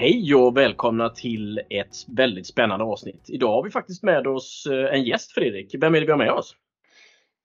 Hej 0.00 0.34
och 0.34 0.56
välkomna 0.56 1.08
till 1.08 1.60
ett 1.70 1.96
väldigt 2.08 2.46
spännande 2.46 2.84
avsnitt. 2.84 3.24
Idag 3.28 3.48
har 3.48 3.62
vi 3.62 3.70
faktiskt 3.70 4.02
med 4.02 4.26
oss 4.26 4.66
eh, 4.70 4.94
en 4.94 5.04
gäst 5.04 5.32
Fredrik. 5.32 5.74
Vem 5.80 5.94
är 5.94 6.00
det 6.00 6.06
vi 6.06 6.12
har 6.12 6.18
med 6.18 6.30
oss? 6.30 6.56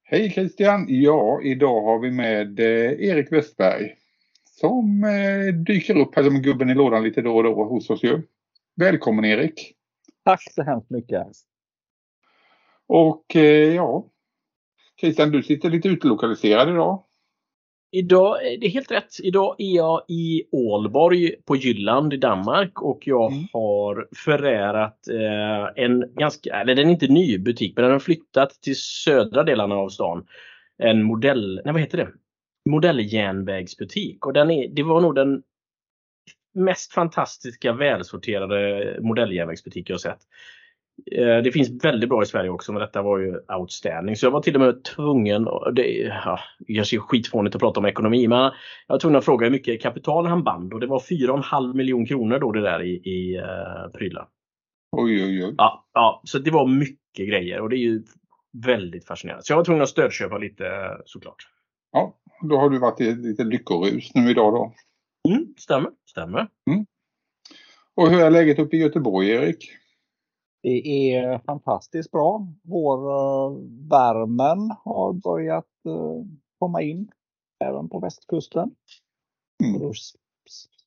Hej 0.04 0.30
Christian! 0.30 0.86
Ja, 0.90 1.42
idag 1.44 1.82
har 1.82 2.00
vi 2.00 2.12
med 2.12 2.60
eh, 2.60 3.10
Erik 3.10 3.32
Westberg 3.32 3.96
som 4.46 5.04
eh, 5.04 5.54
dyker 5.54 5.98
upp 5.98 6.16
här 6.16 6.24
som 6.24 6.42
gubben 6.42 6.70
i 6.70 6.74
lådan 6.74 7.04
lite 7.04 7.22
då 7.22 7.38
och 7.38 7.44
då 7.44 7.64
hos 7.64 7.90
oss 7.90 8.04
ju. 8.04 8.22
Välkommen 8.78 9.26
Erik! 9.26 9.74
Tack 10.26 10.54
så 10.54 10.64
hemskt 10.64 10.90
mycket! 10.90 11.28
Och 12.88 13.36
ja, 13.76 14.06
Christian 15.00 15.32
du 15.32 15.44
sitter 15.44 15.70
lite 15.70 15.88
utlokaliserad 15.88 16.70
idag. 16.70 17.04
Idag, 17.92 18.38
det 18.60 18.66
är 18.66 18.70
helt 18.70 18.92
rätt. 18.92 19.20
Idag 19.24 19.56
är 19.58 19.76
jag 19.76 20.02
i 20.08 20.44
Ålborg 20.52 21.36
på 21.46 21.56
Jylland 21.56 22.14
i 22.14 22.18
Danmark 22.18 22.82
och 22.82 23.00
jag 23.06 23.32
mm. 23.32 23.46
har 23.54 24.08
förärat 24.16 25.08
eh, 25.08 25.84
en 25.84 26.14
ganska, 26.16 26.56
eller 26.56 26.76
den 26.76 26.88
är 26.88 26.92
inte 26.92 27.08
ny 27.08 27.38
butik 27.38 27.74
men 27.76 27.84
den 27.84 27.92
har 27.92 28.00
flyttat 28.00 28.50
till 28.62 28.76
södra 28.76 29.44
delarna 29.44 29.76
av 29.76 29.90
stan. 29.90 30.28
En 30.78 31.04
modell, 31.04 31.62
nej 31.66 31.74
vad 31.74 31.82
heter 31.82 31.98
det? 31.98 32.10
Modelljärnvägsbutik 32.70 34.26
och 34.26 34.34
den 34.34 34.52
är, 34.52 34.68
det 34.68 34.84
var 34.84 35.02
nog 35.02 35.16
den 35.16 35.44
mest 36.56 36.94
fantastiska 36.94 37.74
välsorterade 37.74 38.98
modelljärnvägsbutik 39.02 39.90
jag 39.90 40.02
sett. 40.02 40.20
Eh, 41.12 41.38
det 41.44 41.52
finns 41.52 41.86
väldigt 41.86 42.10
bra 42.10 42.24
i 42.24 42.26
Sverige 42.26 42.50
också 42.50 42.74
men 42.74 42.82
detta 42.82 43.02
var 43.02 43.20
ju 43.20 43.40
outstanding. 43.60 44.16
Så 44.16 44.26
jag 44.26 44.32
var 44.32 44.42
till 44.42 44.56
och 44.56 44.62
med 44.62 44.84
tvungen, 44.84 45.48
det 45.74 45.88
ja, 46.26 46.40
kanske 46.76 46.96
är 46.96 47.00
skitfånigt 47.00 47.56
att 47.56 47.62
prata 47.62 47.80
om 47.80 47.86
ekonomi, 47.86 48.28
men 48.28 48.40
jag 48.88 48.94
var 48.94 49.00
tvungen 49.00 49.18
att 49.18 49.26
fråga 49.26 49.46
hur 49.46 49.52
mycket 49.52 49.82
kapital 49.82 50.26
han 50.26 50.44
band 50.44 50.74
och 50.74 50.80
det 50.80 50.88
var 50.88 51.00
4,5 51.00 51.74
miljoner 51.74 52.06
kronor 52.06 52.40
då 52.40 52.52
det 52.52 52.62
där 52.62 52.84
i, 52.84 52.94
i 52.94 53.38
uh, 53.38 53.92
prylar. 53.98 54.28
Oj, 54.92 55.24
oj, 55.24 55.46
oj. 55.46 55.56
Ja, 55.58 55.86
ja, 55.94 56.22
så 56.26 56.40
det 56.40 56.52
var 56.52 56.68
mycket 56.68 57.28
grejer 57.30 57.62
och 57.62 57.70
det 57.70 57.76
är 57.76 57.86
ju 57.86 58.04
väldigt 58.66 59.08
fascinerande. 59.08 59.44
Så 59.44 59.54
jag 59.54 59.58
var 59.58 59.64
tvungen 59.64 59.84
att 59.84 59.90
stödköpa 59.90 60.38
lite 60.38 60.66
såklart. 61.06 61.48
Ja, 61.92 62.16
då 62.50 62.58
har 62.58 62.70
du 62.70 62.80
varit 62.80 63.02
i 63.02 63.16
lite 63.16 63.44
lyckorus 63.44 64.16
nu 64.16 64.30
idag 64.30 64.54
då. 64.54 64.74
Mm, 65.26 65.54
stämmer, 65.58 65.92
stämmer. 66.06 66.50
Mm. 66.70 66.86
Och 67.96 68.10
hur 68.10 68.22
är 68.22 68.32
läget 68.32 68.60
uppe 68.60 68.76
i 68.76 68.80
Göteborg, 68.80 69.30
Erik? 69.30 69.72
Det 70.64 71.14
är 71.14 71.40
fantastiskt 71.40 72.12
bra. 72.12 72.48
Vår 72.64 72.98
uh, 72.98 73.58
värmen 73.90 74.76
har 74.84 75.14
börjat 75.14 75.68
uh, 75.88 76.26
komma 76.60 76.82
in 76.82 77.12
även 77.60 77.90
på 77.90 78.00
västkusten. 78.00 78.76
Mm. 79.64 79.82
Då 79.82 79.94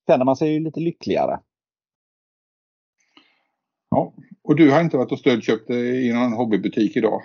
känner 0.07 0.25
man 0.25 0.37
sig 0.37 0.61
lite 0.61 0.81
lyckligare. 0.81 1.41
Ja, 3.91 4.13
och 4.43 4.57
du 4.57 4.71
har 4.71 4.81
inte 4.81 4.97
varit 4.97 5.13
och 5.13 5.19
stödköpt 5.19 5.71
i 5.71 6.13
någon 6.13 6.33
hobbybutik 6.33 6.97
idag? 6.97 7.23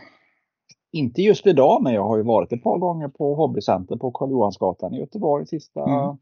Inte 0.92 1.22
just 1.22 1.48
idag, 1.48 1.84
men 1.84 1.94
jag 1.94 2.04
har 2.04 2.18
ju 2.18 2.24
varit 2.24 2.54
ett 2.54 2.64
par 2.64 2.78
gånger 2.78 3.08
på 3.08 3.36
Hobbycenter 3.36 3.96
på 3.96 4.12
Karl 4.12 4.32
Johansgatan 4.32 4.94
i 4.94 5.00
Göteborg 5.00 5.48
sista 5.48 5.84
mm. 5.84 6.18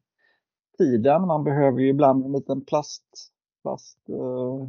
Tiden. 0.84 1.28
Man 1.28 1.44
behöver 1.44 1.80
ju 1.80 1.88
ibland 1.88 2.26
en 2.26 2.32
liten 2.32 2.66
plast, 2.66 3.04
plast 3.64 3.98
uh, 4.10 4.68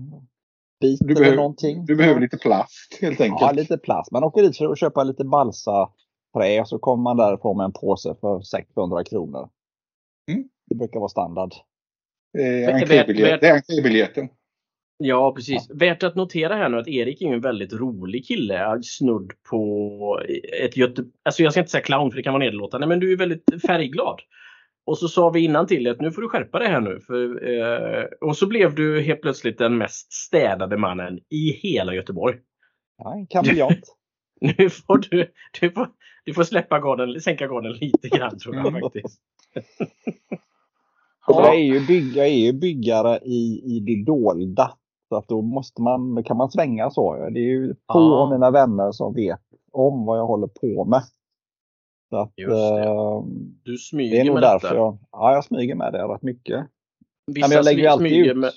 bit 0.81 1.01
du 1.01 1.07
eller 1.07 1.21
behöver, 1.21 1.37
någonting. 1.37 1.87
Du 1.87 1.97
behöver 1.97 2.21
lite 2.21 2.39
plast 2.39 2.99
helt 3.01 3.21
enkelt. 3.21 3.41
Ja, 3.41 3.53
lite 3.53 3.79
plast. 3.79 4.11
Man 4.11 4.25
åker 4.25 4.43
dit 4.43 4.57
för 4.57 4.73
att 4.73 4.79
köpa 4.79 5.05
lite 5.05 5.25
balsa 5.25 5.89
trä 6.35 6.61
och 6.61 6.69
så 6.69 6.79
kommer 6.79 7.03
man 7.03 7.17
därifrån 7.17 7.57
med 7.57 7.65
en 7.65 7.73
påse 7.73 8.15
för 8.21 8.41
600 8.41 9.05
kronor. 9.05 9.49
Mm. 10.31 10.49
Det 10.67 10.75
brukar 10.75 11.01
vara 11.01 11.09
standard. 11.09 11.53
Det 12.33 12.65
är 12.65 12.75
entrébiljetten. 12.75 14.29
Ja, 15.05 15.33
precis. 15.37 15.67
Ja. 15.69 15.75
Värt 15.79 16.03
att 16.03 16.15
notera 16.15 16.57
här 16.57 16.69
nu 16.69 16.79
att 16.79 16.89
Erik 16.89 17.23
är 17.23 17.27
en 17.27 17.41
väldigt 17.41 17.73
rolig 17.73 18.27
kille. 18.27 18.83
Snudd 18.83 19.33
på 19.51 20.21
ett 20.63 20.77
Göte... 20.77 21.05
Alltså 21.23 21.43
jag 21.43 21.53
ska 21.53 21.61
inte 21.61 21.71
säga 21.71 21.83
clown 21.83 22.11
för 22.11 22.17
det 22.17 22.23
kan 22.23 22.33
vara 22.33 22.45
nedlåtande, 22.45 22.87
men 22.87 23.01
du 23.01 23.13
är 23.13 23.17
väldigt 23.17 23.63
färgglad. 23.67 24.21
Och 24.85 24.99
så 24.99 25.09
sa 25.09 25.31
vi 25.31 25.45
innan 25.45 25.67
till 25.67 25.91
att 25.91 26.01
nu 26.01 26.13
får 26.13 26.23
du 26.23 26.29
skärpa 26.29 26.59
dig 26.59 26.69
här 26.69 26.81
nu. 26.81 27.01
För, 27.01 27.49
eh, 27.49 28.05
och 28.21 28.37
så 28.37 28.47
blev 28.47 28.75
du 28.75 29.03
helt 29.03 29.21
plötsligt 29.21 29.59
den 29.59 29.79
mest 29.79 30.13
städade 30.13 30.77
mannen 30.77 31.19
i 31.31 31.51
hela 31.51 31.95
Göteborg. 31.95 32.39
Ja, 32.99 33.15
en 33.15 33.27
kameleont. 33.27 33.97
nu 34.41 34.71
får 34.71 34.99
du, 35.11 35.33
du, 35.61 35.71
får, 35.71 35.89
du 36.25 36.35
får 36.35 36.45
släppa 36.45 36.79
garden, 36.79 37.21
sänka 37.21 37.47
garden 37.47 37.73
lite 37.73 38.09
grann 38.09 38.39
tror 38.39 38.57
jag 38.57 38.73
faktiskt. 38.73 39.21
jag, 41.27 41.55
är 41.55 41.65
ju 41.65 41.87
bygg, 41.87 42.17
jag 42.17 42.27
är 42.27 42.39
ju 42.47 42.53
byggare 42.53 43.19
i, 43.19 43.63
i 43.65 43.81
det 43.81 44.05
dolda. 44.05 44.73
Så 45.09 45.17
att 45.17 45.29
då 45.29 45.43
måste 45.43 45.83
man, 45.83 46.25
kan 46.25 46.37
man 46.37 46.51
svänga 46.51 46.91
så. 46.91 47.29
Det 47.31 47.41
är 47.41 47.51
ju 47.51 47.75
få 47.93 48.15
av 48.15 48.31
mina 48.31 48.51
vänner 48.51 48.93
som 48.93 49.15
vet 49.15 49.41
om 49.73 50.07
vad 50.07 50.19
jag 50.19 50.27
håller 50.27 50.47
på 50.47 50.85
med. 50.85 51.03
Så 52.13 52.19
att, 52.19 52.33
Just 52.37 52.51
det. 52.51 52.83
Eh, 52.83 53.25
du 53.63 53.79
smyger 53.79 54.17
det 54.17 54.21
är 54.21 54.25
nog 54.25 54.35
med 54.35 54.43
därför 54.43 54.69
detta. 54.69 54.77
Jag, 54.77 54.99
ja, 55.13 55.33
jag 55.33 55.45
smyger 55.45 55.75
med 55.75 55.93
det 55.93 56.03
rätt 56.03 56.23
mycket. 56.23 56.67
Vissa 57.27 57.49
ja, 57.49 57.55
jag 57.55 57.65
lägger 57.65 57.89
alltid 57.89 58.27
ut, 58.27 58.37
med... 58.37 58.53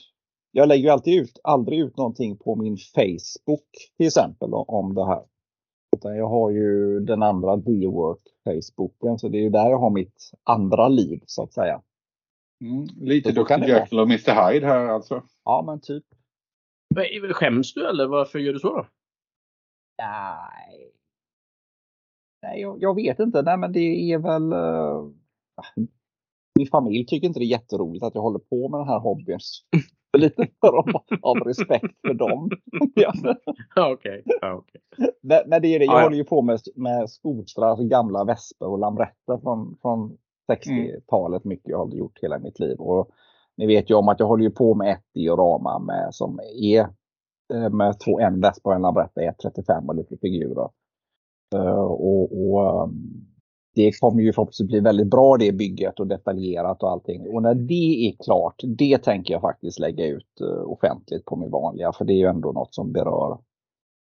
Jag 0.52 0.68
lägger 0.68 0.92
alltid 0.92 1.22
ut, 1.22 1.40
aldrig 1.44 1.80
ut 1.80 1.98
någonting 1.98 2.38
på 2.38 2.56
min 2.56 2.78
Facebook 2.78 3.70
till 3.98 4.08
exempel 4.08 4.50
om 4.54 4.96
det 4.96 5.06
här. 5.06 5.24
Utan 5.98 6.16
jag 6.16 6.28
har 6.28 6.52
ju 6.52 7.00
den 7.00 7.24
andra 7.24 7.56
D-work 7.58 8.22
Facebooken 8.44 9.20
så 9.20 9.30
det 9.30 9.38
är 9.38 9.42
ju 9.42 9.50
där 9.50 9.70
jag 9.70 9.80
har 9.80 9.90
mitt 9.90 10.32
andra 10.44 10.88
liv 10.88 11.24
så 11.26 11.44
att 11.44 11.54
säga. 11.54 11.82
Mm, 12.62 12.88
lite 13.02 13.32
Dr. 13.32 13.68
Jekyll 13.68 14.00
och 14.00 14.06
Mr. 14.06 14.52
Hyde 14.52 14.68
här 14.68 14.88
alltså. 14.88 15.24
Ja 15.46 15.64
men 15.68 15.82
typ. 15.82 16.04
Skäms 17.32 17.74
du 17.74 17.88
eller 17.88 18.08
varför 18.08 18.40
gör 18.40 18.54
du 18.54 18.60
så 18.60 18.76
då? 18.76 18.88
Nej, 19.98 20.95
Nej, 22.46 22.62
jag, 22.62 22.78
jag, 22.82 22.96
vet 22.96 23.20
inte. 23.20 23.42
Nej, 23.42 23.58
men 23.58 23.72
det 23.72 24.12
är 24.14 24.18
väl... 24.18 24.54
Uh, 24.54 25.10
min 26.60 26.68
familj 26.68 27.06
tycker 27.06 27.28
inte 27.28 27.40
det 27.40 27.46
är 27.46 27.58
jätteroligt 27.58 28.04
att 28.04 28.16
jag 28.16 28.22
håller 28.22 28.40
på 28.40 28.70
med 28.70 28.80
den 28.80 28.88
här 28.88 29.00
hobbyn. 29.00 29.40
Lite 30.18 30.48
för 30.62 30.78
av, 30.78 31.04
av 31.22 31.38
respekt 31.38 31.96
för 32.08 32.14
dem. 32.14 32.50
Okej. 33.76 34.24
Okay. 34.26 34.52
okay. 34.52 34.82
Men, 35.22 35.40
men, 35.48 35.62
det 35.62 35.68
är 35.68 35.80
det. 35.80 35.86
Jag 35.86 35.96
ah, 35.96 36.04
håller 36.04 36.18
ju 36.18 36.24
på 36.24 36.42
med, 36.42 36.60
med 36.76 37.10
skotrar, 37.10 37.68
alltså 37.68 37.86
gamla 37.86 38.24
vesper 38.24 38.68
och 38.68 38.80
lamretter 38.80 39.38
från, 39.42 39.78
från 39.82 40.18
60-talet. 40.52 41.46
Mm. 41.46 41.50
Mycket 41.50 41.70
jag 41.70 41.86
har 41.86 41.96
gjort 41.96 42.20
hela 42.22 42.40
mitt 42.40 42.60
liv. 42.60 42.78
Och 42.78 43.10
ni 43.58 43.68
vet 43.68 43.90
ju 43.90 43.94
om 43.96 44.08
att 44.08 44.20
jag 44.20 44.28
håller 44.28 44.44
ju 44.44 44.52
på 44.52 44.76
med 44.76 44.92
ett 44.92 45.06
diorama 45.14 45.80
med, 45.80 46.08
som 46.12 46.40
är 46.62 46.80
eh, 47.54 47.70
med 47.70 48.00
två, 48.00 48.20
en 48.20 48.42
vespa 48.42 48.70
och 48.70 48.76
en 48.76 48.82
lambretta, 48.82 49.22
1.35 49.22 49.88
och 49.88 49.96
lite 49.96 50.18
figurer. 50.18 50.70
Eh, 51.54 51.86
och, 51.86 52.50
och 52.50 52.84
ehm, 52.84 53.26
det 53.76 54.00
kommer 54.00 54.22
ju 54.22 54.34
förhoppningsvis 54.34 54.68
bli 54.68 54.80
väldigt 54.80 55.08
bra 55.08 55.38
det 55.38 55.52
bygget 55.52 56.00
och 56.00 56.08
detaljerat 56.08 56.84
och 56.84 56.92
allting. 56.92 57.36
Och 57.36 57.42
när 57.42 57.56
det 57.56 58.08
är 58.08 58.24
klart, 58.24 58.56
det 58.64 58.98
tänker 58.98 59.34
jag 59.34 59.42
faktiskt 59.42 59.80
lägga 59.80 60.06
ut 60.06 60.42
uh, 60.42 60.72
offentligt 60.72 61.26
på 61.26 61.36
min 61.36 61.52
vanliga. 61.52 61.92
För 61.94 62.06
det 62.06 62.14
är 62.14 62.18
ju 62.18 62.26
ändå 62.26 62.52
något 62.52 62.76
som 62.76 62.92
berör. 62.92 63.38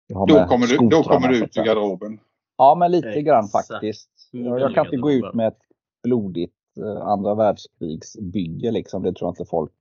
Då 0.08 0.26
kommer, 0.26 0.66
du, 0.66 0.88
då 0.88 1.02
kommer 1.02 1.28
du 1.28 1.44
ut 1.44 1.56
i 1.56 1.60
garderoben? 1.60 2.20
Ja, 2.56 2.74
men 2.74 2.90
lite 2.92 3.08
Exakt. 3.08 3.26
grann 3.26 3.48
faktiskt. 3.48 4.10
Jag, 4.32 4.60
jag 4.60 4.74
kan 4.74 4.84
inte 4.84 4.96
gå 4.96 5.10
ut 5.10 5.34
med 5.34 5.48
ett 5.48 5.62
blodigt 6.02 6.54
uh, 6.80 7.02
andra 7.02 7.34
världskrigsbygge 7.34 8.70
liksom. 8.70 9.02
Det 9.02 9.12
tror 9.12 9.28
jag 9.28 9.32
inte 9.32 9.50
folk 9.50 9.72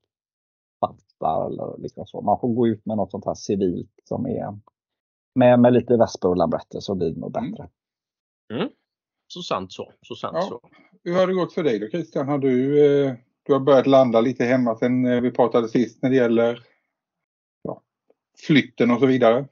fattar. 0.79 1.47
Eller 1.47 1.81
liksom 1.81 2.05
så. 2.05 2.21
Man 2.21 2.39
får 2.39 2.47
gå 2.47 2.67
ut 2.67 2.85
med 2.85 2.97
något 2.97 3.11
sånt 3.11 3.25
här 3.25 3.33
civilt 3.33 3.91
som 4.03 4.25
är 4.25 4.57
med, 5.37 5.59
med 5.59 5.73
lite 5.73 5.97
vesper 5.97 6.29
och 6.29 6.37
lambrette 6.37 6.81
så 6.81 6.95
blir 6.95 7.09
det 7.09 7.19
nog 7.19 7.37
mm. 7.37 7.51
bättre. 7.51 7.69
Mm. 8.53 8.69
Så 9.27 9.41
sant 9.41 9.73
så. 9.73 9.91
så, 10.01 10.15
sant 10.15 10.37
ja. 10.39 10.41
så. 10.41 10.61
Hur 11.03 11.13
har 11.13 11.27
det 11.27 11.33
gått 11.33 11.53
för 11.53 11.63
dig 11.63 11.79
då 11.79 11.89
Christian? 11.89 12.27
Har 12.27 12.37
du, 12.37 12.85
eh, 12.85 13.13
du 13.43 13.53
har 13.53 13.59
börjat 13.59 13.87
landa 13.87 14.21
lite 14.21 14.43
hemma 14.45 14.75
sen 14.75 15.05
eh, 15.05 15.21
vi 15.21 15.31
pratade 15.31 15.67
sist 15.67 16.01
när 16.01 16.09
det 16.09 16.15
gäller 16.15 16.59
ja, 17.61 17.81
flytten 18.47 18.91
och 18.91 18.99
så 18.99 19.05
vidare? 19.05 19.45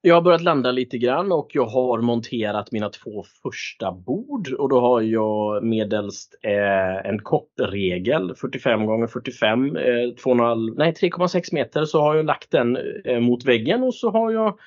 Jag 0.00 0.14
har 0.14 0.22
börjat 0.22 0.42
landa 0.42 0.72
lite 0.72 0.98
grann 0.98 1.32
och 1.32 1.50
jag 1.54 1.66
har 1.66 2.00
monterat 2.00 2.72
mina 2.72 2.88
två 2.88 3.24
första 3.42 3.92
bord 3.92 4.52
och 4.52 4.68
då 4.68 4.80
har 4.80 5.00
jag 5.00 5.64
medelst 5.64 6.34
eh, 6.42 7.10
en 7.10 7.18
kortregel 7.18 8.34
45 8.34 8.86
gånger 8.86 9.06
45 9.06 9.76
eh, 9.76 9.82
3,6 9.82 11.54
meter 11.54 11.84
så 11.84 12.00
har 12.00 12.14
jag 12.14 12.26
lagt 12.26 12.50
den 12.50 12.76
eh, 13.04 13.20
mot 13.20 13.44
väggen 13.44 13.82
och 13.82 13.94
så 13.94 14.10
har 14.10 14.32
jag 14.32 14.58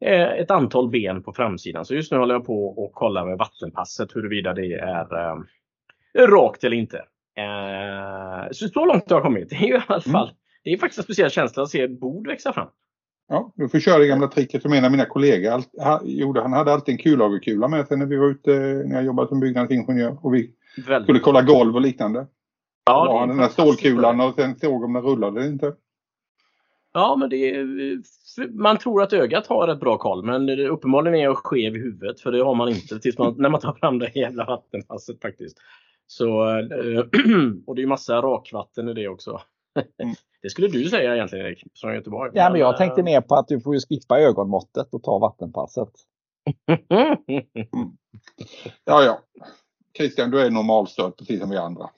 ett 0.00 0.50
antal 0.50 0.90
ben 0.90 1.22
på 1.22 1.32
framsidan. 1.32 1.84
Så 1.84 1.94
just 1.94 2.12
nu 2.12 2.18
håller 2.18 2.34
jag 2.34 2.46
på 2.46 2.66
och 2.66 2.92
kollar 2.92 3.26
med 3.26 3.38
vattenpasset 3.38 4.16
huruvida 4.16 4.54
det 4.54 4.74
är 4.74 5.18
eh, 5.18 6.26
rakt 6.26 6.64
eller 6.64 6.76
inte. 6.76 6.98
Eh, 7.36 8.50
så, 8.52 8.68
så 8.68 8.84
långt 8.84 9.10
har 9.10 9.16
jag 9.16 9.22
kommit. 9.22 9.50
Det 9.50 9.56
är 9.56 9.66
ju 9.66 9.74
i 9.74 9.82
alla 9.86 10.00
fall 10.00 10.30
det 10.64 10.72
är 10.72 10.78
faktiskt 10.78 10.98
en 10.98 11.04
speciell 11.04 11.30
känsla 11.30 11.62
att 11.62 11.68
se 11.68 11.82
ett 11.82 12.00
bord 12.00 12.26
växa 12.26 12.52
fram. 12.52 12.68
Ja, 13.28 13.52
du 13.56 13.68
får 13.68 13.78
köra 13.78 13.98
det 13.98 14.06
gamla 14.06 14.28
tricket 14.28 14.62
som 14.62 14.72
en 14.72 14.84
av 14.84 14.90
mina 14.90 15.04
kollegor 15.04 15.52
all, 15.52 15.62
ha, 15.78 16.00
gjorde. 16.04 16.40
Han 16.40 16.52
hade 16.52 16.72
alltid 16.72 16.92
en 16.92 16.98
kullagerkula 16.98 17.68
med 17.68 17.88
sig 17.88 17.96
när 17.96 18.06
vi 18.06 18.16
var 18.16 18.26
ute, 18.26 18.50
när 18.86 18.94
jag 18.94 19.04
jobbade 19.04 19.28
som 19.28 19.40
byggnadsingenjör 19.40 20.18
och 20.22 20.34
vi 20.34 20.50
Väldigt. 20.86 21.06
skulle 21.06 21.18
kolla 21.18 21.42
golv 21.42 21.74
och 21.74 21.80
liknande. 21.80 22.26
Ja, 22.86 23.04
det 23.04 23.12
var 23.12 23.26
den 23.26 23.36
där 23.36 23.48
stålkulan 23.48 24.20
och 24.20 24.34
sen 24.34 24.58
såg 24.58 24.84
om 24.84 24.92
den 24.92 25.02
rullade 25.02 25.40
eller 25.40 25.50
inte. 25.50 25.72
Ja, 26.92 27.16
men 27.16 27.30
det 27.30 27.50
är, 27.50 27.98
man 28.58 28.78
tror 28.78 29.02
att 29.02 29.12
ögat 29.12 29.46
har 29.46 29.68
ett 29.68 29.80
bra 29.80 29.98
koll, 29.98 30.24
men 30.24 30.50
uppenbarligen 30.50 31.18
är 31.18 31.24
jag 31.24 31.36
skev 31.36 31.76
i 31.76 31.78
huvudet 31.78 32.20
för 32.20 32.32
det 32.32 32.42
har 32.44 32.54
man 32.54 32.68
inte 32.68 32.98
tills 32.98 33.18
man, 33.18 33.34
när 33.38 33.48
man 33.48 33.60
tar 33.60 33.72
fram 33.72 33.98
det 33.98 34.16
jävla 34.16 34.44
vattenpasset 34.44 35.20
faktiskt. 35.20 35.58
Så, 36.06 36.58
eh, 36.58 37.00
och 37.66 37.74
det 37.74 37.82
är 37.82 37.86
massa 37.86 38.22
rakvatten 38.22 38.88
i 38.88 38.94
det 38.94 39.08
också. 39.08 39.40
Mm. 40.02 40.14
Det 40.42 40.50
skulle 40.50 40.68
du 40.68 40.88
säga 40.88 41.14
egentligen 41.14 41.46
Erik, 41.46 41.64
från 41.74 41.94
Göteborg. 41.94 42.30
Ja, 42.34 42.50
men 42.50 42.60
jag 42.60 42.76
tänkte 42.76 43.02
mer 43.02 43.20
på 43.20 43.34
att 43.34 43.48
du 43.48 43.60
får 43.60 43.74
ju 43.74 43.80
skippa 43.80 44.20
ögonmåttet 44.20 44.94
och 44.94 45.02
ta 45.02 45.18
vattenpasset. 45.18 45.88
mm. 46.66 47.16
Ja, 48.84 49.04
ja. 49.04 49.20
Christian, 49.96 50.30
du 50.30 50.40
är 50.40 50.50
normalstörd 50.50 51.16
precis 51.16 51.40
som 51.40 51.50
vi 51.50 51.56
andra. 51.56 51.90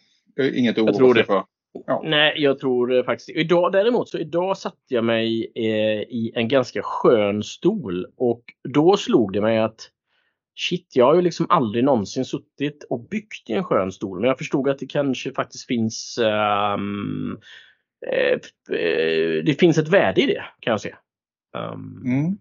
Inget 0.55 0.79
att 0.79 0.85
oroa 0.85 1.15
sig 1.15 1.25
för. 1.25 1.45
Ja. 1.87 2.03
Nej, 2.05 2.35
jag 2.37 2.59
tror 2.59 3.03
faktiskt 3.03 3.31
idag 3.31 3.73
Däremot 3.73 4.09
så 4.09 4.19
idag 4.19 4.59
satte 4.59 4.95
jag 4.95 5.05
mig 5.05 5.53
eh, 5.55 6.03
i 6.03 6.33
en 6.35 6.49
ganska 6.49 6.83
skön 6.83 7.43
stol 7.43 8.07
och 8.17 8.43
då 8.69 8.97
slog 8.97 9.33
det 9.33 9.41
mig 9.41 9.59
att 9.59 9.91
Shit, 10.55 10.97
jag 10.97 11.05
har 11.05 11.15
ju 11.15 11.23
liksom 11.23 11.47
aldrig 11.49 11.85
någonsin 11.85 12.25
suttit 12.25 12.85
och 12.91 13.09
byggt 13.09 13.51
i 13.51 13.53
en 13.53 13.65
skön 13.65 13.93
stol. 13.93 14.21
Men 14.21 14.29
jag 14.29 14.39
förstod 14.39 14.69
att 14.69 14.79
det 14.79 14.87
kanske 14.87 15.33
faktiskt 15.33 15.67
finns 15.67 16.19
um, 16.75 17.39
eh, 18.07 18.41
Det 19.45 19.61
finns 19.61 19.79
ett 19.79 19.89
värde 19.89 20.21
i 20.23 20.27
det 20.27 20.45
kan 20.61 20.71
jag 20.71 20.81
se. 20.81 20.95
Um. 21.57 22.03
Mm. 22.05 22.39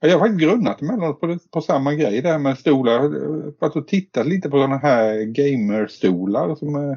Jag 0.00 0.10
har 0.10 0.18
faktiskt 0.18 0.40
grunnat 0.40 0.82
emellanåt 0.82 1.20
på, 1.20 1.38
på 1.52 1.60
samma 1.60 1.94
grej 1.94 2.22
där 2.22 2.38
med 2.38 2.58
stolar. 2.58 3.00
Alltså 3.60 3.82
tittat 3.82 4.26
lite 4.26 4.50
på 4.50 4.56
sådana 4.56 4.78
här 4.78 5.24
gamerstolar 5.24 6.54
som, 6.54 6.96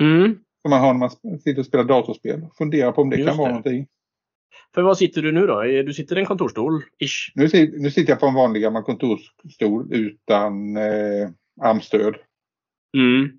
mm. 0.00 0.38
Som 0.62 0.70
man 0.70 0.80
har 0.80 0.92
när 0.94 1.00
man 1.00 1.38
sitter 1.40 1.60
och 1.60 1.66
spelar 1.66 1.84
datorspel. 1.84 2.46
Funderar 2.58 2.92
på 2.92 3.02
om 3.02 3.10
det 3.10 3.16
Just 3.16 3.28
kan 3.28 3.38
vara 3.38 3.48
någonting. 3.48 3.86
För 4.74 4.82
vad 4.82 4.98
sitter 4.98 5.22
du 5.22 5.32
nu 5.32 5.46
då? 5.46 5.62
Du 5.62 5.92
sitter 5.92 6.16
i 6.16 6.20
en 6.20 6.26
kontorsstol? 6.26 6.82
Ish. 6.98 7.32
Nu, 7.34 7.48
nu 7.78 7.90
sitter 7.90 8.12
jag 8.12 8.20
på 8.20 8.26
en 8.26 8.34
vanlig 8.34 8.62
gammal 8.62 8.82
kontorsstol 8.82 9.94
utan 9.94 10.76
eh, 10.76 11.30
armstöd. 11.60 12.14
Mm. 12.96 13.38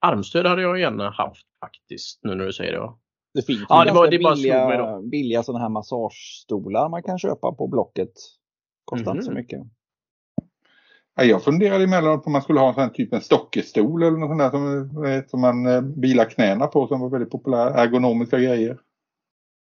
Armstöd 0.00 0.46
hade 0.46 0.62
jag 0.62 0.80
gärna 0.80 1.10
haft 1.10 1.46
faktiskt 1.60 2.20
nu 2.22 2.34
när 2.34 2.46
du 2.46 2.52
säger 2.52 2.72
det. 2.72 2.92
Det 3.34 3.42
finns 3.42 3.66
ja, 3.68 3.84
det 3.84 3.92
var, 3.92 4.10
det 4.10 4.18
billiga, 4.18 5.00
billiga 5.02 5.42
sådana 5.42 5.62
här 5.62 5.68
massagestolar 5.68 6.88
man 6.88 7.02
kan 7.02 7.18
köpa 7.18 7.52
på 7.52 7.68
Blocket. 7.68 8.12
Kostar 8.84 9.10
mm. 9.10 9.16
inte 9.16 9.24
så 9.24 9.30
mhm. 9.30 9.40
mycket. 9.40 9.60
Ja, 11.20 11.26
jag 11.26 11.44
funderade 11.44 11.84
emellanåt 11.84 12.22
på 12.24 12.26
om 12.26 12.32
man 12.32 12.42
skulle 12.42 12.60
ha 12.60 12.68
en 12.68 12.74
sån 12.74 12.92
typ 12.92 13.12
en 13.12 13.20
stockestol 13.20 14.02
eller 14.02 14.16
något 14.16 14.30
sånt 14.30 14.40
där 14.40 14.50
som, 14.50 15.24
som 15.28 15.40
man 15.40 15.66
eh, 15.66 15.80
bilar 15.80 16.24
knäna 16.24 16.66
på 16.66 16.86
som 16.86 17.00
var 17.00 17.08
väldigt 17.08 17.30
populära 17.30 17.74
ergonomiska 17.74 18.38
grejer. 18.38 18.78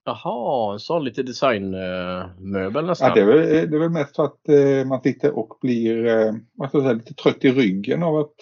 Jaha, 0.06 0.74
en 0.74 0.80
sån 0.80 1.04
lite 1.04 1.24
designmöbel 1.24 2.86
nästan. 2.86 3.08
Ja, 3.08 3.16
det 3.16 3.22
är 3.22 3.26
väl, 3.26 3.72
det 3.72 3.78
är 3.78 3.80
väl 3.80 3.90
mest 3.90 4.16
för 4.16 4.24
att 4.24 4.50
eh, 4.50 4.88
man 4.88 5.02
sitter 5.02 5.38
och 5.38 5.58
blir 5.62 6.06
eh, 6.06 6.34
vad 6.54 6.70
ska 6.70 6.78
jag 6.78 6.86
säga, 6.86 6.94
lite 6.94 7.14
trött 7.14 7.46
i 7.46 7.52
ryggen 7.52 8.04
av 8.04 8.18
att 8.18 8.36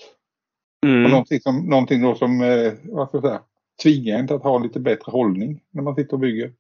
mm. 0.86 1.12
någonting, 1.12 1.40
som, 1.40 1.70
någonting 1.70 2.02
då 2.02 2.16
som 2.16 2.42
eh, 2.42 2.74
vad 2.84 3.08
ska 3.08 3.18
jag 3.18 3.24
säga, 3.24 3.42
tvingar 3.84 4.20
en 4.20 4.28
till 4.28 4.36
att 4.36 4.44
ha 4.44 4.60
lite 4.60 4.80
bättre 4.80 5.12
hållning 5.12 5.62
när 5.72 5.84
man 5.84 5.96
sitter 5.96 6.14
och 6.14 6.20
bygger. 6.20 6.54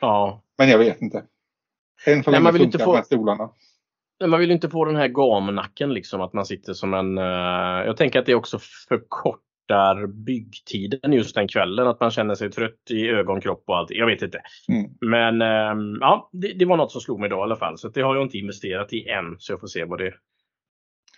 Ja. 0.00 0.42
Men 0.58 0.68
jag 0.68 0.78
vet 0.78 1.02
inte. 1.02 1.24
Än 2.06 2.22
för 2.22 2.32
länge 2.32 2.52
funkar 2.52 2.78
få... 2.78 2.92
med 2.92 3.06
stolarna. 3.06 3.50
Man 4.26 4.40
vill 4.40 4.50
inte 4.50 4.70
få 4.70 4.84
den 4.84 4.96
här 4.96 5.08
gamnacken 5.08 5.94
liksom 5.94 6.20
att 6.20 6.32
man 6.32 6.46
sitter 6.46 6.72
som 6.72 6.94
en... 6.94 7.18
Uh, 7.18 7.86
jag 7.86 7.96
tänker 7.96 8.18
att 8.18 8.26
det 8.26 8.34
också 8.34 8.58
förkortar 8.88 10.06
byggtiden 10.06 11.12
just 11.12 11.34
den 11.34 11.48
kvällen. 11.48 11.86
Att 11.86 12.00
man 12.00 12.10
känner 12.10 12.34
sig 12.34 12.50
trött 12.50 12.90
i 12.90 13.08
ögon, 13.08 13.40
kropp 13.40 13.64
och 13.66 13.76
allt. 13.76 13.90
Jag 13.90 14.06
vet 14.06 14.22
inte. 14.22 14.40
Mm. 14.68 14.90
Men 15.00 15.42
uh, 15.42 15.98
ja, 16.00 16.30
det, 16.32 16.52
det, 16.52 16.64
var 16.64 16.76
något 16.76 16.92
som 16.92 17.00
slog 17.00 17.20
mig 17.20 17.28
då 17.28 17.36
i 17.36 17.40
alla 17.40 17.56
fall. 17.56 17.78
Så 17.78 17.88
det 17.88 18.02
har 18.02 18.14
jag 18.14 18.24
inte 18.24 18.38
investerat 18.38 18.92
i 18.92 19.08
än. 19.08 19.36
Så 19.38 19.52
jag 19.52 19.60
får 19.60 19.68
se 19.68 19.84
vad 19.84 19.98
det... 19.98 20.14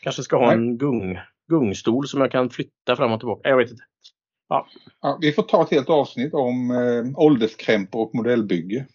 Kanske 0.03 0.23
ska 0.23 0.37
ha 0.37 0.53
en 0.53 0.79
gung, 0.79 1.19
gungstol 1.49 2.07
som 2.09 2.21
jag 2.21 2.33
kan 2.33 2.51
flytta 2.51 2.97
fram 2.97 3.13
och 3.13 3.21
tillbaka. 3.21 3.49
Jag 3.49 3.57
vet 3.57 3.71
inte. 3.71 3.85
Ja. 4.49 4.67
ja. 5.01 5.19
vi 5.21 5.33
får 5.33 5.43
ta 5.43 5.63
ett 5.63 5.71
helt 5.71 5.91
avsnitt 5.91 6.35
om 6.35 6.71
eh, 6.71 7.19
ålderskrämpor 7.19 8.03
och 8.03 8.15
modellbygge. 8.15 8.87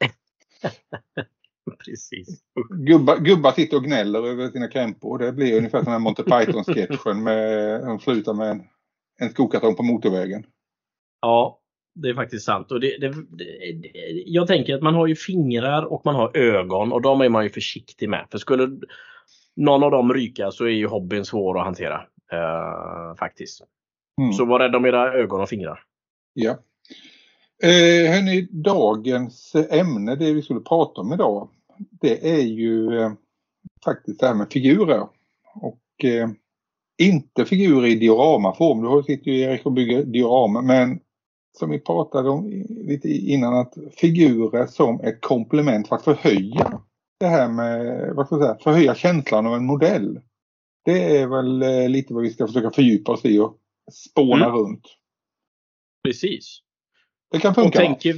Precis. 1.84 2.42
Gubbar, 2.70 3.16
gubbar 3.16 3.52
sitter 3.52 3.76
och 3.76 3.84
gnäller 3.84 4.26
över 4.26 4.50
sina 4.50 4.68
krämpor. 4.68 5.18
Det 5.18 5.32
blir 5.32 5.58
ungefär 5.58 5.84
som 5.84 5.92
en 5.92 6.02
Monty 6.02 6.22
Python-sketchen 6.22 7.22
med 7.22 7.80
de 7.80 7.98
slutar 7.98 8.34
med 8.34 8.50
en, 8.50 8.62
en 9.20 9.30
skokartong 9.30 9.74
på 9.74 9.82
motorvägen. 9.82 10.46
Ja, 11.20 11.60
det 11.94 12.08
är 12.08 12.14
faktiskt 12.14 12.46
sant. 12.46 12.72
Och 12.72 12.80
det, 12.80 12.98
det, 12.98 13.08
det, 13.08 13.44
jag 14.26 14.46
tänker 14.46 14.74
att 14.74 14.82
man 14.82 14.94
har 14.94 15.06
ju 15.06 15.16
fingrar 15.16 15.82
och 15.82 16.02
man 16.04 16.14
har 16.14 16.36
ögon 16.36 16.92
och 16.92 17.02
de 17.02 17.20
är 17.20 17.28
man 17.28 17.44
ju 17.44 17.50
försiktig 17.50 18.08
med. 18.08 18.26
För 18.30 18.38
skulle 18.38 18.80
någon 19.56 19.82
av 19.82 19.90
dem 19.90 20.12
ryka 20.12 20.50
så 20.50 20.64
är 20.64 20.70
ju 20.70 20.86
hobbyn 20.86 21.24
svår 21.24 21.58
att 21.58 21.64
hantera. 21.64 21.96
Uh, 22.32 23.16
faktiskt. 23.18 23.62
Mm. 24.20 24.32
Så 24.32 24.44
var 24.44 24.58
rädda 24.58 24.78
om 24.78 24.86
era 24.86 25.12
ögon 25.12 25.40
och 25.40 25.48
fingrar. 25.48 25.82
Ja. 26.32 26.50
Eh, 27.62 28.12
hörni, 28.12 28.48
dagens 28.50 29.54
ämne, 29.70 30.16
det 30.16 30.32
vi 30.32 30.42
skulle 30.42 30.60
prata 30.60 31.00
om 31.00 31.12
idag, 31.12 31.48
det 31.78 32.30
är 32.30 32.42
ju 32.42 32.98
eh, 32.98 33.12
faktiskt 33.84 34.20
det 34.20 34.26
här 34.26 34.34
med 34.34 34.52
figurer. 34.52 35.06
Och 35.54 36.04
eh, 36.04 36.28
inte 36.98 37.44
figurer 37.44 37.86
i 37.86 37.94
dioramaform. 37.94 38.82
Du 38.82 39.02
sitter 39.02 39.30
ju 39.30 39.40
Erik 39.40 39.66
och 39.66 39.72
bygger 39.72 40.04
diorama, 40.04 40.62
men 40.62 41.00
som 41.58 41.70
vi 41.70 41.78
pratade 41.78 42.28
om 42.30 42.64
lite 42.68 43.08
innan 43.08 43.54
att 43.54 43.74
figurer 43.96 44.66
som 44.66 45.00
ett 45.00 45.20
komplement 45.20 45.88
för 45.88 45.96
att 45.96 46.04
förhöja 46.04 46.80
det 47.20 47.26
här 47.26 47.48
med, 47.48 48.10
vad 48.14 48.26
ska 48.26 48.36
jag 48.36 48.44
säga, 48.44 48.58
förhöja 48.62 48.94
känslan 48.94 49.46
av 49.46 49.54
en 49.54 49.66
modell. 49.66 50.20
Det 50.84 51.16
är 51.16 51.26
väl 51.26 51.62
eh, 51.62 51.88
lite 51.88 52.14
vad 52.14 52.22
vi 52.22 52.30
ska 52.30 52.46
försöka 52.46 52.70
fördjupa 52.70 53.12
oss 53.12 53.24
i 53.24 53.38
och 53.38 53.56
spåna 53.92 54.46
mm. 54.46 54.56
runt. 54.56 54.84
Precis. 56.04 56.60
Det 57.30 57.38
kan 57.38 57.54
funka. 57.54 57.68
Och 57.68 57.84
tänker, 57.84 58.14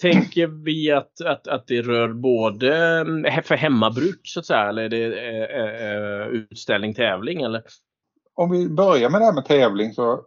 tänker 0.00 0.46
vi 0.46 0.92
att, 0.92 1.20
att, 1.20 1.48
att 1.48 1.66
det 1.66 1.82
rör 1.82 2.12
både 2.12 3.00
mm, 3.00 3.42
för 3.42 3.54
hemmabruk 3.54 4.20
så 4.22 4.40
att 4.40 4.46
säga 4.46 4.68
eller 4.68 4.82
är 4.82 4.88
det 4.88 6.22
äh, 6.22 6.26
utställning, 6.26 6.94
tävling 6.94 7.42
eller? 7.42 7.62
Om 8.34 8.50
vi 8.50 8.68
börjar 8.68 9.10
med 9.10 9.20
det 9.20 9.24
här 9.24 9.32
med 9.32 9.44
tävling 9.44 9.92
så 9.92 10.24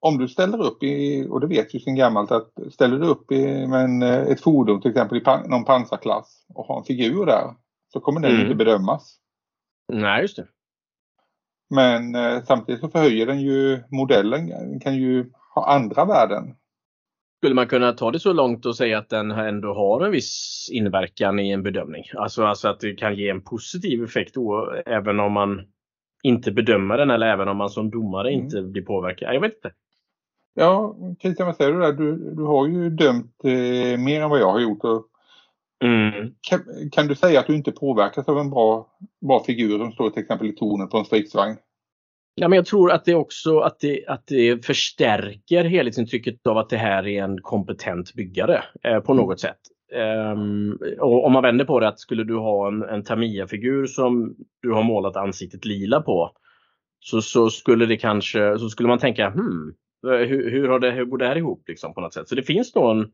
om 0.00 0.18
du 0.18 0.28
ställer 0.28 0.62
upp 0.62 0.82
i, 0.82 1.26
och 1.30 1.40
det 1.40 1.46
vet 1.46 1.74
ju 1.74 1.80
sen 1.80 1.96
gammalt 1.96 2.30
att 2.30 2.52
ställer 2.70 2.98
du 2.98 3.06
upp 3.06 3.32
i, 3.32 3.66
med 3.66 3.84
en, 3.84 4.02
ett 4.02 4.40
fordon 4.40 4.80
till 4.80 4.90
exempel 4.90 5.18
i 5.18 5.20
pan, 5.20 5.50
någon 5.50 5.64
pansarklass 5.64 6.46
och 6.54 6.64
har 6.66 6.78
en 6.78 6.84
figur 6.84 7.26
där 7.26 7.54
så 7.92 8.00
kommer 8.00 8.20
den 8.20 8.30
mm. 8.30 8.42
inte 8.42 8.54
bedömas. 8.54 9.18
Nej, 9.92 10.22
just 10.22 10.36
det. 10.36 10.46
Men 11.70 12.14
eh, 12.14 12.44
samtidigt 12.44 12.80
så 12.80 12.88
förhöjer 12.88 13.26
den 13.26 13.40
ju 13.40 13.82
modellen, 13.90 14.46
den 14.46 14.80
kan 14.80 14.96
ju 14.96 15.30
ha 15.54 15.66
andra 15.66 16.04
värden. 16.04 16.54
Skulle 17.38 17.54
man 17.54 17.66
kunna 17.66 17.92
ta 17.92 18.10
det 18.10 18.20
så 18.20 18.32
långt 18.32 18.66
och 18.66 18.76
säga 18.76 18.98
att 18.98 19.08
den 19.08 19.30
ändå 19.30 19.74
har 19.74 20.04
en 20.04 20.12
viss 20.12 20.68
inverkan 20.72 21.38
i 21.38 21.50
en 21.50 21.62
bedömning? 21.62 22.04
Alltså, 22.14 22.44
alltså 22.44 22.68
att 22.68 22.80
det 22.80 22.94
kan 22.94 23.14
ge 23.14 23.28
en 23.28 23.42
positiv 23.42 24.04
effekt 24.04 24.34
då, 24.34 24.74
även 24.86 25.20
om 25.20 25.32
man 25.32 25.62
inte 26.22 26.52
bedömer 26.52 26.98
den 26.98 27.10
eller 27.10 27.26
även 27.26 27.48
om 27.48 27.56
man 27.56 27.70
som 27.70 27.90
domare 27.90 28.30
mm. 28.32 28.44
inte 28.44 28.62
blir 28.62 28.82
påverkad? 28.82 29.34
Jag 29.34 29.40
vet 29.40 29.54
inte. 29.54 29.72
Ja, 30.54 30.96
Christian, 31.22 31.46
vad 31.46 31.56
säger 31.56 31.72
du 31.72 31.80
där? 31.80 31.92
Du, 31.92 32.34
du 32.34 32.42
har 32.42 32.66
ju 32.66 32.90
dömt 32.90 33.44
eh, 33.44 33.98
mer 33.98 34.22
än 34.22 34.30
vad 34.30 34.40
jag 34.40 34.52
har 34.52 34.60
gjort. 34.60 34.84
Och 34.84 35.06
Mm. 35.84 36.34
Kan, 36.40 36.60
kan, 36.92 37.06
du 37.06 37.14
säga 37.14 37.40
att 37.40 37.46
du 37.46 37.56
inte 37.56 37.72
påverkas 37.72 38.28
av 38.28 38.38
en 38.38 38.50
bra, 38.50 38.86
bra 39.26 39.44
figur 39.44 39.78
som 39.78 39.92
står 39.92 40.10
till 40.10 40.22
exempel 40.22 40.46
i 40.46 40.52
tornet 40.52 40.90
på 40.90 40.98
en 40.98 41.04
stridsvagn? 41.04 41.56
Ja, 42.38 42.48
men 42.48 42.56
jag 42.56 42.66
tror 42.66 42.92
att 42.92 43.04
det 43.04 43.14
också 43.14 43.58
att 43.58 43.80
det, 43.80 44.06
att 44.06 44.26
det 44.26 44.66
förstärker 44.66 45.64
helhetsintrycket 45.64 46.46
av 46.46 46.58
att 46.58 46.68
det 46.68 46.76
här 46.76 47.06
är 47.06 47.22
en 47.22 47.40
kompetent 47.40 48.14
byggare 48.14 48.62
eh, 48.82 49.00
på 49.00 49.14
något 49.14 49.40
sätt. 49.40 49.58
Um, 50.32 50.78
och 51.00 51.26
om 51.26 51.32
man 51.32 51.42
vänder 51.42 51.64
på 51.64 51.80
det 51.80 51.88
att 51.88 52.00
skulle 52.00 52.24
du 52.24 52.36
ha 52.36 52.68
en, 52.68 52.82
en 52.82 53.04
Tamiya-figur 53.04 53.86
som 53.86 54.36
du 54.62 54.72
har 54.72 54.82
målat 54.82 55.16
ansiktet 55.16 55.64
lila 55.64 56.00
på 56.00 56.30
så, 57.00 57.22
så 57.22 57.50
skulle 57.50 57.86
det 57.86 57.96
kanske 57.96 58.58
så 58.58 58.68
skulle 58.68 58.88
man 58.88 58.98
tänka 58.98 59.30
hmm, 59.30 59.74
hur, 60.02 60.50
hur, 60.50 60.68
har 60.68 60.78
det, 60.78 60.90
hur 60.90 61.04
går 61.04 61.18
det 61.18 61.26
här 61.26 61.36
ihop 61.36 61.64
liksom, 61.68 61.94
på 61.94 62.00
något 62.00 62.14
sätt? 62.14 62.28
Så 62.28 62.34
det 62.34 62.42
finns 62.42 62.74
någon 62.74 63.06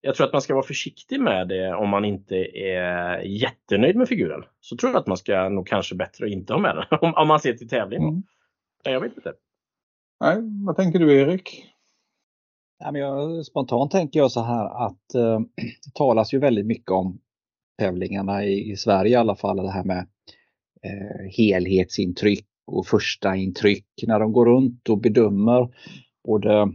jag 0.00 0.14
tror 0.14 0.26
att 0.26 0.32
man 0.32 0.42
ska 0.42 0.54
vara 0.54 0.66
försiktig 0.66 1.20
med 1.20 1.48
det 1.48 1.74
om 1.74 1.88
man 1.88 2.04
inte 2.04 2.36
är 2.58 3.18
jättenöjd 3.18 3.96
med 3.96 4.08
figuren. 4.08 4.42
Så 4.60 4.76
tror 4.76 4.92
jag 4.92 5.00
att 5.00 5.06
man 5.06 5.16
ska 5.16 5.48
nog 5.48 5.66
kanske 5.66 5.94
bättre 5.94 6.30
inte 6.30 6.52
ha 6.52 6.60
med 6.60 6.76
den 6.76 6.98
om, 7.00 7.14
om 7.14 7.28
man 7.28 7.40
ser 7.40 7.52
till 7.52 7.68
tävling. 7.68 8.02
Mm. 8.02 8.22
Jag 8.84 9.00
vet 9.00 9.16
inte. 9.16 9.32
Nej, 10.20 10.36
vad 10.66 10.76
tänker 10.76 10.98
du 10.98 11.20
Erik? 11.20 11.64
Ja, 12.78 12.92
men 12.92 13.00
jag, 13.00 13.46
spontant 13.46 13.90
tänker 13.90 14.20
jag 14.20 14.32
så 14.32 14.42
här 14.42 14.86
att 14.86 15.14
eh, 15.14 15.40
det 15.56 15.94
talas 15.94 16.34
ju 16.34 16.38
väldigt 16.38 16.66
mycket 16.66 16.90
om 16.90 17.20
tävlingarna 17.78 18.44
i, 18.44 18.70
i 18.70 18.76
Sverige 18.76 19.12
i 19.12 19.16
alla 19.16 19.36
fall, 19.36 19.56
det 19.56 19.70
här 19.70 19.84
med 19.84 20.06
eh, 20.82 21.30
helhetsintryck 21.36 22.46
och 22.66 22.86
första 22.86 23.36
intryck 23.36 23.86
när 24.06 24.20
de 24.20 24.32
går 24.32 24.46
runt 24.46 24.88
och 24.88 24.98
bedömer 24.98 25.68
både 26.24 26.72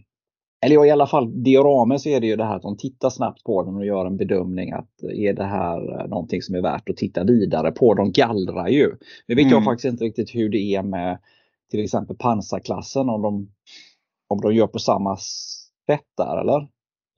eller 0.65 0.85
i 0.85 0.91
alla 0.91 1.07
fall 1.07 1.43
dioramer 1.43 1.97
så 1.97 2.09
är 2.09 2.19
det 2.19 2.27
ju 2.27 2.35
det 2.35 2.45
här 2.45 2.55
att 2.55 2.61
de 2.61 2.77
tittar 2.77 3.09
snabbt 3.09 3.43
på 3.43 3.63
den 3.63 3.75
och 3.75 3.85
gör 3.85 4.05
en 4.05 4.17
bedömning 4.17 4.71
att 4.71 5.03
är 5.03 5.33
det 5.33 5.43
här 5.43 6.07
någonting 6.07 6.41
som 6.41 6.55
är 6.55 6.61
värt 6.61 6.89
att 6.89 6.97
titta 6.97 7.23
vidare 7.23 7.71
på. 7.71 7.93
De 7.93 8.11
gallrar 8.11 8.67
ju. 8.67 8.91
Nu 9.27 9.35
vet 9.35 9.43
mm. 9.43 9.53
jag 9.53 9.63
faktiskt 9.63 9.91
inte 9.91 10.03
riktigt 10.03 10.35
hur 10.35 10.49
det 10.49 10.57
är 10.57 10.83
med 10.83 11.17
till 11.73 11.83
exempel 11.83 12.15
pansarklassen 12.15 13.09
om 13.09 13.21
de, 13.21 13.51
om 14.29 14.41
de 14.41 14.55
gör 14.55 14.67
på 14.67 14.79
samma 14.79 15.17
sätt 15.17 16.07
där 16.17 16.41
eller? 16.41 16.67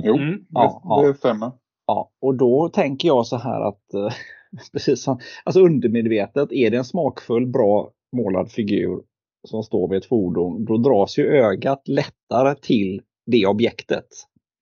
Jo, 0.03 0.17
mm. 0.17 0.45
ja, 0.49 1.01
det, 1.01 1.07
det 1.07 1.17
stämmer. 1.17 1.51
Ja, 1.87 2.11
och 2.21 2.35
då 2.35 2.69
tänker 2.69 3.07
jag 3.07 3.27
så 3.27 3.37
här 3.37 3.61
att 3.61 3.81
precis 4.71 5.03
som, 5.03 5.19
alltså 5.43 5.61
undermedvetet, 5.61 6.51
är 6.51 6.71
det 6.71 6.77
en 6.77 6.85
smakfull, 6.85 7.47
bra 7.47 7.91
målad 8.15 8.51
figur 8.51 9.01
som 9.47 9.63
står 9.63 9.89
vid 9.89 9.97
ett 9.97 10.05
fordon, 10.05 10.65
då 10.65 10.77
dras 10.77 11.17
ju 11.17 11.25
ögat 11.25 11.87
lättare 11.87 12.55
till 12.61 13.01
det 13.25 13.45
objektet. 13.45 14.07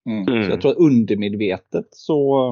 Mm. 0.10 0.44
Så 0.44 0.52
jag 0.52 0.62
tror 0.62 0.72
att 0.72 0.78
undermedvetet 0.78 1.88
så 1.92 2.50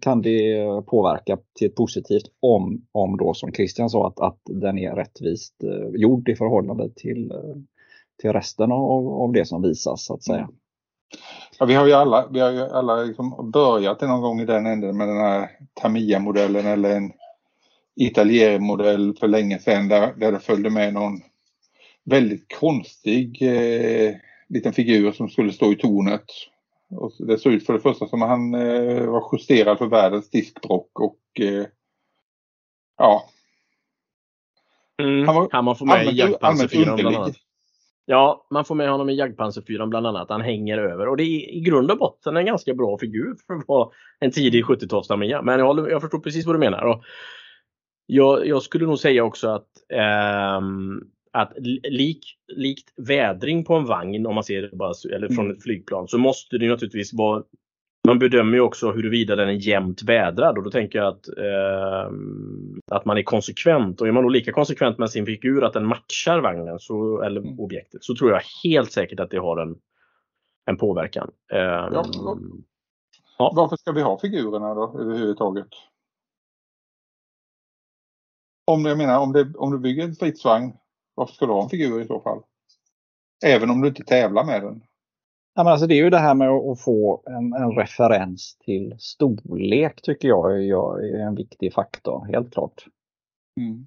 kan 0.00 0.22
det 0.22 0.66
påverka 0.86 1.38
till 1.58 1.66
ett 1.66 1.74
positivt 1.74 2.26
om, 2.40 2.86
om 2.92 3.16
då 3.16 3.34
som 3.34 3.52
Christian 3.52 3.90
sa 3.90 4.06
att, 4.06 4.20
att 4.20 4.40
den 4.44 4.78
är 4.78 4.94
rättvist 4.94 5.64
eh, 5.64 6.00
gjord 6.00 6.28
i 6.28 6.36
förhållande 6.36 6.90
till, 6.96 7.30
eh, 7.30 7.56
till 8.20 8.32
resten 8.32 8.72
av, 8.72 9.08
av 9.08 9.32
det 9.32 9.44
som 9.44 9.62
visas 9.62 10.04
så 10.04 10.14
att 10.14 10.22
säga. 10.22 10.38
Mm. 10.38 10.54
Ja, 11.58 11.66
vi 11.66 11.74
har 11.74 11.86
ju 11.86 11.92
alla, 11.92 12.28
vi 12.30 12.40
har 12.40 12.50
ju 12.50 12.60
alla 12.60 13.02
liksom 13.02 13.50
börjat 13.52 14.00
någon 14.00 14.20
gång 14.20 14.40
i 14.40 14.44
den 14.44 14.66
änden 14.66 14.96
med 14.96 15.08
den 15.08 15.16
här 15.16 15.50
Tamiya-modellen 15.74 16.66
eller 16.66 16.96
en 16.96 17.12
Italier-modell 17.96 19.16
för 19.20 19.28
länge 19.28 19.58
sedan 19.58 19.88
där, 19.88 20.14
där 20.16 20.32
det 20.32 20.40
följde 20.40 20.70
med 20.70 20.94
någon 20.94 21.20
väldigt 22.04 22.54
konstig 22.60 23.42
eh, 23.42 24.14
liten 24.48 24.72
figur 24.72 25.12
som 25.12 25.28
skulle 25.28 25.52
stå 25.52 25.72
i 25.72 25.76
tornet. 25.76 26.24
Och 26.90 27.12
det 27.18 27.38
såg 27.38 27.52
ut 27.52 27.66
för 27.66 27.72
det 27.72 27.80
första 27.80 28.06
som 28.06 28.22
att 28.22 28.28
han 28.28 28.54
eh, 28.54 29.06
var 29.06 29.28
justerad 29.32 29.78
för 29.78 29.86
världens 29.86 30.30
diskbrock 30.30 31.00
och 31.00 31.40
eh, 31.40 31.66
ja. 32.98 33.28
Mm, 35.02 35.26
han, 35.26 35.36
var, 35.36 35.48
han 35.52 35.64
man 35.64 35.76
får 35.76 35.86
med 35.86 35.94
allmänt, 35.94 36.16
i 36.16 36.18
Jagdpanserfyran 36.18 36.96
bland 36.96 37.16
annat. 37.16 37.36
Ja, 38.04 38.46
man 38.50 38.64
får 38.64 38.74
med 38.74 38.90
honom 38.90 39.10
i 39.10 39.14
Jagdpanserfyran 39.14 39.90
bland 39.90 40.06
annat. 40.06 40.30
Han 40.30 40.40
hänger 40.40 40.78
över 40.78 41.08
och 41.08 41.16
det 41.16 41.22
är 41.22 41.54
i 41.54 41.60
grund 41.60 41.90
och 41.90 41.98
botten 41.98 42.36
en 42.36 42.46
ganska 42.46 42.74
bra 42.74 42.98
figur 42.98 43.36
för 43.46 43.54
att 43.54 43.68
vara 43.68 43.88
en 44.18 44.30
tidig 44.30 44.64
70-talsarmé. 44.64 45.42
Men 45.42 45.58
jag, 45.58 45.90
jag 45.90 46.00
förstår 46.00 46.18
precis 46.18 46.46
vad 46.46 46.54
du 46.54 46.58
menar. 46.58 46.82
Och 46.84 47.04
jag, 48.06 48.46
jag 48.46 48.62
skulle 48.62 48.86
nog 48.86 48.98
säga 48.98 49.24
också 49.24 49.48
att 49.48 49.68
ähm, 49.92 51.10
att 51.36 51.52
lik, 51.90 52.38
likt 52.56 52.92
vädring 52.96 53.64
på 53.64 53.74
en 53.74 53.84
vagn, 53.84 54.26
om 54.26 54.34
man 54.34 54.44
ser 54.44 54.62
det 54.62 54.76
bara, 54.76 54.92
eller 55.14 55.28
från 55.28 55.44
mm. 55.44 55.56
ett 55.56 55.62
flygplan, 55.62 56.08
så 56.08 56.18
måste 56.18 56.58
det 56.58 56.68
naturligtvis 56.68 57.14
vara 57.14 57.42
man 58.06 58.18
bedömer 58.18 58.54
ju 58.54 58.60
också 58.60 58.92
huruvida 58.92 59.36
den 59.36 59.48
är 59.48 59.68
jämnt 59.68 60.02
vädrad 60.02 60.58
och 60.58 60.64
då 60.64 60.70
tänker 60.70 60.98
jag 60.98 61.08
att, 61.08 61.28
eh, 61.28 62.12
att 62.90 63.04
man 63.04 63.18
är 63.18 63.22
konsekvent. 63.22 64.00
Och 64.00 64.08
är 64.08 64.12
man 64.12 64.22
då 64.22 64.28
lika 64.28 64.52
konsekvent 64.52 64.98
med 64.98 65.10
sin 65.10 65.26
figur 65.26 65.64
att 65.64 65.72
den 65.72 65.86
matchar 65.86 66.40
vagnen 66.40 66.78
så, 66.78 67.22
eller 67.22 67.40
mm. 67.40 67.60
objektet 67.60 68.04
så 68.04 68.14
tror 68.14 68.30
jag 68.30 68.40
helt 68.64 68.92
säkert 68.92 69.20
att 69.20 69.30
det 69.30 69.38
har 69.38 69.56
en, 69.56 69.76
en 70.66 70.76
påverkan. 70.76 71.30
Eh, 71.52 71.58
ja, 71.58 72.06
ja. 73.38 73.52
Varför 73.56 73.76
ska 73.76 73.92
vi 73.92 74.02
ha 74.02 74.18
figurerna 74.18 74.74
då 74.74 74.98
överhuvudtaget? 75.00 75.68
Om, 78.64 78.84
jag 78.84 78.98
menar, 78.98 79.20
om, 79.20 79.32
det, 79.32 79.52
om 79.56 79.72
du 79.72 79.78
bygger 79.78 80.04
en 80.04 80.14
stridsvagn 80.14 80.72
varför 81.16 81.34
ska 81.34 81.46
du 81.46 81.52
ha 81.52 81.62
en 81.62 81.68
figur 81.68 82.02
i 82.02 82.06
så 82.06 82.20
fall? 82.20 82.42
Även 83.44 83.70
om 83.70 83.80
du 83.80 83.88
inte 83.88 84.04
tävlar 84.04 84.44
med 84.44 84.62
den. 84.62 84.82
Ja, 85.54 85.64
men 85.64 85.72
alltså 85.72 85.86
det 85.86 85.94
är 85.94 86.04
ju 86.04 86.10
det 86.10 86.18
här 86.18 86.34
med 86.34 86.48
att 86.48 86.80
få 86.80 87.22
en, 87.26 87.52
en 87.52 87.76
referens 87.76 88.56
till 88.64 88.94
storlek 88.98 90.02
tycker 90.02 90.28
jag 90.28 90.52
är 90.60 91.26
en 91.26 91.34
viktig 91.34 91.72
faktor, 91.72 92.26
helt 92.32 92.52
klart. 92.52 92.86
Mm. 93.60 93.86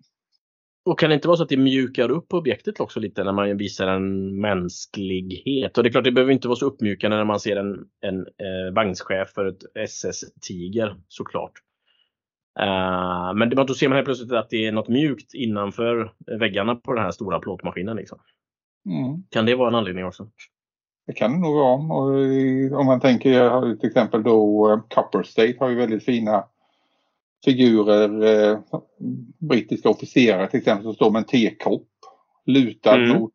Och 0.85 0.99
kan 0.99 1.09
det 1.09 1.15
inte 1.15 1.27
vara 1.27 1.37
så 1.37 1.43
att 1.43 1.49
det 1.49 1.57
mjukar 1.57 2.11
upp 2.11 2.33
objektet 2.33 2.79
också 2.79 2.99
lite 2.99 3.23
när 3.23 3.31
man 3.31 3.57
visar 3.57 3.87
en 3.87 4.39
mänsklighet? 4.41 5.77
Och 5.77 5.83
det 5.83 5.89
är 5.89 5.91
klart, 5.91 6.03
det 6.03 6.11
behöver 6.11 6.33
inte 6.33 6.47
vara 6.47 6.55
så 6.55 6.65
uppmjukande 6.65 7.17
när 7.17 7.25
man 7.25 7.39
ser 7.39 7.55
en, 7.55 7.85
en 8.01 8.19
eh, 8.19 8.73
vagnschef 8.73 9.29
för 9.29 9.45
ett 9.45 9.63
SS-tiger 9.75 11.01
såklart. 11.07 11.51
Uh, 12.59 13.33
men 13.35 13.49
då 13.49 13.73
ser 13.73 13.89
man 13.89 13.95
helt 13.95 14.05
plötsligt 14.05 14.31
att 14.31 14.49
det 14.49 14.65
är 14.65 14.71
något 14.71 14.87
mjukt 14.87 15.33
innanför 15.33 16.13
väggarna 16.39 16.75
på 16.75 16.93
den 16.93 17.03
här 17.03 17.11
stora 17.11 17.39
plåtmaskinen. 17.39 17.97
Liksom. 17.97 18.19
Mm. 18.85 19.23
Kan 19.29 19.45
det 19.45 19.55
vara 19.55 19.67
en 19.67 19.75
anledning 19.75 20.05
också? 20.05 20.29
Det 21.07 21.13
kan 21.13 21.31
det 21.31 21.37
nog 21.37 21.55
vara. 21.55 21.73
Och 21.75 22.79
om 22.79 22.85
man 22.85 22.99
tänker 22.99 23.75
till 23.75 23.87
exempel 23.87 24.23
då 24.23 24.69
uh, 24.71 24.81
Copper 24.89 25.23
State 25.23 25.55
har 25.59 25.69
ju 25.69 25.75
väldigt 25.75 26.05
fina 26.05 26.45
figurer. 27.45 28.23
Uh, 28.23 28.59
brittiska 29.39 29.89
officerare 29.89 30.47
till 30.47 30.59
exempel 30.59 30.83
som 30.83 30.93
står 30.93 31.11
med 31.11 31.19
en 31.19 31.25
tekopp 31.25 31.87
lutad 32.45 32.95
mm. 32.95 33.17
mot, 33.17 33.33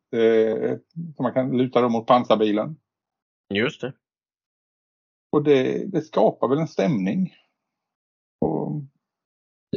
så 1.15 1.23
man 1.23 1.33
kan 1.33 1.57
luta 1.57 1.81
dem 1.81 1.91
mot 1.91 2.07
pansarbilen. 2.07 2.75
Just 3.53 3.81
det. 3.81 3.93
Och 5.31 5.43
det, 5.43 5.91
det 5.91 6.01
skapar 6.01 6.47
väl 6.47 6.59
en 6.59 6.67
stämning. 6.67 7.33
Och 8.41 8.81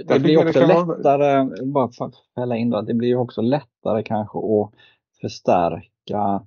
det 0.06 0.20
blir 0.20 0.46
också 0.46 0.66
lättare, 0.66 1.64
bara 1.64 1.88
för 1.88 2.04
att 2.04 2.14
fälla 2.34 2.56
in 2.56 2.70
det, 2.70 2.82
det 2.82 2.94
blir 2.94 3.16
också 3.16 3.40
lättare 3.40 4.02
kanske 4.02 4.38
att 4.38 4.70
förstärka 5.20 6.42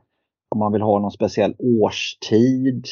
om 0.49 0.59
man 0.59 0.71
vill 0.71 0.81
ha 0.81 0.99
någon 0.99 1.11
speciell 1.11 1.55
årstid 1.59 2.85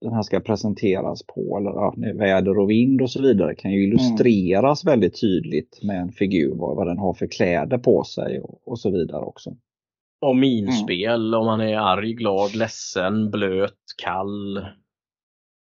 den 0.00 0.12
här 0.12 0.22
ska 0.22 0.40
presenteras 0.40 1.22
på 1.22 1.58
eller 1.58 1.70
ja, 1.70 1.94
väder 2.14 2.58
och 2.58 2.70
vind 2.70 3.02
och 3.02 3.10
så 3.10 3.22
vidare 3.22 3.54
kan 3.54 3.70
ju 3.72 3.84
illustreras 3.84 4.84
mm. 4.84 4.92
väldigt 4.92 5.20
tydligt 5.20 5.82
med 5.82 6.00
en 6.00 6.12
figur 6.12 6.54
vad, 6.54 6.76
vad 6.76 6.86
den 6.86 6.98
har 6.98 7.14
för 7.14 7.26
kläder 7.26 7.78
på 7.78 8.04
sig 8.04 8.40
och, 8.40 8.60
och 8.64 8.78
så 8.78 8.90
vidare 8.90 9.20
också. 9.20 9.50
Och 10.20 10.36
minspel 10.36 11.28
mm. 11.28 11.40
om 11.40 11.46
man 11.46 11.60
är 11.60 11.76
arg, 11.76 12.12
glad, 12.12 12.54
ledsen, 12.54 13.30
blöt, 13.30 13.74
kall. 14.02 14.66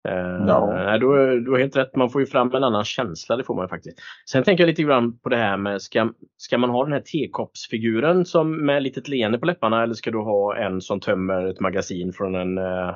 Uh, 0.10 0.46
ja. 0.48 0.98
du, 0.98 1.40
du 1.40 1.52
har 1.52 1.60
helt 1.60 1.76
rätt, 1.76 1.96
man 1.96 2.10
får 2.10 2.22
ju 2.22 2.28
fram 2.28 2.56
en 2.56 2.64
annan 2.64 2.84
känsla, 2.84 3.38
det 3.38 3.44
får 3.44 3.56
man 3.56 3.70
faktiskt. 3.70 4.00
Sen 4.30 4.44
tänker 4.44 4.64
jag 4.64 4.68
lite 4.68 4.84
grann 4.84 5.18
på 5.18 5.30
det 5.30 5.38
här 5.38 5.58
med, 5.58 5.82
ska, 5.82 6.10
ska 6.38 6.58
man 6.58 6.70
ha 6.70 6.84
den 6.84 6.94
här 6.94 7.00
tekoppsfiguren 7.00 8.26
som 8.26 8.66
med 8.66 8.84
litet 8.84 9.08
leende 9.08 9.38
på 9.38 9.46
läpparna 9.46 9.84
eller 9.84 9.94
ska 9.94 10.12
du 10.12 10.18
ha 10.18 10.58
en 10.58 10.82
som 10.82 11.00
tömmer 11.00 11.46
ett 11.46 11.60
magasin 11.60 12.14
från 12.14 12.36
en 12.36 12.58
uh, 12.58 12.96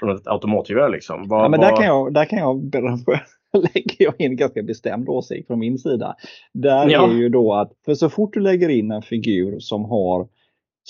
från 0.00 0.16
ett 0.16 0.26
automatgevär 0.26 0.88
liksom? 0.88 1.28
Var, 1.28 1.42
ja, 1.42 1.48
men 1.48 1.60
där 1.60 1.76
kan 1.76 1.86
jag, 1.86 2.14
där 2.14 2.24
kan 2.24 2.38
jag 2.38 2.60
lägger 3.74 4.04
jag 4.04 4.20
in 4.20 4.36
ganska 4.36 4.62
bestämd 4.62 5.08
åsikt 5.08 5.46
från 5.46 5.58
min 5.58 5.78
sida. 5.78 6.16
Där 6.52 6.88
ja. 6.88 7.10
är 7.10 7.14
ju 7.14 7.28
då 7.28 7.54
att, 7.54 7.72
för 7.84 7.94
så 7.94 8.10
fort 8.10 8.34
du 8.34 8.40
lägger 8.40 8.68
in 8.68 8.90
en 8.90 9.02
figur 9.02 9.58
som 9.58 9.84
har 9.84 10.28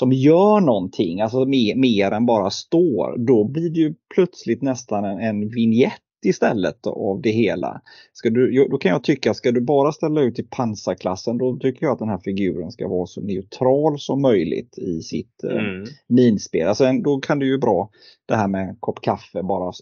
som 0.00 0.12
gör 0.12 0.60
någonting, 0.60 1.20
alltså 1.20 1.44
mer, 1.44 1.76
mer 1.76 2.10
än 2.10 2.26
bara 2.26 2.50
står, 2.50 3.18
då 3.18 3.44
blir 3.44 3.70
det 3.70 3.80
ju 3.80 3.94
plötsligt 4.14 4.62
nästan 4.62 5.04
en, 5.04 5.18
en 5.18 5.48
vignett 5.48 6.02
istället 6.26 6.86
av 6.86 7.20
det 7.20 7.30
hela. 7.30 7.80
Ska 8.12 8.30
du, 8.30 8.68
då 8.70 8.78
kan 8.78 8.90
jag 8.90 9.04
tycka, 9.04 9.34
ska 9.34 9.52
du 9.52 9.60
bara 9.60 9.92
ställa 9.92 10.20
ut 10.20 10.38
i 10.38 10.42
pansarklassen, 10.42 11.38
då 11.38 11.56
tycker 11.56 11.86
jag 11.86 11.92
att 11.92 11.98
den 11.98 12.08
här 12.08 12.18
figuren 12.18 12.70
ska 12.70 12.88
vara 12.88 13.06
så 13.06 13.20
neutral 13.20 13.98
som 13.98 14.22
möjligt 14.22 14.78
i 14.78 15.00
sitt 15.02 15.44
eh, 15.44 15.50
mm. 15.50 15.82
eh, 15.82 15.88
minspel. 16.08 16.68
Alltså, 16.68 16.92
då 16.92 17.20
kan 17.20 17.38
det 17.38 17.46
ju 17.46 17.58
bra 17.58 17.90
det 18.26 18.36
här 18.36 18.48
med 18.48 18.76
kopp 18.80 19.00
kaffe 19.02 19.42
bara 19.42 19.72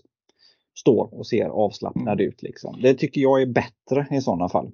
står 0.78 1.18
och 1.18 1.26
ser 1.26 1.48
avslappnad 1.48 2.20
mm. 2.20 2.28
ut. 2.28 2.42
Liksom. 2.42 2.78
Det 2.82 2.94
tycker 2.94 3.20
jag 3.20 3.42
är 3.42 3.46
bättre 3.46 4.06
i 4.10 4.20
sådana 4.20 4.48
fall. 4.48 4.70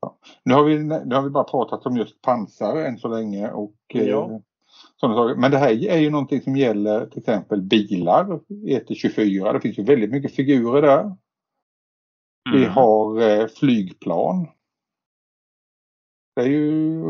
Ja. 0.00 0.18
Nu, 0.44 0.54
har 0.54 0.64
vi, 0.64 0.78
nu 0.78 1.14
har 1.14 1.22
vi 1.22 1.30
bara 1.30 1.44
pratat 1.44 1.86
om 1.86 1.96
just 1.96 2.22
pansar 2.22 2.76
än 2.76 2.98
så 2.98 3.08
länge 3.08 3.50
och 3.50 3.74
ja. 3.88 4.30
eh, 4.30 4.38
men 5.36 5.50
det 5.50 5.58
här 5.58 5.88
är 5.88 5.98
ju 5.98 6.10
någonting 6.10 6.40
som 6.40 6.56
gäller 6.56 7.06
till 7.06 7.18
exempel 7.18 7.62
bilar 7.62 8.40
1-24. 8.48 9.52
Det 9.52 9.60
finns 9.60 9.78
ju 9.78 9.82
väldigt 9.82 10.10
mycket 10.10 10.34
figurer 10.34 10.82
där. 10.82 11.00
Mm. 11.00 12.60
Vi 12.60 12.64
har 12.64 13.20
eh, 13.20 13.46
flygplan. 13.46 14.48
Det 16.36 16.42
är 16.42 16.48
ju... 16.48 17.02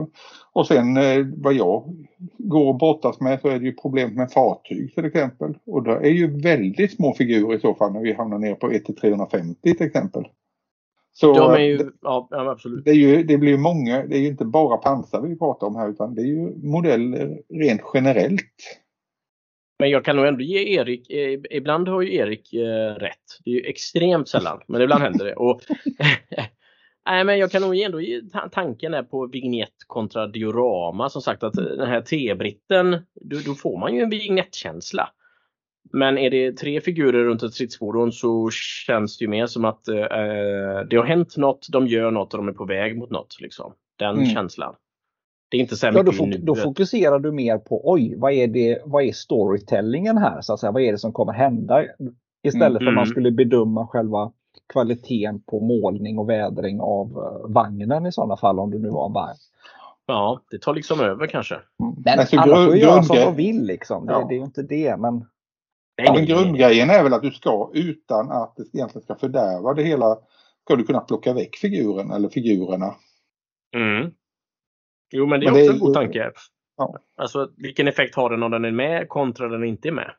Och 0.52 0.66
sen 0.66 0.96
eh, 0.96 1.26
vad 1.36 1.54
jag 1.54 2.06
går 2.38 2.68
och 2.68 2.78
brottas 2.78 3.20
med 3.20 3.40
så 3.40 3.48
är 3.48 3.58
det 3.58 3.64
ju 3.64 3.72
problem 3.72 4.14
med 4.14 4.32
fartyg 4.32 4.94
till 4.94 5.04
exempel. 5.04 5.58
Och 5.66 5.82
det 5.82 5.92
är 5.92 6.10
ju 6.10 6.40
väldigt 6.40 6.96
små 6.96 7.14
figurer 7.14 7.56
i 7.56 7.60
så 7.60 7.74
fall 7.74 7.92
när 7.92 8.00
vi 8.00 8.12
hamnar 8.12 8.38
ner 8.38 8.54
på 8.54 8.70
1-350 8.70 9.54
till 9.62 9.86
exempel. 9.86 10.28
Så 11.20 11.32
de 11.32 11.52
är 11.52 11.58
ju, 11.58 11.90
ja, 12.02 12.28
absolut. 12.30 12.84
Det, 12.84 12.90
är 12.90 12.94
ju, 12.94 13.22
det 13.22 13.38
blir 13.38 13.58
många, 13.58 14.06
det 14.06 14.16
är 14.16 14.20
ju 14.20 14.26
inte 14.26 14.44
bara 14.44 14.76
pansar 14.76 15.20
vi 15.20 15.38
pratar 15.38 15.66
om 15.66 15.76
här 15.76 15.90
utan 15.90 16.14
det 16.14 16.22
är 16.22 16.26
ju 16.26 16.68
modeller 16.68 17.38
rent 17.48 17.80
generellt. 17.94 18.80
Men 19.78 19.90
jag 19.90 20.04
kan 20.04 20.16
nog 20.16 20.26
ändå 20.26 20.40
ge 20.40 20.74
Erik, 20.74 21.10
eh, 21.10 21.40
ibland 21.50 21.88
har 21.88 22.02
ju 22.02 22.14
Erik 22.14 22.54
eh, 22.54 22.94
rätt. 22.94 23.40
Det 23.44 23.50
är 23.50 23.54
ju 23.54 23.60
extremt 23.60 24.28
sällan, 24.28 24.60
men 24.66 24.82
ibland 24.82 25.02
händer 25.02 25.24
det. 25.24 25.34
Och, 25.34 25.60
nej, 27.08 27.24
men 27.24 27.38
jag 27.38 27.50
kan 27.50 27.62
nog 27.62 27.78
ändå 27.78 28.00
ge 28.00 28.20
tanken 28.52 28.94
är 28.94 29.02
på 29.02 29.26
vignett 29.26 29.74
kontra 29.86 30.26
diorama. 30.26 31.08
Som 31.08 31.22
sagt 31.22 31.42
att 31.42 31.52
den 31.52 31.88
här 31.88 32.00
T-britten, 32.00 32.90
då, 33.14 33.36
då 33.46 33.54
får 33.54 33.78
man 33.78 33.94
ju 33.94 34.00
en 34.00 34.10
vignettkänsla. 34.10 35.10
Men 35.92 36.18
är 36.18 36.30
det 36.30 36.52
tre 36.52 36.80
figurer 36.80 37.24
runt 37.24 37.42
ett 37.42 37.54
stridsfordon 37.54 38.12
så 38.12 38.50
känns 38.86 39.18
det 39.18 39.24
ju 39.24 39.28
mer 39.28 39.46
som 39.46 39.64
att 39.64 39.88
eh, 39.88 39.94
det 40.90 40.96
har 40.96 41.04
hänt 41.04 41.36
något, 41.36 41.66
de 41.72 41.86
gör 41.86 42.10
något 42.10 42.34
och 42.34 42.38
de 42.38 42.48
är 42.48 42.52
på 42.52 42.64
väg 42.64 42.98
mot 42.98 43.10
något. 43.10 43.40
Liksom. 43.40 43.72
Den 43.98 44.16
mm. 44.16 44.26
känslan. 44.26 44.74
Det 45.50 45.56
är 45.56 45.60
inte 45.60 45.76
så 45.76 45.86
ja, 45.86 46.02
då, 46.02 46.12
fok 46.12 46.34
då, 46.38 46.54
fokuserar 46.54 47.18
du 47.18 47.32
mer 47.32 47.58
på 47.58 47.92
oj, 47.92 48.14
vad 48.16 48.32
är, 48.32 48.46
det, 48.46 48.78
vad 48.84 49.04
är 49.04 49.12
storytellingen 49.12 50.18
här? 50.18 50.40
Så 50.40 50.52
att 50.52 50.60
säga, 50.60 50.72
vad 50.72 50.82
är 50.82 50.92
det 50.92 50.98
som 50.98 51.12
kommer 51.12 51.32
hända? 51.32 51.84
Istället 52.42 52.68
mm. 52.68 52.78
för 52.78 52.86
att 52.86 52.94
man 52.94 53.04
mm. 53.04 53.06
skulle 53.06 53.30
bedöma 53.30 53.86
själva 53.86 54.32
kvaliteten 54.72 55.40
på 55.40 55.60
målning 55.60 56.18
och 56.18 56.28
vädring 56.28 56.80
av 56.80 57.18
uh, 57.18 57.52
vagnen 57.54 58.06
i 58.06 58.12
sådana 58.12 58.36
fall 58.36 58.58
om 58.58 58.70
det 58.70 58.78
nu 58.78 58.88
var 58.88 59.06
en 59.06 59.12
vagn. 59.12 59.36
Ja, 60.06 60.40
det 60.50 60.58
tar 60.58 60.74
liksom 60.74 61.00
över 61.00 61.26
kanske. 61.26 61.54
Mm. 61.54 61.94
Men 62.04 62.18
alltså, 62.18 62.36
alla 62.36 62.66
får 62.66 62.74
ju 62.76 62.82
göra 62.82 63.02
som 63.02 63.16
de 63.16 63.36
vill 63.36 63.66
liksom. 63.66 64.06
Det, 64.06 64.12
ja. 64.12 64.26
det 64.28 64.34
är 64.34 64.38
ju 64.38 64.44
inte 64.44 64.62
det. 64.62 64.96
Men 64.96 65.24
Ja, 66.02 66.12
men 66.12 66.26
grundgrejen 66.26 66.90
är 66.90 67.02
väl 67.02 67.14
att 67.14 67.22
du 67.22 67.30
ska 67.30 67.70
utan 67.74 68.30
att 68.30 68.56
det 68.56 68.78
egentligen 68.78 69.02
ska 69.02 69.14
fördärva 69.14 69.74
det 69.74 69.82
hela 69.82 70.18
ska 70.64 70.76
du 70.76 70.84
kunna 70.84 71.00
plocka 71.00 71.32
väck 71.32 71.56
figuren 71.56 72.10
eller 72.10 72.28
figurerna. 72.28 72.94
Mm. 73.76 74.10
Jo 75.12 75.26
men 75.26 75.40
det 75.40 75.46
är 75.46 75.52
men 75.52 75.60
också 75.60 75.72
det, 75.72 75.76
en 75.76 75.80
god 75.80 75.94
tanke. 75.94 76.32
Ja. 76.76 76.98
Alltså 77.16 77.50
vilken 77.56 77.88
effekt 77.88 78.14
har 78.14 78.30
den 78.30 78.42
om 78.42 78.50
den 78.50 78.64
är 78.64 78.70
med 78.70 79.08
kontra 79.08 79.48
den 79.48 79.64
inte 79.64 79.88
är 79.88 79.92
med? 79.92 80.10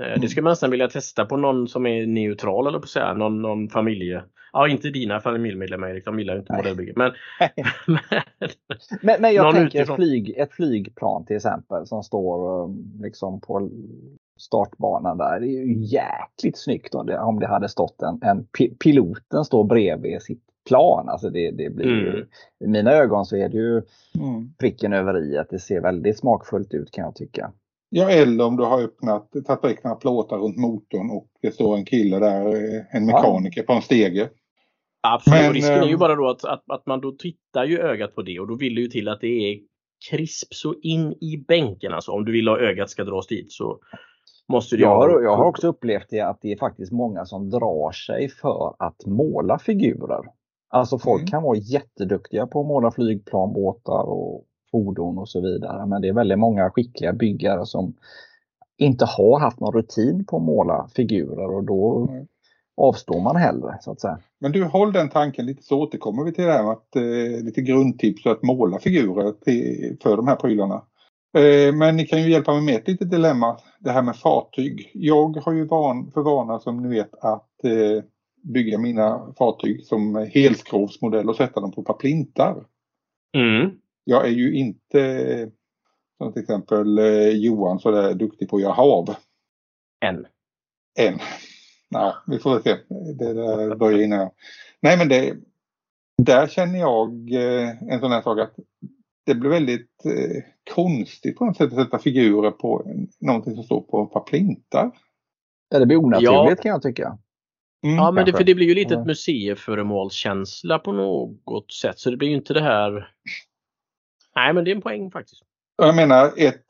Eh, 0.00 0.06
mm. 0.06 0.20
Det 0.20 0.28
skulle 0.28 0.44
man 0.44 0.50
nästan 0.50 0.70
vilja 0.70 0.88
testa 0.88 1.24
på 1.24 1.36
någon 1.36 1.68
som 1.68 1.86
är 1.86 2.06
neutral 2.06 2.66
eller 2.66 2.78
på 2.78 2.86
säga, 2.86 3.14
någon, 3.14 3.42
någon 3.42 3.68
familje. 3.68 4.24
Ja, 4.52 4.68
inte 4.68 4.90
dina 4.90 5.20
familjemedlemmar 5.20 5.88
Erik, 5.88 6.04
de 6.04 6.18
gillar 6.18 6.34
ju 6.34 6.40
inte 6.40 6.52
modellbygge. 6.52 6.92
Men, 6.96 7.12
men, 9.02 9.20
men, 9.20 9.34
jag 9.34 9.54
tänker 9.54 9.82
ett, 9.82 9.94
flyg, 9.94 10.34
ett 10.36 10.52
flygplan 10.52 11.26
till 11.26 11.36
exempel 11.36 11.86
som 11.86 12.02
står 12.02 12.64
um, 12.64 13.00
liksom 13.02 13.40
på 13.40 13.70
startbanan 14.36 15.18
där. 15.18 15.40
Det 15.40 15.46
är 15.46 15.64
ju 15.64 15.84
jäkligt 15.84 16.58
snyggt 16.58 16.94
om 16.94 17.06
det, 17.06 17.18
om 17.18 17.40
det 17.40 17.46
hade 17.46 17.68
stått 17.68 18.02
en, 18.02 18.18
en 18.22 18.46
piloten 18.78 19.44
står 19.44 19.64
bredvid 19.64 20.22
sitt 20.22 20.42
plan. 20.68 21.08
Alltså 21.08 21.30
det, 21.30 21.50
det 21.50 21.70
blir 21.70 21.86
mm. 21.86 21.98
ju, 21.98 22.26
I 22.64 22.68
mina 22.68 22.92
ögon 22.92 23.26
så 23.26 23.36
är 23.36 23.48
det 23.48 23.56
ju 23.56 23.82
mm. 24.18 24.54
pricken 24.58 24.92
över 24.92 25.32
i 25.32 25.38
att 25.38 25.50
det 25.50 25.58
ser 25.58 25.80
väldigt 25.80 26.18
smakfullt 26.18 26.74
ut 26.74 26.90
kan 26.90 27.04
jag 27.04 27.14
tycka. 27.14 27.52
Ja, 27.88 28.10
eller 28.10 28.44
om 28.44 28.56
du 28.56 28.64
har 28.64 28.82
öppnat, 28.82 29.32
tagit 29.46 29.64
väck 29.64 29.84
några 29.84 29.96
plåtar 29.96 30.38
runt 30.38 30.56
motorn 30.56 31.10
och 31.10 31.28
det 31.42 31.52
står 31.52 31.76
en 31.76 31.84
kille 31.84 32.18
där, 32.18 32.46
en 32.90 33.06
mekaniker 33.06 33.60
ja. 33.60 33.66
på 33.66 33.72
en 33.72 33.82
stege. 33.82 34.28
Absolut, 35.00 35.40
Men, 35.40 35.52
risken 35.52 35.82
är 35.82 35.86
ju 35.86 35.92
eh, 35.92 35.98
bara 35.98 36.14
då 36.14 36.28
att, 36.28 36.44
att, 36.44 36.70
att, 36.70 36.86
man 36.86 37.00
då 37.00 37.12
tittar 37.12 37.64
ju 37.64 37.78
ögat 37.78 38.14
på 38.14 38.22
det 38.22 38.40
och 38.40 38.48
då 38.48 38.54
vill 38.54 38.74
det 38.74 38.80
ju 38.80 38.86
till 38.86 39.08
att 39.08 39.20
det 39.20 39.26
är 39.52 39.60
krisp 40.10 40.54
så 40.54 40.74
in 40.82 41.12
i 41.12 41.44
bänken. 41.48 41.92
Alltså 41.92 42.12
om 42.12 42.24
du 42.24 42.32
vill 42.32 42.48
ha 42.48 42.58
ögat 42.58 42.90
ska 42.90 43.04
dras 43.04 43.26
dit 43.26 43.52
så 43.52 43.80
måste 44.48 44.76
jag, 44.76 44.96
har, 44.96 45.22
jag 45.22 45.36
har 45.36 45.44
också 45.44 45.68
upplevt 45.68 46.06
det 46.10 46.20
att 46.20 46.38
det 46.40 46.52
är 46.52 46.56
faktiskt 46.56 46.92
många 46.92 47.24
som 47.24 47.50
drar 47.50 47.92
sig 47.92 48.28
för 48.28 48.74
att 48.78 49.06
måla 49.06 49.58
figurer. 49.58 50.20
Alltså 50.68 50.98
folk 50.98 51.20
mm. 51.20 51.30
kan 51.30 51.42
vara 51.42 51.56
jätteduktiga 51.56 52.46
på 52.46 52.60
att 52.60 52.66
måla 52.66 52.90
flygplan, 52.90 53.52
båtar 53.52 54.02
och 54.02 54.44
fordon 54.70 55.18
och 55.18 55.28
så 55.28 55.40
vidare. 55.40 55.86
Men 55.86 56.02
det 56.02 56.08
är 56.08 56.12
väldigt 56.12 56.38
många 56.38 56.70
skickliga 56.70 57.12
byggare 57.12 57.66
som 57.66 57.94
inte 58.78 59.04
har 59.04 59.40
haft 59.40 59.60
någon 59.60 59.72
rutin 59.72 60.24
på 60.24 60.36
att 60.36 60.42
måla 60.42 60.88
figurer 60.96 61.54
och 61.54 61.64
då 61.64 62.06
mm. 62.08 62.26
avstår 62.76 63.20
man 63.20 63.36
hellre 63.36 63.78
så 63.80 63.90
att 63.92 64.00
säga. 64.00 64.18
Men 64.38 64.52
du 64.52 64.64
håll 64.64 64.92
den 64.92 65.08
tanken 65.08 65.46
lite 65.46 65.62
så 65.62 65.80
återkommer 65.80 66.24
vi 66.24 66.32
till 66.32 66.44
det 66.44 66.52
här 66.52 66.62
med 66.62 66.72
att, 66.72 66.96
eh, 66.96 67.44
lite 67.44 67.60
grundtips 67.60 68.26
att 68.26 68.42
måla 68.42 68.78
figurer 68.78 69.32
till, 69.32 69.96
för 70.02 70.16
de 70.16 70.28
här 70.28 70.36
prylarna. 70.36 70.82
Eh, 71.36 71.74
men 71.74 71.96
ni 71.96 72.06
kan 72.06 72.22
ju 72.22 72.30
hjälpa 72.30 72.52
mig 72.52 72.62
med 72.62 72.74
ett 72.74 72.88
litet 72.88 73.10
dilemma. 73.10 73.60
Det 73.78 73.90
här 73.90 74.02
med 74.02 74.16
fartyg. 74.16 74.90
Jag 74.94 75.36
har 75.36 75.52
ju 75.52 75.64
van, 75.64 76.10
för 76.12 76.20
vana 76.20 76.58
som 76.58 76.82
ni 76.82 76.88
vet 76.88 77.14
att 77.14 77.64
eh, 77.64 78.04
bygga 78.42 78.78
mina 78.78 79.34
fartyg 79.38 79.86
som 79.86 80.28
helskrovsmodell 80.34 81.28
och 81.28 81.36
sätta 81.36 81.60
dem 81.60 81.72
på 81.72 81.80
ett 81.80 81.86
par 81.86 81.94
plintar. 81.94 82.64
Mm. 83.36 83.70
Jag 84.04 84.26
är 84.26 84.30
ju 84.30 84.56
inte 84.56 85.50
som 86.18 86.32
till 86.32 86.42
exempel 86.42 86.98
eh, 86.98 87.28
Johan 87.28 87.78
så 87.78 87.90
där 87.90 88.14
duktig 88.14 88.48
på 88.48 88.56
att 88.56 88.62
göra 88.62 88.72
hav. 88.72 89.14
Än. 90.04 90.26
Än. 90.98 91.18
Ja, 91.88 92.16
vi 92.26 92.38
får 92.38 92.60
se. 92.60 92.76
Det 93.18 93.34
där 93.34 93.76
börjar 93.76 93.98
innan. 93.98 94.30
Nej 94.80 94.98
men 94.98 95.08
det, 95.08 95.36
där 96.22 96.46
känner 96.46 96.78
jag 96.78 97.30
en 97.90 98.00
sån 98.00 98.12
här 98.12 98.22
sak 98.22 98.38
att 98.38 98.54
det 99.26 99.34
blir 99.34 99.50
väldigt 99.50 100.04
eh, 100.04 100.42
konstigt 100.74 101.36
på 101.36 101.44
något 101.44 101.56
sätt 101.56 101.72
att 101.72 101.78
sätta 101.78 101.98
figurer 101.98 102.50
på 102.50 102.86
någonting 103.20 103.54
som 103.54 103.64
står 103.64 103.80
på 103.80 104.02
ett 104.02 104.12
par 104.12 104.20
plintar. 104.20 104.90
Ja, 105.68 105.78
det 105.78 105.86
blir 105.86 105.96
onaturligt 105.96 106.58
ja. 106.58 106.62
kan 106.62 106.70
jag 106.70 106.82
tycka. 106.82 107.18
Mm, 107.84 107.96
ja, 107.96 108.10
men 108.10 108.24
det, 108.26 108.32
för 108.32 108.44
det 108.44 108.54
blir 108.54 108.66
ju 108.66 108.74
lite 108.74 108.94
ett 108.94 109.06
museiföremålskänsla 109.06 110.78
på 110.78 110.92
något 110.92 111.72
sätt. 111.72 111.98
Så 111.98 112.10
det 112.10 112.16
blir 112.16 112.28
ju 112.28 112.34
inte 112.34 112.54
det 112.54 112.62
här. 112.62 113.12
Nej, 114.36 114.54
men 114.54 114.64
det 114.64 114.70
är 114.70 114.74
en 114.74 114.82
poäng 114.82 115.10
faktiskt. 115.10 115.42
Jag 115.76 115.96
menar, 115.96 116.32
ett 116.36 116.68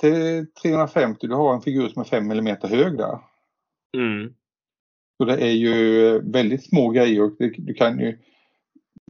350, 0.62 1.26
du 1.26 1.34
har 1.34 1.54
en 1.54 1.60
figur 1.60 1.88
som 1.88 2.00
är 2.00 2.04
5 2.04 2.30
mm 2.30 2.56
hög 2.62 2.98
där. 2.98 3.18
Mm. 3.96 4.34
Så 5.18 5.24
det 5.24 5.36
är 5.36 5.52
ju 5.52 6.18
väldigt 6.32 6.64
små 6.64 6.90
grejer 6.90 7.22
och 7.22 7.36
du 7.38 7.74
kan 7.74 8.00
ju 8.00 8.18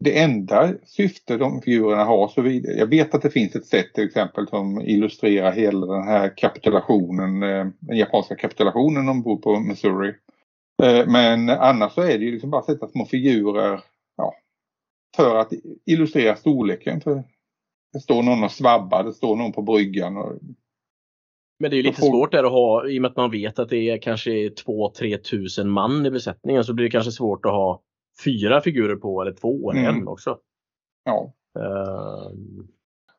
det 0.01 0.19
enda 0.19 0.75
syfte 0.85 1.37
de 1.37 1.63
figurerna 1.63 2.05
har 2.05 2.29
så 2.29 2.43
vidare. 2.43 2.75
Jag 2.75 2.87
vet 2.87 3.15
att 3.15 3.23
det 3.23 3.31
finns 3.31 3.57
ett 3.57 3.67
sätt 3.67 3.95
till 3.95 4.05
exempel 4.05 4.49
som 4.49 4.81
illustrerar 4.81 5.53
hela 5.53 5.87
den 5.87 6.03
här 6.03 6.37
kapitulationen, 6.37 7.43
eh, 7.43 7.67
den 7.81 7.97
japanska 7.97 8.35
kapitulationen 8.37 9.09
ombord 9.09 9.43
på 9.43 9.61
Missouri. 9.61 10.15
Eh, 10.83 11.07
men 11.07 11.51
annars 11.51 11.93
så 11.93 12.01
är 12.01 12.19
det 12.19 12.25
ju 12.25 12.33
liksom 12.33 12.51
bara 12.51 12.59
att 12.59 12.67
sätta 12.67 12.89
små 12.89 13.05
figurer 13.05 13.81
ja, 14.17 14.35
för 15.17 15.37
att 15.37 15.53
illustrera 15.87 16.37
storleken. 16.37 17.01
För 17.01 17.23
det 17.93 18.01
står 18.01 18.23
någon 18.23 18.45
och 18.45 18.53
svabbar, 18.53 19.05
det 19.05 19.13
står 19.13 19.37
någon 19.37 19.53
på 19.53 19.63
bryggan. 19.63 20.17
Och... 20.17 20.33
Men 21.59 21.71
det 21.71 21.75
är 21.75 21.79
ju 21.79 21.83
lite 21.83 22.01
får... 22.01 22.07
svårt 22.07 22.33
där 22.33 22.45
att 22.45 22.53
ha, 22.53 22.89
i 22.89 22.99
och 22.99 23.03
med 23.03 23.11
att 23.11 23.17
man 23.17 23.31
vet 23.31 23.59
att 23.59 23.69
det 23.69 23.91
är 23.91 23.99
kanske 23.99 24.31
2-3 24.31 25.17
tusen 25.17 25.71
man 25.71 26.07
i 26.07 26.11
besättningen 26.11 26.65
så 26.65 26.75
blir 26.75 26.85
det 26.85 26.91
kanske 26.91 27.13
svårt 27.13 27.47
att 27.47 27.53
ha 27.53 27.83
fyra 28.25 28.61
figurer 28.61 28.97
på 28.97 29.23
eller 29.23 29.33
två 29.33 29.71
eller 29.71 29.81
mm. 29.81 30.01
en 30.01 30.09
också. 30.09 30.39
Ja. 31.05 31.33
Uh... 31.59 32.33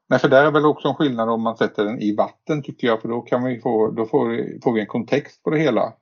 Nej, 0.09 0.19
för 0.19 0.29
där 0.29 0.45
är 0.45 0.51
väl 0.51 0.65
också 0.65 0.87
en 0.87 0.95
skillnad 0.95 1.29
om 1.29 1.41
man 1.41 1.57
sätter 1.57 1.85
den 1.85 2.01
i 2.01 2.15
vatten 2.15 2.63
tycker 2.63 2.87
jag 2.87 3.01
för 3.01 3.09
då 3.09 3.21
kan 3.21 3.43
vi 3.43 3.59
få, 3.59 3.91
då 3.91 4.05
får, 4.05 4.61
får 4.63 4.73
vi 4.73 4.81
en 4.81 4.87
kontext 4.87 5.43
på 5.43 5.49
det 5.49 5.59
hela. 5.59 5.93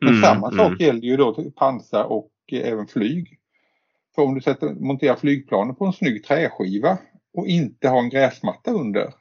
Men 0.00 0.08
mm, 0.08 0.22
samma 0.22 0.50
sak 0.50 0.66
mm. 0.66 0.76
gäller 0.78 1.00
ju 1.00 1.16
då 1.16 1.34
till 1.34 1.52
pansar 1.52 2.04
och 2.04 2.32
även 2.52 2.86
flyg. 2.86 3.38
För 4.14 4.22
om 4.22 4.34
du 4.34 4.40
sätter, 4.40 4.74
monterar 4.74 5.16
flygplanet 5.16 5.78
på 5.78 5.84
en 5.84 5.92
snygg 5.92 6.24
träskiva 6.24 6.98
och 7.32 7.46
inte 7.46 7.88
har 7.88 7.98
en 7.98 8.10
gräsmatta 8.10 8.70
under. 8.70 9.14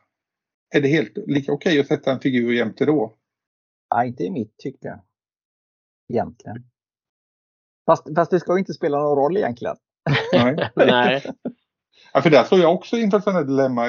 Är 0.76 0.82
det 0.82 0.88
helt 0.88 1.18
lika 1.28 1.52
okej 1.52 1.72
okay 1.72 1.80
att 1.80 1.88
sätta 1.88 2.12
en 2.12 2.20
figur 2.20 2.54
jämte 2.54 2.86
då? 2.86 3.16
Nej, 3.96 4.08
inte 4.08 4.24
i 4.24 4.32
mitt 4.32 4.58
tycke. 4.58 5.00
Egentligen. 6.14 6.64
Fast, 7.86 8.16
fast 8.16 8.32
det 8.32 8.40
ska 8.40 8.58
inte 8.58 8.74
spela 8.74 9.00
någon 9.00 9.18
roll 9.18 9.38
egentligen. 9.38 9.76
Nej. 10.34 10.70
Nej. 10.76 11.24
Ja, 12.14 12.22
för 12.22 12.30
där 12.30 12.44
står 12.44 12.60
jag 12.60 12.74
också 12.74 12.98
inför 12.98 13.20
sådana 13.20 13.44
dilemma. 13.44 13.86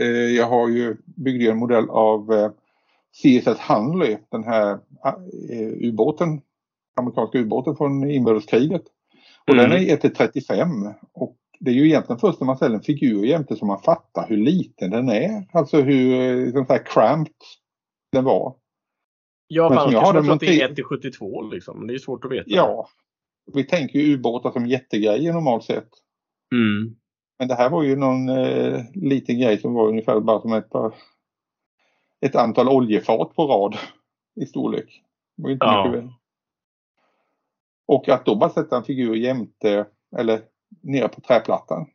Eh, 0.00 0.06
jag 0.08 0.46
har 0.46 0.68
ju 0.68 0.96
byggde 1.04 1.50
en 1.50 1.58
modell 1.58 1.90
av 1.90 2.32
eh, 2.32 2.50
CSS 3.12 3.60
Hunley, 3.68 4.18
den 4.30 4.44
här 4.44 4.72
eh, 5.50 5.88
ubåten, 5.88 6.40
amerikanska 6.96 7.38
ubåten 7.38 7.76
från 7.76 8.10
inbördeskriget. 8.10 8.82
Och 9.46 9.54
mm. 9.54 9.70
den 9.70 9.80
är 9.80 9.96
1-35 9.96 10.94
och 11.12 11.36
det 11.60 11.70
är 11.70 11.74
ju 11.74 11.86
egentligen 11.86 12.18
först 12.18 12.40
när 12.40 12.46
man 12.46 12.56
ställer 12.56 12.74
en 12.74 12.82
figur 12.82 13.24
jämte 13.24 13.56
som 13.56 13.68
man 13.68 13.82
fattar 13.82 14.28
hur 14.28 14.36
liten 14.36 14.90
den 14.90 15.08
är. 15.08 15.46
Alltså 15.52 15.80
hur 15.80 16.36
liksom 16.46 16.66
så 16.66 16.72
här 16.72 16.84
cramped 16.86 17.34
den 18.12 18.24
var. 18.24 18.54
Ja, 19.46 19.68
för 19.68 19.76
annars 19.76 19.92
kanske 19.92 20.12
man 20.12 20.24
tror 20.24 20.34
att 20.34 20.40
det 20.40 20.60
är 20.62 20.70
1 20.70 20.86
72 20.86 21.42
liksom. 21.42 21.86
Det 21.86 21.94
är 21.94 21.98
svårt 21.98 22.24
att 22.24 22.32
veta. 22.32 22.44
Ja, 22.46 22.88
vi 23.54 23.64
tänker 23.64 23.98
ju 23.98 24.14
ubåtar 24.14 24.50
som 24.50 24.66
jättegrejer 24.66 25.32
normalt 25.32 25.64
sett. 25.64 25.88
Mm. 26.52 26.96
Men 27.38 27.48
det 27.48 27.54
här 27.54 27.70
var 27.70 27.82
ju 27.82 27.96
någon 27.96 28.28
eh, 28.28 28.84
liten 28.94 29.38
grej 29.38 29.58
som 29.58 29.74
var 29.74 29.88
ungefär 29.88 30.20
bara 30.20 30.40
som 30.40 30.52
ett, 30.52 30.70
par, 30.70 30.94
ett 32.20 32.36
antal 32.36 32.68
oljefat 32.68 33.34
på 33.34 33.46
rad 33.46 33.76
i 34.40 34.46
storlek. 34.46 35.02
Det 35.36 35.42
var 35.42 35.50
inte 35.50 35.66
ja. 35.66 35.84
mycket 35.86 36.02
väl. 36.02 36.12
Och 37.86 38.08
att 38.08 38.24
då 38.24 38.36
bara 38.36 38.50
sätta 38.50 38.76
en 38.76 38.84
figur 38.84 39.14
jämte 39.14 39.86
eller 40.16 40.40
nere 40.82 41.08
på 41.08 41.20
träplattan. 41.20 41.86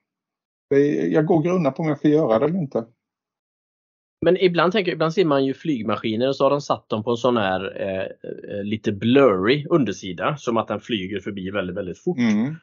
Jag 1.09 1.25
går 1.25 1.35
och 1.35 1.43
grunnar 1.43 1.71
på 1.71 1.83
om 1.83 1.89
jag 1.89 1.97
ska 1.97 2.07
göra 2.07 2.39
det 2.39 2.45
eller 2.45 2.59
inte. 2.59 2.85
Men 4.25 4.37
ibland, 4.37 4.73
tänker, 4.73 4.91
ibland 4.91 5.13
ser 5.13 5.25
man 5.25 5.45
ju 5.45 5.53
flygmaskiner 5.53 6.27
och 6.27 6.35
så 6.35 6.45
har 6.45 6.49
de 6.49 6.61
satt 6.61 6.89
dem 6.89 7.03
på 7.03 7.11
en 7.11 7.17
sån 7.17 7.37
här 7.37 7.81
eh, 7.81 8.63
lite 8.63 8.91
blurry 8.91 9.65
undersida. 9.69 10.37
Som 10.37 10.57
att 10.57 10.67
den 10.67 10.79
flyger 10.79 11.19
förbi 11.19 11.49
väldigt, 11.49 11.77
väldigt 11.77 11.99
fort. 11.99 12.17
Mm. 12.17 12.55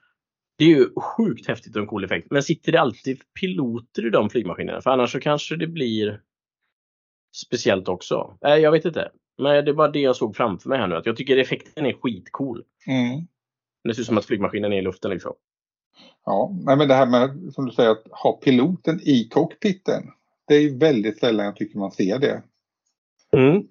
Det 0.58 0.64
är 0.64 0.68
ju 0.68 0.88
sjukt 0.96 1.48
häftigt 1.48 1.76
och 1.76 1.82
en 1.82 1.88
cool 1.88 2.04
effekt. 2.04 2.26
Men 2.30 2.42
sitter 2.42 2.72
det 2.72 2.80
alltid 2.80 3.20
piloter 3.40 4.06
i 4.06 4.10
de 4.10 4.30
flygmaskinerna? 4.30 4.80
För 4.80 4.90
annars 4.90 5.12
så 5.12 5.20
kanske 5.20 5.56
det 5.56 5.66
blir 5.66 6.20
speciellt 7.46 7.88
också. 7.88 8.38
Nej, 8.40 8.60
jag 8.60 8.72
vet 8.72 8.84
inte. 8.84 9.10
Men 9.42 9.64
det 9.64 9.72
var 9.72 9.88
det 9.88 10.00
jag 10.00 10.16
såg 10.16 10.36
framför 10.36 10.68
mig 10.68 10.78
här 10.78 10.86
nu. 10.86 10.96
Att 10.96 11.06
jag 11.06 11.16
tycker 11.16 11.36
effekten 11.36 11.86
är 11.86 11.92
skitcool. 11.92 12.62
Mm. 12.86 13.26
Det 13.84 13.94
ser 13.94 14.00
ut 14.00 14.06
som 14.06 14.18
att 14.18 14.24
flygmaskinen 14.24 14.72
är 14.72 14.78
i 14.78 14.82
luften 14.82 15.10
liksom. 15.10 15.32
Ja, 16.24 16.56
men 16.64 16.88
det 16.88 16.94
här 16.94 17.06
med 17.06 17.52
som 17.54 17.66
du 17.66 17.72
säger 17.72 17.90
att 17.90 18.04
ha 18.10 18.32
piloten 18.32 19.00
i 19.00 19.28
cockpiten. 19.28 20.02
Det 20.52 20.56
är 20.58 20.78
väldigt 20.78 21.18
sällan 21.18 21.46
jag 21.46 21.56
tycker 21.56 21.78
man 21.78 21.92
ser 21.92 22.18
det. 22.18 22.42
Mm. 23.36 23.62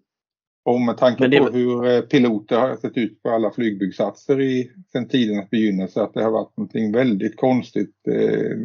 Och 0.65 0.81
med 0.81 0.97
tanke 0.97 1.27
det- 1.27 1.37
på 1.39 1.49
hur 1.49 1.85
eh, 1.85 2.01
piloter 2.01 2.59
har 2.59 2.75
sett 2.75 2.97
ut 2.97 3.23
på 3.23 3.29
alla 3.29 3.51
flygbyggsatser 3.51 4.41
i 4.41 4.71
sen 4.91 5.07
tidernas 5.07 5.49
begynnelse 5.49 6.01
att 6.01 6.13
det 6.13 6.23
har 6.23 6.31
varit 6.31 6.57
någonting 6.57 6.91
väldigt 6.91 7.37
konstigt. 7.37 7.95
Eh, 8.07 8.13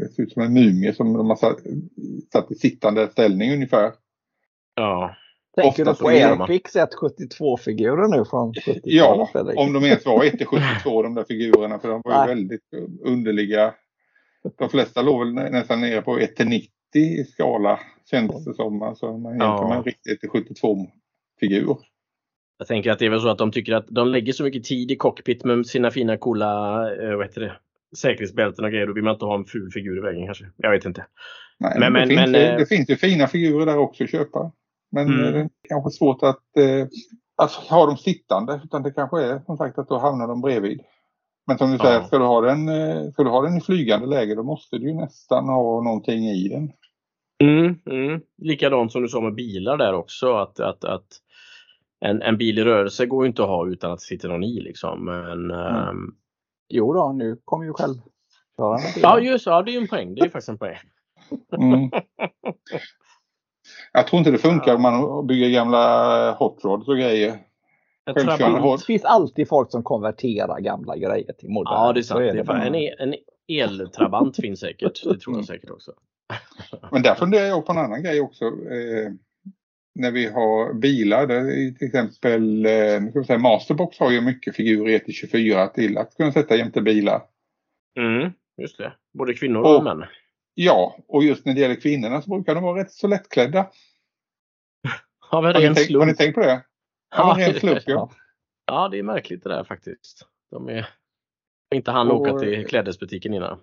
Det 0.00 0.08
ser 0.14 0.22
ut 0.22 0.32
som 0.32 0.42
en 0.42 0.52
mumie 0.54 0.92
som 0.94 1.12
de 1.12 1.28
har 1.28 1.36
satt, 1.36 1.56
satt 2.32 2.50
i 2.50 2.54
sittande 2.54 3.08
ställning 3.08 3.52
ungefär. 3.52 3.92
Ja. 4.74 5.16
Tänker 5.56 5.84
du 5.84 5.90
Ofta 5.90 6.02
på 6.04 6.08
Airfix 6.10 6.76
172-figurer 6.76 8.08
nu 8.18 8.24
från 8.24 8.52
70-talet? 8.54 8.80
Ja, 8.84 9.28
Fredrik? 9.32 9.58
om 9.58 9.72
de 9.72 9.84
ens 9.84 10.06
var 10.06 10.24
1-72 10.24 11.02
de 11.02 11.14
där 11.14 11.24
figurerna 11.24 11.78
för 11.78 11.88
de 11.88 12.00
var 12.04 12.12
ju 12.12 12.18
Nej. 12.18 12.28
väldigt 12.28 12.62
underliga. 13.04 13.74
De 14.58 14.68
flesta 14.68 15.02
låg 15.02 15.18
väl 15.24 15.34
nä- 15.34 15.50
nästan 15.50 15.80
nere 15.80 16.02
på 16.02 16.18
1-90 16.18 16.68
i 16.96 17.24
skala 17.24 17.80
kändes 18.10 18.44
det 18.44 18.54
som. 18.54 18.82
Alltså 18.82 19.18
man 19.18 19.32
jämför 19.32 19.46
Ja. 19.46 19.68
med 19.68 19.76
en 19.78 19.84
riktig 19.84 20.18
1-72 20.20 20.86
figur. 21.40 21.76
Jag 22.58 22.68
tänker 22.68 22.90
att 22.90 22.98
det 22.98 23.06
är 23.06 23.10
väl 23.10 23.20
så 23.20 23.28
att 23.28 23.38
de 23.38 23.50
tycker 23.52 23.74
att 23.74 23.86
de 23.88 24.08
lägger 24.08 24.32
så 24.32 24.42
mycket 24.44 24.64
tid 24.64 24.90
i 24.90 24.96
cockpit 24.96 25.44
med 25.44 25.66
sina 25.66 25.90
fina 25.90 26.16
coola 26.16 26.72
eh, 27.02 27.16
vad 27.16 27.26
heter 27.26 27.40
det, 27.40 27.52
säkerhetsbälten 27.96 28.64
och 28.64 28.70
grejer. 28.70 28.86
Då 28.86 28.92
vill 28.92 29.04
man 29.04 29.12
inte 29.14 29.24
ha 29.24 29.34
en 29.34 29.44
ful 29.44 29.70
figur 29.70 29.98
i 29.98 30.00
vägen 30.00 30.26
kanske. 30.26 30.44
Jag 30.56 30.70
vet 30.70 30.84
inte. 30.84 31.06
Nej, 31.58 31.76
Men- 31.80 31.92
men, 31.92 32.08
men- 32.08 32.08
det, 32.08 32.14
finns 32.16 32.32
men, 32.32 32.40
ju, 32.40 32.46
eh, 32.46 32.56
det 32.58 32.66
finns 32.66 32.90
ju 32.90 32.96
fina 32.96 33.26
figurer 33.26 33.66
där 33.66 33.78
också 33.78 34.04
att 34.04 34.10
köpa. 34.10 34.52
Men 34.92 35.06
Mm. 35.06 35.24
eh, 35.24 35.32
det 35.32 35.38
är 35.40 35.48
kanske 35.68 35.90
svårt 35.90 36.22
att 36.22 36.56
eh, 36.58 36.86
alltså, 37.36 37.60
ha 37.74 37.86
dem 37.86 37.96
sittande. 37.96 38.60
Utan 38.64 38.82
det 38.82 38.90
kanske 38.90 39.22
är 39.22 39.38
som 39.46 39.56
sagt 39.56 39.78
att 39.78 39.88
då 39.88 39.98
hamnar 39.98 40.28
de 40.28 40.40
bredvid. 40.40 40.80
Men 41.46 41.58
som 41.58 41.70
du 41.70 41.76
Ja. 41.76 41.84
säger, 41.84 42.02
ska 42.02 42.18
du, 42.18 42.24
ha 42.24 42.40
den, 42.40 42.68
ska 43.12 43.24
du 43.24 43.30
ha 43.30 43.42
den 43.42 43.56
i 43.56 43.60
flygande 43.60 44.06
läge 44.06 44.34
då 44.34 44.42
måste 44.42 44.78
du 44.78 44.88
ju 44.88 44.94
nästan 44.94 45.44
ha 45.44 45.82
någonting 45.82 46.24
i 46.24 46.48
den. 46.48 46.72
Mm, 47.38 47.78
mm. 47.86 48.20
Likadant 48.38 48.92
som 48.92 49.02
du 49.02 49.08
sa 49.08 49.20
med 49.20 49.34
bilar 49.34 49.76
där 49.76 49.92
också. 49.92 50.32
Att, 50.32 50.60
att, 50.60 50.84
att 50.84 51.06
en, 52.00 52.22
en 52.22 52.36
bil 52.36 52.58
i 52.58 52.64
rörelse 52.64 53.06
går 53.06 53.24
ju 53.24 53.28
inte 53.28 53.42
att 53.42 53.48
ha 53.48 53.68
utan 53.68 53.92
att 53.92 53.98
det 53.98 54.04
sitter 54.04 54.28
någon 54.28 54.44
i. 54.44 54.60
Liksom. 54.60 55.04
Men, 55.04 55.50
ehm, 55.50 56.14
Jo 56.68 56.92
då, 56.92 57.12
nu 57.12 57.40
kommer 57.44 57.64
ju 57.64 57.72
bilar. 57.72 57.96
ja, 59.02 59.20
just 59.20 59.46
ja, 59.46 59.62
det 59.62 59.70
är 59.70 59.72
ju 59.72 59.78
en 59.78 59.88
poäng. 59.88 60.14
Det 60.14 60.20
är 60.20 60.28
faktiskt 60.28 60.48
en 60.48 60.58
poäng. 60.58 60.76
Mm. 61.56 61.90
Jag 63.92 64.06
tror 64.06 64.18
inte 64.18 64.30
det 64.30 64.38
funkar 64.38 64.74
om 64.74 64.82
man 64.82 65.26
bygger 65.26 65.48
gamla 65.50 66.32
hot 66.32 66.64
rods 66.64 66.88
och 66.88 66.96
grejer. 66.96 67.38
Det 68.78 68.84
finns 68.86 69.04
alltid 69.04 69.48
folk 69.48 69.70
som 69.70 69.82
konverterar 69.82 70.60
gamla 70.60 70.96
grejer 70.96 71.32
till 71.32 71.48
moderna. 71.48 71.76
Ja, 71.76 71.92
det 71.92 72.00
är 72.00 72.02
Så 72.02 72.08
sant. 72.08 72.20
Är 72.20 72.34
det 72.34 72.66
en, 72.66 72.74
e- 72.74 72.94
en 72.98 73.14
eltrabant 73.48 74.36
finns 74.36 74.60
säkert. 74.60 75.04
Det 75.04 75.18
tror 75.18 75.36
jag 75.36 75.44
säkert 75.44 75.70
också. 75.70 75.92
Men 76.92 77.02
där 77.02 77.14
funderar 77.14 77.46
jag 77.46 77.66
på 77.66 77.72
en 77.72 77.78
annan 77.78 78.02
grej 78.02 78.20
också. 78.20 78.44
Eh, 78.44 79.12
när 79.94 80.10
vi 80.10 80.26
har 80.26 80.74
bilar, 80.74 81.26
där 81.26 81.36
är 81.40 81.70
till 81.70 81.86
exempel 81.86 82.66
eh, 82.66 83.22
säga, 83.26 83.38
Masterbox 83.38 83.98
har 83.98 84.10
ju 84.10 84.20
mycket 84.20 84.56
figurer 84.56 84.98
1-24 84.98 85.68
till 85.68 85.98
att 85.98 86.16
kunna 86.16 86.32
sätta 86.32 86.56
jämte 86.56 86.82
bilar. 86.82 87.22
Mm, 87.98 88.32
just 88.62 88.78
det. 88.78 88.92
Både 89.18 89.34
kvinnor 89.34 89.60
och 89.62 89.76
Och- 89.76 89.84
män. 89.84 90.04
Ja, 90.58 90.96
och 91.08 91.24
just 91.24 91.44
när 91.46 91.54
det 91.54 91.60
gäller 91.60 91.74
kvinnorna 91.80 92.22
så 92.22 92.30
brukar 92.30 92.54
de 92.54 92.64
vara 92.64 92.80
rätt 92.80 92.90
så 92.92 93.06
lättklädda. 93.08 93.70
Har 95.18 95.42
vi 95.42 95.46
Har 95.46 95.60
ni, 95.68 95.74
tänkt, 95.74 95.94
har 95.94 96.06
ni 96.06 96.14
tänkt 96.14 96.34
på 96.34 96.40
det? 96.40 96.64
Ja, 97.16 97.34
men 97.38 97.46
ren 97.46 97.60
slump 97.60 97.78
ja. 97.86 97.92
Ja. 97.94 98.10
Ja, 98.66 98.88
det 98.88 98.98
är 98.98 99.02
märkligt 99.02 99.42
det 99.42 99.48
där 99.48 99.64
faktiskt. 99.64 100.26
De 100.50 100.68
är 100.68 100.88
inte 101.74 101.90
han 101.90 102.10
Och- 102.10 102.20
åka 102.20 102.38
till 102.38 102.66
klädesbutiken 102.66 103.34
innan. 103.34 103.58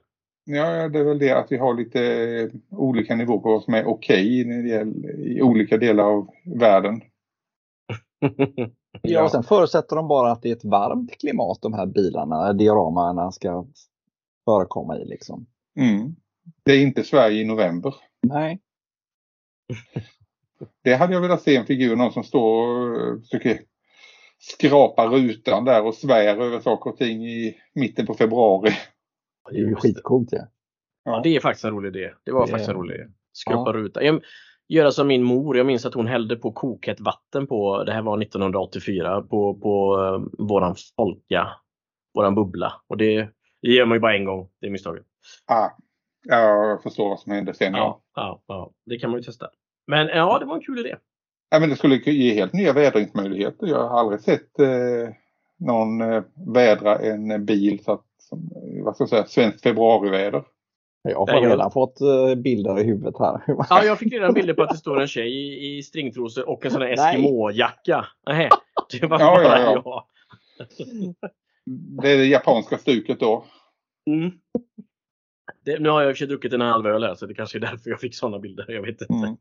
Ja, 0.45 0.89
det 0.89 0.99
är 0.99 1.03
väl 1.03 1.19
det 1.19 1.31
att 1.31 1.51
vi 1.51 1.57
har 1.57 1.73
lite 1.73 2.01
eh, 2.41 2.49
olika 2.79 3.15
nivåer 3.15 3.37
på 3.37 3.51
vad 3.51 3.63
som 3.63 3.73
är 3.73 3.85
okej 3.85 4.37
gäller 4.69 5.19
i 5.19 5.41
olika 5.41 5.77
delar 5.77 6.03
av 6.03 6.27
världen. 6.59 7.01
Ja, 9.01 9.23
och 9.23 9.31
sen 9.31 9.43
förutsätter 9.43 9.95
de 9.95 10.07
bara 10.07 10.31
att 10.31 10.41
det 10.41 10.49
är 10.49 10.55
ett 10.55 10.65
varmt 10.65 11.19
klimat 11.19 11.61
de 11.61 11.73
här 11.73 11.85
bilarna, 11.85 12.53
dioramarna 12.53 13.31
ska 13.31 13.65
förekomma 14.45 14.97
i 14.97 15.05
liksom. 15.05 15.45
Mm. 15.79 16.15
Det 16.63 16.71
är 16.71 16.81
inte 16.81 17.03
Sverige 17.03 17.41
i 17.41 17.45
november. 17.45 17.95
Nej. 18.21 18.59
Det 20.83 20.95
hade 20.95 21.13
jag 21.13 21.21
velat 21.21 21.41
se 21.41 21.55
en 21.55 21.65
figur, 21.65 21.95
någon 21.95 22.11
som 22.11 22.23
står 22.23 22.67
och 22.67 22.97
eh, 23.01 23.19
försöker 23.21 23.59
skrapa 24.39 25.07
rutan 25.07 25.65
där 25.65 25.85
och 25.85 25.95
svär 25.95 26.41
över 26.41 26.59
saker 26.59 26.89
och 26.89 26.97
ting 26.97 27.27
i 27.27 27.55
mitten 27.73 28.05
på 28.05 28.13
februari. 28.13 28.71
Det 29.51 29.57
är 29.57 29.59
ju 29.59 29.75
skitcoolt 29.75 30.29
ja. 30.31 30.47
Ja, 31.05 31.21
det 31.23 31.35
är 31.35 31.39
faktiskt 31.39 31.65
en 31.65 31.71
rolig 31.71 31.95
idé. 31.95 32.13
Det 32.23 32.31
var 32.31 32.45
Det- 32.45 32.51
faktiskt 32.51 32.69
en 32.69 32.75
rolig 32.75 32.95
idé. 32.95 33.03
Skrapa 33.33 33.69
Ja. 33.69 33.73
ruta. 33.73 34.03
Jag, 34.03 34.21
göra 34.67 34.91
som 34.91 35.07
min 35.07 35.23
mor. 35.23 35.57
Jag 35.57 35.65
minns 35.65 35.85
att 35.85 35.93
hon 35.93 36.07
hällde 36.07 36.35
på 36.35 36.51
kokhett 36.51 36.99
vatten 36.99 37.47
på, 37.47 37.83
det 37.83 37.91
här 37.91 38.01
var 38.01 38.21
1984, 38.21 39.21
på, 39.21 39.53
på 39.59 39.97
uh, 40.01 40.45
våran 40.47 40.75
folka, 40.95 41.47
våran 42.15 42.35
bubbla. 42.35 42.73
Och 42.87 42.97
det, 42.97 43.29
det 43.61 43.67
gör 43.69 43.85
man 43.85 43.95
ju 43.95 43.99
bara 43.99 44.15
en 44.15 44.25
gång, 44.25 44.49
det 44.61 44.67
är 44.67 44.71
misstaget. 44.71 45.03
Ah, 45.45 45.69
jag 46.23 46.83
förstår 46.83 47.09
vad 47.09 47.19
som 47.19 47.31
hände 47.31 47.53
sen. 47.53 47.73
Ja. 47.73 48.01
Ja, 48.15 48.43
ja, 48.47 48.55
ja, 48.55 48.71
det 48.85 48.97
kan 48.99 49.09
man 49.11 49.19
ju 49.19 49.23
testa. 49.23 49.47
Men 49.87 50.07
ja, 50.07 50.39
det 50.39 50.45
var 50.45 50.55
en 50.55 50.61
kul 50.61 50.79
idé. 50.79 50.95
Ja, 51.49 51.59
men 51.59 51.69
det 51.69 51.75
skulle 51.75 51.95
ge 51.95 52.33
helt 52.33 52.53
nya 52.53 52.73
vädringsmöjligheter. 52.73 53.67
Jag 53.67 53.87
har 53.89 53.99
aldrig 53.99 54.21
sett 54.21 54.59
eh, 54.59 54.67
någon 55.65 56.01
eh, 56.01 56.23
vädra 56.53 56.99
en 56.99 57.45
bil 57.45 57.83
så 57.83 57.91
att, 57.91 58.05
som, 58.17 58.39
eh, 58.39 58.83
vad 58.83 58.95
ska 58.95 59.01
jag 59.01 59.09
säga, 59.09 59.25
svenskt 59.25 59.61
februariväder. 59.63 60.43
Jag 61.09 61.19
har 61.19 61.27
Ja, 61.27 61.33
jag- 61.43 61.51
redan 61.51 61.71
fått 61.71 62.01
eh, 62.01 62.35
bilder 62.35 62.79
i 62.79 62.83
huvudet 62.83 63.15
här. 63.19 63.41
Ja, 63.69 63.83
jag 63.83 63.99
fick 63.99 64.13
redan 64.13 64.33
bilder 64.33 64.53
på 64.53 64.63
att 64.63 64.69
det 64.69 64.77
står 64.77 65.01
en 65.01 65.07
tjej 65.07 65.29
i, 65.33 65.77
i 65.77 65.83
stringtrosor 65.83 66.49
och 66.49 66.65
en 66.65 66.71
sån 66.71 66.81
här. 66.81 66.89
Eskimo-jacka. 66.89 68.05
Nej, 68.27 68.49
det 69.01 69.07
var 69.07 69.19
Ja, 69.19 69.35
bara 69.35 69.59
ja, 69.61 69.81
ja. 69.85 70.07
jag. 70.75 71.15
Det 72.01 72.11
är 72.11 72.17
det 72.17 72.25
japanska 72.25 72.77
stuket 72.77 73.19
då. 73.19 73.45
Mm. 74.09 74.31
Det, 75.65 75.79
nu 75.79 75.89
har 75.89 76.01
jag 76.01 76.09
i 76.09 76.13
och 76.13 76.15
för 76.15 76.19
sig 76.19 76.27
druckit 76.27 76.53
en 76.53 76.61
halv 76.61 76.87
öl 76.87 77.03
här 77.03 77.15
så 77.15 77.25
det 77.25 77.33
kanske 77.33 77.57
är 77.57 77.59
därför 77.59 77.89
jag 77.89 77.99
fick 77.99 78.15
sådana 78.15 78.39
bilder. 78.39 78.65
Jag 78.71 78.81
vet 78.81 79.01
inte. 79.01 79.13
Mm. 79.13 79.35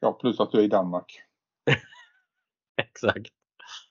Ja, 0.00 0.12
plus 0.12 0.40
att 0.40 0.50
du 0.52 0.58
är 0.58 0.62
i 0.62 0.68
Danmark. 0.68 1.22
Exakt. 2.82 3.28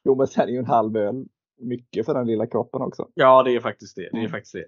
Jo, 0.03 0.15
men 0.15 0.27
sen 0.27 0.47
är 0.47 0.51
ju 0.53 0.57
en 0.57 0.65
halv 0.65 0.97
öl 0.97 1.25
mycket 1.59 2.05
för 2.05 2.13
den 2.13 2.27
lilla 2.27 2.47
kroppen 2.47 2.81
också. 2.81 3.07
Ja, 3.13 3.43
det 3.43 3.55
är 3.55 3.59
faktiskt 3.59 3.95
det. 3.95 4.01
Det 4.01 4.17
är 4.17 4.19
Mm. 4.19 4.31
faktiskt 4.31 4.53
det. 4.53 4.65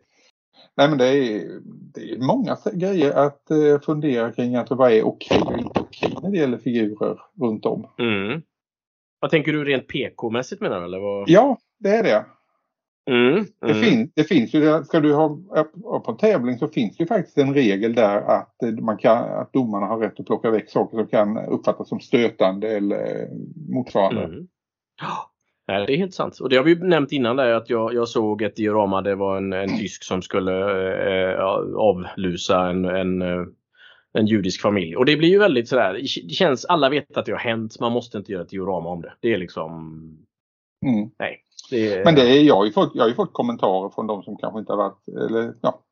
Nej, 0.77 0.89
men 0.89 0.97
det 0.97 1.05
är, 1.07 1.59
det 1.93 2.11
är 2.11 2.17
många 2.19 2.57
grejer 2.73 3.11
att 3.13 3.51
eh, 3.51 3.79
fundera 3.85 4.31
kring. 4.31 4.55
Alltså, 4.55 4.75
vad 4.75 4.91
är 4.91 5.03
okej 5.03 5.41
och 5.45 5.57
inte 5.57 5.79
okej 5.79 6.13
när 6.23 6.29
det 6.31 6.37
gäller 6.37 6.57
figurer 6.57 7.19
runt 7.41 7.65
om. 7.65 7.87
Mm. 7.99 8.41
Vad 9.19 9.31
tänker 9.31 9.51
du 9.53 9.63
rent 9.65 9.87
PK-mässigt 9.87 10.61
menar 10.61 10.79
du? 10.79 10.85
Eller 10.85 10.99
vad? 10.99 11.29
Ja, 11.29 11.57
det 11.79 11.89
är 11.89 12.03
det. 12.03 12.25
Mm. 13.11 13.45
Det, 13.59 13.71
Mm. 13.71 13.83
fin, 13.83 14.11
det 14.15 14.23
finns 14.23 14.53
ju, 14.53 14.83
ska 14.83 14.99
du 14.99 15.13
ha 15.13 15.37
ha 15.83 15.99
på 15.99 16.11
en 16.11 16.17
tävling 16.17 16.57
så 16.57 16.67
finns 16.67 16.97
det 16.97 17.03
ju 17.03 17.07
faktiskt 17.07 17.37
en 17.37 17.53
regel 17.53 17.95
där 17.95 18.17
att, 18.21 18.63
eh, 18.63 18.69
man 18.71 18.97
kan, 18.97 19.17
att 19.29 19.53
domarna 19.53 19.85
har 19.85 19.97
rätt 19.99 20.19
att 20.19 20.25
plocka 20.25 20.51
väck 20.51 20.69
saker 20.69 20.97
som 20.97 21.07
kan 21.07 21.37
uppfattas 21.37 21.89
som 21.89 21.99
stötande 21.99 22.69
eller 22.77 23.29
motsvarande. 23.69 24.23
Mm. 24.23 24.47
Nej, 25.67 25.85
det 25.87 25.93
är 25.93 25.97
helt 25.97 26.13
sant. 26.13 26.39
Och 26.39 26.49
det 26.49 26.55
har 26.55 26.63
vi 26.63 26.75
nämnt 26.75 27.11
innan 27.11 27.35
där 27.35 27.53
att 27.53 27.69
jag, 27.69 27.93
jag 27.93 28.07
såg 28.07 28.41
ett 28.41 28.55
diorama. 28.55 29.01
Det 29.01 29.15
var 29.15 29.37
en, 29.37 29.53
en 29.53 29.77
tysk 29.77 30.03
som 30.03 30.21
skulle 30.21 30.53
eh, 31.33 31.39
avlusa 31.75 32.69
en, 32.69 32.85
en, 32.85 33.21
eh, 33.21 33.45
en 34.13 34.27
judisk 34.27 34.61
familj. 34.61 34.95
Och 34.95 35.05
det 35.05 35.17
blir 35.17 35.29
ju 35.29 35.39
väldigt 35.39 35.69
sådär. 35.69 35.93
Det 36.23 36.33
känns, 36.33 36.65
alla 36.65 36.89
vet 36.89 37.17
att 37.17 37.25
det 37.25 37.31
har 37.31 37.39
hänt. 37.39 37.79
Man 37.79 37.91
måste 37.91 38.17
inte 38.17 38.31
göra 38.31 38.43
ett 38.43 38.49
diorama 38.49 38.89
om 38.89 39.01
det. 39.01 39.13
Det 39.19 39.33
är 39.33 39.37
liksom. 39.37 39.71
Mm. 40.85 41.09
Nej. 41.19 41.43
Det 41.69 41.93
är, 41.93 42.05
Men 42.05 42.15
det 42.15 42.21
är, 42.21 42.43
jag, 42.43 42.55
har 42.55 42.65
ju 42.65 42.71
fått, 42.71 42.91
jag 42.93 43.03
har 43.03 43.11
fått 43.11 43.33
kommentarer 43.33 43.89
från 43.89 44.07
de 44.07 44.23
som 44.23 44.37
kanske 44.37 44.59
inte 44.59 44.71
har 44.71 44.77
varit, 44.77 45.07
eller 45.07 45.53
ja, 45.61 45.83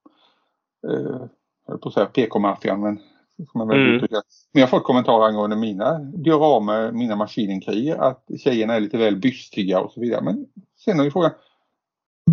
eh, 0.87 1.27
jag 1.65 1.73
höll 1.73 1.79
på 1.79 1.89
att 1.89 1.93
säga 1.93 2.05
PK-maffian 2.05 2.81
men 2.81 2.99
som 3.47 3.61
jag 3.61 3.67
väl 3.67 3.79
Mm. 3.79 4.07
Men 4.53 4.61
jag 4.61 4.61
har 4.61 4.67
fått 4.67 4.83
kommentarer 4.83 5.25
angående 5.25 5.55
mina 5.55 5.99
dioramer, 5.99 6.91
mina 6.91 7.15
maskinenkriger, 7.15 7.97
att 7.97 8.25
tjejerna 8.39 8.73
är 8.75 8.79
lite 8.79 8.97
väl 8.97 9.15
bystiga 9.15 9.79
och 9.79 9.91
så 9.91 10.01
vidare. 10.01 10.21
Men 10.23 10.45
sen 10.85 10.99
är 10.99 11.03
ju 11.03 11.11
frågan, 11.11 11.31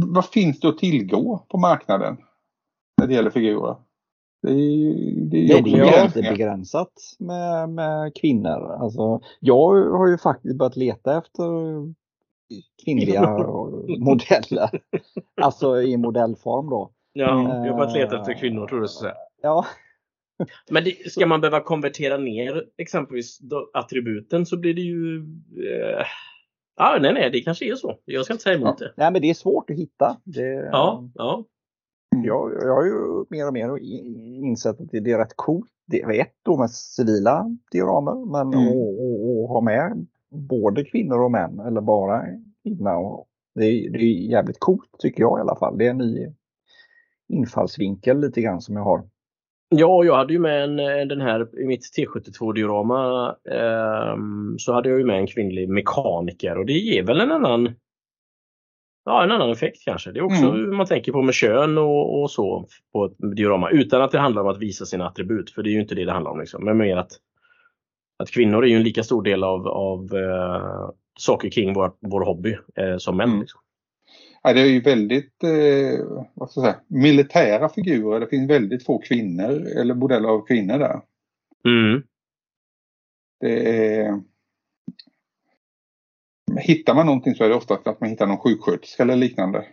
vad 0.07 0.25
finns 0.25 0.61
det 0.61 0.69
att 0.69 0.79
tillgå 0.79 1.47
på 1.49 1.59
marknaden 1.59 2.17
när 3.01 3.07
det 3.07 3.15
gäller 3.15 3.31
figurer? 3.31 3.77
Det 4.43 4.53
är, 4.53 5.31
det 5.31 5.53
är, 5.53 5.63
det 5.63 5.71
är 5.71 6.03
jättebegränsat 6.03 6.93
med, 7.19 7.69
med 7.69 8.15
kvinnor. 8.15 8.73
Alltså, 8.81 9.21
jag 9.41 9.91
har 9.91 10.09
ju 10.09 10.19
faktiskt 10.19 10.57
börjat 10.57 10.77
leta 10.77 11.19
efter 11.19 11.45
kvinnliga 12.85 13.39
modeller. 13.99 14.71
Alltså 15.41 15.83
i 15.83 15.97
modellform 15.97 16.71
då. 16.71 16.91
Ja, 17.13 17.27
jag 17.65 17.73
har 17.73 17.79
börjat 17.79 17.95
leta 17.95 18.21
efter 18.21 18.35
kvinnor 18.35 18.67
tror 18.67 18.81
du 18.81 18.89
så 18.89 19.01
säga. 19.01 19.15
Ja. 19.43 19.67
Men 20.71 20.85
det, 20.85 21.11
ska 21.11 21.27
man 21.27 21.41
behöva 21.41 21.61
konvertera 21.61 22.17
ner 22.17 22.65
exempelvis 22.77 23.41
attributen 23.73 24.47
så 24.47 24.57
blir 24.57 24.75
det 24.75 24.81
ju 24.81 25.17
eh, 25.17 26.07
Ja, 26.77 26.99
nej, 27.01 27.13
nej, 27.13 27.31
det 27.31 27.41
kanske 27.41 27.71
är 27.71 27.75
så. 27.75 27.99
Jag 28.05 28.25
ska 28.25 28.35
inte 28.35 28.43
säga 28.43 28.57
emot 28.57 28.79
det. 28.79 28.93
Nej, 28.97 29.13
men 29.13 29.23
det 29.23 29.31
är 29.31 29.35
svårt 29.35 29.71
att 29.71 29.77
hitta. 29.77 30.17
Det, 30.25 30.69
ja, 30.73 31.09
ja. 31.15 31.45
Jag, 32.25 32.53
jag 32.63 32.75
har 32.75 32.85
ju 32.85 33.25
mer 33.31 33.47
och 33.47 33.53
mer 33.53 33.79
insett 34.45 34.81
att 34.81 34.91
det 34.91 35.11
är 35.11 35.19
rätt 35.19 35.37
coolt. 35.37 35.71
Det 35.87 36.03
är 36.03 36.21
ett 36.21 36.35
då 36.43 36.57
med 36.57 36.71
civila 36.71 37.57
dioramer, 37.73 38.27
men 38.27 38.61
mm. 38.61 38.69
att 38.69 39.49
ha 39.49 39.61
med 39.61 40.07
både 40.31 40.85
kvinnor 40.85 41.23
och 41.23 41.31
män 41.31 41.61
eller 41.61 41.81
bara 41.81 42.23
kvinna. 42.63 42.97
Och 42.97 43.29
det, 43.55 43.65
är, 43.65 43.91
det 43.91 43.99
är 43.99 44.31
jävligt 44.31 44.61
coolt 44.61 44.91
tycker 44.99 45.21
jag 45.21 45.39
i 45.39 45.41
alla 45.41 45.57
fall. 45.57 45.79
Det 45.79 45.87
är 45.87 45.91
en 45.91 45.99
ny 45.99 46.33
infallsvinkel 47.29 48.21
lite 48.21 48.41
grann 48.41 48.61
som 48.61 48.77
jag 48.77 48.85
har. 48.85 49.09
Ja, 49.69 50.05
jag 50.05 50.17
hade 50.17 50.33
ju 50.33 50.39
med 50.39 50.65
en, 50.65 50.79
eh, 50.79 51.07
den 51.07 51.21
här 51.21 51.61
i 51.61 51.67
mitt 51.67 51.81
T72-diorama 51.99 53.29
eh, 53.51 54.17
så 54.59 54.73
hade 54.73 54.89
jag 54.89 54.99
ju 54.99 55.05
med 55.05 55.19
en 55.19 55.27
kvinnlig 55.27 55.69
mekaniker 55.69 56.59
och 56.59 56.67
det 56.67 56.73
ger 56.73 57.03
väl 57.03 57.21
en 57.21 57.33
annan 57.33 57.75
Ja, 59.09 59.25
en 59.25 59.31
annan 59.31 59.51
effekt 59.51 59.85
kanske. 59.85 60.13
Det 60.13 60.19
är 60.19 60.25
också 60.25 60.45
mm. 60.45 60.55
hur 60.55 60.73
man 60.73 60.87
tänker 60.87 61.13
på 61.13 61.23
med 61.23 61.35
kön 61.35 61.79
och, 61.79 62.23
och, 62.23 62.31
så 62.31 62.69
på 62.93 63.05
ett 63.05 63.37
diorama 63.37 63.71
utan 63.71 64.03
att 64.03 64.11
det 64.11 64.19
handlar 64.19 64.43
om 64.43 64.49
att 64.49 64.59
visa 64.59 64.85
sina 64.85 65.07
attribut. 65.07 65.51
För 65.51 65.63
det 65.63 65.71
är 65.71 65.73
ju 65.73 65.81
inte 65.81 65.95
det 65.95 66.05
det 66.05 66.13
handlar 66.13 66.31
om. 66.31 66.41
Liksom. 66.41 66.65
Men 66.65 66.77
mer 66.77 66.97
att, 66.97 67.13
att 68.19 68.31
kvinnor 68.31 68.65
är 68.65 68.69
ju 68.69 68.77
en 68.77 68.83
lika 68.83 69.03
stor 69.03 69.23
del 69.23 69.45
av, 69.45 69.69
av 69.69 70.17
eh, 70.17 70.91
saker 71.19 71.51
kring 71.51 71.75
vår, 71.75 71.93
vår 72.01 72.25
hobby 72.25 72.57
eh, 72.77 72.97
som 72.97 73.17
män. 73.17 73.29
Mm. 73.29 73.41
Liksom. 73.41 73.61
Ja, 74.47 74.53
det 74.53 74.61
är 74.61 74.67
ju 74.67 74.81
väldigt 74.81 75.45
eh, 75.45 76.07
vad 76.35 76.51
ska 76.51 76.61
jag 76.61 76.65
säga, 76.65 76.81
militära 76.87 77.69
figurer. 77.69 78.21
Det 78.21 78.27
finns 78.27 78.51
väldigt 78.51 78.85
få 78.85 78.99
kvinnor 78.99 79.67
eller 79.81 79.95
modeller 79.95 80.29
av 80.29 80.47
kvinnor 80.47 80.79
där. 80.79 81.01
Mm. 81.65 82.03
Det 83.41 83.77
är... 83.97 84.23
Hittar 86.61 86.95
man 86.95 87.07
någonting 87.07 87.35
så 87.35 87.45
är 87.45 87.49
det 87.49 87.55
oftast 87.55 87.87
att 87.87 88.01
man 88.01 88.11
hittar 88.11 88.27
någon 88.27 88.39
sjuksköterska 88.39 89.03
eller 89.03 89.17
liknande. 89.17 89.67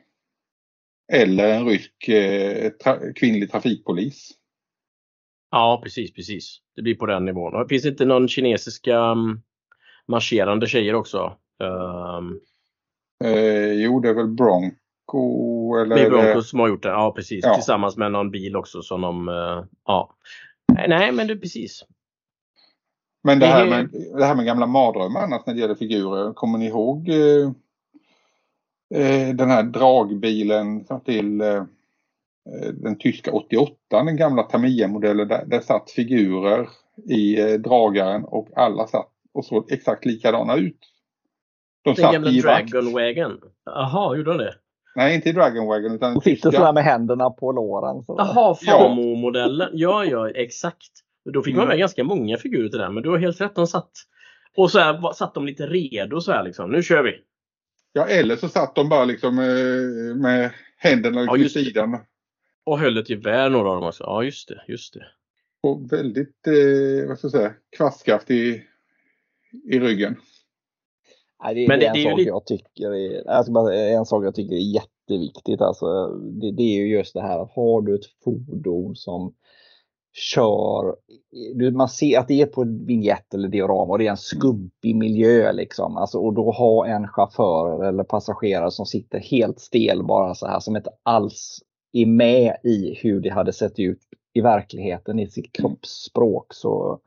Eller 1.14 1.54
en 1.54 1.66
rysk 1.66 2.08
eh, 2.08 2.70
tra 2.70 3.14
kvinnlig 3.14 3.52
trafikpolis. 3.52 4.32
Ja, 5.52 5.80
precis, 5.84 6.14
precis. 6.14 6.62
Det 6.76 6.82
blir 6.82 6.96
på 6.96 7.06
den 7.06 7.26
nivån. 7.26 7.70
Finns 7.70 7.84
det 7.84 7.90
inte 7.90 8.06
någon 8.06 8.28
kinesiska 8.28 9.12
um, 9.12 9.42
marscherande 10.08 10.68
tjejer 10.68 10.96
också? 10.96 11.38
Um, 11.60 12.42
Eh, 13.24 13.74
jo, 13.74 14.00
det 14.00 14.10
är 14.10 14.14
väl 14.14 14.28
Bronco. 14.28 15.76
Eller 15.76 15.96
det 15.96 16.02
är 16.02 16.10
Bronco 16.10 16.42
som 16.42 16.60
har 16.60 16.68
gjort 16.68 16.84
det, 16.84 16.90
ja 16.90 17.14
precis. 17.16 17.46
Ja. 17.46 17.54
Tillsammans 17.54 17.98
med 17.98 18.12
någon 18.12 18.32
bil 18.32 18.56
också 18.56 18.82
som 18.82 19.02
de, 19.02 19.30
eh, 19.30 19.66
ja. 19.86 20.16
Nej 20.88 21.12
men 21.12 21.28
det 21.28 21.34
är 21.34 21.38
precis. 21.38 21.84
Men 23.24 23.40
det 23.40 23.46
här, 23.46 23.70
med, 23.70 23.90
det 24.18 24.26
här 24.26 24.36
med 24.36 24.46
gamla 24.46 24.68
mardrömmar 24.68 25.22
annars 25.22 25.42
när 25.46 25.54
det 25.54 25.60
gäller 25.60 25.76
figurer. 25.76 26.34
Kommer 26.34 26.58
ni 26.58 26.66
ihåg 26.66 27.10
eh, 27.10 27.52
eh 29.02 29.36
den 29.36 29.50
här 29.50 29.64
dragbilen 29.64 30.86
till 31.06 31.42
eh, 31.42 31.48
eh 31.48 32.70
den 32.74 32.98
tyska 32.98 33.32
88, 33.32 33.76
den 33.90 34.18
gamla 34.18 34.44
Tamiya-modellen. 34.44 35.28
Där, 35.28 35.46
där 35.46 35.60
satt 35.60 35.92
figurer 35.92 36.70
i 37.10 37.42
eh, 37.42 37.60
dragaren 37.60 38.26
och 38.26 38.50
alla 38.56 38.88
satt 38.88 39.10
och 39.34 39.46
såg 39.46 39.72
exakt 39.72 40.06
likadana 40.06 40.56
ut. 40.56 40.93
De 41.84 41.94
Den 41.94 42.12
gamla 42.12 42.32
Dragon 42.32 42.94
Wagon? 42.94 43.40
Jaha, 43.66 44.18
gjorde 44.18 44.32
de 44.32 44.38
det? 44.38 44.56
Nej, 44.96 45.16
inte 45.16 45.30
i 45.30 45.32
Dragon 45.32 45.68
Wagon 45.68 45.96
utan 45.96 46.18
Och 46.18 46.24
sitter 46.24 46.52
sådär 46.52 46.74
med 46.74 46.84
händerna 46.84 47.30
på 47.30 47.52
låren. 47.52 48.04
Jaha, 48.08 48.56
FAMO-modellen. 48.56 49.70
Ja, 49.74 50.06
ja, 50.06 50.30
exakt. 50.30 50.92
Då 51.34 51.44
fick 51.44 51.56
man 51.56 51.66
med 51.66 51.74
mm. 51.74 51.80
ganska 51.80 52.04
många 52.04 52.38
figurer 52.38 52.70
till 52.70 52.80
den, 52.80 52.94
men 52.94 53.04
du 53.04 53.10
har 53.10 53.18
helt 53.18 53.42
rätt. 53.42 53.56
De 53.56 53.68
satt 53.68 53.92
och 54.56 54.72
så 54.72 54.80
här, 54.80 55.14
satt 55.14 55.34
de 55.34 55.46
lite 55.46 55.68
redo 55.68 56.22
så 56.22 56.32
här 56.32 56.44
liksom. 56.44 56.72
Nu 56.72 56.84
kör 56.84 57.04
vi! 57.04 57.22
Ja, 57.94 58.08
eller 58.08 58.36
så 58.36 58.50
satt 58.50 58.76
de 58.76 58.90
bara 58.90 59.06
liksom 59.06 59.40
eh, 59.40 60.16
med 60.16 60.52
händerna 60.78 61.22
ja, 61.22 61.34
vid 61.34 61.52
sidan. 61.52 62.00
Och 62.66 62.80
höll 62.80 62.98
ett 62.98 63.10
gevär 63.10 63.50
några 63.50 63.70
av 63.70 63.76
dem 63.76 63.88
också. 63.88 64.04
Ja, 64.04 64.24
just 64.24 64.48
det. 64.48 64.64
Just 64.68 64.94
det. 64.94 65.06
Och 65.62 65.94
väldigt, 65.94 66.48
eh, 66.48 67.08
vad 67.08 67.18
ska 67.18 67.26
jag 67.26 67.32
säga, 67.32 67.54
kvastkraft 67.78 68.32
i, 68.32 68.64
i 69.72 69.80
ryggen. 69.80 70.16
Nej, 71.44 71.56
det, 71.56 71.68
men 71.68 71.80
det, 71.80 71.92
det 71.94 72.04
är 72.04 72.12
en, 72.12 72.18
sak 72.18 72.28
jag 72.28 72.46
tycker 72.46 72.94
är, 72.94 73.30
alltså, 73.30 73.52
en 73.72 74.06
sak 74.06 74.26
jag 74.26 74.36
tycker 74.36 74.56
är 74.56 74.74
jätteviktigt. 74.74 75.62
Alltså, 75.62 76.08
det, 76.08 76.52
det, 76.52 76.64
är 76.64 76.78
ju 76.78 76.98
just 76.98 77.14
det 77.14 77.22
här 77.22 77.40
att 77.40 77.52
har 77.52 77.82
du 77.82 77.96
ett 77.96 78.06
fordon 78.24 78.96
som 78.96 79.34
kör, 80.14 80.96
man 81.72 81.90
ser 81.90 82.20
att 82.20 82.28
det 82.28 82.42
är 82.42 82.46
på 82.46 82.62
en 82.62 82.86
vignett 82.86 83.34
eller 83.34 83.48
diorama 83.48 83.92
och 83.92 83.98
det 83.98 84.08
är 84.08 84.12
en 84.12 84.18
skumpig 84.18 84.96
miljö 84.96 85.52
liksom. 85.52 85.98
Alltså, 85.98 86.18
och 86.18 86.34
då 86.34 86.52
ha 86.52 86.88
en 86.88 87.08
chaufför 87.08 87.84
eller 87.84 88.04
passagerare 88.04 88.72
som 88.72 88.86
sitter 88.86 89.20
helt 89.20 89.60
stel 89.60 90.04
bara 90.04 90.36
så 90.36 90.48
här 90.48 90.60
som 90.60 90.76
inte 90.76 90.92
alls 91.04 91.60
är 91.94 92.06
med 92.06 92.58
i 92.64 92.94
hur 93.02 93.20
det 93.20 93.30
hade 93.30 93.54
sett 93.54 93.80
ut 93.80 94.00
i 94.34 94.42
verkligheten 94.42 95.20
i 95.20 95.28
sitt 95.28 95.52
kroppsspråk. 95.52 96.54
Så 96.54 97.00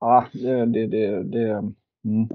ja, 0.00 0.26
det, 0.32 0.66
det, 0.66 0.86
det, 0.86 1.22
det 1.22 1.48
mm. 2.04 2.28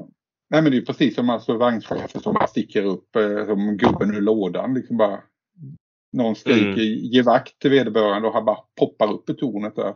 Nej 0.50 0.62
men 0.62 0.72
det 0.72 0.78
är 0.78 0.82
precis 0.82 1.16
som 1.16 1.30
alltså 1.30 1.58
vagnchefer 1.58 2.20
som 2.20 2.34
bara 2.34 2.48
sticker 2.48 2.84
upp 2.84 3.16
eh, 3.16 3.46
som 3.46 3.78
gubben 3.78 4.16
ur 4.16 4.22
lådan. 4.22 4.74
Liksom 4.74 4.98
bara, 4.98 5.20
någon 6.14 6.36
skriker 6.36 6.68
mm. 6.68 6.98
ge 6.98 7.22
vakt 7.22 7.60
till 7.60 7.72
vederbörande 7.72 8.28
och 8.28 8.34
han 8.34 8.46
bara 8.46 8.58
poppar 8.80 9.14
upp 9.14 9.30
i 9.30 9.34
tornet 9.34 9.76
där. 9.76 9.94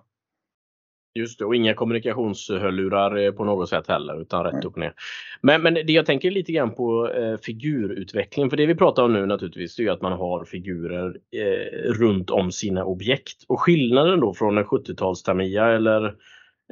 Just 1.15 1.39
det, 1.39 1.45
och 1.45 1.55
inga 1.55 1.73
kommunikationshörlurar 1.73 3.17
eh, 3.17 3.31
på 3.31 3.43
något 3.43 3.69
sätt 3.69 3.87
heller 3.87 4.21
utan 4.21 4.43
rätt 4.43 4.53
Nej. 4.53 4.63
upp 4.65 4.73
och 4.73 4.79
ner. 4.79 4.93
Men, 5.41 5.61
men 5.61 5.73
det 5.73 5.93
jag 5.93 6.05
tänker 6.05 6.31
lite 6.31 6.51
grann 6.51 6.75
på 6.75 7.11
eh, 7.11 7.37
figurutveckling, 7.37 8.49
för 8.49 8.57
det 8.57 8.65
vi 8.65 8.75
pratar 8.75 9.03
om 9.03 9.13
nu 9.13 9.25
naturligtvis 9.25 9.79
är 9.79 9.91
att 9.91 10.01
man 10.01 10.11
har 10.11 10.45
figurer 10.45 11.17
eh, 11.31 11.91
runt 11.91 12.29
om 12.29 12.51
sina 12.51 12.85
objekt. 12.85 13.43
Och 13.47 13.61
skillnaden 13.61 14.19
då 14.19 14.33
från 14.33 14.57
en 14.57 14.65
70-tals 14.65 15.23
Tamiya 15.23 15.67
eller 15.67 16.15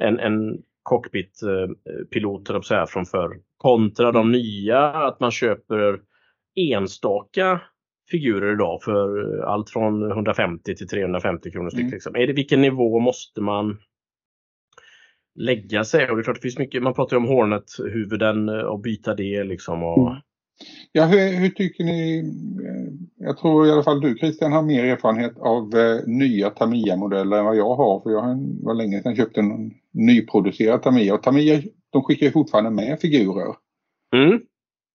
en, 0.02 0.18
en 0.18 0.62
cockpitpiloter 0.88 2.74
eh, 2.74 2.86
från 2.86 3.06
förr 3.06 3.36
kontra 3.56 4.12
de 4.12 4.32
nya 4.32 4.88
att 4.88 5.20
man 5.20 5.30
köper 5.30 6.00
enstaka 6.56 7.60
figurer 8.10 8.52
idag 8.52 8.82
för 8.82 9.38
allt 9.38 9.70
från 9.70 10.10
150 10.10 10.74
till 10.74 10.88
350 10.88 11.50
kronor 11.50 11.70
styck. 11.70 11.80
Mm. 11.80 11.92
Liksom. 11.92 12.16
Är 12.16 12.26
det, 12.26 12.32
vilken 12.32 12.60
nivå 12.60 12.98
måste 12.98 13.40
man 13.40 13.78
lägga 15.34 15.84
sig? 15.84 16.10
Och 16.10 16.16
det 16.16 16.20
är 16.20 16.24
klart 16.24 16.36
det 16.36 16.42
finns 16.42 16.58
mycket, 16.58 16.82
man 16.82 16.94
pratar 16.94 17.16
ju 17.16 17.18
om 17.18 17.28
Hornet-huvuden 17.28 18.48
och 18.48 18.80
byta 18.80 19.14
det 19.14 19.44
liksom. 19.44 19.82
Och... 19.82 20.10
Mm. 20.10 20.20
Ja, 20.92 21.04
hur, 21.04 21.36
hur, 21.36 21.48
tycker 21.48 21.84
ni? 21.84 22.18
Eh, 22.18 23.26
jag 23.26 23.38
tror 23.38 23.66
i 23.66 23.70
alla 23.70 23.82
fall 23.82 24.00
du 24.00 24.18
Christian 24.18 24.52
har 24.52 24.62
mer 24.62 24.84
erfarenhet 24.84 25.38
av 25.38 25.76
eh, 25.76 26.00
nya 26.06 26.50
Tamiya-modeller 26.50 27.38
än 27.38 27.44
vad 27.44 27.56
jag 27.56 27.74
har. 27.74 28.00
För 28.00 28.10
jag 28.10 28.20
har, 28.20 28.64
var 28.64 28.74
länge 28.74 29.02
sedan 29.02 29.16
köpt 29.16 29.36
en 29.36 29.74
nyproducerad 29.90 30.82
Tamiya. 30.82 31.14
Och 31.14 31.22
Tamiya 31.22 31.62
de 31.90 32.02
skickar 32.02 32.26
ju 32.26 32.32
fortfarande 32.32 32.70
med 32.70 33.00
figurer. 33.00 33.54
Mm. 34.16 34.40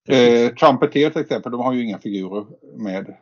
Eh, 0.10 0.54
Trumpeter 0.54 1.10
till 1.10 1.22
exempel, 1.22 1.52
de 1.52 1.62
har 1.62 1.74
ju 1.74 1.84
inga 1.84 2.00
figurer 2.00 2.46
med. 2.78 3.16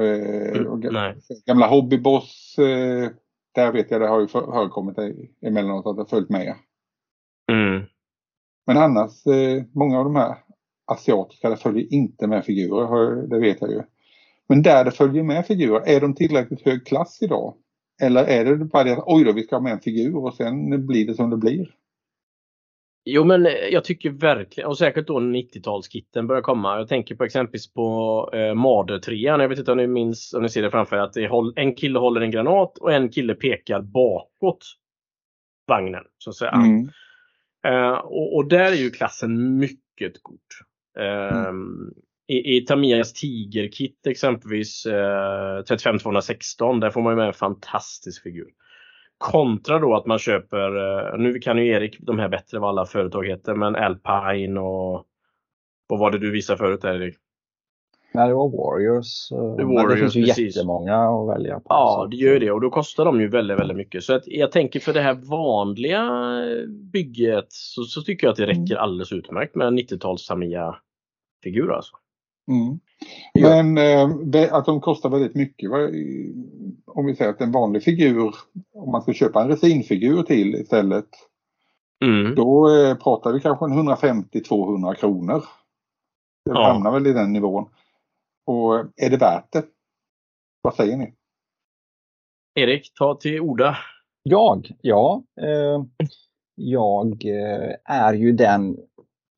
Eh, 0.00 0.60
mm, 0.60 1.20
gamla 1.46 1.66
Hobbyboss, 1.66 2.58
eh, 2.58 3.10
där 3.54 3.72
vet 3.72 3.90
jag 3.90 4.00
det 4.00 4.08
har 4.08 4.20
ju 4.20 4.28
förekommit 4.28 4.98
emellanåt 5.46 5.86
att 5.86 5.96
det 5.96 6.02
har 6.02 6.06
följt 6.06 6.30
med. 6.30 6.54
Mm. 7.52 7.84
Men 8.66 8.76
annars, 8.76 9.26
eh, 9.26 9.64
många 9.72 9.98
av 9.98 10.04
de 10.04 10.16
här 10.16 10.36
asiatiska, 10.90 11.50
det 11.50 11.56
följer 11.56 11.92
inte 11.94 12.26
med 12.26 12.44
figurer, 12.44 13.26
det 13.26 13.38
vet 13.38 13.60
jag 13.60 13.70
ju. 13.70 13.82
Men 14.48 14.62
där 14.62 14.84
det 14.84 14.90
följer 14.90 15.22
med 15.22 15.46
figurer, 15.46 15.82
är 15.86 16.00
de 16.00 16.14
tillräckligt 16.14 16.64
hög 16.64 16.86
klass 16.86 17.18
idag? 17.22 17.54
Eller 18.02 18.24
är 18.24 18.44
det 18.44 18.64
bara 18.64 18.84
det 18.84 18.92
att 18.92 19.04
oj 19.06 19.24
då, 19.24 19.32
vi 19.32 19.42
ska 19.42 19.56
ha 19.56 19.62
med 19.62 19.72
en 19.72 19.80
figur 19.80 20.16
och 20.16 20.34
sen 20.34 20.86
blir 20.86 21.06
det 21.06 21.14
som 21.14 21.30
det 21.30 21.36
blir? 21.36 21.66
Jo 23.04 23.24
men 23.24 23.46
eh, 23.46 23.52
jag 23.52 23.84
tycker 23.84 24.10
verkligen, 24.10 24.68
och 24.68 24.78
säkert 24.78 25.06
då 25.06 25.20
90-talskitten 25.20 26.26
börjar 26.26 26.42
komma. 26.42 26.78
Jag 26.78 26.88
tänker 26.88 27.14
på 27.14 27.24
exempelvis 27.24 27.72
på 27.72 28.30
eh, 28.32 28.54
Marder 28.54 28.98
3 28.98 29.14
Jag 29.14 29.48
vet 29.48 29.58
inte 29.58 29.72
om 29.72 29.78
ni 29.78 29.86
minns, 29.86 30.34
om 30.34 30.42
ni 30.42 30.48
ser 30.48 30.62
det 30.62 30.70
framför 30.70 30.96
er, 30.96 31.00
att 31.00 31.12
det 31.12 31.24
är, 31.24 31.58
en 31.58 31.74
kille 31.74 31.98
håller 31.98 32.20
en 32.20 32.30
granat 32.30 32.78
och 32.78 32.92
en 32.92 33.08
kille 33.08 33.34
pekar 33.34 33.80
bakåt 33.80 34.64
vagnen. 35.66 36.04
Så 36.18 36.30
att 36.30 36.36
säga. 36.36 36.50
Mm. 36.50 36.90
Eh, 37.66 37.98
och, 37.98 38.36
och, 38.36 38.48
där 38.48 38.72
är 38.72 38.76
ju 38.76 38.90
klassen 38.90 39.58
mycket 39.58 40.22
god. 40.22 40.38
Eh, 41.00 41.46
mm. 41.48 41.94
i, 42.26 42.56
i 42.56 42.60
Tamias 42.60 43.12
Tigerkit 43.12 44.06
exempelvis 44.06 44.86
eh, 44.86 45.62
35216, 45.62 46.80
där 46.80 46.90
får 46.90 47.00
man 47.00 47.12
ju 47.12 47.16
med 47.16 47.26
en 47.26 47.32
fantastisk 47.32 48.22
figur. 48.22 48.48
Kontra 49.18 49.78
då 49.78 49.94
att 49.94 50.06
man 50.06 50.18
köper, 50.18 50.76
eh, 50.76 51.18
nu 51.18 51.38
kan 51.38 51.58
ju 51.58 51.68
Erik 51.68 51.96
de 52.00 52.18
här 52.18 52.28
bättre 52.28 52.58
vad 52.58 52.70
alla 52.70 52.86
företag 52.86 53.26
heter, 53.26 53.54
men 53.54 53.76
Alpine 53.76 54.60
och 54.60 55.06
vad 55.86 55.98
var 55.98 56.10
det 56.10 56.18
du 56.18 56.30
visade 56.30 56.58
förut 56.58 56.84
Erik? 56.84 57.14
Nej, 58.14 58.28
det 58.28 58.34
var 58.34 58.48
Warriors. 58.48 59.28
Det, 59.28 59.64
men 59.64 59.74
Warriors, 59.74 59.94
det 59.94 60.00
finns 60.00 60.16
ju 60.16 60.24
precis. 60.24 60.56
jättemånga 60.56 60.96
att 60.96 61.28
välja 61.28 61.54
på. 61.54 61.66
Ja, 61.68 62.08
det 62.10 62.16
gör 62.16 62.32
ju 62.32 62.38
det 62.38 62.50
och 62.50 62.60
då 62.60 62.70
kostar 62.70 63.04
de 63.04 63.20
ju 63.20 63.28
väldigt, 63.28 63.58
väldigt 63.58 63.76
mycket. 63.76 64.04
Så 64.04 64.14
att 64.14 64.22
jag 64.26 64.52
tänker 64.52 64.80
för 64.80 64.92
det 64.92 65.00
här 65.00 65.14
vanliga 65.14 66.10
bygget 66.92 67.46
så, 67.48 67.82
så 67.82 68.02
tycker 68.02 68.26
jag 68.26 68.32
att 68.32 68.38
det 68.38 68.46
räcker 68.46 68.76
alldeles 68.76 69.12
utmärkt 69.12 69.54
med 69.54 69.66
en 69.66 69.78
90-tals 69.78 70.22
Tamiya-figur 71.42 71.72
alltså. 71.72 71.96
Mm. 72.48 72.80
Men 73.74 73.78
eh, 74.34 74.54
att 74.54 74.64
de 74.66 74.80
kostar 74.80 75.08
väldigt 75.10 75.34
mycket. 75.34 75.70
Om 76.86 77.06
vi 77.06 77.14
säger 77.16 77.30
att 77.30 77.40
en 77.40 77.52
vanlig 77.52 77.82
figur, 77.82 78.34
om 78.74 78.90
man 78.92 79.02
ska 79.02 79.12
köpa 79.12 79.42
en 79.42 79.48
resinfigur 79.48 80.22
till 80.22 80.54
istället, 80.54 81.08
Mm. 82.04 82.34
då 82.34 82.76
eh, 82.76 82.94
pratar 82.96 83.32
vi 83.32 83.40
kanske 83.40 83.64
en 83.64 83.72
150-200 83.72 84.94
kronor. 84.94 85.44
Det 86.44 86.50
Ja. 86.50 86.72
hamnar 86.72 86.92
väl 86.92 87.06
i 87.06 87.12
den 87.12 87.32
nivån. 87.32 87.68
Och 88.46 88.74
är 88.96 89.10
det 89.10 89.16
värt 89.16 89.52
det? 89.52 89.64
Vad 90.62 90.74
säger 90.74 90.96
ni? 90.96 91.14
Erik, 92.54 92.92
ta 92.94 93.14
till 93.14 93.40
orda. 93.40 93.76
Jag? 94.22 94.70
Ja. 94.80 95.22
Eh, 95.40 95.84
jag 96.54 97.24
eh, 97.24 97.74
är 97.84 98.14
ju 98.14 98.32
den 98.32 98.76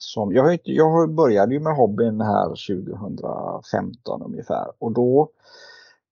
som, 0.02 0.32
jag, 0.32 0.42
har 0.44 0.52
inte- 0.52 0.70
jag 0.72 1.14
började 1.14 1.54
ju 1.54 1.60
med 1.60 1.76
hobbyn 1.76 2.20
här 2.20 2.48
2015 2.48 4.22
ungefär 4.22 4.72
och 4.78 4.92
då 4.92 5.28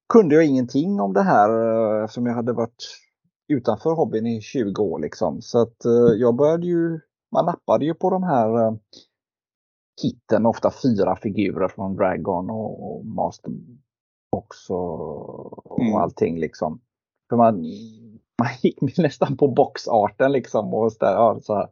kunde 0.08 0.34
jag 0.34 0.44
ingenting 0.44 1.00
om 1.00 1.12
det 1.12 1.22
här 1.22 1.50
eh, 1.98 2.04
eftersom 2.04 2.26
jag 2.26 2.34
hade 2.34 2.52
varit 2.52 2.84
utanför 3.48 3.90
hobbyn 3.94 4.26
i 4.26 4.40
20 4.40 4.82
år 4.82 4.98
liksom. 4.98 5.42
Så 5.42 5.58
att 5.62 5.84
eh, 5.84 6.14
jag 6.16 6.34
började 6.36 6.66
ju, 6.66 7.00
man 7.32 7.44
nappade 7.46 7.84
ju 7.84 7.94
på 7.94 8.10
de 8.10 8.22
här 8.22 8.66
eh, 8.66 8.74
kitten, 10.02 10.46
ofta 10.46 10.70
fyra 10.82 11.16
figurer 11.16 11.68
från 11.68 11.96
Dragon 11.96 12.50
och, 12.50 12.96
och 12.96 13.06
Master 13.06 13.52
Box 14.32 14.70
och, 14.70 15.80
Mm. 15.80 15.94
allting 15.94 16.38
liksom. 16.40 16.80
För 17.28 17.36
man, 17.36 17.54
man 18.38 18.48
gick 18.62 18.80
nästan 18.98 19.36
på 19.36 19.48
boxarten 19.48 20.32
liksom. 20.32 20.74
Och, 20.74 20.92
så 20.92 20.98
där, 21.04 21.12
ja, 21.12 21.38
så 21.42 21.54
här. 21.54 21.68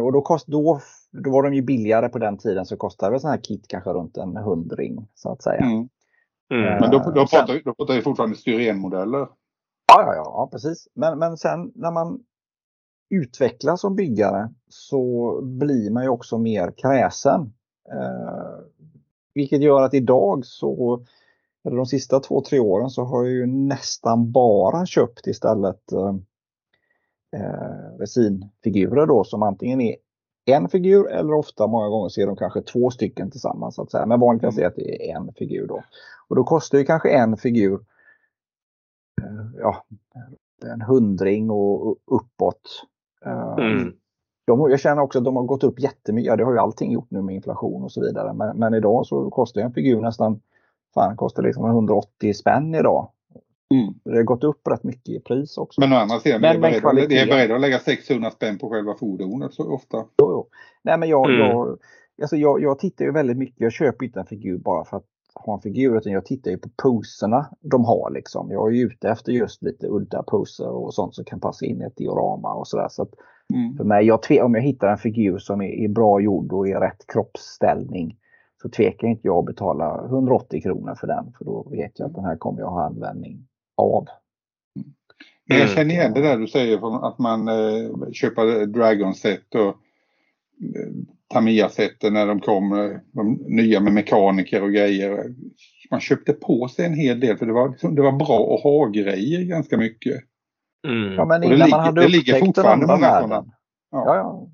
Och 0.00 0.12
då, 0.12 0.22
kost, 0.22 0.46
då, 0.46 0.80
då 1.12 1.30
var 1.30 1.42
de 1.42 1.54
ju 1.54 1.62
billigare 1.62 2.08
på 2.08 2.18
den 2.18 2.38
tiden 2.38 2.66
så 2.66 2.76
kostade 2.76 3.10
väl 3.12 3.20
sån 3.20 3.30
här 3.30 3.40
kit 3.42 3.64
kanske 3.68 3.90
runt 3.90 4.16
en 4.16 4.36
hundring 4.36 5.08
så 5.14 5.32
att 5.32 5.42
säga. 5.42 5.60
Mm. 5.60 5.88
Mm. 6.52 6.80
Men 6.80 6.90
då, 6.90 6.96
Eh, 6.98 7.12
då, 7.14 7.26
sen- 7.26 7.38
pratar, 7.46 7.62
då 7.64 7.74
pratar 7.74 7.94
vi 7.94 8.02
fortfarande 8.02 8.36
styrenmodeller. 8.36 9.18
Ja, 9.92 10.02
ja, 10.02 10.14
ja, 10.14 10.22
ja 10.24 10.48
precis. 10.52 10.88
Men, 10.94 11.18
men 11.18 11.36
sen 11.36 11.72
när 11.74 11.90
man 11.90 12.24
utvecklas 13.10 13.80
som 13.80 13.96
byggare 13.96 14.50
så 14.68 15.40
blir 15.42 15.90
man 15.90 16.02
ju 16.02 16.08
också 16.08 16.38
mer 16.38 16.72
kräsen. 16.76 17.40
Eh, 17.92 18.64
vilket 19.34 19.62
gör 19.62 19.82
att 19.82 19.94
idag 19.94 20.46
så, 20.46 21.04
eller 21.64 21.76
de 21.76 21.86
sista 21.86 22.20
två, 22.20 22.40
tre 22.40 22.58
åren 22.60 22.90
så 22.90 23.04
har 23.04 23.24
jag 23.24 23.32
ju 23.32 23.46
nästan 23.46 24.32
bara 24.32 24.86
köpt 24.86 25.26
istället 25.26 25.92
eh, 25.92 26.14
eh, 27.36 27.98
resinfigurer 27.98 29.06
då 29.06 29.24
som 29.24 29.42
antingen 29.42 29.80
är 29.80 29.96
en 30.52 30.68
figur 30.68 31.10
eller 31.10 31.32
ofta 31.32 31.66
många 31.66 31.88
gånger 31.88 32.08
så 32.08 32.20
är 32.20 32.26
de 32.26 32.36
kanske 32.36 32.62
två 32.62 32.90
stycken 32.90 33.30
tillsammans. 33.30 33.74
Så 33.74 33.82
att 33.82 33.90
säga. 33.90 34.06
Men 34.06 34.20
vanligast 34.20 34.58
är 34.58 34.66
att 34.66 34.76
det 34.76 35.10
är 35.10 35.16
en 35.16 35.32
figur 35.32 35.66
då. 35.66 35.82
Och 36.28 36.36
då 36.36 36.44
kostar 36.44 36.78
ju 36.78 36.84
kanske 36.84 37.10
en 37.10 37.36
figur 37.36 37.80
eh, 39.22 39.60
ja, 39.60 39.84
en 40.64 40.80
hundring 40.80 41.50
och 41.50 41.86
och 41.86 41.96
uppåt. 42.06 42.86
Eh, 43.24 43.54
Mm. 43.58 43.92
De, 44.46 44.70
jag 44.70 44.80
känner 44.80 45.02
också 45.02 45.18
att 45.18 45.24
de 45.24 45.36
har 45.36 45.42
gått 45.42 45.64
upp 45.64 45.80
jättemycket. 45.80 46.26
Ja, 46.26 46.36
det 46.36 46.44
har 46.44 46.52
ju 46.52 46.58
allting 46.58 46.92
gjort 46.92 47.10
nu 47.10 47.22
med 47.22 47.34
inflation 47.34 47.84
och 47.84 47.92
så 47.92 48.00
vidare. 48.00 48.32
Men, 48.32 48.58
men 48.58 48.74
idag 48.74 49.06
så 49.06 49.30
kostar 49.30 49.60
en 49.60 49.72
figur 49.72 50.00
nästan 50.00 50.40
fan, 50.94 51.16
kostar 51.16 51.42
liksom 51.42 51.64
180 51.64 52.34
spänn 52.34 52.74
idag. 52.74 53.08
Mm. 53.74 53.94
Det 54.04 54.16
har 54.16 54.22
gått 54.22 54.44
upp 54.44 54.68
rätt 54.68 54.84
mycket 54.84 55.08
i 55.08 55.20
pris 55.20 55.58
också. 55.58 55.80
Men 55.80 55.92
å 55.92 55.96
andra 55.96 56.18
sidan, 56.18 56.40
Men- 56.40 56.60
vi 56.60 56.66
är 56.66 56.80
beredda, 56.80 57.06
vi 57.08 57.18
är 57.18 57.26
beredda 57.26 57.54
att 57.54 57.60
lägga 57.60 57.78
600 57.78 58.30
spänn 58.30 58.58
på 58.58 58.68
själva 58.70 58.94
fordonet 58.94 59.54
så 59.54 59.72
ofta. 59.74 59.96
Jo, 59.96 60.06
jo. 60.32 60.46
Nej, 60.82 60.98
men 60.98 61.08
jag, 61.08 61.30
Mm. 61.30 61.40
jag, 61.48 61.78
alltså 62.22 62.36
jag, 62.36 62.62
jag 62.62 62.78
tittar 62.78 63.04
ju 63.04 63.12
väldigt 63.12 63.36
mycket. 63.36 63.60
Jag 63.60 63.72
köper 63.72 64.04
inte 64.06 64.20
en 64.20 64.26
figur 64.26 64.58
bara 64.58 64.84
för 64.84 64.96
att 64.96 65.04
ha 65.34 65.54
en 65.54 65.60
figur 65.60 65.96
utan 65.96 66.12
jag 66.12 66.24
tittar 66.24 66.50
ju 66.50 66.58
på 66.58 66.68
poserna 66.82 67.46
de 67.60 67.84
har 67.84 68.10
liksom. 68.10 68.50
Jag 68.50 68.68
är 68.68 68.72
ju 68.72 68.82
ute 68.86 69.08
efter 69.08 69.32
just 69.32 69.62
lite 69.62 69.86
udda 69.86 70.22
poser 70.22 70.68
och 70.68 70.94
sånt 70.94 71.14
som 71.14 71.24
kan 71.24 71.40
passa 71.40 71.66
in 71.66 71.82
i 71.82 71.84
ett 71.84 71.96
diorama 71.96 72.52
och 72.54 72.68
sådär. 72.68 72.86
Så 72.90 73.02
att 73.02 73.10
Mm. 73.54 73.76
för 73.76 73.84
mig, 73.84 74.06
jag 74.06 74.22
tve, 74.22 74.42
om 74.42 74.54
jag 74.54 74.62
hittar 74.62 74.88
en 74.88 74.98
figur 74.98 75.38
som 75.38 75.60
är, 75.60 75.68
är 75.84 75.88
bra 75.88 76.20
gjord 76.20 76.52
och 76.52 76.68
i 76.68 76.74
rätt 76.74 77.04
kroppsställning 77.12 78.16
så 78.62 78.68
tvekar 78.68 79.08
inte 79.08 79.20
jag 79.26 79.38
att 79.38 79.44
betala 79.44 80.04
180 80.06 80.62
kronor 80.62 80.94
för 80.94 81.06
den. 81.06 81.32
För 81.38 81.44
då 81.44 81.68
vet 81.70 81.98
jag 81.98 82.06
att 82.06 82.14
den 82.14 82.24
här 82.24 82.36
kommer 82.36 82.60
jag 82.60 82.70
ha 82.70 82.82
användning 82.86 83.46
av. 83.80 84.06
Men 85.48 85.58
jag 85.58 85.64
Mm. 85.66 85.76
känner 85.76 85.94
igen 85.94 86.12
det 86.14 86.20
där 86.20 86.36
du 86.38 86.46
säger 86.46 86.78
från 86.78 87.04
att 87.04 87.18
man 87.18 87.48
eh, 87.48 88.10
köper 88.12 88.66
Dragon-set 88.66 89.54
och 89.54 89.66
eh, 89.68 90.90
Tamiya-sätten 91.34 92.12
när 92.12 92.26
de 92.26 92.40
kom, 92.40 92.72
eh, 92.72 92.90
de 93.12 93.32
nya 93.32 93.80
med 93.80 93.92
mekaniker 93.92 94.62
och 94.62 94.72
grejer. 94.72 95.34
Man 95.90 96.00
köpte 96.00 96.32
på 96.32 96.68
sig 96.68 96.86
en 96.86 96.94
hel 96.94 97.20
del 97.20 97.36
för 97.38 97.46
det 97.46 97.52
var, 97.52 97.68
liksom- 97.68 97.94
det 97.94 98.02
var 98.02 98.12
bra 98.12 98.54
att 98.54 98.62
ha 98.62 98.86
grejer 98.86 99.42
ganska 99.44 99.76
mycket. 99.76 100.20
Mm. 100.88 101.12
Ja, 101.12 101.24
men 101.24 101.42
innan 101.44 101.58
ligger- 101.58 101.70
man 101.70 101.80
hade 101.80 102.00
det 102.00 102.08
ligger 102.08 102.20
upptäckt 102.32 102.40
den 102.40 102.46
fortfarande 102.46 102.84
andra 102.84 102.96
många 102.96 103.06
världen. 103.12 103.28
sådana. 103.28 103.52
Ja. 103.90 104.04
Ja, 104.06 104.16
ja. 104.16 104.48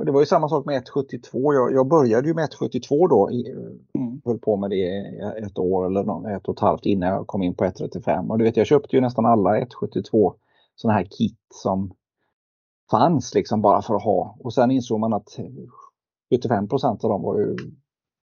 Och 0.00 0.06
det 0.06 0.12
var 0.12 0.20
ju 0.20 0.26
samma 0.26 0.48
sak 0.48 0.66
med 0.66 0.82
1.72. 0.82 1.54
Jag, 1.54 1.72
jag 1.72 1.88
började 1.88 2.28
ju 2.28 2.34
med 2.34 2.48
1.72 2.48 3.08
då. 3.08 3.28
Mm. 3.94 4.20
höll 4.24 4.38
på 4.38 4.56
med 4.56 4.70
det 4.70 4.86
ett 5.44 5.58
år 5.58 5.86
eller 5.86 6.36
ett 6.36 6.48
och 6.48 6.54
ett 6.54 6.60
halvt 6.60 6.86
innan 6.86 7.08
jag 7.08 7.26
kom 7.26 7.42
in 7.42 7.54
på 7.54 7.64
1.35. 7.64 8.30
Och 8.30 8.38
du 8.38 8.44
vet, 8.44 8.56
jag 8.56 8.66
köpte 8.66 8.96
ju 8.96 9.02
nästan 9.02 9.26
alla 9.26 9.60
1.72 9.60 10.34
sådana 10.74 10.98
här 10.98 11.06
kit 11.10 11.38
som 11.54 11.92
fanns 12.90 13.34
liksom 13.34 13.62
bara 13.62 13.82
för 13.82 13.94
att 13.94 14.02
ha. 14.04 14.36
Och 14.40 14.54
sen 14.54 14.70
insåg 14.70 15.00
man 15.00 15.12
att 15.12 15.38
75% 16.34 17.04
av 17.04 17.10
dem 17.10 17.22
var 17.22 17.38
ju, 17.38 17.56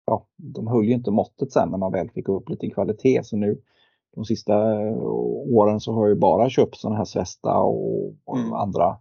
ja, 0.07 0.27
de 0.37 0.67
höll 0.67 0.85
ju 0.85 0.93
inte 0.93 1.11
måttet 1.11 1.53
sen 1.53 1.69
när 1.69 1.79
man 1.79 1.93
väl 1.93 2.11
fick 2.11 2.29
upp 2.29 2.49
lite 2.49 2.71
kvalitet. 2.71 3.25
Så 3.25 3.37
nu 3.37 3.61
de 4.15 4.25
sista 4.25 4.57
åren 5.51 5.81
så 5.81 5.93
har 5.93 6.03
jag 6.03 6.15
ju 6.15 6.21
bara 6.21 6.51
köpt 6.51 6.77
sådana 6.77 6.97
här 6.97 7.05
Svesta 7.05 7.59
och, 7.59 8.07
och 8.25 8.39
Mm. 8.39 8.53
andra 8.53 8.97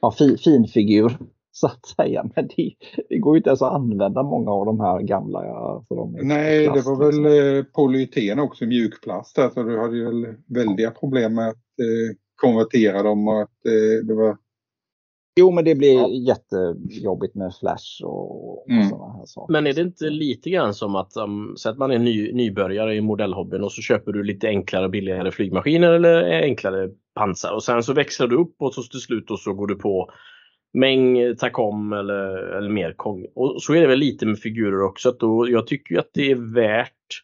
ja, 0.00 0.10
fi, 0.10 0.36
finfigur 0.36 1.18
så 1.52 1.66
att 1.66 1.86
säga. 1.86 2.24
Men 2.36 2.48
det, 2.56 2.74
det 3.08 3.18
går 3.18 3.34
ju 3.34 3.38
inte 3.38 3.50
ens 3.50 3.62
att 3.62 3.72
använda 3.72 4.22
många 4.22 4.50
av 4.50 4.66
de 4.66 4.80
här 4.80 5.00
gamla. 5.00 5.44
Ja, 5.46 5.84
för 5.88 5.94
de 5.94 6.16
Nej, 6.22 6.66
det 6.66 6.72
plast, 6.72 6.88
var 6.88 6.96
väl 6.96 7.06
liksom. 7.22 7.56
eh, 7.58 7.64
polyeten 7.64 8.38
också, 8.38 8.64
mjukplast 8.64 9.34
så 9.54 9.62
du 9.62 9.78
hade 9.78 9.96
ju 9.96 10.04
väl 10.04 10.34
väldiga 10.46 10.90
problem 10.90 11.34
med 11.34 11.48
att 11.48 11.54
eh, 11.56 12.16
konvertera 12.36 13.02
dem 13.02 13.28
och 13.28 13.42
att 13.42 13.66
eh, 13.66 14.06
det 14.06 14.14
var 14.14 14.36
Jo, 15.36 15.50
men 15.50 15.64
det 15.64 15.74
blir 15.74 15.92
Ja. 15.94 16.08
jättejobbigt 16.10 17.34
med 17.34 17.54
flash 17.60 18.04
och, 18.04 18.58
och 18.58 18.70
Mm. 18.70 18.88
sådana 18.88 19.12
här 19.12 19.24
saker. 19.26 19.52
Men 19.52 19.66
är 19.66 19.72
det 19.72 19.80
inte 19.80 20.10
lite 20.10 20.50
grann 20.50 20.74
som 20.74 20.94
att, 20.96 21.16
um, 21.16 21.54
säg 21.58 21.70
att 21.72 21.78
man 21.78 21.90
är 21.90 21.98
ny, 21.98 22.32
nybörjare 22.32 22.94
i 22.96 23.00
modellhobbyn 23.00 23.62
och 23.64 23.72
så 23.72 23.82
köper 23.82 24.12
du 24.12 24.22
lite 24.22 24.48
enklare 24.48 24.84
och 24.84 24.90
billigare 24.90 25.30
flygmaskiner 25.30 25.92
eller 25.92 26.42
enklare 26.42 26.90
pansar 27.14 27.52
och 27.54 27.62
sen 27.62 27.82
så 27.82 27.92
växlar 27.92 28.26
du 28.26 28.36
upp 28.36 28.54
och 28.58 28.74
så 28.74 28.82
till 28.82 29.00
slut 29.00 29.30
och 29.30 29.38
så 29.38 29.52
går 29.54 29.66
du 29.66 29.74
på 29.74 30.10
Meng, 30.74 31.36
Tacom 31.36 31.92
eller, 31.92 32.36
eller 32.36 32.68
mer 32.68 32.92
Kong. 32.92 33.26
Och 33.34 33.62
så 33.62 33.74
är 33.74 33.80
det 33.80 33.86
väl 33.86 33.98
lite 33.98 34.26
med 34.26 34.38
figurer 34.38 34.82
också. 34.82 35.08
Att 35.08 35.20
då, 35.20 35.48
jag 35.48 35.66
tycker 35.66 35.94
ju 35.94 36.00
att 36.00 36.10
det 36.14 36.30
är 36.30 36.54
värt 36.54 37.22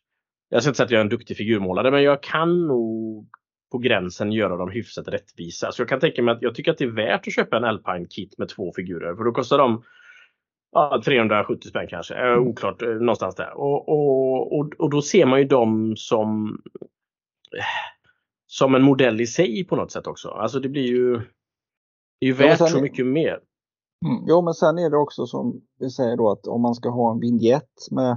Jag 0.49 0.63
ska 0.63 0.71
inte 0.71 0.77
säga 0.77 0.85
att 0.85 0.91
jag 0.91 0.99
är 0.99 1.05
en 1.05 1.09
duktig 1.09 1.37
figurmålare 1.37 1.91
men 1.91 2.03
jag 2.03 2.23
kan 2.23 2.67
nog 2.67 3.29
på 3.73 3.79
gränsen 3.79 4.33
göra 4.33 4.57
dem 4.57 4.71
hyfsat 4.71 5.09
rättvisa. 5.09 5.73
Så 5.73 5.83
jag 5.83 5.89
kan 5.89 6.01
tänka 6.01 6.23
mig 6.23 6.33
att 6.33 6.43
jag 6.43 6.55
tycker 6.55 6.71
att 6.71 6.79
det 6.79 6.85
är 6.85 6.89
värt 6.89 7.27
att 7.27 7.35
köpa 7.35 7.57
en 7.57 7.65
Alpine 7.65 8.07
kit 8.11 8.39
med 8.39 8.49
två 8.49 8.73
figurer 8.77 9.15
för 9.15 9.25
då 9.25 9.33
kostar 9.33 9.59
de 9.59 9.83
ja, 10.73 11.03
370 11.05 11.69
spänn 11.69 11.87
kanske. 11.89 12.15
Eh, 12.15 12.39
oklart, 12.39 12.83
eh, 12.83 12.89
någonstans 12.89 13.35
där. 13.35 13.59
Och, 13.59 13.89
och, 13.89 14.59
och, 14.59 14.75
och 14.79 14.91
då 14.91 15.03
ser 15.03 15.27
man 15.27 15.39
ju 15.39 15.45
dem 15.45 15.95
som 15.97 16.59
som 18.47 18.75
en 18.75 18.83
modell 18.83 19.21
i 19.21 19.27
sig 19.27 19.65
på 19.65 19.77
något 19.77 19.93
sätt 19.93 20.07
också. 20.07 20.29
Alltså 20.29 20.61
det 20.61 20.69
blir 20.69 20.87
ju 20.87 21.21
det 22.21 22.27
är 22.27 22.31
ju 22.31 22.43
Ja, 22.43 22.49
värt 22.49 22.59
sen- 22.59 22.69
så 22.69 22.81
mycket 22.81 23.07
mer. 23.07 23.41
Mm. 24.07 24.25
Jo, 24.29 24.43
men 24.43 24.55
sen 24.55 24.79
är 24.79 24.91
det 24.91 24.97
också 24.97 25.27
som 25.27 25.61
vi 25.79 25.91
säger 25.91 26.17
då 26.17 26.31
att 26.31 26.47
om 26.47 26.63
man 26.63 26.75
ska 26.75 26.89
ha 26.89 27.13
en 27.13 27.21
vignett 27.21 27.89
med 27.91 28.17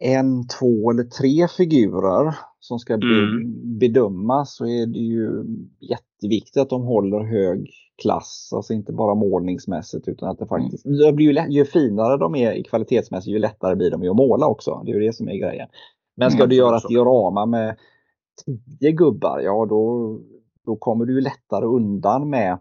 en, 0.00 0.48
två 0.48 0.90
eller 0.90 1.04
tre 1.04 1.48
figurer 1.48 2.34
som 2.60 2.78
ska 2.78 2.94
mm. 2.94 3.78
bedömas 3.78 4.56
så 4.56 4.66
är 4.66 4.86
det 4.86 4.98
ju 4.98 5.44
jätteviktigt 5.80 6.56
att 6.56 6.70
de 6.70 6.82
håller 6.82 7.20
hög 7.20 7.70
klass. 8.02 8.50
Alltså 8.54 8.72
inte 8.72 8.92
bara 8.92 9.14
målningsmässigt 9.14 10.08
utan 10.08 10.28
att 10.28 10.38
det 10.38 10.46
faktiskt 10.46 10.86
mm. 10.86 10.98
det 10.98 11.12
blir 11.12 11.26
ju, 11.26 11.32
lätt, 11.32 11.52
ju 11.52 11.64
finare 11.64 12.16
de 12.16 12.34
är 12.34 12.62
kvalitetsmässigt 12.62 13.34
ju 13.34 13.38
lättare 13.38 13.76
blir 13.76 13.90
de 13.90 14.08
att 14.08 14.16
måla 14.16 14.46
också. 14.46 14.82
Det 14.84 14.90
är 14.92 14.94
ju 14.94 15.06
det 15.06 15.12
som 15.12 15.28
är 15.28 15.36
grejen. 15.36 15.68
Men 16.16 16.30
ska 16.30 16.40
mm, 16.40 16.48
du 16.48 16.56
göra 16.56 16.76
ett 16.76 16.88
diorama 16.88 17.46
med 17.46 17.76
tio 18.44 18.92
gubbar, 18.92 19.40
ja 19.40 19.66
då, 19.68 20.18
då 20.64 20.76
kommer 20.76 21.04
du 21.04 21.20
lättare 21.20 21.64
undan 21.64 22.30
med 22.30 22.58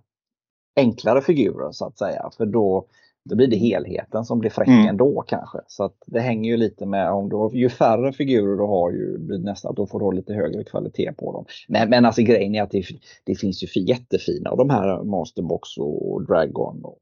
enklare 0.75 1.21
figurer 1.21 1.71
så 1.71 1.85
att 1.85 1.97
säga. 1.97 2.29
För 2.37 2.45
då, 2.45 2.87
då 3.29 3.35
blir 3.35 3.47
det 3.47 3.55
helheten 3.55 4.25
som 4.25 4.39
blir 4.39 4.49
fräck 4.49 4.67
mm. 4.67 4.87
ändå 4.87 5.23
kanske. 5.27 5.57
Så 5.67 5.83
att 5.83 5.95
det 6.05 6.19
hänger 6.19 6.51
ju 6.51 6.57
lite 6.57 6.85
med 6.85 7.11
om 7.11 7.29
du 7.29 7.35
har, 7.35 7.51
ju 7.51 7.69
färre 7.69 8.13
figurer 8.13 8.57
du 8.57 8.63
har 8.63 8.91
ju 8.91 9.17
blir 9.17 9.37
nästan 9.37 9.69
att 9.69 9.75
då 9.75 9.87
får 9.87 9.99
du 9.99 10.15
lite 10.15 10.33
högre 10.33 10.63
kvalitet 10.63 11.13
på 11.17 11.31
dem. 11.31 11.45
Men, 11.67 11.89
men 11.89 12.05
alltså 12.05 12.21
grejen 12.21 12.55
är 12.55 12.63
att 12.63 12.71
det, 12.71 12.85
det 13.23 13.35
finns 13.35 13.63
ju 13.63 13.81
jättefina 13.81 14.49
av 14.49 14.57
de 14.57 14.69
här 14.69 15.03
Masterbox 15.03 15.77
och 15.77 16.25
Dragon. 16.25 16.85
Och 16.85 16.97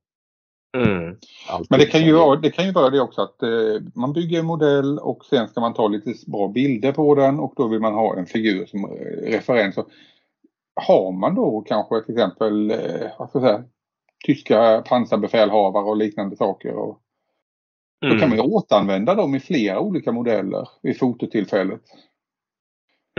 mm. 0.78 1.16
Men 1.70 1.80
det 1.80 1.86
kan, 1.86 2.06
ju 2.06 2.14
vara, 2.14 2.40
det 2.40 2.52
kan 2.52 2.66
ju 2.66 2.72
vara 2.72 2.90
det 2.90 3.02
också 3.02 3.22
att 3.22 3.44
eh, 3.44 3.50
man 3.96 4.14
bygger 4.14 4.40
en 4.40 4.46
modell 4.46 5.00
och 5.00 5.26
sen 5.26 5.48
ska 5.48 5.62
man 5.62 5.74
ta 5.74 5.88
lite 5.88 6.14
bra 6.28 6.48
bilder 6.48 6.92
på 6.92 7.16
den 7.16 7.40
och 7.40 7.54
då 7.58 7.68
vill 7.68 7.80
man 7.80 7.94
ha 7.94 8.18
en 8.18 8.26
figur 8.26 8.66
som 8.66 8.88
referens. 9.24 9.78
Har 10.76 11.12
man 11.12 11.36
då 11.36 11.62
kanske 11.62 12.02
till 12.02 12.16
exempel 12.16 12.72
eh, 12.72 13.10
vad 13.20 13.30
ska 13.30 13.40
jag 13.40 13.48
säga, 13.48 13.64
tyska 14.26 14.84
pansarbefälhavare 14.86 15.84
och 15.84 15.98
liknande 15.98 16.36
saker. 16.36 16.74
Och 16.74 17.02
mm. 18.06 18.16
Då 18.16 18.20
kan 18.20 18.30
man 18.30 18.38
ju 18.38 18.44
återanvända 18.44 19.16
dem 19.16 19.36
i 19.36 19.40
flera 19.40 19.80
olika 19.80 20.12
modeller 20.12 20.70
vid 20.82 21.00
fototillfället. 21.00 21.82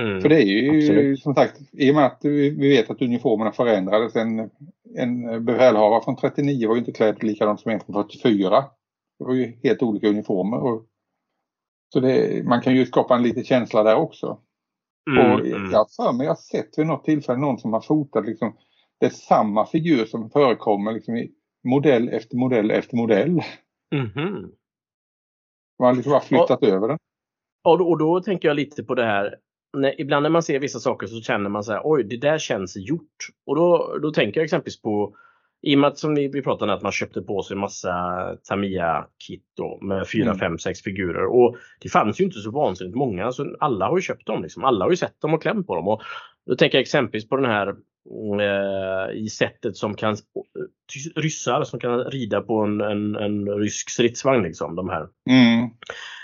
Mm. 0.00 0.20
För 0.20 0.28
det 0.28 0.42
är 0.42 0.46
ju 0.46 0.78
Absolut. 0.78 1.22
som 1.22 1.34
sagt, 1.34 1.60
i 1.72 1.90
och 1.90 1.94
med 1.94 2.06
att 2.06 2.18
vi 2.22 2.50
vet 2.50 2.90
att 2.90 3.02
uniformerna 3.02 3.52
förändrades. 3.52 4.16
En, 4.16 4.50
en 4.94 5.44
befälhavare 5.44 6.04
från 6.04 6.16
39 6.16 6.68
var 6.68 6.74
ju 6.74 6.78
inte 6.78 6.92
klädd 6.92 7.22
likadant 7.22 7.60
som 7.60 7.70
en 7.70 7.80
från 7.80 7.94
44. 7.94 8.64
Det 9.18 9.24
var 9.24 9.34
ju 9.34 9.58
helt 9.62 9.82
olika 9.82 10.08
uniformer. 10.08 10.58
Och, 10.58 10.86
så 11.92 12.00
det, 12.00 12.44
man 12.46 12.60
kan 12.60 12.74
ju 12.74 12.86
skapa 12.86 13.16
en 13.16 13.22
liten 13.22 13.44
känsla 13.44 13.82
där 13.82 13.96
också. 13.96 14.38
Mm, 15.10 15.32
och 15.32 15.40
mm. 15.40 15.70
jag 15.70 15.78
har 15.78 16.04
för 16.04 16.12
mig, 16.12 16.26
jag 16.26 16.30
har 16.30 16.36
sett 16.36 16.78
vid 16.78 16.86
något 16.86 17.04
tillfälle 17.04 17.38
någon 17.38 17.58
som 17.58 17.72
har 17.72 17.80
fotat 17.80 18.26
liksom 18.26 18.56
det 19.02 19.06
är 19.06 19.10
samma 19.10 19.66
figur 19.66 20.04
som 20.04 20.30
förekommer 20.30 20.92
liksom 20.92 21.16
i 21.16 21.30
modell 21.64 22.08
efter 22.08 22.36
modell 22.36 22.70
efter 22.70 22.96
modell. 22.96 23.40
Mm. 23.94 24.52
Man 25.78 25.88
har 25.88 25.94
liksom 25.94 26.10
bara 26.10 26.20
flyttat 26.20 26.62
och, 26.62 26.68
över 26.68 26.88
den. 26.88 26.98
Och 27.64 27.78
då, 27.78 27.88
och 27.88 27.98
då 27.98 28.20
tänker 28.20 28.48
jag 28.48 28.54
lite 28.54 28.84
på 28.84 28.94
det 28.94 29.04
här. 29.04 29.36
När, 29.76 30.00
ibland 30.00 30.22
när 30.22 30.30
man 30.30 30.42
ser 30.42 30.58
vissa 30.58 30.80
saker 30.80 31.06
så 31.06 31.20
känner 31.20 31.50
man 31.50 31.64
så 31.64 31.72
här, 31.72 31.80
oj 31.84 32.04
det 32.04 32.16
där 32.16 32.38
känns 32.38 32.76
gjort. 32.76 33.16
Och 33.46 33.56
då, 33.56 33.98
då 34.02 34.10
tänker 34.10 34.40
jag 34.40 34.44
exempelvis 34.44 34.82
på 34.82 35.16
i 35.62 35.74
och 35.74 35.78
med 35.78 35.88
att 35.88 35.98
som 35.98 36.14
vi, 36.14 36.28
vi 36.28 36.42
pratade 36.42 36.72
om 36.72 36.76
att 36.76 36.82
man 36.82 36.92
köpte 36.92 37.22
på 37.22 37.42
sig 37.42 37.56
massa 37.56 37.94
Tamiya-kit 38.48 39.44
med 39.80 40.08
4, 40.08 40.34
5, 40.34 40.58
6 40.58 40.82
figurer. 40.82 41.26
Och 41.26 41.56
det 41.80 41.88
fanns 41.88 42.20
ju 42.20 42.24
inte 42.24 42.40
så 42.40 42.50
vansinnigt 42.50 42.96
många. 42.96 43.32
Så 43.32 43.56
alla 43.60 43.86
har 43.86 43.96
ju 43.96 44.02
köpt 44.02 44.26
dem. 44.26 44.42
Liksom. 44.42 44.64
Alla 44.64 44.84
har 44.84 44.90
ju 44.90 44.96
sett 44.96 45.20
dem 45.20 45.34
och 45.34 45.42
klämt 45.42 45.66
på 45.66 45.74
dem. 45.74 45.88
Och 45.88 46.02
då 46.46 46.56
tänker 46.56 46.78
jag 46.78 46.82
exempelvis 46.82 47.28
på 47.28 47.36
den 47.36 47.50
här 47.50 47.74
Eh, 48.40 49.16
i 49.16 49.28
sättet 49.28 49.76
som 49.76 49.94
kan 49.94 50.16
ryssar 51.16 51.64
som 51.64 51.80
kan 51.80 52.04
rida 52.04 52.40
på 52.40 52.58
en, 52.58 52.80
en, 52.80 53.16
en 53.16 53.48
rysk 53.48 53.90
stridsvagn. 53.90 54.42
Liksom, 54.42 54.76
de 54.76 54.88
här. 54.88 55.08
Mm. 55.30 55.70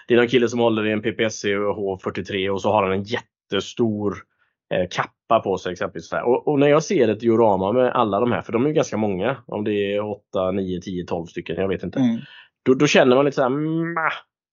Det 0.08 0.14
är 0.14 0.18
en 0.18 0.28
kille 0.28 0.48
som 0.48 0.60
håller 0.60 0.86
i 0.86 0.92
en 0.92 1.02
PPSC 1.02 1.44
H43 1.44 2.48
och 2.48 2.62
så 2.62 2.72
har 2.72 2.82
han 2.82 2.92
en 2.92 3.02
jättestor 3.02 4.16
kappa 4.90 5.40
på 5.40 5.58
sig 5.58 5.72
exempelvis. 5.72 6.12
Och, 6.12 6.48
och, 6.48 6.58
när 6.58 6.68
jag 6.68 6.82
ser 6.82 7.08
ett 7.08 7.20
diorama 7.20 7.72
med 7.72 7.92
alla 7.92 8.20
de 8.20 8.32
här, 8.32 8.42
för 8.42 8.52
de 8.52 8.66
är 8.66 8.70
ganska 8.70 8.96
många, 8.96 9.36
om 9.46 9.64
det 9.64 9.94
är 9.94 10.00
8, 10.00 10.50
9, 10.50 10.80
10, 10.80 11.04
12 11.04 11.26
stycken, 11.26 11.56
jag 11.56 11.68
vet 11.68 11.82
inte. 11.82 11.98
Mm. 11.98 12.16
Då, 12.64 12.74
då, 12.74 12.86
känner 12.86 13.16
man 13.16 13.24
lite 13.24 13.34
så 13.34 13.42
här, 13.42 13.50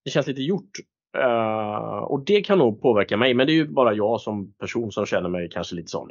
det 0.06 0.12
känns 0.12 0.28
lite 0.28 0.42
gjort. 0.42 0.72
Uh, 1.18 1.98
och 1.98 2.26
det 2.26 2.42
kan 2.42 2.58
nog 2.58 2.82
påverka 2.82 3.18
mig, 3.18 3.34
men 3.34 3.48
det 3.48 3.54
är 3.54 3.56
ju 3.56 3.68
bara 3.68 3.94
jag 3.94 4.22
som 4.22 4.54
person 4.54 4.92
som 4.92 5.06
känner 5.06 5.30
mig 5.30 5.50
kanske 5.50 5.76
lite 5.76 5.92
sån. 5.92 6.10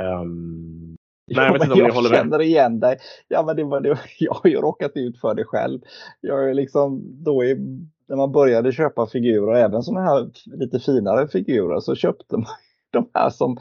Um, 0.00 0.96
Nej, 1.30 1.46
jag, 1.46 1.52
vet 1.52 1.62
inte 1.62 1.74
om 1.74 1.78
jag, 1.78 1.88
jag 1.88 2.16
känner 2.16 2.38
med. 2.38 2.46
igen 2.46 2.80
dig. 2.80 2.98
Ja, 3.28 3.42
men 3.42 3.56
det 3.56 3.64
var 3.64 3.80
det, 3.80 3.98
jag 4.18 4.34
har 4.34 4.50
ju 4.50 4.56
råkat 4.56 4.92
ut 4.94 5.20
för 5.20 5.34
det 5.34 5.44
själv. 5.44 5.80
Jag 6.20 6.50
är 6.50 6.54
liksom 6.54 7.02
då 7.24 7.44
i, 7.44 7.54
när 8.08 8.16
man 8.16 8.32
började 8.32 8.72
köpa 8.72 9.06
figurer, 9.06 9.54
även 9.54 9.82
sådana 9.82 10.06
här 10.06 10.30
lite 10.46 10.80
finare 10.80 11.28
figurer, 11.28 11.80
så 11.80 11.94
köpte 11.94 12.36
man 12.36 12.46
de 12.90 13.10
här 13.14 13.30
som 13.30 13.58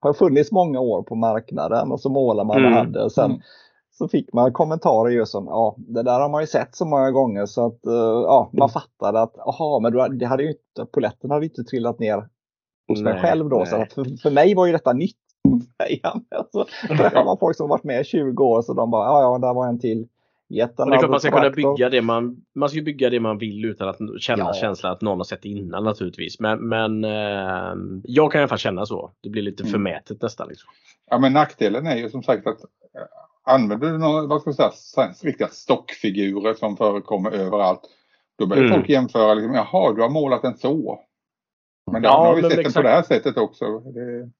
har 0.00 0.12
funnits 0.12 0.52
många 0.52 0.80
år 0.80 1.02
på 1.02 1.14
marknaden 1.14 1.92
och 1.92 2.00
så 2.00 2.08
målar 2.08 2.44
man 2.44 2.58
mm. 2.58 2.72
hade. 2.72 3.04
Och 3.04 3.12
sen 3.12 3.30
mm. 3.30 3.40
så 3.90 4.08
fick 4.08 4.32
man 4.32 4.52
kommentarer 4.52 5.10
just 5.10 5.32
som, 5.32 5.46
ja, 5.46 5.74
det 5.78 6.02
där 6.02 6.20
har 6.20 6.28
man 6.28 6.42
ju 6.42 6.46
sett 6.46 6.76
så 6.76 6.84
många 6.84 7.10
gånger 7.10 7.46
så 7.46 7.66
att, 7.66 7.80
uh, 7.86 8.22
ja, 8.24 8.50
man 8.52 8.68
fattade 8.68 9.22
att, 9.22 9.34
jaha, 9.36 9.80
men 9.80 9.92
du, 9.92 10.18
det 10.18 10.26
hade 10.26 10.42
ju 10.42 10.48
inte, 10.48 10.92
poletten 10.92 11.30
hade 11.30 11.44
inte 11.44 11.64
trillat 11.64 11.98
ner 11.98 12.28
hos 12.88 13.02
mig 13.02 13.20
själv 13.20 13.48
då. 13.48 13.56
Nej. 13.56 13.66
Så 13.66 13.76
för, 13.94 14.22
för 14.22 14.30
mig 14.30 14.54
var 14.54 14.66
ju 14.66 14.72
detta 14.72 14.92
nytt. 14.92 15.16
Alltså, 16.36 16.66
det 16.88 17.24
var 17.24 17.36
folk 17.36 17.56
som 17.56 17.68
varit 17.68 17.84
med 17.84 18.00
i 18.00 18.04
20 18.04 18.44
år 18.44 18.62
så 18.62 18.74
de 18.74 18.90
bara, 18.90 19.06
ja 19.06 19.22
ja, 19.22 19.38
där 19.38 19.54
var 19.54 19.66
en 19.66 19.78
till. 19.78 20.08
Jätten 20.50 20.88
det 20.88 20.96
är 20.96 20.98
klart 20.98 21.10
man 21.10 21.20
ska 21.20 21.30
kunna 21.30 21.50
bygga 21.50 21.88
det 21.90 22.02
man, 22.02 22.36
man 22.54 22.68
ska 22.68 22.82
bygga 22.82 23.10
det 23.10 23.20
man 23.20 23.38
vill 23.38 23.64
utan 23.64 23.88
att 23.88 23.98
känna 24.20 24.44
ja. 24.44 24.52
känslan 24.52 24.92
att 24.92 25.00
någon 25.00 25.18
har 25.18 25.24
sett 25.24 25.42
det 25.42 25.48
innan 25.48 25.84
naturligtvis. 25.84 26.40
Men, 26.40 26.68
men 26.68 27.04
eh, 27.04 27.74
jag 28.04 28.32
kan 28.32 28.38
i 28.38 28.42
alla 28.42 28.48
fall 28.48 28.58
känna 28.58 28.86
så. 28.86 29.12
Det 29.22 29.28
blir 29.28 29.42
lite 29.42 29.62
mm. 29.62 29.72
förmätet 29.72 30.22
nästan. 30.22 30.48
Liksom. 30.48 30.70
Ja 31.10 31.18
men 31.18 31.32
nackdelen 31.32 31.86
är 31.86 31.96
ju 31.96 32.10
som 32.10 32.22
sagt 32.22 32.46
att 32.46 32.60
eh, 32.60 33.52
använder 33.54 33.92
du 33.92 33.98
några, 33.98 34.26
vad 34.26 34.40
ska 34.40 34.54
jag 34.58 34.74
säga, 34.74 35.12
riktiga 35.22 35.48
stockfigurer 35.48 36.54
som 36.54 36.76
förekommer 36.76 37.30
överallt. 37.30 37.80
Då 38.38 38.46
börjar 38.46 38.64
mm. 38.64 38.74
folk 38.74 38.88
jämföra, 38.88 39.34
liksom, 39.34 39.54
jaha 39.54 39.92
du 39.92 40.02
har 40.02 40.10
målat 40.10 40.42
den 40.42 40.56
så. 40.56 41.00
Men 41.92 42.02
då 42.02 42.08
ja, 42.08 42.26
har 42.26 42.36
vi 42.36 42.42
sett 42.42 42.64
den 42.64 42.72
på 42.72 42.82
det 42.82 42.88
här 42.88 43.02
sättet 43.02 43.36
också. 43.36 43.78
Det... 43.78 44.30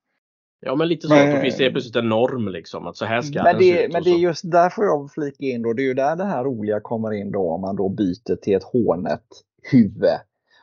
Ja 0.61 0.74
men 0.74 0.88
lite 0.88 1.06
så 1.06 1.14
men, 1.14 1.36
att 1.36 1.59
det 1.59 1.70
plötsligt 1.70 1.96
en 1.96 2.09
norm 2.09 2.48
liksom 2.48 2.86
att 2.86 2.96
så 2.96 3.04
här 3.04 3.22
ska 3.22 3.42
men 3.42 3.59
det. 3.59 3.92
Men 3.92 4.02
det 4.02 4.11
är 4.11 4.18
just 4.18 4.50
därför 4.50 4.82
jag 4.82 5.11
flika 5.12 5.44
in 5.44 5.62
då. 5.62 5.72
Det 5.72 5.82
är 5.82 5.84
ju 5.84 5.94
där 5.94 6.16
det 6.16 6.24
här 6.24 6.44
roliga 6.44 6.80
kommer 6.80 7.12
in 7.12 7.32
då 7.32 7.50
om 7.50 7.61
man 7.61 7.76
då 7.76 7.88
byter 7.88 8.36
till 8.36 8.54
ett 8.54 8.64
hånet 8.64 9.24
huvud. 9.70 10.18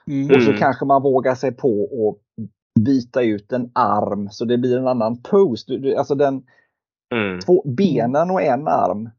Mm. 0.08 0.36
Och 0.36 0.43
så 0.43 0.54
kanske 0.54 0.86
man 0.86 1.02
vågar 1.02 1.36
sig 1.36 1.52
på 1.52 1.84
att 2.10 2.43
byta 2.84 3.22
ut 3.22 3.52
en 3.52 3.72
arm 3.74 4.30
så 4.32 4.46
det 4.46 4.58
blir 4.58 4.78
en 4.78 4.88
annan 4.88 5.22
pose. 5.22 5.96
Alltså 5.98 6.16
den, 6.16 6.43
mm. 7.14 7.39
två 7.39 7.64
benen 7.66 8.32
och 8.32 8.41
en 8.41 8.68
arm 8.68 9.10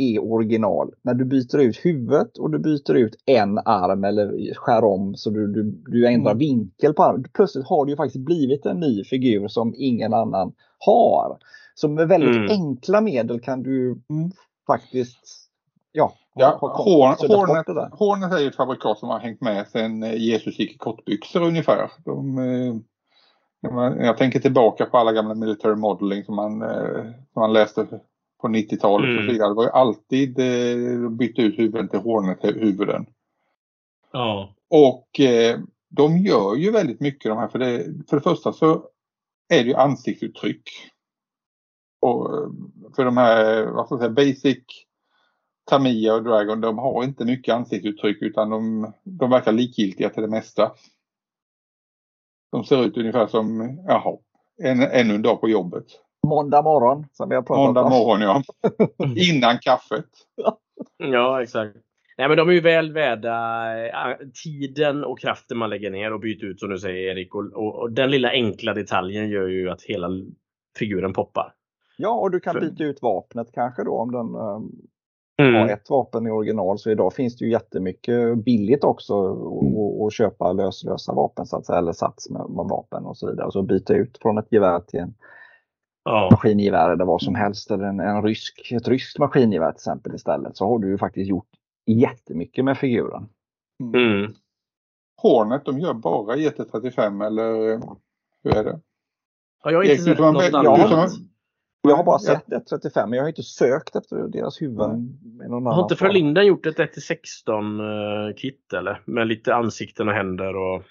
är 0.00 0.32
original. 0.32 0.94
När 1.02 1.14
du 1.14 1.24
byter 1.24 1.58
ut 1.58 1.76
huvudet 1.84 2.38
och 2.38 2.50
du 2.50 2.58
byter 2.58 2.94
ut 2.94 3.22
en 3.26 3.58
arm 3.58 4.04
eller 4.04 4.54
skär 4.54 4.84
om 4.84 5.14
så 5.14 5.30
du, 5.30 5.52
du, 5.52 5.62
du 5.86 6.06
ändrar 6.06 6.32
mm. 6.32 6.38
vinkel 6.38 6.94
på 6.94 7.02
armen. 7.02 7.24
Plötsligt 7.32 7.66
har 7.66 7.84
det 7.84 7.90
ju 7.90 7.96
faktiskt 7.96 8.24
blivit 8.24 8.66
en 8.66 8.80
ny 8.80 9.04
figur 9.04 9.48
som 9.48 9.74
ingen 9.76 10.14
annan 10.14 10.52
har. 10.78 11.38
Så 11.74 11.88
med 11.88 12.08
väldigt 12.08 12.36
mm. 12.36 12.50
enkla 12.50 13.00
medel 13.00 13.40
kan 13.40 13.62
du 13.62 13.88
mm. 14.10 14.30
faktiskt 14.66 15.50
Ja, 15.92 16.12
ja 16.34 16.58
horn, 16.60 17.16
hornet, 17.28 17.92
hornet 17.92 18.32
är 18.32 18.38
ju 18.38 18.48
ett 18.48 18.56
fabrikat 18.56 18.98
som 18.98 19.08
har 19.08 19.18
hängt 19.18 19.40
med 19.40 19.68
sedan 19.68 20.02
eh, 20.02 20.14
Jesus 20.14 20.58
gick 20.58 20.74
i 20.74 20.78
kortbyxor 20.78 21.42
ungefär. 21.42 21.90
De, 22.04 22.38
eh, 22.38 22.76
jag 24.06 24.18
tänker 24.18 24.40
tillbaka 24.40 24.86
på 24.86 24.98
alla 24.98 25.12
gamla 25.12 25.34
military 25.34 25.74
modeling 25.74 26.24
som 26.24 26.36
man, 26.36 26.62
eh, 26.62 27.02
som 27.32 27.40
man 27.40 27.52
läste 27.52 27.86
på 28.40 28.48
90-talet 28.48 29.08
mm. 29.08 29.18
och 29.18 29.24
så 29.24 29.32
vidare. 29.32 29.48
Det 29.48 29.54
var 29.54 29.64
ju 29.64 29.70
alltid 29.70 30.38
eh, 30.38 31.10
bytte 31.10 31.42
ut 31.42 31.58
huvuden 31.58 31.88
till 31.88 31.98
Hornet-huvuden. 31.98 33.06
Ja. 34.12 34.54
Och 34.68 35.20
eh, 35.20 35.58
de 35.88 36.18
gör 36.18 36.54
ju 36.54 36.70
väldigt 36.70 37.00
mycket 37.00 37.30
de 37.30 37.38
här. 37.38 37.48
För 37.48 37.58
det, 37.58 37.84
för 38.08 38.16
det 38.16 38.22
första 38.22 38.52
så 38.52 38.84
är 39.48 39.64
det 39.64 39.68
ju 39.68 39.74
ansiktsuttryck. 39.74 40.62
Och 42.00 42.34
eh, 42.34 42.50
för 42.96 43.04
de 43.04 43.16
här, 43.16 43.66
vad 43.66 43.86
ska 43.86 43.94
jag 43.94 44.00
säga, 44.00 44.10
basic 44.10 44.64
Tamiya 45.64 46.14
och 46.14 46.22
Dragon, 46.22 46.60
de 46.60 46.78
har 46.78 47.04
inte 47.04 47.24
mycket 47.24 47.54
ansiktsuttryck 47.54 48.22
utan 48.22 48.50
de, 48.50 48.92
de 49.04 49.30
verkar 49.30 49.52
likgiltiga 49.52 50.10
till 50.10 50.22
det 50.22 50.28
mesta. 50.28 50.72
De 52.52 52.64
ser 52.64 52.84
ut 52.84 52.96
ungefär 52.96 53.26
som, 53.26 53.78
jaha, 53.86 54.18
en, 54.62 54.82
ännu 54.82 55.14
en 55.14 55.22
dag 55.22 55.40
på 55.40 55.48
jobbet. 55.48 55.86
Måndag 56.26 56.62
morgon 56.62 57.06
som 57.12 57.28
vi 57.28 57.34
har 57.34 57.42
pratat 57.42 57.64
Måndag 57.64 57.82
om. 57.82 57.90
morgon 57.90 58.20
ja. 58.20 58.42
Innan 59.16 59.58
kaffet. 59.58 60.06
ja 60.98 61.42
exakt. 61.42 61.76
Nej 62.18 62.28
men 62.28 62.36
de 62.36 62.48
är 62.48 62.52
ju 62.52 62.60
väl 62.60 62.92
värda 62.92 63.64
tiden 64.44 65.04
och 65.04 65.18
kraften 65.18 65.58
man 65.58 65.70
lägger 65.70 65.90
ner 65.90 66.12
och 66.12 66.20
byter 66.20 66.44
ut 66.44 66.60
som 66.60 66.70
du 66.70 66.78
säger 66.78 67.10
Erik. 67.10 67.34
Och, 67.34 67.52
och, 67.52 67.74
och, 67.74 67.92
den 67.92 68.10
lilla 68.10 68.30
enkla 68.30 68.74
detaljen 68.74 69.28
gör 69.28 69.46
ju 69.46 69.70
att 69.70 69.82
hela 69.82 70.08
figuren 70.78 71.12
poppar. 71.12 71.54
Ja 71.96 72.10
och 72.10 72.30
du 72.30 72.40
kan 72.40 72.52
För... 72.52 72.60
byta 72.60 72.84
ut 72.84 73.02
vapnet 73.02 73.52
kanske 73.52 73.84
då 73.84 73.92
om 73.92 74.12
den 74.12 74.34
um, 74.34 74.72
mm. 75.42 75.54
ha 75.54 75.68
ett 75.68 75.90
vapen 75.90 76.26
i 76.26 76.30
original. 76.30 76.78
Så 76.78 76.90
idag 76.90 77.12
finns 77.12 77.36
det 77.36 77.44
ju 77.44 77.50
jättemycket 77.50 78.44
billigt 78.44 78.84
också 78.84 79.14
att 80.06 80.12
köpa 80.12 80.52
löslösa 80.52 81.12
vapen 81.12 81.46
så 81.46 81.56
att 81.56 81.66
säga, 81.66 81.78
eller 81.78 81.92
sats 81.92 82.30
med, 82.30 82.50
med 82.50 82.66
vapen 82.70 83.06
och 83.06 83.16
så 83.16 83.30
vidare. 83.30 83.46
Och 83.46 83.52
så 83.52 83.62
byta 83.62 83.94
ut 83.94 84.18
från 84.22 84.38
ett 84.38 84.52
gevär 84.52 84.80
till 84.80 85.00
en 85.00 85.14
ja. 86.04 86.28
maskingevär 86.30 86.90
eller 86.90 87.04
vad 87.04 87.22
som 87.22 87.34
helst. 87.34 87.70
Eller 87.70 87.84
en, 87.84 88.00
en 88.00 88.22
rysk, 88.22 88.72
ett 88.72 88.88
ryskt 88.88 89.18
maskingevär 89.18 89.72
till 89.72 89.76
exempel 89.76 90.14
istället. 90.14 90.56
Så 90.56 90.66
har 90.66 90.78
du 90.78 90.88
ju 90.88 90.98
faktiskt 90.98 91.30
gjort 91.30 91.48
jättemycket 91.86 92.64
med 92.64 92.78
figuren. 92.78 93.28
Mm. 93.94 94.34
Hornet, 95.22 95.64
de 95.64 95.78
gör 95.78 95.94
bara 95.94 96.36
GT35 96.36 97.26
eller 97.26 97.72
eh, 97.72 97.80
hur 98.44 98.56
är 98.56 98.64
det? 98.64 98.80
Ja, 99.64 99.70
jag 99.70 99.78
har 99.78 99.84
inte 99.84 100.02
sett 100.02 100.18
något 100.18 100.54
annat. 100.54 101.12
Jag 101.82 101.96
har 101.96 102.04
bara 102.04 102.18
sett 102.18 102.52
ett 102.52 102.66
35 102.66 103.10
men 103.10 103.16
jag 103.16 103.24
har 103.24 103.28
inte 103.28 103.42
sökt 103.42 103.96
efter 103.96 104.28
deras 104.28 104.62
huvuden. 104.62 105.18
Mm. 105.40 105.66
Har 105.66 105.82
inte 105.82 105.96
Förlinden 105.96 106.46
gjort 106.46 106.66
ett 106.66 106.78
1-16 106.78 108.28
eh, 108.28 108.34
kit 108.34 108.72
eller? 108.72 109.02
Med 109.04 109.26
lite 109.26 109.54
ansikten 109.54 110.08
och 110.08 110.14
händer 110.14 110.56
och... 110.56 110.82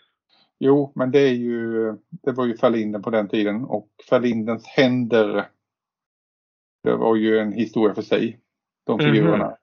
Jo, 0.59 0.91
men 0.95 1.11
det 1.11 1.19
är 1.19 1.33
ju, 1.33 1.95
det 2.09 2.31
var 2.31 2.45
ju 2.45 2.57
Ferlinden 2.57 3.01
på 3.01 3.09
den 3.09 3.29
tiden 3.29 3.63
och 3.65 3.87
Ferlindens 4.09 4.67
händer 4.67 5.49
det 6.83 6.95
var 6.95 7.15
ju 7.15 7.39
en 7.39 7.53
historia 7.53 7.95
för 7.95 8.01
sig. 8.01 8.39
De 8.85 8.99
mhm. 8.99 9.13
figurerna. 9.13 9.45
Mm. 9.45 9.57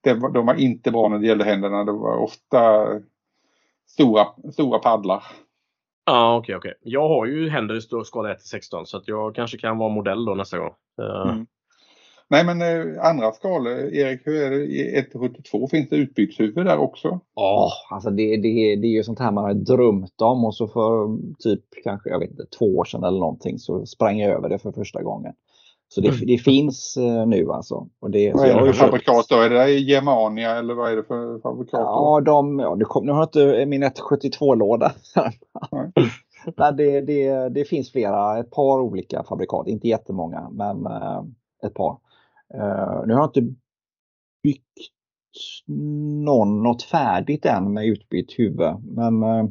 Det 0.00 0.14
var, 0.14 0.30
de 0.30 0.46
var 0.46 0.54
inte 0.54 0.90
bra 0.90 1.08
när 1.08 1.18
det 1.18 1.26
gällde 1.26 1.44
händerna. 1.44 1.84
Det 1.84 1.92
var 1.92 2.16
ofta 2.16 2.86
stora, 3.86 4.26
stora 4.52 4.78
paddlar. 4.78 5.24
Ja, 6.06 6.12
ah, 6.12 6.36
okej, 6.36 6.56
okay, 6.56 6.70
okej. 6.70 6.78
Okay. 6.80 6.92
Jag 6.92 7.08
har 7.08 7.26
ju 7.26 7.48
händer 7.48 7.74
i 7.74 8.04
skala 8.04 8.32
1 8.32 8.42
16 8.42 8.86
så 8.86 8.96
att 8.96 9.08
jag 9.08 9.34
kanske 9.34 9.58
kan 9.58 9.78
vara 9.78 9.88
modell 9.88 10.24
då 10.24 10.34
nästa 10.34 10.58
gång. 10.58 10.74
Uh. 11.02 11.30
Mm. 11.30 11.46
Nej 12.28 12.44
men 12.44 12.62
eh, 12.62 13.04
andra 13.04 13.32
skalor, 13.32 13.72
Erik, 13.72 14.20
hur 14.24 14.42
är 14.42 14.50
det 14.50 14.64
i 14.64 14.98
172? 14.98 15.68
Finns 15.68 15.88
det 15.88 15.96
utbytshuvud 15.96 16.66
där 16.66 16.78
också? 16.78 17.20
Ja, 17.34 17.66
oh, 17.66 17.94
alltså 17.94 18.10
det, 18.10 18.36
det, 18.36 18.76
det 18.76 18.86
är 18.86 18.96
ju 18.96 19.02
sånt 19.02 19.18
här 19.18 19.32
man 19.32 19.44
har 19.44 19.54
drömt 19.54 20.20
om 20.22 20.44
och 20.44 20.54
så 20.54 20.68
för 20.68 21.18
typ 21.38 21.64
kanske, 21.84 22.10
jag 22.10 22.18
vet 22.18 22.30
inte, 22.30 22.46
två 22.58 22.76
år 22.76 22.84
sedan 22.84 23.04
eller 23.04 23.18
någonting 23.18 23.58
så 23.58 23.86
sprang 23.86 24.18
jag 24.18 24.30
över 24.30 24.48
det 24.48 24.58
för 24.58 24.72
första 24.72 25.02
gången. 25.02 25.32
Så 25.88 26.00
det, 26.00 26.08
mm. 26.08 26.26
det 26.26 26.38
finns 26.38 26.96
uh, 27.00 27.26
nu 27.26 27.50
alltså. 27.50 27.88
Och 28.00 28.10
det, 28.10 28.32
vad 28.32 28.48
är 28.48 28.54
det 28.54 28.72
för 28.72 28.86
fabrikat 28.86 29.26
då? 29.28 29.36
Är 29.36 29.50
det 29.50 29.70
Germania 29.70 30.50
eller 30.50 30.74
vad 30.74 30.92
är 30.92 30.96
det 30.96 31.04
för 31.04 31.38
fabrikat? 31.38 31.80
Ja, 31.80 32.20
de, 32.20 32.58
ja 32.58 32.74
nu, 32.74 32.84
kom, 32.84 33.06
nu 33.06 33.12
har 33.12 33.18
jag 33.18 33.28
inte 33.28 33.66
min 33.66 33.84
172-låda. 33.84 34.92
Nej, 36.56 36.72
det, 36.76 37.00
det, 37.00 37.48
det 37.48 37.64
finns 37.64 37.92
flera, 37.92 38.38
ett 38.38 38.50
par 38.50 38.80
olika 38.80 39.24
fabrikat, 39.28 39.66
inte 39.66 39.88
jättemånga 39.88 40.48
men 40.52 40.86
uh, 40.86 41.24
ett 41.66 41.74
par. 41.74 41.96
Uh, 42.54 43.06
nu 43.06 43.14
har 43.14 43.20
jag 43.20 43.28
inte 43.28 43.54
byggt 44.42 44.78
någon, 46.24 46.62
något 46.62 46.82
färdigt 46.82 47.46
än 47.46 47.72
med 47.72 47.86
utbytt 47.86 48.38
huvud. 48.38 48.74
Men 48.84 49.22
uh, 49.22 49.48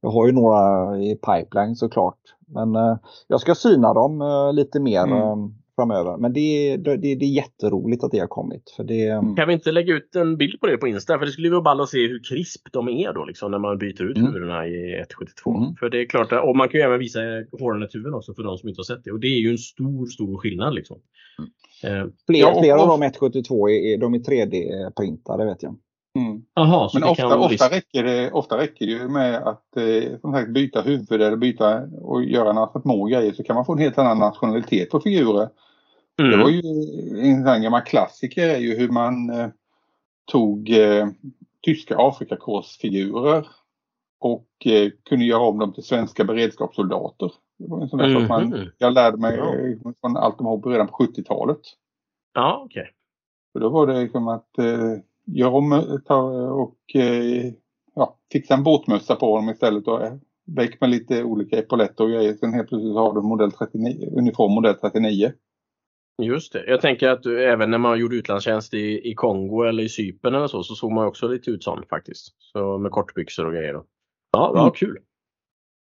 jag 0.00 0.10
har 0.10 0.26
ju 0.26 0.32
några 0.32 0.98
i 0.98 1.14
pipeline 1.14 1.76
såklart. 1.76 2.20
Men 2.46 2.76
uh, 2.76 2.96
jag 3.26 3.40
ska 3.40 3.54
syna 3.54 3.94
dem 3.94 4.22
lite 4.54 4.80
mer. 4.80 5.02
Mm 5.02 5.61
framöver. 5.76 6.16
Men 6.16 6.32
det, 6.32 6.76
det, 6.76 6.96
det, 6.96 7.24
är 7.24 7.34
jätteroligt 7.34 8.04
att 8.04 8.10
det 8.10 8.18
har 8.18 8.26
kommit. 8.26 8.70
För 8.76 8.84
det... 8.84 9.08
Kan 9.36 9.48
vi 9.48 9.54
inte 9.54 9.72
lägga 9.72 9.94
ut 9.94 10.16
en 10.16 10.36
bild 10.36 10.60
på 10.60 10.66
det 10.66 10.76
på 10.76 10.88
Insta? 10.88 11.18
För 11.18 11.26
det 11.26 11.32
skulle 11.32 11.50
vara 11.50 11.62
ball 11.62 11.80
att 11.80 11.88
se 11.88 12.08
hur 12.08 12.20
krisp 12.28 12.62
de 12.72 12.88
är 12.88 13.12
då 13.12 13.24
liksom, 13.24 13.50
när 13.50 13.58
man 13.58 13.78
byter 13.78 14.02
ut 14.02 14.16
mm. 14.16 14.32
huvudena 14.32 14.66
i 14.66 15.04
1.72. 15.44 15.56
Mm. 15.56 15.74
För 15.76 15.90
det 15.90 16.00
är 16.00 16.06
klart, 16.06 16.32
och 16.32 16.56
man 16.56 16.68
kan 16.68 16.80
ju 16.80 16.84
även 16.84 16.98
visa 16.98 17.20
Hornet-huvuden 17.60 18.14
också 18.14 18.34
för 18.34 18.42
de 18.42 18.58
som 18.58 18.68
inte 18.68 18.78
har 18.78 18.84
sett 18.84 19.04
det. 19.04 19.12
Och 19.12 19.20
det 19.20 19.26
är 19.26 19.40
ju 19.40 19.50
en 19.50 19.58
stor, 19.58 20.06
stor 20.06 20.38
skillnad. 20.38 20.74
Liksom. 20.74 21.00
Mm. 21.38 21.98
Eh, 21.98 22.06
flera, 22.26 22.48
ja, 22.48 22.60
flera 22.60 22.80
av 22.80 22.88
de 22.88 23.06
1.72 23.06 23.70
är, 23.70 23.98
de 23.98 24.14
är 24.14 24.18
3D-printade 24.18 25.44
vet 25.44 25.62
jag. 25.62 25.76
Mm. 26.14 26.42
Aha, 26.56 26.90
Men 26.94 27.04
ofta, 27.04 27.38
ofta, 27.38 27.70
räcker 27.70 28.04
det, 28.04 28.30
ofta 28.30 28.58
räcker 28.58 28.86
det 28.86 29.08
med 29.08 29.36
att 29.36 29.76
eh, 29.76 30.20
som 30.20 30.32
sagt, 30.32 30.50
byta 30.50 30.82
huvud 30.82 31.22
eller 31.22 31.36
byta 31.36 31.82
och 32.02 32.24
göra 32.24 32.52
några 32.52 32.80
små 32.80 33.04
grejer 33.04 33.32
så 33.32 33.42
kan 33.42 33.56
man 33.56 33.64
få 33.64 33.72
en 33.72 33.78
helt 33.78 33.98
annan 33.98 34.18
nationalitet 34.18 34.90
på 34.90 35.00
figurer. 35.00 35.48
Mm. 36.20 36.30
Det 36.30 36.44
var 36.44 36.50
ju 36.50 36.62
en 37.20 37.62
gammal 37.62 37.82
klassiker 37.82 38.48
är 38.48 38.58
ju 38.58 38.76
hur 38.76 38.88
man 38.88 39.30
eh, 39.30 39.48
tog 40.32 40.70
eh, 40.70 41.08
tyska 41.62 41.96
Afrikakorsfigurer 41.98 43.46
och 44.20 44.48
eh, 44.64 44.90
kunde 45.08 45.24
göra 45.24 45.42
om 45.42 45.58
dem 45.58 45.72
till 45.72 45.82
svenska 45.82 46.24
beredskapssoldater. 46.24 47.32
Det 47.58 47.68
var 47.68 47.82
en 47.82 47.88
sån 47.88 47.98
där 47.98 48.16
mm. 48.16 48.28
man, 48.28 48.48
mhm. 48.48 48.70
jag 48.78 48.92
lärde 48.92 49.16
mig 49.16 49.36
ja. 49.36 49.92
från 50.00 50.16
allt 50.16 50.38
de 50.38 50.46
har 50.46 50.70
redan 50.70 50.88
på 50.88 51.04
70-talet. 51.04 51.60
Ja, 52.34 52.62
okej. 52.64 52.82
Okay. 52.82 52.92
Då 53.60 53.68
var 53.68 53.86
det 53.86 54.00
liksom 54.00 54.28
att 54.28 54.58
göra 55.24 55.50
om 55.50 55.72
och 56.52 56.96
eh, 56.96 57.52
ja, 57.94 58.18
fixa 58.32 58.54
en 58.54 58.62
båtmössa 58.62 59.16
på 59.16 59.36
dem 59.36 59.48
istället. 59.48 59.88
Och, 59.88 60.02
eh, 60.02 60.14
väck 60.56 60.80
med 60.80 60.90
lite 60.90 61.24
olika 61.24 61.58
epauletter 61.58 62.04
och 62.04 62.10
grejer. 62.10 62.34
Sen 62.34 62.52
helt 62.52 62.68
plötsligt 62.68 62.94
har 62.94 63.14
du 63.14 63.22
modell 63.22 63.52
39, 63.52 64.10
uniform 64.18 64.52
modell 64.52 64.74
39. 64.74 65.32
Just 66.22 66.52
det. 66.52 66.64
Jag 66.66 66.80
tänker 66.80 67.08
att 67.08 67.22
du, 67.22 67.44
även 67.44 67.70
när 67.70 67.78
man 67.78 67.98
gjorde 67.98 68.16
utlandstjänst 68.16 68.74
i, 68.74 69.10
i 69.10 69.14
Kongo 69.14 69.62
eller 69.62 69.82
i 69.82 69.88
Cypern 69.88 70.34
eller 70.34 70.46
så, 70.46 70.62
så 70.62 70.74
såg 70.74 70.92
man 70.92 71.06
också 71.06 71.28
lite 71.28 71.50
ut 71.50 71.64
sån 71.64 71.84
faktiskt. 71.90 72.34
Så 72.38 72.78
med 72.78 72.90
kortbyxor 72.90 73.46
och 73.46 73.52
grejer. 73.52 73.72
Då. 73.72 73.84
Ja, 74.32 74.50
mm. 74.50 74.64
ja, 74.64 74.70
kul. 74.70 74.98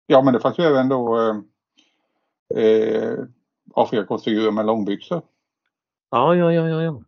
Ja, 0.07 0.23
men 0.23 0.35
det 0.35 0.41
fanns 0.41 0.59
ju 0.59 0.63
även 0.63 0.89
då 0.89 1.19
eh, 1.19 2.65
eh, 2.65 3.19
Afrikakorsfigurer 3.75 4.51
med 4.51 4.67
långbyxor. 4.67 5.23
Ja, 6.11 6.35
ja, 6.35 6.53
ja, 6.53 6.69
ja. 6.69 6.83
ja. 6.83 7.03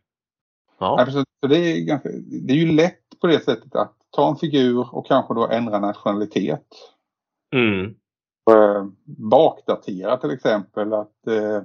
ja. 0.78 1.24
Så, 1.46 1.50
det, 1.50 1.58
är 1.58 1.80
ganska, 1.80 2.08
det 2.46 2.52
är 2.52 2.56
ju 2.56 2.72
lätt 2.72 3.20
på 3.20 3.26
det 3.26 3.44
sättet 3.44 3.74
att 3.74 3.96
ta 4.10 4.30
en 4.30 4.36
figur 4.36 4.94
och 4.94 5.06
kanske 5.06 5.34
då 5.34 5.48
ändra 5.48 5.78
nationalitet. 5.78 6.66
Mm. 7.54 7.94
Eh, 8.50 8.86
bakdatera 9.04 10.16
till 10.16 10.30
exempel 10.30 10.92
att 10.92 11.26
eh, 11.26 11.56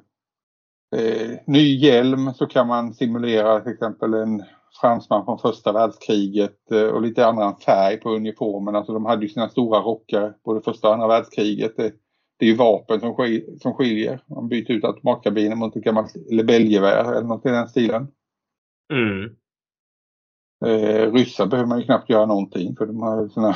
eh, 1.02 1.38
ny 1.48 1.78
hjälm 1.78 2.34
så 2.34 2.46
kan 2.46 2.68
man 2.68 2.94
simulera 2.94 3.60
till 3.60 3.74
exempel 3.74 4.14
en 4.14 4.44
fransman 4.82 5.26
från 5.26 5.40
första 5.40 5.72
världskriget 5.72 6.72
eh, 6.72 6.88
och 6.88 7.02
lite 7.02 7.28
annan 7.28 7.56
färg 7.56 7.98
på 7.98 8.10
uniformen. 8.10 8.76
Alltså 8.76 8.94
de 8.94 9.06
hade 9.06 9.26
ju 9.26 9.30
sina 9.30 9.50
stora 9.50 9.80
rockar 9.80 10.34
både 10.46 10.62
första 10.62 10.88
och 10.88 10.94
andra 10.94 11.08
världskriget. 11.08 11.78
Det, 11.78 11.94
det 12.40 12.46
är 12.46 12.50
ju 12.50 12.56
vapen 12.56 13.00
som, 13.00 13.16
skil, 13.16 13.58
som 13.62 13.74
skiljer. 13.74 14.24
Man 14.26 14.48
byter 14.48 14.72
ut 14.72 14.84
automatkabinen 14.84 15.58
mot 15.58 15.76
ett 15.76 15.84
gammalt 15.84 16.16
lebelgevär 16.30 17.14
eller 17.14 17.28
något 17.28 17.46
i 17.46 17.50
den 17.50 17.68
stilen. 17.68 18.08
Mm. 18.94 19.36
Eh, 20.66 21.12
ryssar 21.12 21.46
behöver 21.46 21.70
man 21.70 21.80
ju 21.80 21.86
knappt 21.86 22.10
göra 22.10 22.26
någonting 22.26 22.76
för 22.76 22.86
de 22.86 23.02
har 23.02 23.28
såna 23.28 23.56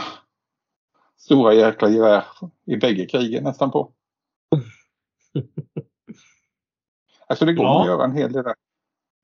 stora 1.17 1.53
jäkla 1.53 1.89
gevär 1.89 2.23
i 2.65 2.77
bägge 2.77 3.05
krigen 3.05 3.43
nästan 3.43 3.71
på. 3.71 3.91
Alltså 7.27 7.45
det 7.45 7.53
går 7.53 7.65
ja. 7.65 7.81
att 7.81 7.87
göra 7.87 8.03
en 8.03 8.17
hel 8.17 8.31
del 8.31 8.43
där. 8.43 8.55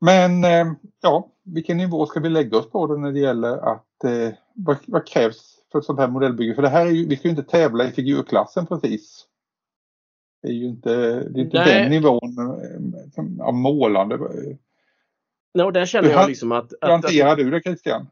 Men 0.02 0.44
eh, 0.44 0.74
ja, 1.02 1.32
vilken 1.44 1.78
nivå 1.78 2.06
ska 2.06 2.20
vi 2.20 2.30
lägga 2.30 2.58
oss 2.58 2.70
på 2.70 2.88
då 2.88 2.94
när 2.94 3.12
det 3.12 3.20
gäller 3.20 3.58
att 3.58 4.04
eh, 4.04 4.34
vad, 4.54 4.78
vad, 4.88 5.08
krävs 5.08 5.56
för 5.72 5.80
ett 5.80 5.86
sånt 5.86 6.00
här 6.00 6.08
modellbygge? 6.08 6.56
För 6.56 6.62
det 6.62 6.70
här 6.70 6.86
är 6.86 6.92
ju, 6.92 7.08
vi 7.08 7.18
ska 7.18 7.28
ju 7.28 7.30
inte 7.30 7.44
tävla 7.44 7.84
i 7.84 7.92
figurklassen 7.92 8.68
precis. 8.68 9.26
Det 10.42 10.48
är 10.48 10.54
ju 10.54 10.66
inte, 10.66 10.90
det 11.30 11.40
är 11.40 11.44
inte 11.44 11.66
den 11.66 11.90
nivån 11.90 12.38
eh, 13.18 13.46
av 13.48 13.54
målande. 13.54 14.18
No, 15.54 15.72
där 15.72 15.86
känner 15.86 16.10
jag 16.10 16.30
liksom 16.30 16.52
att... 16.52 16.74
Hur 16.82 16.90
hanterar 16.90 17.36
du 17.36 17.52
det 17.52 17.62
Christian? 17.62 18.08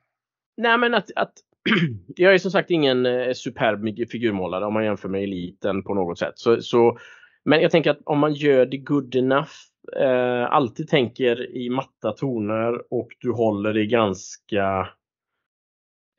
Nej 0.58 0.78
men 0.78 0.94
att, 0.94 1.12
att 1.16 1.34
jag 2.16 2.34
är 2.34 2.38
som 2.38 2.52
sagt 2.52 2.72
ingen 2.72 3.06
eh, 3.06 3.34
superb 3.34 4.10
figurmålare 4.10 4.66
om 4.66 4.74
man 4.74 4.86
jämför 4.86 5.10
med 5.10 5.24
eliten 5.24 5.84
på 5.84 5.94
något 5.94 6.20
sätt. 6.20 6.34
Så, 6.36 6.62
så, 6.62 6.98
men 7.46 7.62
jag 7.62 7.72
tänker 7.72 7.92
att 7.92 8.02
om 8.06 8.20
man 8.20 8.34
gör 8.34 8.66
det 8.66 8.78
good 8.78 9.16
enough 9.16 9.52
eh, 9.98 10.52
alltid 10.52 10.88
tänker 10.88 11.58
i 11.58 11.70
matta 11.70 12.12
toner 12.12 12.94
och 12.94 13.08
du 13.20 13.32
håller 13.32 13.74
det 13.74 13.86
ganska 13.86 14.90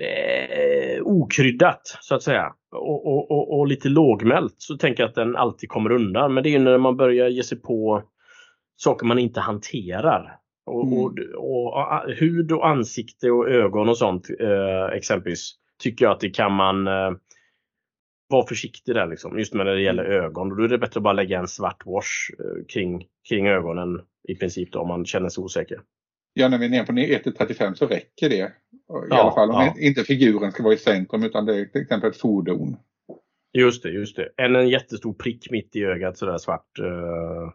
eh, 0.02 1.02
okryddat 1.02 1.98
så 2.00 2.14
att 2.14 2.22
säga 2.22 2.52
och, 2.72 3.06
och, 3.06 3.30
och, 3.30 3.58
och, 3.58 3.66
lite 3.66 3.88
lågmält 3.88 4.54
så 4.58 4.76
tänker 4.76 5.02
jag 5.02 5.08
att 5.08 5.14
den 5.14 5.36
alltid 5.36 5.68
kommer 5.68 5.92
undan. 5.92 6.34
Men 6.34 6.42
det 6.42 6.54
är 6.54 6.58
när 6.58 6.78
man 6.78 6.96
börjar 6.96 7.28
ge 7.28 7.42
sig 7.42 7.60
på 7.60 8.02
saker 8.76 9.06
man 9.06 9.18
inte 9.18 9.40
hanterar. 9.40 10.39
Och, 10.70 10.86
mm. 10.86 10.98
och, 10.98 11.66
och, 11.66 12.10
hud 12.10 12.52
och 12.52 12.68
ansikte 12.68 13.30
och 13.30 13.48
ögon 13.48 13.88
och 13.88 13.98
sånt 13.98 14.30
eh, 14.40 14.96
exempelvis 14.96 15.54
tycker 15.82 16.04
jag 16.04 16.12
att 16.12 16.20
det 16.20 16.30
kan 16.30 16.52
man 16.52 16.86
eh, 16.86 17.10
var 18.28 18.46
försiktig 18.46 18.94
där 18.94 19.06
liksom. 19.06 19.38
Just 19.38 19.54
när 19.54 19.64
det 19.64 19.80
gäller 19.80 20.04
mm. 20.04 20.24
ögon. 20.24 20.48
Då 20.48 20.64
är 20.64 20.68
det 20.68 20.78
bättre 20.78 20.98
att 20.98 21.04
bara 21.04 21.12
lägga 21.12 21.38
en 21.38 21.48
svart 21.48 21.86
wash 21.86 22.30
eh, 22.38 22.64
kring, 22.68 23.06
kring 23.28 23.46
ögonen 23.46 24.00
i 24.28 24.34
princip 24.34 24.72
då, 24.72 24.80
om 24.80 24.88
man 24.88 25.04
känner 25.04 25.28
sig 25.28 25.44
osäker. 25.44 25.80
Ja, 26.32 26.48
när 26.48 26.58
vi 26.58 26.64
är 26.64 26.70
nere 26.70 26.84
på 26.84 26.92
1-35 26.92 27.74
så 27.74 27.86
räcker 27.86 28.28
det. 28.28 28.34
I 28.34 28.52
ja, 28.86 29.20
alla 29.20 29.32
fall 29.32 29.50
om 29.50 29.56
ja. 29.56 29.74
inte 29.78 30.04
figuren 30.04 30.52
ska 30.52 30.62
vara 30.62 30.74
i 30.74 30.76
centrum 30.76 31.22
utan 31.22 31.46
det 31.46 31.60
är 31.60 31.64
till 31.64 31.82
exempel 31.82 32.10
ett 32.10 32.16
fordon. 32.16 32.76
Just 33.52 33.82
det, 33.82 33.90
just 33.90 34.16
det. 34.16 34.28
Än 34.36 34.56
en 34.56 34.68
jättestor 34.68 35.12
prick 35.12 35.50
mitt 35.50 35.76
i 35.76 35.84
ögat 35.84 36.18
sådär 36.18 36.38
svart. 36.38 36.78
Uh... 36.78 37.52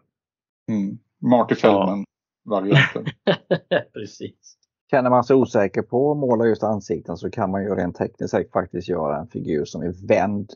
Mm. 0.72 0.98
Marty 1.30 1.54
Feldman. 1.54 2.04
Varianten. 2.46 3.04
Precis. 3.92 4.56
Känner 4.90 5.10
man 5.10 5.24
sig 5.24 5.36
osäker 5.36 5.82
på 5.82 6.10
att 6.10 6.16
måla 6.18 6.46
just 6.46 6.62
ansikten 6.62 7.16
så 7.16 7.30
kan 7.30 7.50
man 7.50 7.62
ju 7.62 7.74
rent 7.74 7.96
tekniskt 7.96 8.30
säkert 8.30 8.52
faktiskt 8.52 8.88
göra 8.88 9.18
en 9.18 9.28
figur 9.28 9.64
som 9.64 9.82
är 9.82 10.08
vänd. 10.08 10.50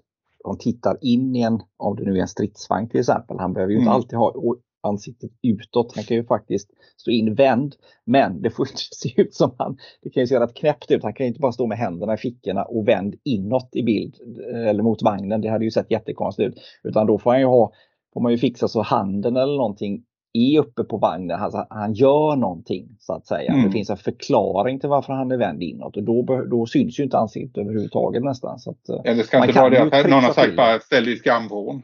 Om 0.44 0.58
tittar 0.58 0.96
in 1.00 1.36
i 1.36 1.40
en, 1.42 1.60
om 1.76 1.96
det 1.96 2.04
nu 2.04 2.16
är 2.16 2.20
en 2.20 2.28
stridsvagn 2.28 2.88
till 2.88 3.00
exempel. 3.00 3.38
Han 3.38 3.52
behöver 3.52 3.72
ju 3.72 3.78
inte 3.78 3.88
Mm. 3.90 3.94
alltid 3.94 4.18
ha 4.18 4.34
ansiktet 4.82 5.30
utåt. 5.42 5.92
Han 5.96 6.04
kan 6.04 6.16
ju 6.16 6.24
faktiskt 6.24 6.70
stå 6.96 7.10
invänd. 7.10 7.74
Men 8.04 8.42
det 8.42 8.50
får 8.50 8.66
inte 8.70 8.82
se 8.92 9.20
ut 9.20 9.34
som 9.34 9.50
han, 9.58 9.78
det 10.02 10.10
kan 10.10 10.20
ju 10.20 10.26
se 10.26 10.40
rätt 10.40 10.54
knäppt 10.54 10.90
ut. 10.90 11.02
Han 11.02 11.14
kan 11.14 11.26
ju 11.26 11.28
inte 11.28 11.40
bara 11.40 11.52
stå 11.52 11.66
med 11.66 11.78
händerna 11.78 12.14
i 12.14 12.16
fickorna 12.16 12.62
och 12.62 12.88
vänd 12.88 13.14
inåt 13.24 13.68
i 13.72 13.82
bild 13.82 14.14
eller 14.54 14.82
mot 14.82 15.02
vagnen. 15.02 15.40
Det 15.40 15.48
hade 15.48 15.64
ju 15.64 15.70
sett 15.70 15.90
jättekonstigt 15.90 16.48
ut. 16.48 16.60
Utan 16.82 17.06
då 17.06 17.18
får 17.18 17.30
han 17.30 17.40
ju 17.40 17.46
ha, 17.46 17.72
får 18.14 18.20
man 18.20 18.32
ju 18.32 18.38
fixa 18.38 18.68
så 18.68 18.82
handen 18.82 19.36
eller 19.36 19.56
någonting 19.56 20.04
är 20.32 20.60
uppe 20.60 20.84
på 20.84 20.96
vagnen. 20.96 21.40
Alltså, 21.40 21.66
han 21.70 21.92
gör 21.92 22.36
någonting 22.36 22.96
så 22.98 23.12
att 23.12 23.26
säga. 23.26 23.52
Mm. 23.52 23.64
Det 23.66 23.70
finns 23.70 23.90
en 23.90 23.96
förklaring 23.96 24.80
till 24.80 24.88
varför 24.88 25.12
han 25.12 25.30
är 25.32 25.36
vänd 25.36 25.62
inåt 25.62 25.96
och 25.96 26.02
då, 26.02 26.22
då 26.50 26.66
syns 26.66 27.00
ju 27.00 27.04
inte 27.04 27.18
ansiktet 27.18 27.58
överhuvudtaget 27.62 28.22
nästan. 28.22 28.58
Så 28.58 28.70
att, 28.70 28.88
eh, 28.88 29.00
Eller 29.04 29.22
ska 29.22 29.38
Man 29.38 29.48
inte 29.48 29.54
kan 29.54 29.70
vara 29.70 29.84
det 29.90 29.98
att 30.00 30.10
någon 30.10 30.24
har 30.24 30.32
sagt 30.32 30.48
till 30.48 30.56
bara 30.56 30.80
ställ 30.80 31.04
dig 31.04 31.12
i 31.12 31.16
skamvrån. 31.16 31.82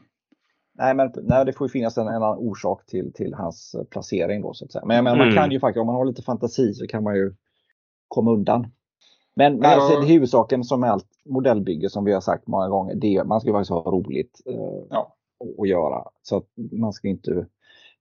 Nej, 0.79 0.95
men 0.95 1.13
nej, 1.23 1.45
det 1.45 1.53
får 1.53 1.67
ju 1.67 1.71
finnas 1.73 1.99
en, 1.99 2.09
en 2.09 2.15
annan 2.15 2.39
orsak 2.39 2.87
till, 2.87 3.13
till 3.13 3.35
hans 3.35 3.75
eh, 3.75 3.85
placering 3.85 4.43
då 4.43 4.55
så 4.55 4.65
att 4.65 4.73
säga. 4.73 4.85
Men, 4.85 5.05
men 5.05 5.19
man 5.19 5.27
Mm. 5.29 5.37
kan 5.37 5.51
ju 5.51 5.61
faktiskt, 5.61 5.81
om 5.81 5.87
man 5.87 5.97
har 5.97 6.05
lite 6.05 6.23
fantasi 6.23 6.75
så 6.75 6.87
kan 6.87 7.03
man 7.03 7.17
ju 7.17 7.35
komma 8.09 8.31
undan. 8.31 8.67
Men, 9.37 9.57
men 9.59 9.65
alltså, 9.81 10.01
det 10.01 10.07
huvudsaken 10.07 10.65
som 10.65 10.81
med 10.81 10.91
allt 10.91 11.07
modellbygge 11.29 11.91
som 11.91 12.05
vi 12.05 12.13
har 12.13 12.21
sagt 12.21 12.47
många 12.47 12.69
gånger, 12.69 12.95
det 12.95 13.17
är 13.17 13.25
man 13.25 13.41
ska 13.41 13.49
ju 13.49 13.55
faktiskt 13.55 13.71
ha 13.71 13.81
roligt 13.91 14.41
eh, 14.47 14.55
Ja. 14.91 15.17
att- 15.45 15.61
att 15.61 15.69
göra. 15.69 16.05
Så 16.23 16.37
att 16.37 16.47
man 16.73 16.93
ska 16.93 17.09
inte... 17.09 17.47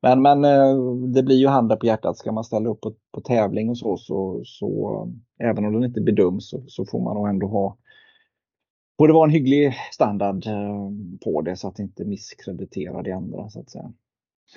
Men, 0.02 0.22
men 0.22 0.46
eh, 0.46 0.76
det 1.14 1.24
blir 1.24 1.36
ju 1.36 1.48
handen 1.48 1.80
på 1.80 1.86
hjärtat, 1.86 2.18
ska 2.18 2.32
man 2.32 2.44
ställa 2.44 2.70
upp 2.70 2.82
på, 2.82 2.94
på 3.14 3.22
tävling 3.22 3.70
och 3.70 3.78
så, 3.78 3.98
så, 3.98 4.42
så 4.46 5.10
även 5.40 5.66
om 5.66 5.74
den 5.74 5.84
inte 5.84 6.02
bedöms 6.02 6.50
så, 6.50 6.64
så 6.68 6.86
får 6.86 7.02
man 7.04 7.16
nog 7.16 7.30
ändå 7.30 7.48
ha 7.48 7.78
Borde 8.98 9.14
vara 9.14 9.26
en 9.26 9.32
hygglig 9.32 9.74
standard 9.92 10.48
eh, 10.48 10.90
på 11.24 11.42
det 11.42 11.56
så 11.56 11.68
att 11.68 11.76
det 11.76 11.84
inte 11.84 12.06
misskrediterar 12.06 13.04
det 13.04 13.12
andra 13.12 13.50
så 13.50 13.60
att 13.60 13.70
säga. 13.70 13.94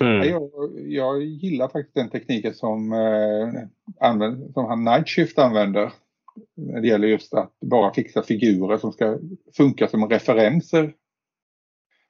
Mm. 0.01 0.29
Jag, 0.29 0.51
jag 0.75 1.23
gillar 1.23 1.67
faktiskt 1.67 1.95
den 1.95 2.09
tekniken 2.09 2.53
som, 2.53 2.93
eh, 2.93 3.63
använd, 4.09 4.53
som 4.53 4.65
han 4.65 4.83
Nightshift 4.83 5.39
använder. 5.39 5.93
När 6.55 6.81
det 6.81 6.87
gäller 6.87 7.07
just 7.07 7.33
att 7.33 7.53
bara 7.61 7.93
fixa 7.93 8.23
figurer 8.23 8.77
som 8.77 8.91
ska 8.91 9.19
funka 9.57 9.87
som 9.87 10.09
referenser. 10.09 10.93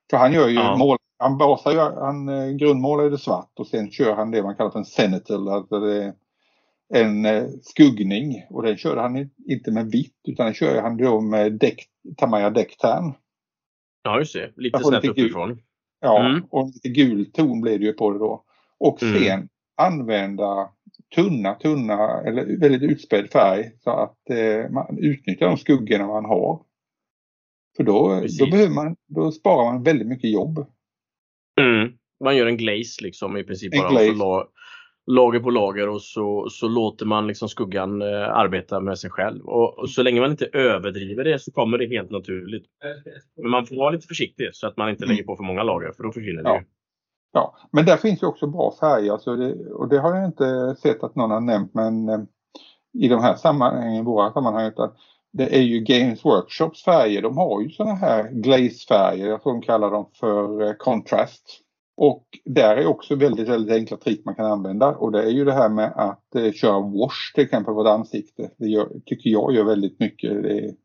För 0.09 0.17
han 0.17 0.33
gör 0.33 0.47
ju 0.47 0.55
Ja. 0.55 0.75
mål, 0.77 0.97
han 1.19 1.37
basar 1.37 1.71
ju, 1.71 1.77
han 1.79 2.29
eh, 2.29 2.49
grundmålar 2.51 3.09
det 3.09 3.17
svart 3.17 3.51
och 3.59 3.67
sen 3.67 3.91
kör 3.91 4.15
han 4.15 4.31
det 4.31 4.43
man 4.43 4.55
kallar 4.55 4.71
för 4.71 4.79
en 4.79 4.85
senatal, 4.85 5.49
alltså 5.49 5.79
det 5.79 6.13
en 6.93 7.25
eh, 7.25 7.43
skuggning 7.61 8.45
och 8.49 8.63
den 8.63 8.77
körde 8.77 9.01
han 9.01 9.29
inte 9.49 9.71
med 9.71 9.91
vitt 9.91 10.17
utan 10.27 10.45
den 10.45 10.55
kör 10.55 10.81
han 10.81 10.97
då 10.97 11.21
med 11.21 11.53
däck, 11.53 11.85
Tamaya 12.17 12.49
däcktärn. 12.49 13.13
Ja, 14.03 14.19
just 14.19 14.33
det. 14.33 14.51
Lite 14.55 14.79
snett 14.79 15.03
lite 15.03 15.13
gul. 15.15 15.25
uppifrån. 15.25 15.59
Ja, 16.01 16.25
Mm. 16.25 16.43
och 16.49 16.65
lite 16.67 16.89
gul 16.89 17.31
ton 17.31 17.61
blir 17.61 17.79
det 17.79 17.85
ju 17.85 17.93
på 17.93 18.11
det 18.11 18.19
då. 18.19 18.43
Och 18.77 19.03
Mm. 19.03 19.23
sen 19.23 19.49
använda 19.77 20.69
tunna, 21.15 21.55
tunna 21.55 22.21
eller 22.21 22.57
väldigt 22.59 22.81
utspädd 22.91 23.29
färg 23.31 23.71
så 23.83 23.89
att 23.91 24.29
eh, 24.29 24.69
man 24.71 24.97
utnyttjar 24.97 25.47
de 25.47 25.57
skuggorna 25.57 26.07
man 26.07 26.25
har. 26.25 26.61
För 27.77 27.83
då, 27.83 28.19
Precis. 28.21 28.39
då, 28.39 28.45
behöver 28.51 28.73
man, 28.75 28.95
då 29.07 29.31
sparar 29.31 29.73
man 29.73 29.83
väldigt 29.83 30.07
mycket 30.07 30.31
jobb. 30.31 30.65
Mm. 31.59 31.91
Man 32.23 32.35
gör 32.37 32.45
en 32.45 32.57
glaze 32.57 33.03
liksom 33.03 33.37
i 33.37 33.43
princip 33.43 33.73
En 33.73 33.79
bara. 33.79 33.87
Och 33.87 33.93
så 33.99 34.03
glaze. 34.05 34.19
la, 34.19 34.47
lager 35.11 35.39
på 35.39 35.49
lager 35.49 35.89
och 35.89 36.01
så, 36.01 36.47
så 36.49 36.67
låter 36.67 37.05
man 37.05 37.27
liksom 37.27 37.49
skuggan 37.49 38.01
eh, 38.01 38.29
arbeta 38.29 38.79
med 38.79 38.99
sig 38.99 39.09
själv. 39.09 39.45
Och, 39.45 39.79
och 39.79 39.89
så 39.89 40.03
länge 40.03 40.21
man 40.21 40.31
inte 40.31 40.45
överdriver 40.53 41.23
det 41.23 41.39
så 41.39 41.51
kommer 41.51 41.77
det 41.77 41.87
helt 41.87 42.11
naturligt. 42.11 42.65
Men 43.41 43.51
man 43.51 43.65
får 43.65 43.75
vara 43.75 43.89
lite 43.89 44.07
försiktig 44.07 44.49
så 44.53 44.67
att 44.67 44.77
man 44.77 44.89
inte 44.89 45.03
Mm. 45.03 45.13
lägger 45.15 45.23
på 45.27 45.35
för 45.35 45.43
många 45.43 45.63
lager 45.63 45.91
för 45.91 46.03
då 46.03 46.11
försvinner 46.11 46.43
det 46.43 46.49
Ja. 46.49 46.55
ju. 46.59 46.63
Ja, 47.33 47.57
men 47.71 47.85
där 47.85 47.97
finns 47.97 48.23
ju 48.23 48.27
också 48.27 48.47
bra 48.47 48.73
färger 48.79 49.17
så 49.17 49.35
det, 49.35 49.53
och 49.73 49.89
det 49.89 49.99
har 49.99 50.15
jag 50.15 50.25
inte 50.25 50.75
sett 50.81 51.03
att 51.03 51.15
någon 51.15 51.31
har 51.31 51.41
nämnt 51.41 51.73
men 51.73 52.09
eh, 52.09 52.19
i 52.93 53.07
de 53.07 53.21
här 53.21 53.35
sammanhangen, 53.35 54.05
våra 54.05 54.31
sammanhang, 54.31 54.67
utan 54.67 54.91
det 55.31 55.55
är 55.55 55.61
ju 55.61 55.79
Games 55.79 56.25
Workshops 56.25 56.83
färger. 56.83 57.21
De 57.21 57.37
har 57.37 57.61
ju 57.61 57.69
sådana 57.69 57.95
här 57.95 58.29
glazefärger, 58.31 59.27
jag 59.27 59.43
tror 59.43 59.53
de 59.53 59.61
kallar 59.61 59.91
dem 59.91 60.09
för 60.19 60.61
eh, 60.67 60.73
contrast. 60.73 61.59
Och 61.97 62.25
där 62.45 62.77
är 62.77 62.85
också 62.85 63.15
väldigt, 63.15 63.47
väldigt 63.47 63.75
enkla 63.75 63.97
trick 63.97 64.25
man 64.25 64.35
kan 64.35 64.45
använda 64.45 64.95
och 64.95 65.11
det 65.11 65.23
är 65.23 65.29
ju 65.29 65.45
det 65.45 65.53
här 65.53 65.69
med 65.69 65.93
att 65.95 66.35
eh, 66.35 66.51
köra 66.51 66.79
wash 66.79 67.33
till 67.35 67.43
exempel 67.43 67.73
på 67.73 67.81
ett 67.81 67.87
ansikte. 67.87 68.51
Det 68.57 68.67
gör, 68.67 68.89
tycker 69.05 69.29
jag 69.29 69.53
gör 69.55 69.63
väldigt 69.63 69.99
mycket. 69.99 70.43
Det, 70.43 70.75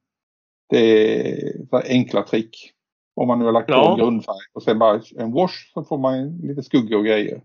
det 0.70 1.28
är 1.72 1.82
enkla 1.88 2.22
trick. 2.22 2.70
Om 3.16 3.28
man 3.28 3.38
nu 3.38 3.44
har 3.44 3.52
lagt 3.52 3.66
på 3.66 3.72
Ja. 3.72 3.92
en 3.92 3.98
grundfärg 3.98 4.36
och 4.54 4.62
sen 4.62 4.78
bara 4.78 5.00
en 5.16 5.32
wash 5.32 5.72
så 5.74 5.84
får 5.84 5.98
man 5.98 6.38
lite 6.38 6.62
skugga 6.62 6.96
och 6.98 7.04
grejer. 7.04 7.42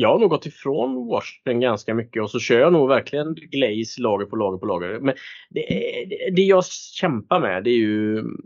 Jag 0.00 0.12
har 0.12 0.18
nog 0.18 0.30
gått 0.30 0.46
ifrån 0.46 1.08
washen 1.08 1.60
ganska 1.60 1.94
mycket 1.94 2.22
och 2.22 2.30
så 2.30 2.38
kör 2.38 2.60
jag 2.60 2.72
nog 2.72 2.88
verkligen 2.88 3.34
glaze 3.34 4.02
lager 4.02 4.26
på 4.26 4.36
lager 4.36 4.58
på 4.58 4.66
lager. 4.66 5.00
Men 5.00 5.14
det, 5.50 5.60
det, 6.08 6.30
det 6.36 6.42
jag 6.42 6.64
kämpar 6.66 7.40
med 7.40 7.64
det 7.64 7.70
är 7.70 7.76
ju 7.76 8.18
mm, 8.18 8.38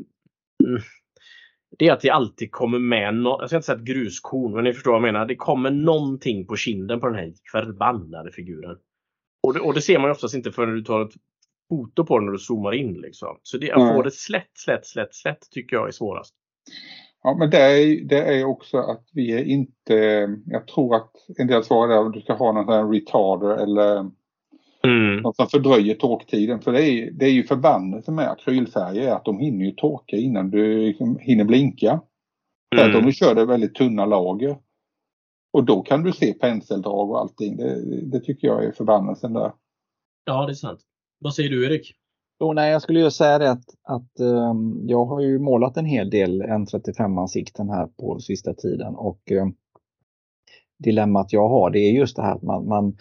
det 1.79 1.89
är 1.89 1.93
att 1.93 2.01
det 2.01 2.11
alltid 2.11 2.53
kommer 2.53 2.79
med, 2.79 3.15
no, 3.15 3.37
jag 3.41 3.49
ska 3.49 3.57
inte 3.57 3.67
säga 3.67 3.79
ett 3.79 3.85
gruskorn, 3.85 4.53
men 4.55 4.65
ni 4.65 4.73
förstår 4.73 4.91
vad 4.91 4.99
jag 4.99 5.13
menar. 5.13 5.27
Det 5.27 5.37
kommer 5.37 5.71
någonting 5.71 6.47
på 6.47 6.57
kinden 6.57 7.01
på 7.01 7.07
den 7.07 7.17
här 7.17 7.33
förbannade 7.53 8.33
figuren. 8.33 8.77
Och 9.43 9.55
det, 9.55 9.61
och 9.61 9.75
det 9.75 9.81
ser 9.81 9.99
man 9.99 10.09
ju 10.09 10.13
oftast 10.13 10.35
inte 10.35 10.53
förrän 10.53 10.75
du 10.75 10.83
tar 10.83 11.03
ett 11.03 11.15
foto 11.69 12.07
på 12.07 12.19
den 12.19 12.27
när 12.27 12.33
du 12.33 12.39
zoomar 12.39 12.73
in. 12.73 13.01
Liksom. 13.01 13.39
Så 13.43 13.59
det, 13.59 13.73
att 13.73 13.95
få 13.95 14.03
det 14.03 14.11
slätt, 14.11 14.51
slätt, 14.55 14.87
slätt, 14.87 15.15
slätt 15.15 15.51
tycker 15.51 15.77
jag 15.77 15.89
är 15.89 15.93
svårast. 15.93 16.35
Ja, 17.23 17.37
men 17.39 17.51
det 17.51 17.59
är, 17.59 18.05
det 18.05 18.19
är 18.39 18.45
också 18.45 18.79
att 18.79 19.09
vi 19.13 19.33
är 19.33 19.45
inte, 19.45 19.95
jag 20.47 20.67
tror 20.67 20.97
att 20.97 21.11
en 21.39 21.47
del 21.47 21.65
svar 21.65 21.89
är 21.89 22.07
att 22.07 22.13
du 22.13 22.21
ska 22.21 22.33
ha 22.33 22.53
någon 22.53 22.65
sån 22.65 22.75
här 22.75 22.89
retarder 22.89 23.57
eller 23.63 24.11
Mm. 24.85 25.17
något 25.23 25.37
som 25.37 25.47
fördröjer 25.47 25.95
torktiden. 25.95 26.61
För 26.61 26.73
det 26.73 26.83
är, 26.83 27.11
det 27.11 27.25
är 27.27 27.31
ju 27.31 27.43
förbannelsen 27.43 28.15
med 28.15 28.31
akrylfärger 28.31 29.09
är 29.09 29.13
att 29.13 29.25
de 29.25 29.39
hinner 29.39 29.65
ju 29.65 29.71
torka 29.71 30.17
innan 30.17 30.51
du 30.51 30.87
liksom 30.87 31.19
hinner 31.19 31.45
blinka. 31.45 32.01
Så 32.75 32.81
att 32.81 32.87
om 32.89 32.95
Mm. 32.95 33.07
du 33.07 33.13
kör 33.13 33.35
det 33.35 33.45
väldigt 33.45 33.75
tunna 33.75 34.07
lager 34.07 34.57
och 35.53 35.65
då 35.65 35.83
kan 35.83 36.03
du 36.03 36.13
se 36.13 36.33
penseldrag 36.33 37.11
och 37.11 37.21
allting. 37.21 37.57
Det, 37.57 38.01
det 38.03 38.21
tycker 38.21 38.49
jag 38.49 38.65
är 38.65 38.73
förbannelsen 38.73 39.33
där. 39.33 39.53
Ja, 40.25 40.47
det 40.47 40.53
är 40.53 40.55
sant. 40.55 40.81
Vad 41.21 41.35
säger 41.35 41.51
du 41.51 41.67
Erik? 41.67 41.95
Jo, 42.43 42.53
nej, 42.53 42.73
jag 42.73 42.83
skulle 42.83 43.01
ju 43.01 43.11
säga 43.11 43.39
det 43.39 43.51
att, 43.51 43.65
att 43.83 44.21
ehm, 44.21 44.89
jag 44.89 45.05
har 45.05 45.21
ju 45.21 45.39
målat 45.39 45.77
en 45.77 45.85
hel 45.85 46.11
del 46.11 46.43
N35-ansikten 46.43 47.71
här 47.71 47.87
på 47.87 48.19
sista 48.21 48.55
tiden 48.55 48.95
och 48.95 49.33
eh, 49.33 49.47
dilemmat 50.79 51.33
jag 51.33 51.49
har 51.49 51.71
det 51.71 51.79
är 51.79 51.93
just 51.93 52.17
det 52.17 52.23
här 52.23 52.35
att 52.35 52.43
man, 52.43 52.69
man, 52.69 52.97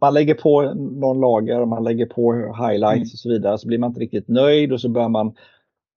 man 0.00 0.14
lägger 0.14 0.34
på 0.34 0.62
någon 0.74 1.20
lager, 1.20 1.66
man 1.66 1.84
lägger 1.84 2.06
på 2.06 2.32
highlights 2.32 2.96
Mm. 2.96 3.02
och 3.02 3.18
så 3.18 3.28
vidare 3.28 3.58
så 3.58 3.68
blir 3.68 3.78
man 3.78 3.90
inte 3.90 4.00
riktigt 4.00 4.28
nöjd 4.28 4.72
och 4.72 4.80
så 4.80 4.88
börjar 4.88 5.08
man 5.08 5.34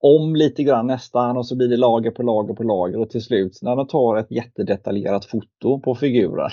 om 0.02 0.36
lite 0.36 0.62
grann 0.62 0.86
nästan 0.86 1.36
och 1.36 1.46
så 1.46 1.56
blir 1.56 1.68
det 1.68 1.76
lager 1.76 2.10
på 2.10 2.22
lager 2.22 2.54
på 2.54 2.62
lager 2.62 2.98
och 2.98 3.10
till 3.10 3.22
slut 3.22 3.58
när 3.62 3.76
man 3.76 3.86
tar 3.86 4.16
ett 4.16 4.30
jättedetaljerat 4.30 5.24
foto 5.24 5.80
på 5.80 5.94
figuren 5.94 6.50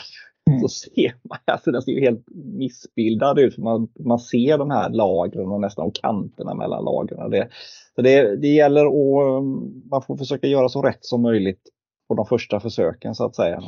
Mm. 0.52 0.62
så 0.62 0.68
ser 0.68 1.16
man, 1.30 1.38
alltså 1.45 1.72
den 1.72 1.82
ser 1.82 1.91
ju 1.91 2.02
helt 2.02 2.26
missbildad 2.58 3.39
ut. 3.39 3.58
Man, 3.58 3.88
man 3.99 4.20
ser 4.20 4.58
de 4.58 4.72
här 4.72 4.89
lagren 4.89 5.47
och 5.47 5.62
nästan 5.62 5.91
kanterna 5.91 6.54
mellan 6.54 6.84
lagren. 6.84 7.32
Det, 7.32 7.49
så 7.95 8.02
det, 8.02 8.36
det 8.36 8.47
gäller 8.47 8.86
att 8.86 9.43
man 9.91 10.02
får 10.02 10.18
försöka 10.18 10.47
göra 10.47 10.70
så 10.70 10.82
rätt 10.82 11.06
som 11.06 11.22
möjligt 11.22 11.62
på 12.08 12.16
de 12.16 12.26
första 12.26 12.60
försöken 12.60 13.16
så 13.16 13.26
att 13.26 13.36
säga. 13.36 13.62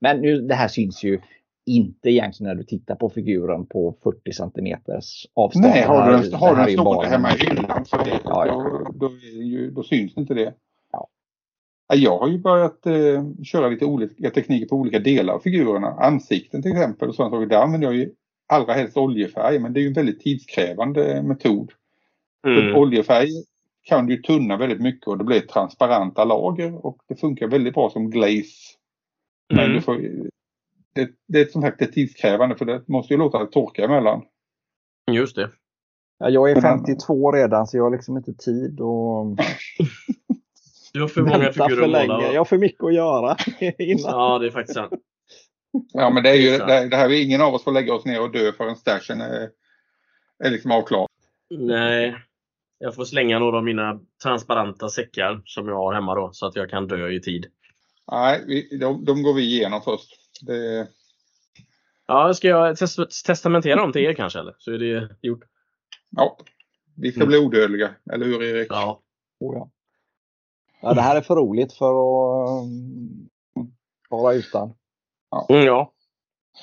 Men 0.00 0.20
nu, 0.20 0.40
det 0.40 0.54
här 0.54 0.68
syns 0.68 1.04
ju 1.04 1.20
inte 1.66 2.10
egentligen 2.10 2.48
när 2.48 2.54
du 2.54 2.64
tittar 2.64 2.94
på 2.94 3.10
figuren 3.10 3.66
på 3.66 3.96
40 4.02 4.32
centimeters 4.32 5.26
avstånd. 5.34 5.64
Nej, 5.64 5.82
har 5.82 6.10
du 6.10 6.28
den, 6.28 6.34
har 6.34 6.56
du 6.56 6.62
den 6.62 6.72
stående 6.72 7.08
hemma 7.08 7.34
i 7.34 7.38
hyllan 7.38 7.84
så 7.84 7.96
det, 7.96 8.20
Ja, 8.24 8.46
ja. 8.46 8.54
Då, 8.94 9.08
då, 9.08 9.10
då 9.72 9.82
syns 9.82 10.16
inte 10.16 10.34
det. 10.34 10.54
Ja. 11.88 11.94
Ja, 11.94 11.96
Jag 11.96 12.18
har 12.18 12.28
ju 12.28 12.38
börjat 12.38 12.86
eh, 12.86 13.24
köra 13.44 13.68
lite 13.68 13.84
olika 13.84 14.30
tekniker 14.30 14.66
på 14.68 14.76
olika 14.76 14.98
delar 14.98 15.34
av 15.34 15.38
figurerna. 15.40 15.88
Ansikten 15.88 16.62
till 16.62 16.72
exempel 16.72 17.08
och 17.08 17.14
sånt. 17.14 17.32
saker. 17.32 17.46
Där 17.46 17.62
använder 17.62 17.86
jag 17.86 17.96
ju 17.96 18.10
allra 18.48 18.72
helst 18.72 18.96
oljefärg 18.96 19.58
men 19.58 19.72
det 19.72 19.80
är 19.80 19.82
ju 19.82 19.88
en 19.88 19.92
väldigt 19.94 20.20
tidskrävande 20.20 21.22
metod. 21.22 21.72
För 22.42 22.62
Mm. 22.62 22.76
oljefärg 22.76 23.28
kan 23.82 24.06
du 24.06 24.16
tunna 24.16 24.56
väldigt 24.56 24.80
mycket 24.80 25.08
och 25.08 25.18
det 25.18 25.24
blir 25.24 25.40
transparenta 25.40 26.24
lager 26.24 26.86
och 26.86 26.98
det 27.08 27.16
funkar 27.16 27.48
väldigt 27.48 27.74
bra 27.74 27.90
som 27.90 28.10
glaze. 28.10 28.52
Men 29.54 29.64
Mm. 29.64 29.72
du 29.76 29.80
får, 29.82 29.94
det, 30.94 31.10
det 31.28 31.40
är 31.40 31.44
som 31.44 31.62
sagt 31.62 31.78
det 31.78 31.84
är 31.84 31.92
tidskrävande 31.92 32.56
för 32.56 32.64
det 32.64 32.88
måste 32.88 33.14
ju 33.14 33.18
låta 33.18 33.38
det 33.38 33.46
torka 33.46 33.84
emellan. 33.84 34.22
Just 35.12 35.36
det. 35.36 35.50
Ja, 36.18 36.28
jag 36.30 36.50
är 36.50 36.54
Men 36.54 36.62
den- 36.62 36.78
52 36.78 37.32
redan 37.32 37.66
så 37.66 37.76
jag 37.76 37.84
har 37.84 37.90
liksom 37.90 38.16
inte 38.16 38.34
tid 38.34 38.80
och 38.80 39.26
Du 40.96 41.00
har 41.02 41.08
för 41.08 41.22
många 41.22 41.52
figurer 41.52 41.68
för 41.68 41.82
att 41.82 41.88
måla. 41.88 41.98
länge. 41.98 42.14
och- 42.14 42.34
Jag 42.34 42.40
har 42.40 42.44
för 42.44 42.58
mycket 42.58 42.84
att 42.84 42.94
göra 42.94 43.36
innan. 43.78 44.12
Ja, 44.12 44.38
det 44.38 44.46
är 44.46 44.50
faktiskt 44.50 44.74
sant. 44.74 44.92
Ja, 45.92 46.10
men 46.10 46.22
det 46.22 46.30
är 46.30 46.34
ju 46.34 46.58
det, 46.58 46.88
det 46.88 46.96
här 46.96 47.10
är 47.10 47.22
ingen 47.22 47.40
av 47.40 47.54
oss 47.54 47.64
får 47.64 47.72
lägga 47.72 47.94
oss 47.94 48.04
ner 48.04 48.22
och 48.22 48.32
dö 48.32 48.52
förrän 48.52 48.76
stashen 48.76 49.20
är, 49.20 49.50
är 50.44 50.50
liksom 50.50 50.70
avklarad. 50.70 51.08
Nej, 51.50 52.16
jag 52.78 52.94
får 52.94 53.04
slänga 53.04 53.38
några 53.38 53.56
av 53.56 53.64
mina 53.64 54.00
transparenta 54.22 54.88
säckar 54.88 55.42
som 55.44 55.68
jag 55.68 55.76
har 55.76 55.94
hemma 55.94 56.14
då 56.14 56.30
så 56.32 56.46
att 56.46 56.56
jag 56.56 56.70
kan 56.70 56.86
dö 56.88 57.10
i 57.10 57.20
tid. 57.20 57.46
Nej, 58.12 58.44
vi, 58.46 58.78
de, 58.78 59.04
de 59.04 59.22
går 59.22 59.34
vi 59.34 59.42
igenom 59.42 59.82
först. 59.82 60.10
Det... 60.46 60.88
Ja, 62.06 62.34
ska 62.34 62.48
jag 62.48 62.76
test 62.76 63.26
testamentera 63.26 63.80
dem 63.80 63.92
till 63.92 64.02
er 64.02 64.14
kanske? 64.14 64.38
Eller? 64.38 64.54
Så 64.58 64.72
är 64.72 64.78
det 64.78 65.16
gjort. 65.22 65.44
Ja, 66.10 66.38
vi 66.96 67.10
ska 67.12 67.20
mm. 67.20 67.28
bli 67.28 67.38
odödliga. 67.38 67.90
Eller 68.12 68.26
hur 68.26 68.42
Erik? 68.42 68.66
Ja. 68.70 69.02
Oh, 69.40 69.54
ja. 69.56 69.70
Ja. 70.80 70.94
Det 70.94 71.00
här 71.00 71.16
är 71.16 71.20
för 71.20 71.36
roligt 71.36 71.72
för 71.72 71.90
att 71.90 72.62
um, 72.62 73.28
vara 74.10 74.34
utan. 74.34 74.74
Ja. 75.30 75.46
Mm, 75.48 75.66
ja. 75.66 75.92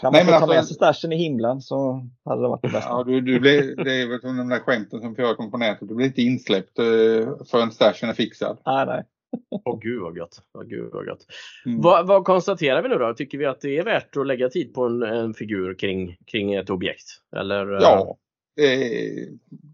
Kan 0.02 0.12
man 0.12 0.26
Nej, 0.26 0.34
få 0.34 0.40
ta 0.40 0.48
med 0.48 0.66
sig 0.66 0.76
stashen 0.76 1.12
i 1.12 1.16
himlen 1.16 1.62
så 1.62 2.08
hade 2.26 2.42
det 2.42 2.48
varit 2.48 2.62
det 2.62 2.70
bästa. 2.70 2.90
Ja, 2.90 3.04
du, 3.04 3.22
du 3.22 3.40
blir, 3.40 3.76
det 3.84 4.02
är 4.02 4.08
väl 4.08 4.22
som 4.22 4.38
de 4.38 4.50
där 4.50 4.60
skämten 4.60 5.02
som 5.02 5.16
förekommer 5.16 5.50
på 5.50 5.58
nätet. 5.58 5.88
Du 5.88 5.96
blir 5.96 6.06
inte 6.06 6.22
insläppt 6.22 6.80
uh, 6.80 7.44
förrän 7.46 7.72
stashen 7.72 8.10
är 8.10 8.14
fixad. 8.14 8.58
Nej, 8.66 8.86
nej. 8.86 9.04
Åh 9.50 9.76
oh, 9.76 9.80
gud 9.80 10.02
vad 10.02 10.18
gött. 10.18 10.42
Oh, 10.54 10.64
gud, 10.64 10.90
vad, 10.94 11.08
gött. 11.08 11.26
Mm. 11.66 11.82
Vad, 11.82 12.08
vad, 12.08 12.26
konstaterar 12.26 12.82
vi 12.82 12.90
nu 12.90 12.96
då? 12.96 13.14
Tycker 13.14 13.38
vi 13.38 13.46
att 13.46 13.62
det 13.62 13.78
är 13.78 13.84
värt 13.84 14.18
att 14.18 14.28
lägga 14.28 14.50
tid 14.50 14.74
på 14.74 14.86
en, 14.86 15.04
en 15.04 15.34
figur 15.34 15.74
kring, 15.74 16.18
kring 16.26 16.54
ett 16.54 16.70
objekt? 16.70 17.06
Eller, 17.36 17.68
ja, 17.68 18.18
det, 18.56 19.30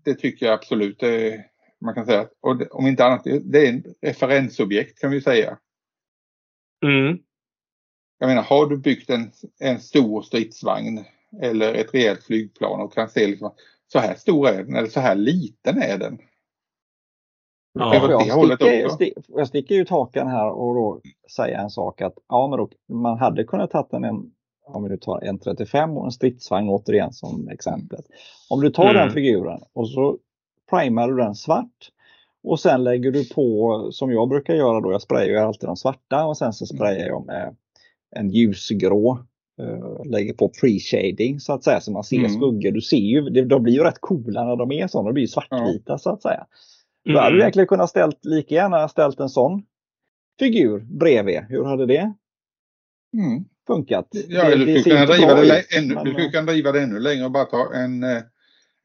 det 0.06 0.14
tycker 0.14 0.46
jag 0.46 0.54
absolut. 0.54 1.00
Det, 1.00 1.46
man 1.86 1.93
kan 1.93 2.05
säga. 2.05 2.27
Och 2.41 2.57
det, 2.57 2.67
om 2.67 2.88
inte 2.88 3.05
annat, 3.05 3.23
det 3.23 3.67
är 3.67 3.77
ett 3.77 3.86
referensobjekt 4.01 4.99
kan 4.99 5.11
vi 5.11 5.21
säga. 5.21 5.57
Mm. 6.86 7.17
Jag 8.19 8.27
menar, 8.27 8.43
har 8.43 8.65
du 8.65 8.77
byggt 8.77 9.09
en, 9.09 9.32
en 9.59 9.80
stor 9.80 10.21
stridsvagn 10.21 11.05
eller 11.41 11.73
ett 11.73 11.93
rejält 11.93 12.23
flygplan 12.23 12.82
och 12.82 12.93
kan 12.93 13.09
se 13.09 13.27
liksom, 13.27 13.51
så 13.88 13.99
här 13.99 14.15
stor 14.15 14.47
är 14.47 14.63
den 14.63 14.75
eller 14.75 14.88
så 14.88 14.99
här 14.99 15.15
liten 15.15 15.82
är 15.82 15.97
den. 15.97 16.19
Ja, 17.73 17.95
jag, 18.25 18.91
sticker, 18.91 19.23
jag 19.27 19.47
sticker 19.47 19.75
ut 19.75 19.89
hakan 19.89 20.27
här 20.27 20.49
och 20.49 20.75
då 20.75 21.01
säga 21.36 21.59
en 21.59 21.69
sak 21.69 22.01
att 22.01 22.13
ja, 22.27 22.47
men 22.47 22.57
då, 22.59 22.69
man 22.88 23.17
hade 23.17 23.43
kunnat 23.43 23.71
ta 23.71 23.88
en, 23.91 24.32
om 24.65 24.84
vi 24.84 24.89
nu 24.89 24.97
tar 24.97 25.21
en 25.21 25.39
35 25.39 25.97
och 25.97 26.05
en 26.05 26.11
stridsvagn 26.11 26.69
återigen 26.69 27.13
som 27.13 27.49
exempel. 27.49 28.01
Om 28.49 28.61
du 28.61 28.69
tar 28.69 28.89
mm. 28.89 28.95
den 28.95 29.11
figuren 29.11 29.61
och 29.73 29.89
så 29.89 30.17
primar 30.70 31.07
du 31.07 31.17
den 31.17 31.36
svart 31.36 31.91
och 32.43 32.59
sen 32.59 32.84
lägger 32.84 33.11
du 33.11 33.30
på 33.30 33.89
som 33.91 34.11
jag 34.11 34.30
brukar 34.30 34.53
göra 34.53 34.82
då, 34.82 34.91
jag 34.91 35.01
sprayar 35.01 35.45
alltid 35.45 35.70
de 35.70 35.76
svarta 35.76 36.26
och 36.26 36.38
sen 36.38 36.53
så 36.53 36.65
sprayar 36.65 37.07
jag 37.07 37.26
med 37.26 37.55
en 38.15 38.30
ljusgrå 38.30 39.20
Uh, 39.61 40.05
lägger 40.05 40.34
på 40.34 40.51
pre-shading 40.61 41.39
så 41.39 41.53
att 41.53 41.63
säga 41.63 41.82
så 41.82 41.91
man 41.91 42.03
ser 42.03 42.17
mm. 42.17 42.30
skuggor. 42.30 42.72
Du 42.72 42.82
ser 42.82 42.97
ju, 42.97 43.22
de 43.22 43.63
blir 43.63 43.74
ju 43.74 43.84
rätt 43.84 43.99
coola 43.99 44.45
när 44.45 44.55
de 44.55 44.72
är 44.72 44.88
sådana, 44.88 45.09
de 45.09 45.13
blir 45.13 45.28
svartvita 45.28 45.93
ja. 45.93 45.97
så 45.97 46.09
att 46.09 46.22
säga. 46.22 46.45
Mm. 47.05 47.15
Då 47.15 47.20
hade 47.20 47.36
du 47.36 47.41
egentligen 47.41 47.67
kunnat 47.67 47.89
ställt, 47.89 48.26
lika 48.26 48.55
gärna 48.55 48.88
ställt 48.88 49.20
en 49.20 49.30
sån 49.30 49.63
figur 50.39 50.80
bredvid. 50.80 51.39
Hur 51.49 51.63
hade 51.63 51.86
det 51.86 52.13
mm. 53.13 53.45
funkat? 53.67 54.07
Ja, 54.11 54.49
det, 54.49 54.55
du, 54.55 54.80
skulle 54.80 54.95
kunna 54.95 55.05
driva 55.05 55.36
det 55.36 55.78
ännu, 55.78 55.95
driva 56.45 56.72
det 56.72 56.82
ännu 56.82 56.99
längre 56.99 57.26
och 57.26 57.32
bara 57.32 57.45
ta 57.45 57.74
en, 57.74 58.03
eh, 58.03 58.22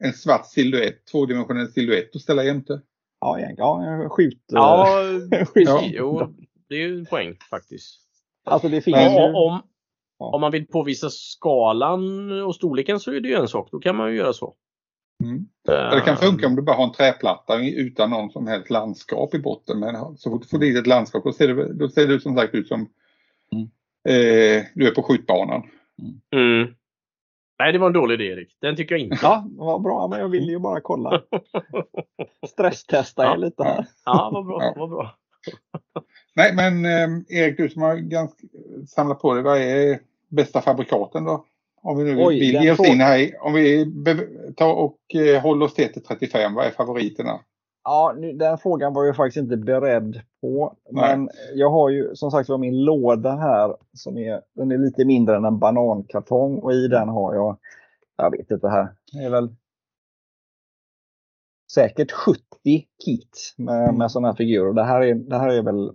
en 0.03 0.13
svart 0.13 0.45
silhuett, 0.45 1.05
tvådimensionell 1.05 1.67
silhuett 1.67 2.15
och 2.15 2.21
ställa 2.21 2.43
jämte. 2.43 2.81
Ja, 3.19 3.39
ja 3.57 4.09
skjut... 4.09 4.43
Ja, 4.47 4.87
skjut. 5.53 5.67
ja. 5.67 5.81
Jo, 5.93 6.33
det 6.69 6.75
är 6.75 6.79
ju 6.79 6.99
en 6.99 7.05
poäng 7.05 7.37
faktiskt. 7.49 7.99
Alltså 8.45 8.69
det 8.69 8.81
finns 8.81 8.97
ju... 8.97 9.03
Om, 9.03 9.61
om 10.17 10.41
man 10.41 10.51
vill 10.51 10.67
påvisa 10.67 11.09
skalan 11.09 12.31
och 12.41 12.55
storleken 12.55 12.99
så 12.99 13.11
är 13.11 13.19
det 13.19 13.27
ju 13.27 13.35
en 13.35 13.47
sak. 13.47 13.69
Då 13.71 13.79
kan 13.79 13.95
man 13.95 14.11
ju 14.11 14.17
göra 14.17 14.33
så. 14.33 14.55
Mm. 15.23 15.47
Det 15.65 16.01
kan 16.05 16.17
funka 16.17 16.47
om 16.47 16.55
du 16.55 16.61
bara 16.61 16.75
har 16.75 16.83
en 16.83 16.91
träplatta 16.91 17.59
utan 17.59 18.09
någon 18.09 18.31
som 18.31 18.47
helst 18.47 18.69
landskap 18.69 19.33
i 19.33 19.39
botten. 19.39 19.79
Men 19.79 20.17
så 20.17 20.29
fort 20.29 20.41
du 20.41 20.47
får 20.47 20.57
dit 20.57 20.77
ett 20.77 20.87
landskap 20.87 21.23
då 21.23 21.33
ser 21.33 21.47
det, 21.47 21.73
då 21.73 21.89
ser 21.89 22.07
det 22.07 22.19
som 22.19 22.35
sagt 22.35 22.55
ut 22.55 22.67
som 22.67 22.89
mm. 23.51 23.63
eh, 24.09 24.65
du 24.73 24.87
är 24.87 24.95
på 24.95 25.03
skjutbanan. 25.03 25.63
Mm. 26.31 26.75
Nej, 27.59 27.73
det 27.73 27.79
var 27.79 27.87
en 27.87 27.93
dålig 27.93 28.21
idé 28.21 28.33
Erik. 28.33 28.57
Den 28.61 28.75
tycker 28.75 28.95
jag 28.95 29.01
inte. 29.01 29.17
Ja, 29.21 29.47
vad 29.51 29.81
bra. 29.81 30.07
Men 30.07 30.19
jag 30.19 30.29
ville 30.29 30.51
ju 30.51 30.59
bara 30.59 30.81
kolla. 30.81 31.21
Stresstesta 32.47 33.23
ja. 33.23 33.33
er 33.33 33.37
lite 33.37 33.63
här. 33.63 33.87
Ja, 34.05 34.29
vad 34.33 34.45
bra. 34.45 34.63
Ja. 34.63 34.73
Vad 34.75 34.89
bra. 34.89 35.15
Nej, 36.35 36.55
men 36.55 36.85
eh, 36.85 37.39
Erik, 37.39 37.57
du 37.57 37.69
som 37.69 37.81
har 37.81 37.95
ganska, 37.95 38.47
samlat 38.87 39.21
på 39.21 39.33
dig, 39.33 39.43
vad 39.43 39.57
är 39.57 39.99
bästa 40.27 40.61
fabrikaten 40.61 41.23
då? 41.23 41.45
Om 41.81 41.97
vi 41.97 42.03
nu 42.03 42.23
Oj, 42.23 42.39
vill 42.39 42.63
ge 42.63 42.71
oss 42.71 42.87
in 42.87 43.01
här, 43.01 43.31
om 43.41 43.53
vi 43.53 43.93
tar 44.55 44.73
och 44.73 45.15
eh, 45.15 45.41
håller 45.41 45.65
oss 45.65 45.73
till 45.73 46.03
35, 46.07 46.53
vad 46.53 46.65
är 46.65 46.71
favoriterna? 46.71 47.39
Ja, 47.85 48.15
nu, 48.17 48.33
den 48.33 48.57
frågan 48.57 48.93
var 48.93 49.05
jag 49.05 49.15
faktiskt 49.15 49.37
inte 49.37 49.57
beredd 49.57 50.21
på. 50.41 50.75
Nej. 50.91 51.17
Men 51.17 51.29
jag 51.53 51.69
har 51.69 51.89
ju 51.89 52.15
som 52.15 52.31
sagt 52.31 52.49
var 52.49 52.57
min 52.57 52.83
låda 52.83 53.35
här 53.35 53.75
som 53.93 54.17
är, 54.17 54.41
den 54.55 54.71
är 54.71 54.77
lite 54.77 55.05
mindre 55.05 55.35
än 55.35 55.45
en 55.45 55.59
banankartong 55.59 56.59
och 56.59 56.73
i 56.73 56.87
den 56.87 57.09
har 57.09 57.35
jag, 57.35 57.57
jag 58.17 58.31
vet 58.31 58.51
inte 58.51 58.67
här, 58.67 58.87
det 59.11 59.23
är 59.23 59.29
väl 59.29 59.55
säkert 61.73 62.11
70 62.11 62.39
kit 63.05 63.53
med, 63.57 63.83
mm. 63.83 63.95
med 63.95 64.11
sådana 64.11 64.27
här 64.27 64.35
figurer. 64.35 64.73
Det 64.73 64.83
här, 64.83 65.01
är, 65.01 65.15
det 65.15 65.37
här 65.37 65.49
är 65.49 65.61
väl 65.61 65.91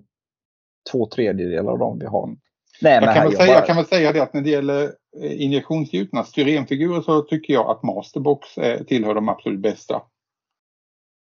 två 0.92 1.06
tredjedelar 1.06 1.72
av 1.72 1.78
dem 1.78 1.98
vi 1.98 2.06
har. 2.06 2.36
Nej, 2.82 2.94
jag, 3.04 3.14
kan 3.14 3.24
väl 3.24 3.36
säga, 3.36 3.46
bara... 3.46 3.56
jag 3.56 3.66
kan 3.66 3.76
väl 3.76 3.86
säga 3.86 4.12
det 4.12 4.22
att 4.22 4.34
när 4.34 4.42
det 4.42 4.50
gäller 4.50 4.82
eh, 5.22 5.42
injektionsgjutna 5.42 6.24
styrenfigurer 6.24 7.00
så 7.00 7.22
tycker 7.22 7.54
jag 7.54 7.70
att 7.70 7.82
Masterbox 7.82 8.58
är, 8.58 8.84
tillhör 8.84 9.14
de 9.14 9.28
absolut 9.28 9.60
bästa. 9.60 10.02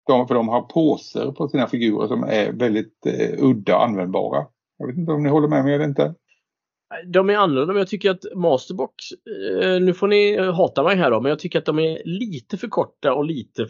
De, 0.06 0.28
för 0.28 0.34
de 0.34 0.48
har 0.48 0.62
påser 0.62 1.32
på 1.32 1.48
sina 1.48 1.66
figurer 1.66 2.06
som 2.06 2.22
är 2.22 2.52
väldigt 2.52 3.06
eh, 3.06 3.44
udda 3.44 3.76
och 3.76 3.84
användbara. 3.84 4.46
Jag 4.78 4.86
vet 4.86 4.96
inte 4.96 5.12
om 5.12 5.22
ni 5.22 5.28
håller 5.28 5.48
med 5.48 5.64
mig 5.64 5.74
eller 5.74 5.84
inte. 5.84 6.14
De 7.06 7.30
är 7.30 7.36
annorlunda 7.36 7.72
men 7.72 7.80
jag 7.80 7.88
tycker 7.88 8.10
att 8.10 8.24
Masterbox, 8.34 8.94
eh, 9.62 9.80
nu 9.80 9.94
får 9.94 10.08
ni 10.08 10.38
hata 10.38 10.82
mig 10.82 10.96
här 10.96 11.10
då, 11.10 11.20
men 11.20 11.30
jag 11.30 11.38
tycker 11.38 11.58
att 11.58 11.64
de 11.64 11.78
är 11.78 12.02
lite 12.04 12.56
för 12.56 12.68
korta 12.68 13.14
och 13.14 13.24
lite 13.24 13.66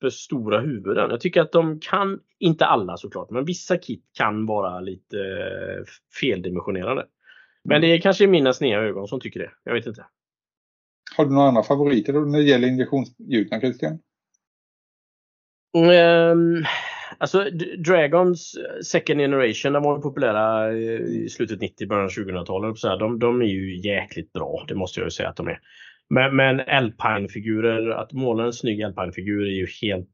för 0.00 0.10
stora 0.10 0.60
huvuden. 0.60 1.10
Jag 1.10 1.20
tycker 1.20 1.40
att 1.40 1.52
de 1.52 1.80
kan, 1.80 2.20
inte 2.38 2.66
alla 2.66 2.96
såklart, 2.96 3.30
men 3.30 3.44
vissa 3.44 3.76
kit 3.76 4.04
kan 4.18 4.46
vara 4.46 4.80
lite 4.80 5.16
eh, 5.18 5.84
feldimensionerade. 6.20 7.06
Men 7.64 7.76
mm. 7.76 7.88
det 7.88 7.96
är 7.96 8.00
kanske 8.00 8.26
mina 8.26 8.52
sneda 8.52 8.80
ögon 8.80 9.08
som 9.08 9.20
tycker 9.20 9.40
det. 9.40 9.50
Jag 9.64 9.74
vet 9.74 9.86
inte. 9.86 10.06
Har 11.16 11.24
du 11.24 11.30
några 11.30 11.48
andra 11.48 11.62
favoriter 11.62 12.12
när 12.12 12.38
det 12.38 12.44
gäller 12.44 12.68
injektionsgjutna 12.68 13.60
Christian? 13.60 13.98
Um, 15.72 16.64
alltså 17.18 17.44
Dragons 17.84 18.54
second 18.84 19.20
generation, 19.20 19.72
de 19.72 19.82
var 19.82 19.98
populära 19.98 20.72
i 20.72 21.28
slutet 21.28 21.60
90, 21.60 21.88
början 21.88 22.04
av 22.04 22.10
2000-talet. 22.10 23.00
De, 23.00 23.18
de 23.18 23.42
är 23.42 23.46
ju 23.46 23.80
jäkligt 23.80 24.32
bra, 24.32 24.64
det 24.68 24.74
måste 24.74 25.00
jag 25.00 25.06
ju 25.06 25.10
säga 25.10 25.28
att 25.28 25.36
de 25.36 25.48
är. 25.48 25.58
Men, 26.14 26.36
men 26.36 26.60
Alpine-figurer, 26.60 27.90
att 27.90 28.12
måla 28.12 28.44
en 28.44 28.52
snygg 28.52 28.82
Alpine-figur 28.82 29.46
är 29.46 29.56
ju 29.56 29.66
helt 29.82 30.08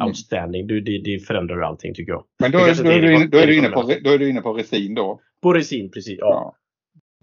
mm. 0.00 0.08
outstanding. 0.08 0.66
Det, 0.66 0.80
det, 0.80 0.98
det 0.98 1.18
förändrar 1.18 1.56
ju 1.56 1.64
allting 1.64 1.94
tycker 1.94 2.12
jag. 2.12 2.24
Men 2.40 2.52
då 2.52 2.58
är, 2.58 2.84
då, 2.84 2.90
är 2.90 3.02
du, 3.02 3.14
inne, 3.14 3.26
då, 3.26 3.38
är 3.38 3.46
du 3.46 3.58
inne 3.58 3.68
på, 3.68 3.82
då 4.04 4.10
är 4.10 4.18
du 4.18 4.30
inne 4.30 4.40
på 4.40 4.52
resin 4.52 4.94
då? 4.94 5.20
På 5.42 5.52
resin, 5.52 5.90
precis. 5.90 6.18
Ja. 6.18 6.26
ja. 6.26 6.56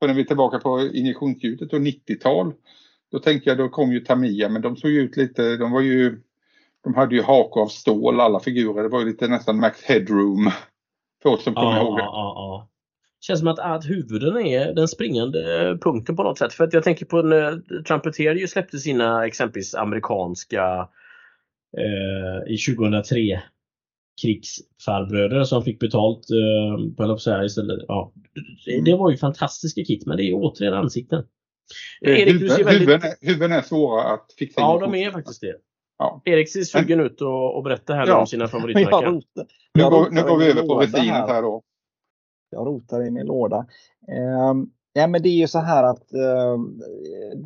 Och 0.02 0.08
när 0.08 0.14
vi 0.14 0.22
är 0.22 0.26
tillbaka 0.26 0.60
på 0.60 0.90
injektionsljudet 0.94 1.74
och 1.74 1.80
90-tal. 1.80 2.54
Då 3.12 3.20
tänker 3.20 3.52
jag, 3.52 3.58
då 3.58 3.70
kom 3.70 3.92
ju 3.92 4.00
Tamiya, 4.00 4.50
men 4.50 4.62
de 4.62 4.76
såg 4.76 4.92
ut 4.92 5.18
lite, 5.18 5.58
de 5.58 5.72
var 5.72 5.82
ju, 5.82 6.22
de 6.84 6.96
hade 6.96 7.16
ju 7.16 7.22
hake 7.22 7.60
av 7.60 7.68
stål 7.68 8.20
alla 8.20 8.40
figurer. 8.40 8.84
Det 8.84 8.90
var 8.90 9.00
ju 9.00 9.06
lite 9.06 9.28
nästan 9.28 9.60
Max 9.60 9.84
Headroom. 9.84 10.52
För 11.24 11.30
oss 11.30 11.44
som 11.44 11.54
kommer 11.54 11.76
ja, 11.76 11.82
ihåg. 11.82 12.00
Ja, 12.00 12.04
ja, 12.06 12.70
känns 13.22 13.40
som 13.40 13.48
att, 13.48 13.60
att 13.60 13.90
huvuden 13.90 14.38
är 14.38 14.74
den 14.74 14.88
springande 14.88 15.78
punkten 15.82 16.16
på 16.16 16.24
något 16.24 16.38
sätt. 16.38 16.54
För 16.54 16.64
att 16.64 16.74
jag 16.74 16.84
tänker 16.84 17.06
på 17.06 17.22
när 17.22 17.84
Trumpeter 17.84 18.48
släppte 18.48 18.78
sina 18.78 19.26
exempelvis 19.26 19.76
amerikanska 19.76 20.90
eh, 21.78 22.54
i 22.54 22.58
2003 22.58 23.42
krigsfarbröder 24.22 25.44
som 25.44 25.64
fick 25.64 25.80
betalt 25.80 26.28
eh, 26.30 26.96
på 26.98 27.18
här 27.26 27.46
istället. 27.46 27.80
Ja, 27.88 28.14
det, 28.66 28.82
det, 28.82 28.96
var 28.96 29.12
ju 29.12 29.18
fantastiska 29.18 29.84
kit 29.84 30.06
men 30.06 30.18
det 30.18 30.24
är 30.24 30.34
återigen 30.34 30.74
ansikten. 30.74 31.24
Eh, 32.06 32.20
Erik, 32.20 32.34
huvuden, 32.34 32.66
väldigt... 32.66 32.82
huvuden, 32.82 33.02
är, 33.02 33.28
huvuden 33.28 33.52
är 33.52 33.62
svåra 33.62 34.04
att 34.04 34.26
fixa 34.40 34.62
Ja, 34.62 34.80
de 34.82 34.96
är 34.96 35.12
faktiskt 35.12 35.42
det. 35.42 35.56
Ja. 36.00 36.22
Erik 36.26 36.50
ser 36.50 36.62
sugen 36.62 37.00
ut 37.00 37.22
och, 37.22 37.56
och 37.58 37.64
berätta 37.64 37.94
här 37.94 38.08
ja. 38.08 38.20
om 38.20 38.28
sina 38.28 38.48
favoritmärken. 38.48 39.22
Nu, 39.74 39.84
går, 39.84 40.10
nu 40.12 40.24
går 40.24 40.38
vi 40.38 40.52
över 40.52 40.62
på 40.62 40.76
resinet 40.76 41.30
här 41.30 41.42
då. 41.42 41.62
Jag 42.50 42.68
rotar 42.68 43.08
i 43.08 43.12
min 43.12 43.26
låda. 43.26 43.58
Eh, 44.08 44.54
ja, 44.94 45.08
men 45.08 45.22
det 45.22 45.30
är 45.30 45.38
ju 45.38 45.48
så 45.48 45.60
här 45.60 45.84
att 45.84 46.14
eh, 46.14 46.58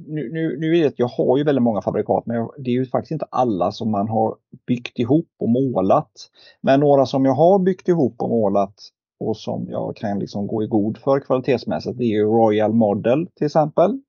nu, 0.08 0.30
nu, 0.34 0.58
nu 0.60 0.72
vet 0.72 0.82
jag, 0.82 0.93
jag 0.97 1.08
har 1.08 1.38
ju 1.38 1.43
väldigt 1.43 1.64
många 1.64 1.82
fabrikat 1.82 2.26
men 2.26 2.49
det 2.58 2.70
är 2.70 2.74
ju 2.74 2.86
faktiskt 2.86 3.12
inte 3.12 3.26
alla 3.30 3.72
som 3.72 3.91
man 3.91 4.10
har 4.10 4.36
byggt 4.68 4.99
ihop 4.99 5.30
och 5.39 5.49
målat. 5.49 6.12
Men 6.62 6.80
några 6.80 7.06
som 7.06 7.26
jag 7.26 7.34
har 7.34 7.60
byggt 7.60 7.88
ihop 7.88 8.16
och 8.22 8.30
målat 8.30 8.76
och 9.20 9.38
som 9.38 9.68
jag 9.70 9.95
kan 9.95 10.20
liksom 10.20 10.47
gå 10.47 10.64
i 10.64 10.68
god 10.68 10.97
för 10.97 11.20
kvalitetsmässigt 11.20 11.97
det 11.97 12.04
är 12.04 12.08
ju 12.08 12.24
Royal 12.24 12.74
Model 12.74 13.28
till 13.36 13.45
exempel. 13.45 13.99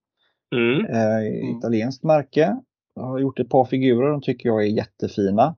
Mm. 0.56 0.86
Eh, 0.86 1.16
Mm. 1.16 1.58
italienskt 1.58 2.04
märke. 2.04 2.56
Jag 2.94 3.02
har 3.02 3.18
gjort 3.18 3.38
ett 3.38 3.48
par 3.48 3.64
figurer, 3.64 4.10
de 4.10 4.20
tycker 4.20 4.48
jag 4.48 4.62
är 4.62 4.66
jättefina. 4.66 5.56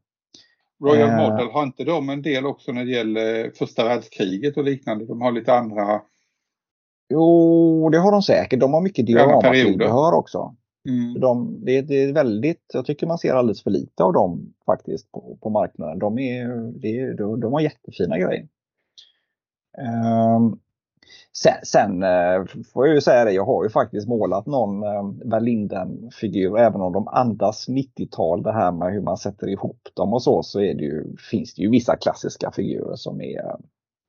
Royal 0.84 1.08
Eh. 1.08 1.16
Model 1.16 1.46
har 1.46 1.62
inte 1.62 1.84
de 1.84 2.08
en 2.08 2.22
del 2.22 2.46
också 2.46 2.72
när 2.72 2.84
det 2.84 2.90
gäller 2.90 3.50
första 3.50 3.84
världskriget 3.84 4.56
och 4.56 4.64
liknande? 4.64 5.06
De 5.06 5.20
har 5.20 5.32
lite 5.32 5.54
andra... 5.54 6.02
Jo, 7.08 7.88
det 7.90 7.98
har 7.98 8.12
de 8.12 8.22
säkert. 8.22 8.60
De 8.60 8.74
har 8.74 8.80
mycket 8.80 9.06
dioramatillbehör 9.06 10.12
också. 10.12 10.56
Mm. 10.88 11.20
De, 11.20 11.64
det, 11.64 11.82
det 11.82 12.04
är 12.04 12.12
väldigt, 12.12 12.70
jag 12.72 12.86
tycker 12.86 13.06
man 13.06 13.18
ser 13.18 13.34
alldeles 13.34 13.62
för 13.62 13.70
lite 13.70 14.04
av 14.04 14.12
dem 14.12 14.54
faktiskt 14.66 15.12
på, 15.12 15.38
på 15.42 15.50
marknaden. 15.50 15.98
De, 15.98 16.18
är, 16.18 16.48
det, 16.80 17.16
de, 17.16 17.40
de 17.40 17.52
har 17.52 17.60
jättefina 17.60 18.18
grejer. 18.18 18.48
Ehm, 19.78 20.58
sen 21.32 21.54
sen 21.64 22.02
eh, 22.02 22.44
får 22.72 22.86
jag 22.86 22.94
ju 22.94 23.00
säga 23.00 23.24
det, 23.24 23.32
jag 23.32 23.44
har 23.44 23.64
ju 23.64 23.70
faktiskt 23.70 24.08
målat 24.08 24.46
någon 24.46 24.82
uh, 24.84 25.28
Verlinden-figur. 25.30 26.58
Även 26.58 26.80
om 26.80 26.92
de 26.92 27.08
andas 27.08 27.68
90-tal, 27.68 28.42
det 28.42 28.52
här 28.52 28.72
med 28.72 28.92
hur 28.92 29.00
man 29.02 29.16
sätter 29.16 29.48
ihop 29.48 29.88
dem 29.94 30.12
och 30.14 30.22
så, 30.22 30.42
så 30.42 30.60
är 30.60 30.74
det 30.74 30.82
ju, 30.84 31.16
finns 31.30 31.54
det 31.54 31.62
ju 31.62 31.70
vissa 31.70 31.96
klassiska 31.96 32.50
figurer 32.50 32.96
som 32.96 33.20
är 33.20 33.44
uh, 33.44 33.56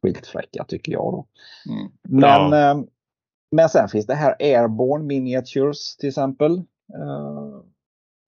skitfräcka 0.04 0.64
tycker 0.68 0.92
jag. 0.92 1.14
Då. 1.14 1.26
Mm. 1.70 1.92
Men, 2.10 2.52
Ja. 2.52 2.72
eh, 2.72 2.78
men 3.52 3.70
sen 3.70 3.88
finns 3.88 4.06
det 4.06 4.16
här 4.16 4.36
Airborne 4.40 5.06
Miniatures 5.06 5.98
till 5.98 6.10
exempel. 6.10 6.58
Eh, 6.94 7.62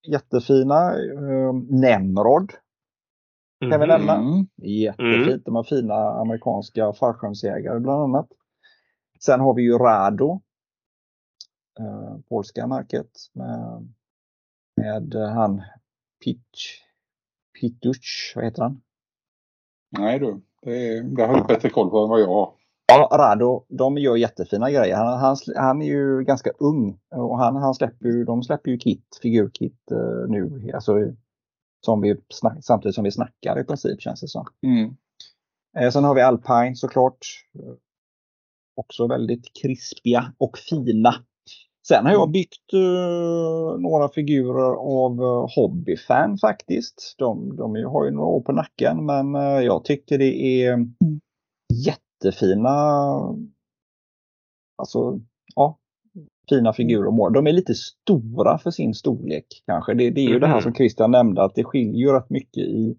jättefina. 0.08 0.92
Eh, 0.92 1.54
Nemrod 1.70 2.52
kan 3.72 3.80
vi 3.80 3.88
Mhm. 3.88 3.88
nämna. 3.88 4.16
Mm. 4.16 4.48
Jättefint. 4.62 5.46
De 5.46 5.56
har 5.56 5.64
fina 5.64 5.94
amerikanska 5.96 6.94
fallskärmsjägare 6.94 7.80
bland 7.80 8.04
annat. 8.04 8.28
Sen 9.26 9.40
har 9.40 9.54
vi 9.54 9.62
ju 9.62 9.78
Rado. 9.78 10.42
Eh, 11.80 12.18
polska 12.30 12.68
märket. 12.68 13.12
Med, 13.34 13.94
med 14.76 15.14
han 15.14 15.62
Pitch. 16.24 16.82
Pituch, 17.60 18.34
vad 18.36 18.46
heter 18.46 18.62
han? 18.62 18.82
Nej 19.98 20.20
du, 20.20 20.42
det, 20.62 20.98
är, 20.98 21.04
det 21.04 21.26
har 21.26 21.36
du 21.36 21.44
bättre 21.44 21.70
koll 21.70 21.90
på 21.90 22.04
än 22.04 22.10
vad 22.10 22.22
jag 22.22 22.28
har. 22.28 22.54
Ja, 22.88 23.10
Rado, 23.12 23.66
de 23.68 23.98
gör 23.98 24.16
jättefina 24.16 24.72
grejer. 24.72 24.96
Han, 24.96 25.20
han, 25.20 25.36
han 25.56 25.82
är 25.82 25.86
ju 25.86 26.24
ganska 26.24 26.50
ung 26.60 27.00
och 27.10 27.40
han, 27.40 27.56
han 27.56 27.74
släpper 27.74 28.06
ju, 28.06 28.24
de 28.26 28.44
släpper 28.44 28.72
ju 28.72 28.78
kit, 28.78 29.20
figurkit 29.22 29.92
eh, 29.92 30.30
nu. 30.30 30.72
Alltså, 30.74 30.94
som 31.86 32.02
vi 32.02 32.22
snack, 32.30 32.58
samtidigt 32.62 32.96
som 32.96 33.04
vi 33.04 33.12
snackar 33.12 33.60
i 33.60 33.64
princip 33.64 34.02
känns 34.02 34.22
det 34.22 34.28
som. 34.28 34.46
Mm. 34.64 34.96
Eh, 35.78 35.92
sen 35.92 36.04
har 36.04 36.16
vi 36.16 36.22
Alpine 36.22 36.76
såklart. 36.76 37.46
Också 38.80 39.08
väldigt 39.08 39.54
krispiga 39.62 40.34
och 40.38 40.58
fina. 40.58 41.14
Sen 41.88 42.06
har 42.06 42.12
jag 42.14 42.32
byggt 42.32 42.74
eh, 42.74 43.80
några 43.80 44.10
figurer 44.10 44.76
av 44.76 45.22
uh, 45.22 45.48
hobbyfan 45.56 46.38
faktiskt. 46.38 47.16
De, 47.18 47.56
de 47.56 47.76
har 47.86 48.06
ju 48.06 48.12
några 48.12 48.28
år 48.28 48.42
på 48.42 48.52
nacken 48.52 49.06
men 49.06 49.36
eh, 49.36 49.42
jag 49.42 49.84
tycker 49.86 50.18
det 50.18 50.64
är 50.64 50.78
jättefina 51.86 52.70
Alltså, 54.78 55.20
ja, 55.56 55.78
fina 56.50 56.74
figurer. 56.74 57.30
De 57.34 57.48
är 57.48 57.52
lite 57.52 57.74
stora 57.76 58.58
för 58.58 58.72
sin 58.72 58.94
storlek 58.94 59.46
kanske. 59.66 59.94
Det, 59.94 60.10
det 60.10 60.22
är 60.22 60.30
ju 60.30 60.40
det 60.40 60.48
här 60.48 60.54
Mhm. 60.56 60.62
som 60.62 60.74
Christian 60.74 61.12
nämnde 61.12 61.44
att 61.44 61.56
det 61.56 61.64
skiljer 61.64 62.14
rätt 62.14 62.30
mycket 62.30 62.64
i 62.64 62.98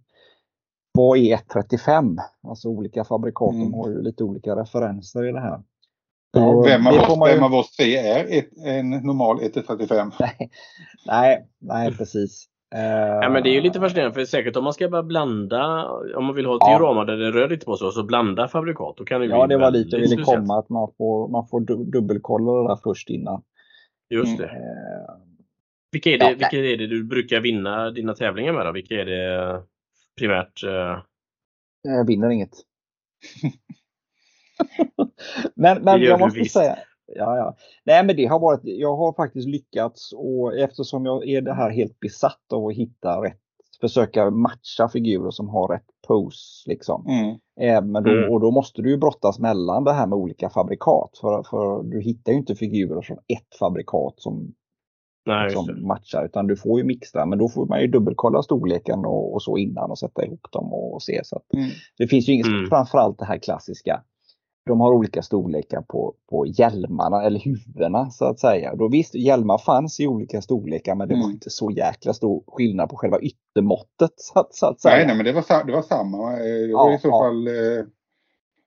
vad 0.93 1.19
är 1.19 1.35
135? 1.35 2.17
Alltså 2.49 2.69
olika 2.69 3.05
fabrikat 3.05 3.55
Mm. 3.55 3.73
har 3.75 3.89
ju 3.89 4.03
lite 4.03 4.25
olika 4.25 4.57
referenser 4.57 5.29
i 5.29 5.33
det 5.33 5.41
här. 5.41 5.63
Ja, 6.33 6.47
Och 6.47 6.67
vem, 6.67 6.87
av 6.87 6.93
oss, 6.95 7.29
ju- 7.29 7.35
vem 7.35 7.43
av 7.43 7.55
oss 7.55 7.77
tre 7.77 7.97
är 7.97 8.39
ett, 8.39 8.49
en 8.67 8.91
normal 8.91 9.41
1-35? 9.41 10.13
Nej, 11.07 11.47
nej 11.59 11.97
precis. 11.97 12.47
Eh, 12.75 12.81
Ja, 13.23 13.29
men 13.31 13.43
det 13.43 13.49
är 13.51 13.53
ju 13.55 13.61
lite 13.61 13.81
fascinerande 13.81 14.15
för 14.15 14.25
säkert 14.25 14.57
om 14.57 14.65
man 14.65 14.73
ska 14.73 14.89
börja 14.89 15.03
blanda, 15.03 15.89
om 16.17 16.25
man 16.25 16.35
vill 16.35 16.47
ha 16.47 16.55
ett 16.57 16.63
Ja. 16.65 16.79
diorama 16.79 17.05
där 17.05 17.17
det 17.17 17.31
rör 17.33 17.49
lite 17.49 17.67
på 17.67 17.77
sig 17.77 17.87
och 17.87 17.95
så 17.95 18.03
blanda 18.05 18.49
fabrikat. 18.49 18.97
Då 18.97 19.05
kan 19.05 19.21
det 19.21 19.27
Ja, 19.27 19.47
bli 19.47 19.55
det 19.57 19.61
var 19.61 19.71
dit 19.71 19.93
jag 19.93 20.01
ville 20.01 20.25
komma. 20.25 20.59
Att 20.59 20.69
man 20.69 20.89
får, 20.99 21.29
man 21.29 21.49
får 21.49 21.61
du, 21.61 21.85
dubbelkolla 21.85 22.53
det 22.63 22.69
där 22.69 22.81
först 22.83 23.11
innan. 23.11 23.43
Just 24.11 24.39
det. 24.39 24.45
Eh, 24.45 25.15
Vilka 25.93 26.11
är 26.11 26.19
det, 26.19 26.25
Ja, 26.25 26.35
vilka 26.37 26.57
är 26.57 26.77
det 26.77 26.87
du 26.87 27.05
brukar 27.05 27.41
vinna 27.41 27.91
dina 27.91 28.15
tävlingar 28.15 28.53
med 28.53 28.67
då? 28.67 28.73
Vilka 28.73 28.95
är 28.95 29.05
det 29.05 29.63
primärt? 30.19 30.65
eh, 30.65 30.99
Jag 31.83 32.07
vinner 32.07 32.31
inget. 32.31 32.51
men 35.55 35.83
men 35.83 36.01
jag 36.03 36.21
måste 36.21 36.39
visst. 36.39 36.53
säga. 36.55 36.77
Ja, 37.17 37.37
ja. 37.37 37.57
Nej, 37.85 38.05
men 38.05 38.17
det 38.17 38.27
har 38.27 38.39
varit. 38.41 38.61
Jag 38.65 38.97
har 38.97 39.13
faktiskt 39.13 39.49
lyckats 39.49 40.13
och 40.13 40.59
eftersom 40.59 41.07
jag 41.07 41.29
är 41.29 41.41
det 41.41 41.55
här 41.55 41.71
helt 41.71 42.01
besatt 42.01 42.53
av 42.53 42.67
att 42.67 42.75
hitta 42.75 43.23
rätt, 43.23 43.39
försöka 43.81 44.31
matcha 44.31 44.89
figurer 44.93 45.31
som 45.31 45.49
har 45.49 45.69
rätt 45.69 45.87
pose 46.09 46.39
liksom. 46.71 47.07
Mm. 47.07 47.37
Men 47.93 48.03
då, 48.03 48.11
Mm. 48.11 48.31
Och 48.33 48.41
då 48.41 48.51
måste 48.51 48.83
du 48.83 48.91
ju 48.91 48.97
brottas 48.97 49.39
mellan 49.39 49.85
det 49.85 49.93
här 49.93 50.07
med 50.07 50.17
olika 50.17 50.51
fabrikat. 50.51 51.19
För, 51.21 51.43
för 51.43 51.83
du 51.83 52.01
hittar 52.01 52.33
ju 52.33 52.39
inte 52.39 52.55
figurer 52.55 53.01
från 53.03 53.17
ett 53.19 53.59
fabrikat 53.59 54.15
som 54.17 54.55
Nej, 55.27 55.51
som 55.51 55.87
matchar 55.87 56.25
utan 56.25 56.47
du 56.47 56.57
får 56.57 56.79
ju 56.79 56.85
mixtra 56.85 57.27
men 57.27 57.39
då 57.39 57.49
får 57.49 57.67
man 57.67 57.81
ju 57.81 57.87
dubbelkolla 57.87 58.43
storleken 58.43 58.99
och, 59.05 59.35
och 59.35 59.43
så 59.43 59.57
innan 59.57 59.91
och 59.91 59.99
sätta 59.99 60.25
ihop 60.25 60.47
dem 60.53 60.73
och, 60.73 60.95
och 60.95 61.03
se. 61.03 61.21
Så 61.25 61.37
att 61.37 61.55
Mm. 61.55 61.69
det 61.99 62.07
finns 62.07 62.29
ju 62.29 62.33
inget, 62.33 62.47
Mm. 62.47 62.67
framförallt 62.69 63.19
det 63.19 63.25
här 63.25 63.39
klassiska. 63.39 64.03
De 64.71 64.81
har 64.81 64.93
olika 64.93 65.23
storlekar 65.23 65.83
på, 65.83 66.15
på 66.31 66.47
hjälmarna 66.47 67.23
eller 67.23 67.39
huvudena 67.41 68.11
så 68.11 68.25
att 68.25 68.41
säga. 68.41 68.75
Då 68.75 68.89
visst, 68.89 69.15
hjälmar 69.15 69.59
fanns 69.59 70.01
i 70.01 70.07
olika 70.07 70.43
storlekar 70.43 70.95
men 70.95 71.09
det 71.09 71.15
var 71.15 71.21
Mm. 71.23 71.31
inte 71.31 71.51
så 71.51 71.71
jäkla 71.71 72.13
stor 72.13 72.45
skillnad 72.47 72.89
på 72.89 72.97
själva 72.97 73.21
yttermåttet 73.21 74.11
så 74.17 74.39
att, 74.41 74.55
så 74.55 74.67
att 74.67 74.81
säga. 74.81 74.97
Nej, 74.97 75.07
nej, 75.07 75.17
men 75.17 75.25
det 75.25 75.33
var, 75.33 75.67
det 75.67 75.73
var 75.73 75.83
samma. 75.83 76.33
Eh, 76.33 76.39
Det 76.69 76.75
var 76.75 76.91
Ja, 76.91 76.95
i 76.95 76.99
så 76.99 77.09
ja. 77.09 77.21
fall 77.21 77.47
eh, 77.47 77.85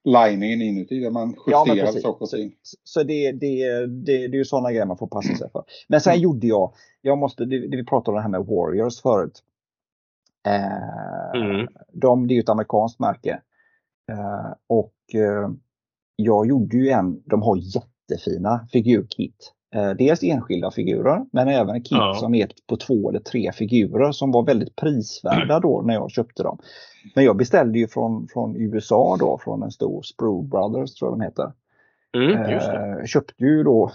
liningen 0.04 0.62
inuti 0.62 1.00
där 1.00 1.12
man 1.12 1.36
Ja, 1.48 1.60
justerade 1.68 1.82
precis. 1.88 2.02
saker 2.04 2.24
och 2.24 2.30
ting. 2.30 2.56
Så, 2.62 2.78
så 2.84 3.04
det, 3.04 3.32
det, 3.32 3.86
det, 3.86 4.28
det 4.28 4.36
är 4.36 4.40
ju 4.40 4.46
sådana 4.46 4.72
grejer 4.72 4.86
man 4.86 4.98
får 4.98 5.08
passa 5.08 5.36
sig 5.36 5.50
för. 5.52 5.64
Men 5.88 6.02
sen 6.02 6.14
Mm. 6.14 6.22
gjorde 6.24 6.48
jag, 6.48 6.74
jag 7.02 7.18
måste, 7.18 7.46
det, 7.46 7.68
det 7.68 7.78
vi 7.78 7.86
pratade 7.86 8.12
om 8.12 8.16
det 8.16 8.22
här 8.22 8.30
med 8.30 8.46
Warriors 8.46 9.02
förut. 9.02 9.44
Eh, 10.48 11.42
Mm. 11.42 11.68
de, 11.94 12.28
det 12.28 12.34
är 12.34 12.36
ju 12.36 12.42
ett 12.42 12.50
amerikanskt 12.50 13.00
märke. 13.00 13.42
Eh, 14.12 14.54
och 14.68 14.94
eh, 15.16 15.50
jag 16.16 16.48
gjorde 16.48 16.78
ju 16.78 16.90
en, 16.90 17.22
de 17.26 17.42
har 17.42 17.58
jättefina 17.58 18.68
figurkit. 18.72 19.54
Eh, 19.76 19.90
dels 19.90 20.24
enskilda 20.24 20.72
figurer 20.72 21.26
men 21.32 21.48
även 21.48 21.82
kit 21.84 21.92
Ja. 21.92 22.14
som 22.20 22.36
är 22.36 22.48
på 22.68 22.78
två 22.78 23.10
eller 23.10 23.20
tre 23.20 23.52
figurer 23.52 24.12
som 24.12 24.32
var 24.32 24.44
väldigt 24.46 24.76
prisvärda 24.76 25.60
då 25.60 25.82
när 25.86 25.94
jag 25.94 26.12
köpte 26.12 26.44
dem. 26.44 26.58
Men 27.16 27.24
jag 27.24 27.38
beställde 27.38 27.80
ju 27.80 27.88
från, 27.88 28.28
från 28.34 28.56
USA 28.56 29.18
då, 29.20 29.40
från 29.44 29.64
en 29.64 29.72
stor 29.72 30.02
Sprue 30.02 30.44
Brothers 30.44 30.94
tror 30.94 31.12
jag 31.12 31.20
de 31.20 31.24
heter. 31.24 31.52
Mm. 32.16 32.58
Eh, 33.00 33.06
köpte 33.06 33.44
ju 33.44 33.64
då 33.64 33.92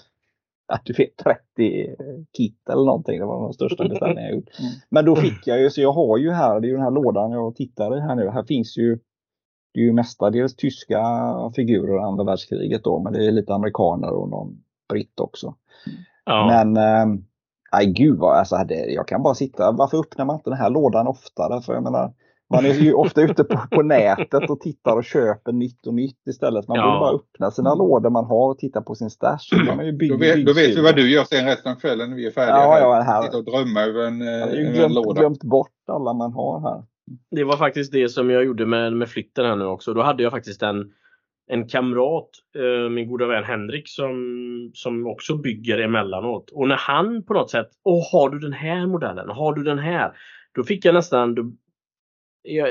att 0.72 0.84
du 0.84 0.92
vet 0.92 1.16
30 1.16 1.96
kit 2.36 2.68
eller 2.70 2.84
någonting. 2.84 3.18
Det 3.18 3.26
var 3.26 3.42
den 3.44 3.52
största 3.52 3.88
beställningen 3.88 4.24
jag 4.24 4.34
gjort. 4.34 4.48
Mm. 4.60 4.72
Men 4.88 5.04
då 5.04 5.16
fick 5.16 5.46
jag 5.46 5.60
ju, 5.60 5.70
så 5.70 5.80
jag 5.80 5.92
har 5.92 6.18
ju 6.18 6.30
här, 6.30 6.60
det 6.60 6.66
är 6.66 6.68
ju 6.68 6.74
den 6.74 6.84
här 6.84 6.90
lådan 6.90 7.30
jag 7.32 7.56
tittar 7.56 7.96
i 7.96 8.00
här 8.00 8.14
nu. 8.14 8.28
Här 8.30 8.42
finns 8.42 8.78
ju, 8.78 8.98
det 9.74 9.80
är 9.80 9.84
ju 9.84 9.92
mestadels 9.92 10.56
tyska 10.56 11.02
figurer 11.56 11.98
andra 11.98 12.24
världskriget 12.24 12.84
då, 12.84 12.98
men 12.98 13.12
det 13.12 13.26
är 13.26 13.30
lite 13.30 13.54
amerikaner 13.54 14.10
och 14.10 14.28
någon 14.28 14.62
britt 14.88 15.20
också. 15.20 15.54
Ja. 16.24 16.46
Men 16.46 16.72
nej 17.72 17.86
gud 17.86 18.18
vad, 18.18 18.36
alltså 18.38 18.56
det, 18.68 18.74
jag 18.74 19.08
kan 19.08 19.22
bara 19.22 19.34
sitta, 19.34 19.72
varför 19.72 19.98
öppnar 19.98 20.24
man 20.24 20.36
inte 20.36 20.50
den 20.50 20.58
här 20.58 20.70
lådan 20.70 21.06
oftare? 21.06 21.60
För 21.62 21.74
jag 21.74 21.82
menar, 21.82 22.12
man 22.50 22.66
är 22.66 22.72
ju 22.74 22.92
ofta 22.94 23.22
ute 23.22 23.44
på, 23.44 23.58
på 23.70 23.82
nätet 23.82 24.50
och 24.50 24.60
tittar 24.60 24.96
och 24.96 25.04
köper 25.04 25.52
nytt 25.52 25.86
och 25.86 25.94
nytt 25.94 26.26
istället. 26.26 26.68
Man 26.68 26.76
Ja. 26.76 26.84
borde 26.86 26.98
bara 27.00 27.14
öppna 27.14 27.50
sina 27.50 27.74
lådor 27.74 28.10
man 28.10 28.24
har 28.24 28.50
och 28.50 28.58
titta 28.58 28.82
på 28.82 28.94
sin 28.94 29.10
stash. 29.10 29.66
Man 29.66 29.80
är 29.80 29.84
ju 29.84 29.92
bygg, 29.92 30.10
Då 30.10 30.16
vet, 30.16 30.46
då 30.46 30.52
vet 30.52 30.76
vi 30.76 30.82
vad 30.82 30.96
du 30.96 31.10
gör 31.10 31.24
sen 31.24 31.46
resten 31.46 31.72
av 31.72 31.76
kvällen 31.76 32.08
när 32.10 32.16
vi 32.16 32.26
är 32.26 32.30
färdiga. 32.30 32.56
Ja, 32.56 32.72
här. 32.72 32.80
ja, 32.80 33.00
här. 33.00 33.22
Sitta 33.22 33.36
och 33.38 33.44
drömma 33.44 33.80
över 33.80 34.06
en, 34.06 34.20
Jag 34.20 34.48
eh, 34.48 34.54
ju 34.54 34.66
en 34.66 34.72
glömt, 34.72 34.94
låda. 34.94 35.20
glömt 35.20 35.42
bort 35.44 35.70
alla 35.88 36.12
man 36.12 36.32
har 36.32 36.60
här. 36.60 36.82
Det 37.30 37.44
var 37.44 37.56
faktiskt 37.56 37.92
det 37.92 38.08
som 38.08 38.30
jag 38.30 38.44
gjorde 38.44 38.66
med, 38.66 38.92
med 38.92 39.08
flytten 39.08 39.44
här 39.44 39.56
nu 39.56 39.64
också. 39.64 39.94
Då 39.94 40.02
hade 40.02 40.22
jag 40.22 40.32
faktiskt 40.32 40.62
en, 40.62 40.92
en 41.48 41.68
kamrat, 41.68 42.30
eh, 42.56 42.90
min 42.90 43.08
goda 43.08 43.26
vän 43.26 43.44
Henrik, 43.44 43.88
som, 43.88 44.70
som 44.74 45.06
också 45.06 45.36
bygger 45.36 45.78
emellanåt. 45.78 46.50
Och 46.50 46.68
när 46.68 46.76
han 46.76 47.24
på 47.24 47.34
något 47.34 47.50
sätt, 47.50 47.68
Åh, 47.84 48.12
har 48.12 48.30
du 48.30 48.38
den 48.38 48.52
här 48.52 48.86
modellen? 48.86 49.28
Har 49.28 49.54
du 49.54 49.62
den 49.62 49.78
här? 49.78 50.12
Då 50.54 50.64
fick 50.64 50.84
jag 50.84 50.94
nästan, 50.94 51.34
då, 51.34 51.52
jag, 52.42 52.68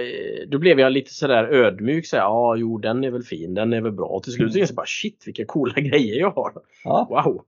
då 0.48 0.60
blev 0.60 0.80
jag 0.80 0.92
lite 0.92 1.14
sådär 1.14 1.44
ödmjuk. 1.44 2.06
Så 2.06 2.16
här, 2.16 2.24
ja, 2.24 2.56
jo, 2.56 2.78
den 2.78 3.04
är 3.04 3.12
väl 3.12 3.24
fin, 3.24 3.54
den 3.54 3.74
är 3.74 3.82
väl 3.82 3.92
bra. 3.92 4.08
Och 4.08 4.24
till 4.24 4.34
slut 4.34 4.52
så 4.52 4.58
är 4.58 4.62
jag 4.62 4.76
bara, 4.76 4.86
shit 4.86 5.24
vilka 5.28 5.46
coola 5.46 5.74
grejer 5.76 6.20
jag 6.20 6.32
har. 6.32 6.52
Ja. 6.84 7.08
Wow! 7.10 7.46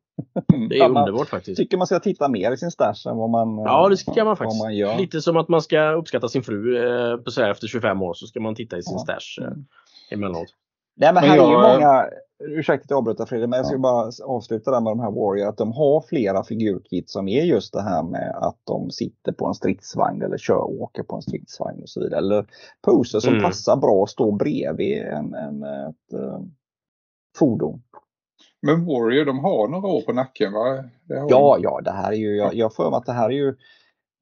Mm. 0.54 0.70
Det 0.70 0.78
är 0.80 0.90
man 0.90 1.02
underbart 1.02 1.28
faktiskt. 1.30 1.58
Tycker 1.58 1.78
man 1.78 1.88
ska 1.88 2.00
titta 2.00 2.28
mer 2.28 2.52
i 2.52 2.58
sin 2.58 2.72
stash 2.72 3.08
än 3.10 3.18
vad 3.18 3.30
man, 3.30 3.58
Ja, 3.58 3.90
det 3.90 3.98
ska 3.98 4.12
man 4.12 4.26
vad 4.26 4.38
faktiskt. 4.38 4.64
man 4.64 4.76
gör. 4.76 4.98
Lite 4.98 5.22
som 5.22 5.38
att 5.38 5.48
man 5.50 5.62
ska 5.62 5.92
uppskatta 5.92 6.28
sin 6.28 6.44
fru 6.44 6.78
eh, 6.78 7.18
på 7.18 7.32
så 7.32 7.42
här, 7.42 7.52
efter 7.52 7.68
25 7.68 8.02
år 8.02 8.14
så 8.14 8.28
ska 8.28 8.40
man 8.40 8.56
titta 8.56 8.78
i 8.78 8.84
sin 8.84 8.98
Ja. 8.98 9.00
stash 9.00 9.44
eh, 9.44 9.48
Mm. 9.48 9.66
emellanåt. 10.12 10.48
Nej, 10.96 11.14
men, 11.14 11.22
men 11.22 11.30
här 11.30 11.38
jag... 11.38 11.46
är 11.46 11.52
ju 11.52 11.74
många, 11.74 12.06
ursäkta 12.44 12.84
att 12.84 12.90
jag 12.90 12.98
avbryter 12.98 13.26
Fredrik, 13.26 13.50
men 13.50 13.58
jag 13.58 13.66
ska 13.66 13.76
ja. 13.76 13.80
bara 13.80 14.12
avsluta 14.26 14.72
där 14.72 14.82
med 14.82 14.92
de 14.92 15.00
här 15.00 15.12
Warrior, 15.12 15.48
att 15.48 15.58
de 15.58 15.72
har 15.72 16.02
flera 16.02 16.44
figurkit 16.44 17.10
som 17.10 17.28
är 17.28 17.44
just 17.44 17.74
det 17.74 17.82
här 17.82 18.04
med 18.04 18.36
att 18.42 18.58
de 18.64 18.92
sitter 18.92 19.32
på 19.32 19.48
en 19.48 19.54
stridsvagn 19.54 20.22
eller 20.22 20.38
kör 20.38 20.56
och 20.58 20.82
åker 20.82 21.04
på 21.04 21.16
en 21.16 21.22
stridsvagn 21.22 21.82
och 21.82 21.90
så 21.90 22.00
vidare. 22.00 22.18
Eller 22.20 22.46
poser 22.82 23.20
som 23.20 23.34
mm. 23.34 23.44
passar 23.44 23.76
bra 23.76 24.04
att 24.04 24.10
stå 24.10 24.32
bredvid 24.32 24.98
en, 25.02 25.34
en, 25.34 25.64
ett 25.64 26.14
uh, 26.14 26.40
fordon. 27.38 27.82
Men 28.62 28.86
Warrior, 28.86 29.26
de 29.26 29.40
har 29.40 29.68
några 29.68 29.88
år 29.88 30.02
på 30.02 30.14
nacken 30.14 30.54
va? 30.54 30.84
ja, 31.08 31.28
de... 31.30 31.64
ja, 31.64 31.82
det 31.84 31.92
här 31.92 32.12
är 32.12 32.16
ju, 32.16 32.36
jag, 32.36 32.54
jag 32.54 32.72
mig 32.78 32.98
att 32.98 33.06
det 33.06 33.14
här 33.14 33.30
är 33.30 33.34
ju 33.34 33.56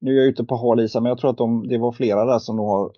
nu 0.00 0.12
är 0.12 0.16
jag 0.16 0.26
ute 0.26 0.44
på 0.44 0.56
hal 0.56 0.80
is, 0.80 0.94
men 0.94 1.04
jag 1.04 1.18
tror 1.18 1.30
att 1.30 1.38
de, 1.38 1.68
det 1.68 1.78
var 1.78 1.92
flera 1.92 2.24
där 2.24 2.38
som 2.38 2.58
har 2.58 2.92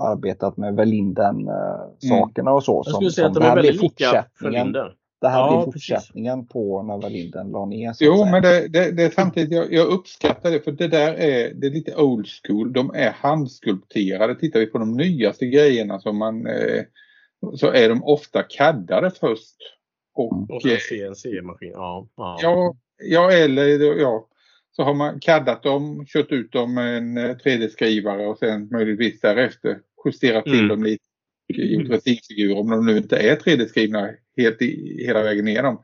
arbetat 0.00 0.56
med 0.56 0.74
Verlinden-sakerna 0.74 2.50
eh, 2.50 2.56
och 2.56 2.64
så. 2.64 2.82
Jag 2.86 2.94
skulle 2.94 3.10
säga 3.10 3.26
att 3.26 3.34
de 3.34 3.42
är 3.42 3.56
väldigt 3.56 3.82
lika 3.82 4.24
Verlinden. 4.40 4.86
Det 5.20 5.28
här 5.28 5.38
ja, 5.38 5.56
blir 5.56 5.72
fortsättningen 5.72 6.38
precis. 6.38 6.52
på 6.52 6.82
när 6.82 6.98
Verlinden 6.98 7.50
la 7.50 7.66
ner. 7.66 7.94
Jo, 8.00 8.24
men 8.24 8.42
det, 8.42 8.68
det, 8.68 8.90
det, 8.90 9.02
är 9.02 9.10
samtidigt, 9.10 9.52
jag, 9.52 9.72
jag, 9.72 9.86
uppskattar 9.86 10.50
det 10.50 10.60
för 10.60 10.72
det 10.72 10.88
där 10.88 11.14
är, 11.14 11.54
det 11.54 11.66
är 11.66 11.70
lite 11.70 11.96
old 11.96 12.26
school. 12.42 12.72
De 12.72 12.94
är 12.94 13.10
handskulpterade. 13.10 14.34
Tittar 14.34 14.60
vi 14.60 14.66
på 14.66 14.78
de 14.78 14.92
nyaste 14.96 15.46
grejerna 15.46 15.98
som 15.98 16.18
man 16.18 16.46
eh, 16.46 16.82
så 17.54 17.72
är 17.72 17.88
de 17.88 18.04
ofta 18.04 18.42
kaddade 18.42 19.10
först. 19.10 19.56
Och, 20.14 20.50
och 20.50 20.62
CNC-maskin, 20.62 21.72
ja, 21.74 22.08
ja. 22.16 22.38
ja. 22.42 22.76
Ja, 22.98 23.32
eller 23.32 23.80
ja, 24.00 24.28
så 24.76 24.82
har 24.82 24.94
man 24.94 25.20
kaddat 25.20 25.62
dem, 25.62 26.06
kört 26.06 26.32
ut 26.32 26.52
dem 26.52 26.74
med 26.74 26.96
en 26.96 27.18
3D-skrivare 27.18 28.22
eh, 28.22 28.28
och 28.28 28.38
sen 28.38 28.68
möjligtvis 28.68 29.20
därefter 29.20 29.78
justerat 30.04 30.44
till 30.44 30.54
mm. 30.54 30.68
dem 30.68 30.82
lite. 30.82 31.04
Gjort 31.48 31.90
resinfigurer 31.90 32.58
om 32.58 32.70
de 32.70 32.86
nu 32.86 32.96
inte 32.96 33.16
är 33.16 33.36
3D-skrivna 33.36 34.10
helt 34.36 34.62
i, 34.62 35.04
hela 35.06 35.22
vägen 35.22 35.48
igenom. 35.48 35.82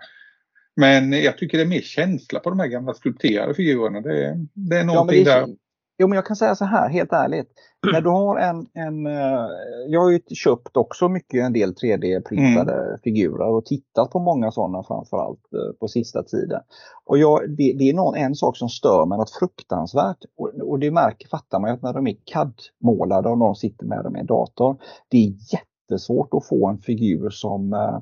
Men 0.77 1.13
jag 1.13 1.39
tycker 1.39 1.59
det 1.59 1.65
är 1.65 1.69
mer 1.69 1.81
känsla 1.81 2.41
på 2.41 2.51
de 2.51 2.61
här 2.61 2.67
gamla 2.67 2.95
skulpterade 2.95 3.55
figurerna. 3.55 4.01
Det, 4.01 4.47
det 4.55 4.77
är 4.77 4.85
någonting 4.85 5.19
ja, 5.19 5.25
det 5.25 5.31
är, 5.31 5.47
där. 5.47 5.57
Jo, 6.01 6.09
men 6.09 6.17
jag 6.17 6.27
kan 6.27 6.37
säga 6.37 6.55
så 6.55 6.65
här 6.65 6.89
helt 6.89 7.13
ärligt. 7.13 7.49
När 7.93 8.01
du 8.01 8.09
har 8.09 8.39
en, 8.39 8.67
en 8.75 9.07
eh, 9.07 9.47
jag 9.89 10.01
har 10.01 10.11
ju 10.11 10.21
köpt 10.35 10.77
också 10.77 11.09
mycket 11.09 11.45
en 11.45 11.53
del 11.53 11.73
3D-printade 11.73 12.87
mm. 12.87 12.99
figurer 13.05 13.47
och 13.47 13.65
tittat 13.65 14.11
på 14.11 14.19
många 14.19 14.51
sådana 14.51 14.83
framförallt 14.83 15.41
eh, 15.53 15.79
på 15.81 15.89
sista 15.89 16.23
tiden. 16.23 16.61
Och 17.05 17.19
jag, 17.19 17.51
det, 17.51 17.73
det, 17.79 17.91
är 17.91 17.95
någon, 17.95 18.15
en 18.15 18.35
sak 18.35 18.57
som 18.57 18.69
stör 18.69 19.07
mig 19.07 19.19
något 19.19 19.31
fruktansvärt 19.31 20.25
och, 20.37 20.49
och 20.49 20.79
det 20.79 20.91
märker, 20.91 21.29
fattar 21.29 21.61
man 21.61 21.71
att 21.71 21.83
när 21.83 21.93
de 21.93 22.07
är 22.07 22.17
CAD-målade 22.25 23.29
och 23.29 23.39
någon 23.39 23.57
sitter 23.57 23.87
med 23.87 24.05
dem 24.05 24.17
i 24.17 24.21
en 24.21 24.27
dator. 24.27 24.77
Det 25.09 25.17
är 25.17 25.33
jättesvårt 25.53 26.35
att 26.35 26.47
få 26.47 26.69
en 26.69 26.79
figur 26.79 27.31
som 27.31 27.73
eh, 27.73 27.99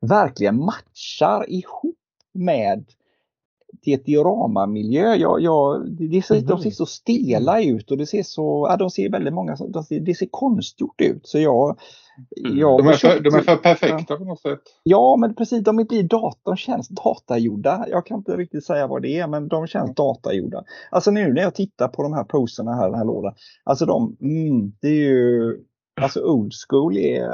verkligen 0.00 0.64
matchar 0.64 1.50
ihop 1.50 1.96
med 2.34 2.84
till 3.82 3.94
ett 3.94 4.04
dioramamiljö. 4.04 5.14
Jag, 5.14 5.40
jag, 5.40 5.90
det 5.90 6.22
ser, 6.22 6.34
mm. 6.34 6.46
De 6.46 6.58
ser 6.58 6.70
så 6.70 6.86
stela 6.86 7.62
ut 7.62 7.90
och 7.90 7.98
det 7.98 8.06
ser 8.06 8.22
så, 8.22 8.66
ja, 8.70 8.76
de 8.76 8.90
ser 8.90 9.10
väldigt 9.10 9.34
många, 9.34 9.56
de 9.68 9.84
ser, 9.84 10.00
det 10.00 10.14
ser 10.14 10.28
konstgjort 10.30 11.00
ut. 11.00 11.26
Så 11.26 11.38
jag, 11.38 11.78
mm. 12.44 12.58
jag 12.58 12.78
de, 12.78 12.88
är 12.88 12.92
för, 12.92 13.20
de 13.20 13.34
är 13.34 13.40
för 13.40 13.56
perfekta 13.56 14.16
på 14.16 14.24
något 14.24 14.40
sätt. 14.40 14.60
Ja, 14.82 15.16
men 15.20 15.34
precis, 15.34 15.64
de 15.64 15.76
blir 15.76 16.02
datorn 16.02 16.56
känns 16.56 16.88
datagjorda. 16.88 17.86
Jag 17.90 18.06
kan 18.06 18.16
inte 18.16 18.36
riktigt 18.36 18.64
säga 18.64 18.86
vad 18.86 19.02
det 19.02 19.18
är, 19.18 19.26
men 19.26 19.48
de 19.48 19.66
känns 19.66 19.94
datagjorda. 19.94 20.64
Alltså 20.90 21.10
nu 21.10 21.32
när 21.32 21.42
jag 21.42 21.54
tittar 21.54 21.88
på 21.88 22.02
de 22.02 22.12
här 22.12 22.24
poserna 22.24 22.74
här, 22.74 22.90
den 22.90 22.98
här 22.98 23.04
lådan. 23.04 23.34
Alltså 23.64 23.86
de, 23.86 24.16
mm, 24.20 24.72
det 24.80 24.88
är 24.88 25.08
ju, 25.08 25.56
alltså 26.00 26.20
old 26.20 26.52
school 26.68 26.96
är, 26.96 27.30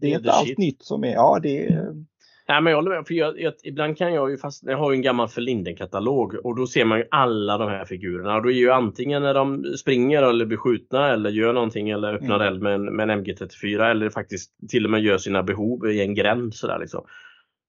det 0.00 0.12
är 0.12 0.16
inte 0.16 0.32
allt 0.32 0.58
nytt 0.58 0.82
som 0.82 1.04
är, 1.04 1.12
ja 1.12 1.38
det 1.42 1.66
är 1.66 2.04
Nej, 2.50 2.62
men 2.62 2.70
jag 2.70 2.78
håller 2.78 2.90
med. 2.90 3.06
För 3.06 3.14
jag, 3.14 3.40
jag, 3.40 3.52
ibland 3.62 3.98
kan 3.98 4.14
jag 4.14 4.30
ju 4.30 4.38
fast 4.38 4.62
jag 4.66 4.78
har 4.78 4.90
ju 4.90 4.96
en 4.96 5.02
gammal 5.02 5.28
Förlinden-katalog 5.28 6.34
och 6.34 6.56
då 6.56 6.66
ser 6.66 6.84
man 6.84 6.98
ju 6.98 7.04
alla 7.10 7.58
de 7.58 7.68
här 7.68 7.84
figurerna. 7.84 8.36
Och 8.36 8.42
då 8.42 8.50
är 8.50 8.54
ju 8.54 8.70
antingen 8.70 9.22
när 9.22 9.34
de 9.34 9.64
springer 9.78 10.22
eller 10.22 10.46
blir 10.46 10.56
skjutna 10.56 11.08
eller 11.08 11.30
gör 11.30 11.52
någonting 11.52 11.90
eller 11.90 12.14
öppnar 12.14 12.34
mm. 12.34 12.48
eld 12.48 12.62
med 12.62 12.74
en, 12.74 12.96
med 12.96 13.10
en 13.10 13.24
MG34 13.24 13.90
eller 13.90 14.10
faktiskt 14.10 14.50
till 14.68 14.84
och 14.84 14.90
med 14.90 15.00
gör 15.00 15.18
sina 15.18 15.42
behov 15.42 15.90
i 15.90 16.00
en 16.00 16.14
gränd 16.14 16.54
sådär 16.54 16.78
liksom. 16.78 17.04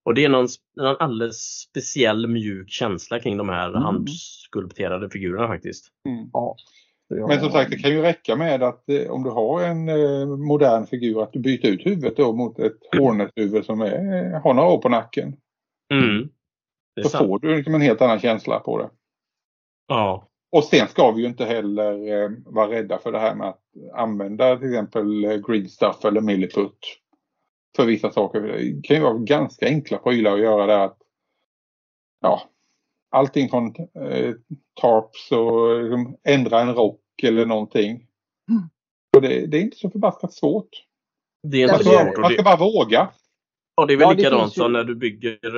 Och 0.05 0.13
det 0.13 0.25
är 0.25 0.29
någon, 0.29 0.47
någon 0.77 0.95
alldeles 0.99 1.37
speciell 1.69 2.27
mjuk 2.27 2.69
känsla 2.69 3.19
kring 3.19 3.37
de 3.37 3.49
här 3.49 3.69
mm. 3.69 3.81
handskulpterade 3.81 5.09
figurerna 5.09 5.47
faktiskt. 5.47 5.87
Mm. 6.09 6.29
Ja. 6.33 6.55
Men 7.15 7.39
som 7.39 7.51
sagt, 7.51 7.71
det 7.71 7.77
kan 7.77 7.91
ju 7.91 8.01
räcka 8.01 8.35
med 8.35 8.63
att 8.63 8.89
eh, 8.89 9.11
om 9.11 9.23
du 9.23 9.29
har 9.29 9.63
en 9.63 9.89
eh, 9.89 10.27
modern 10.27 10.85
figur 10.85 11.23
att 11.23 11.33
du 11.33 11.39
byter 11.39 11.65
ut 11.65 11.85
huvudet 11.85 12.17
då 12.17 12.33
mot 12.33 12.59
ett 12.59 12.77
Hornet-huvud 12.97 13.65
som 13.65 13.81
är, 13.81 14.39
har 14.39 14.53
några 14.53 14.69
år 14.69 14.77
på 14.77 14.89
nacken. 14.89 15.35
Mm. 15.93 16.29
Så 17.03 17.09
sant. 17.09 17.27
får 17.27 17.39
du 17.39 17.55
liksom 17.55 17.75
en 17.75 17.81
helt 17.81 18.01
annan 18.01 18.19
känsla 18.19 18.59
på 18.59 18.77
det. 18.77 18.89
Ja. 19.87 20.27
Och 20.51 20.63
sen 20.63 20.87
ska 20.87 21.11
vi 21.11 21.21
ju 21.21 21.27
inte 21.27 21.45
heller 21.45 22.23
eh, 22.23 22.29
vara 22.45 22.71
rädda 22.71 22.97
för 22.97 23.11
det 23.11 23.19
här 23.19 23.35
med 23.35 23.47
att 23.47 23.61
använda 23.93 24.57
till 24.57 24.69
exempel 24.69 25.25
eh, 25.25 25.37
Green 25.37 25.69
Stuff 25.69 26.05
eller 26.05 26.21
Milliput 26.21 27.01
för 27.75 27.85
vissa 27.85 28.11
saker. 28.11 28.41
Det 28.41 28.87
kan 28.87 28.97
ju 28.97 29.03
vara 29.03 29.17
ganska 29.17 29.65
enkla 29.65 29.97
prylar 29.97 30.33
att 30.33 30.39
göra 30.39 30.65
där. 30.65 30.79
Att, 30.79 30.97
ja, 32.21 32.41
allting 33.09 33.49
från 33.49 33.75
eh, 33.77 34.35
tarps 34.81 35.31
och 35.31 35.83
liksom, 35.83 36.17
ändra 36.23 36.61
en 36.61 36.73
rock 36.73 37.00
eller 37.23 37.45
någonting. 37.45 37.89
Mm. 38.49 38.63
Och 39.15 39.21
det, 39.21 39.45
det, 39.47 39.57
är 39.57 39.61
inte 39.61 39.77
så 39.77 39.89
förbaskat 39.89 40.33
svårt. 40.33 40.69
Det 41.43 41.57
är 41.57 41.61
inte 41.61 41.73
man, 41.73 42.13
ska, 42.13 42.21
man 42.21 42.33
ska 42.33 42.43
bara 42.43 42.57
våga. 42.57 43.09
Ja, 43.75 43.85
det 43.85 43.93
är 43.93 43.97
väl 43.97 44.07
ja, 44.07 44.13
likadant 44.13 44.53
som 44.53 44.73
när 44.73 44.83
du 44.83 44.95
bygger 44.95 45.55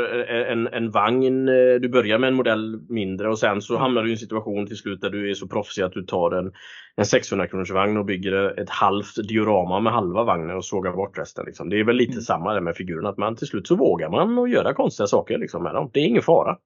en, 0.52 0.68
en 0.68 0.92
vagn. 0.92 1.46
Du 1.82 1.90
börjar 1.90 2.20
med 2.20 2.28
en 2.28 2.34
modell 2.34 2.82
mindre 2.90 3.30
och 3.30 3.40
sen 3.40 3.62
så 3.62 3.74
mm. 3.74 3.82
hamnar 3.82 4.04
du 4.04 4.10
i 4.10 4.12
en 4.12 4.18
situation 4.18 4.68
till 4.68 4.78
slut 4.78 5.02
där 5.02 5.10
du 5.10 5.30
är 5.30 5.34
så 5.34 5.48
proffsig 5.48 5.84
att 5.84 5.94
du 5.94 6.04
tar 6.06 6.32
en, 6.32 6.52
en 6.96 7.06
600 7.06 7.48
kronors 7.48 7.72
vagn 7.72 7.98
och 7.98 8.06
bygger 8.06 8.60
ett 8.60 8.70
halvt 8.70 9.28
diorama 9.28 9.80
med 9.80 9.94
halva 9.94 10.24
vagnen 10.24 10.58
och 10.58 10.66
sågar 10.66 10.92
bort 10.92 11.18
resten. 11.18 11.46
Liksom. 11.46 11.70
Det 11.70 11.80
är 11.80 11.84
väl 11.84 11.96
lite 11.96 12.12
mm. 12.12 12.22
samma 12.22 12.54
där 12.54 12.62
med 12.62 12.76
figurerna. 12.76 13.10
Att 13.10 13.18
man 13.18 13.36
till 13.36 13.48
slut 13.48 13.68
så 13.68 13.76
vågar 13.76 14.10
man 14.10 14.38
och 14.38 14.50
göra 14.50 14.74
konstiga 14.74 15.08
saker 15.08 15.38
liksom, 15.38 15.64
med 15.64 15.74
dem. 15.74 15.90
Det 15.94 16.00
är 16.00 16.06
ingen 16.06 16.22
fara. 16.22 16.58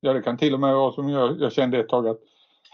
Ja, 0.00 0.12
det 0.12 0.22
kan 0.22 0.38
till 0.38 0.54
och 0.54 0.60
med 0.60 0.74
vara 0.74 0.92
som 0.92 1.08
jag, 1.08 1.40
jag 1.40 1.52
kände 1.52 1.78
ett 1.78 1.88
tag 1.88 2.08
att 2.08 2.20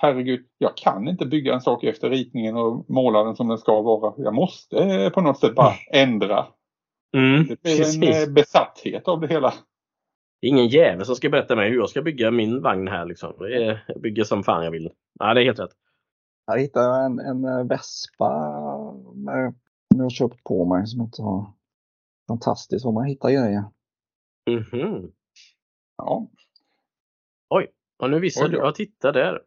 herregud, 0.02 0.46
jag 0.58 0.76
kan 0.76 1.08
inte 1.08 1.26
bygga 1.26 1.54
en 1.54 1.60
sak 1.60 1.84
efter 1.84 2.10
ritningen 2.10 2.56
och 2.56 2.90
måla 2.90 3.24
den 3.24 3.36
som 3.36 3.48
den 3.48 3.58
ska 3.58 3.82
vara. 3.82 4.14
Jag 4.16 4.34
måste 4.34 4.76
eh, 4.78 5.10
på 5.10 5.20
något 5.20 5.38
sätt 5.38 5.54
bara 5.54 5.72
ändra. 5.92 6.46
Mm, 7.16 7.46
det 7.46 7.62
blir 7.62 7.78
precis. 7.78 7.96
en 7.96 8.28
eh, 8.28 8.34
besatthet 8.34 9.08
av 9.08 9.20
det 9.20 9.28
hela. 9.28 9.54
Det 10.40 10.46
är 10.46 10.48
ingen 10.48 10.68
jävel 10.68 11.06
som 11.06 11.16
ska 11.16 11.28
berätta 11.28 11.56
mig 11.56 11.70
hur 11.70 11.76
jag 11.76 11.90
ska 11.90 12.02
bygga 12.02 12.30
min 12.30 12.62
vagn 12.62 12.88
här. 12.88 13.06
Liksom. 13.06 13.32
Jag 13.86 14.00
bygger 14.00 14.24
som 14.24 14.42
fan 14.42 14.64
jag 14.64 14.70
vill. 14.70 14.90
Ja, 15.18 15.34
det 15.34 15.40
är 15.40 15.44
helt 15.44 15.58
rätt. 15.58 15.76
Jag 16.46 16.60
hittade 16.60 17.04
en, 17.04 17.18
en 17.18 17.44
eh, 17.44 17.66
Vespa 17.66 18.30
med, 19.14 19.54
jag 19.88 20.02
har 20.02 20.10
köpt 20.10 20.44
på 20.44 20.64
mig 20.64 20.86
som 20.86 21.00
inte 21.00 21.22
har 21.22 21.52
fantastiskt 22.28 22.84
vad 22.84 22.94
man 22.94 23.04
hittar 23.04 23.28
grejer. 23.28 23.64
Mm 24.50 24.62
-hmm. 24.62 25.10
Ja. 25.96 26.28
Oj, 27.50 27.72
och 27.98 28.10
nu 28.10 28.20
visar 28.20 28.48
du. 28.48 28.56
Ja, 28.56 28.72
titta 28.72 29.12
där. 29.12 29.42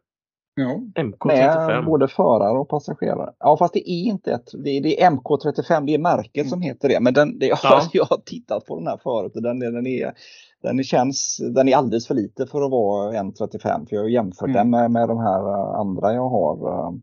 Ja. 0.58 0.80
MK35. 0.94 1.66
Med 1.66 1.84
både 1.84 2.08
förare 2.08 2.58
och 2.58 2.68
passagerare. 2.68 3.32
Ja 3.38 3.56
fast 3.56 3.74
det 3.74 3.90
är 3.90 4.02
inte 4.02 4.32
ett, 4.32 4.50
det 4.64 4.70
är, 4.70 4.82
det 4.82 5.02
är 5.02 5.10
MK35, 5.10 5.86
det 5.86 5.94
är 5.94 5.98
märket 5.98 6.36
mm. 6.36 6.48
som 6.48 6.62
heter 6.62 6.88
det. 6.88 7.00
Men 7.00 7.14
den, 7.14 7.38
det, 7.38 7.46
ja. 7.46 7.82
jag 7.92 8.04
har 8.04 8.20
tittat 8.24 8.66
på 8.66 8.78
den 8.78 8.86
här 8.86 8.96
förut 9.02 9.36
och 9.36 9.42
den, 9.42 9.58
den, 9.58 9.86
är, 9.86 10.14
den, 10.62 10.84
känns, 10.84 11.40
den 11.54 11.68
är 11.68 11.76
alldeles 11.76 12.06
för 12.06 12.14
lite 12.14 12.46
för 12.46 12.62
att 12.62 12.70
vara 12.70 13.18
en 13.18 13.32
35. 13.32 13.86
För 13.86 13.96
jag 13.96 14.02
har 14.02 14.08
jämfört 14.08 14.48
mm. 14.48 14.54
den 14.54 14.70
med, 14.70 14.90
med 14.90 15.08
de 15.08 15.18
här 15.18 15.40
eh, 15.40 15.80
andra 15.80 16.12
jag 16.12 16.28
har. 16.28 16.68
Uh, 16.68 16.96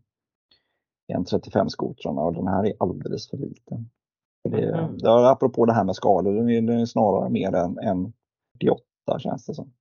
en 1.07 1.25
35 1.25 1.69
skotrarna 1.69 2.21
och 2.21 2.33
den 2.33 2.47
här 2.47 2.65
är 2.65 2.73
alldeles 2.79 3.29
för 3.29 3.37
liten. 3.37 3.89
Det, 4.49 4.69
mm. 4.69 4.97
det, 4.97 5.29
apropå 5.29 5.65
det 5.65 5.73
här 5.73 5.83
med 5.83 5.95
skador, 5.95 6.33
den 6.33 6.49
är, 6.49 6.61
den 6.61 6.79
är 6.79 6.85
snarare 6.85 7.29
mer 7.29 7.55
än, 7.55 7.77
än 7.77 8.13
88 8.55 9.19
känns 9.19 9.45
det 9.45 9.53
som. 9.53 9.73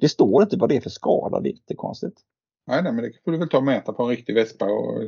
Det 0.00 0.08
står 0.08 0.42
inte 0.42 0.56
vad 0.56 0.68
det 0.68 0.76
är 0.76 0.80
för 0.80 0.90
skala, 0.90 1.40
det 1.40 1.48
är 1.48 1.52
jättekonstigt. 1.52 2.20
Nej, 2.72 2.82
nej, 2.82 2.92
men 2.92 3.04
det 3.04 3.12
får 3.24 3.32
du 3.32 3.38
väl 3.38 3.48
ta 3.48 3.56
och 3.56 3.64
mäta 3.64 3.92
på 3.92 4.02
en 4.02 4.08
riktig 4.08 4.34
vespa. 4.34 4.64
Och, 4.64 5.02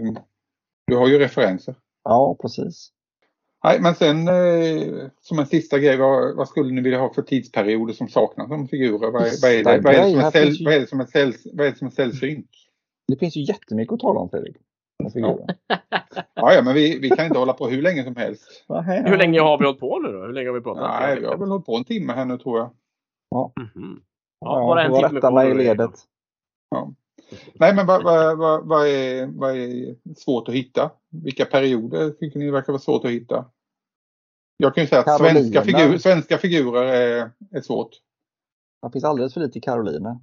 du 0.87 0.97
har 0.97 1.09
ju 1.09 1.19
referenser. 1.19 1.75
Ja, 2.03 2.37
precis. 2.43 2.91
Nej, 3.65 3.81
men 3.81 3.95
sen 3.95 4.29
eh, 4.29 5.09
som 5.21 5.39
en 5.39 5.47
sista 5.47 5.79
grej, 5.79 5.97
vad, 5.97 6.37
vad, 6.37 6.49
skulle 6.49 6.73
ni 6.73 6.81
vilja 6.81 6.99
ha 6.99 7.15
för 7.15 7.23
tidsperioder 7.23 7.95
som 7.95 8.09
saknas 8.09 8.49
som 8.49 8.69
figurer? 8.69 8.99
Vad, 8.99 9.13
vad, 9.13 9.25
är, 9.25 9.65
det, 9.65 9.81
vad, 9.81 9.95
är, 9.95 10.05
det 10.05 10.11
som 10.11 10.21
är 10.21 10.31
säll, 10.31 10.57
vad 10.65 10.75
är 10.75 10.81
det 10.81 10.87
som 10.87 11.01
är 11.01 11.07
säll, 11.07 11.35
vad 11.53 11.67
är 11.67 11.71
det 11.71 11.77
som 11.77 11.87
är 11.87 11.91
sällsynt? 11.91 12.51
Det 13.09 13.17
finns 13.17 13.37
ju 13.37 13.41
jättemycket 13.41 13.93
att 13.93 14.01
tala 14.01 14.21
om 14.21 14.31
Fredrik. 14.31 14.57
Ja. 15.15 15.47
ja, 16.35 16.63
men 16.65 16.75
vi, 16.75 16.99
vi 16.99 17.11
kan 17.11 17.27
inte 17.27 17.39
hålla 17.39 17.53
på 17.53 17.69
hur 17.69 17.83
länge 17.83 18.05
som 18.05 18.17
helst. 18.17 18.65
Hur 19.07 19.17
länge 19.17 19.41
har 19.41 19.59
vi 19.59 19.65
hållit 19.65 19.81
på 19.81 19.99
nu 19.99 20.13
då? 20.13 20.21
Hur 20.27 20.33
länge 20.33 20.49
har 20.49 20.55
vi 20.55 20.61
pratat? 20.61 21.01
Nej, 21.01 21.21
vi 21.21 21.27
har 21.27 21.39
väl 21.39 21.49
hållit 21.49 21.67
på 21.67 21.77
en 21.77 21.85
timme 21.85 22.13
här 22.13 22.25
nu 22.25 22.39
tror 22.39 22.59
jag. 22.59 22.71
Ja. 23.31 23.53
Mm 23.57 23.71
-hmm. 23.75 24.01
Ja, 24.41 24.67
bara 24.67 24.85
en 24.85 25.09
timme 25.09 25.21
kvar. 25.21 25.51
i 25.51 25.55
ledet. 25.55 25.91
Ja. 26.71 26.95
Nej, 27.55 27.75
men 27.75 27.87
vad, 27.87 28.05
vad, 28.05 28.39
vad, 28.39 28.69
vad, 28.69 28.89
är, 28.89 29.27
vad 29.27 29.57
är 29.57 29.95
svårt 30.17 30.49
att 30.49 30.55
hitta? 30.55 30.91
Vilka 31.25 31.45
perioder 31.45 32.11
tycker 32.11 32.39
ni 32.39 32.51
verkar 32.51 32.73
vara 32.73 32.83
svårt 32.83 33.05
att 33.05 33.11
hitta? 33.11 33.45
Jag 34.57 34.75
kan 34.75 34.85
ju 34.85 34.89
säga 34.89 35.03
att 35.03 35.19
svenska, 35.19 35.63
figur, 35.63 35.99
svenska 35.99 36.39
figurer 36.39 36.85
är, 36.85 37.31
är 37.51 37.61
svårt. 37.61 37.91
Det 38.83 38.93
finns 38.93 39.05
alldeles 39.05 39.35
för 39.35 39.41
lite 39.41 39.61
Karoliner. 39.61 40.17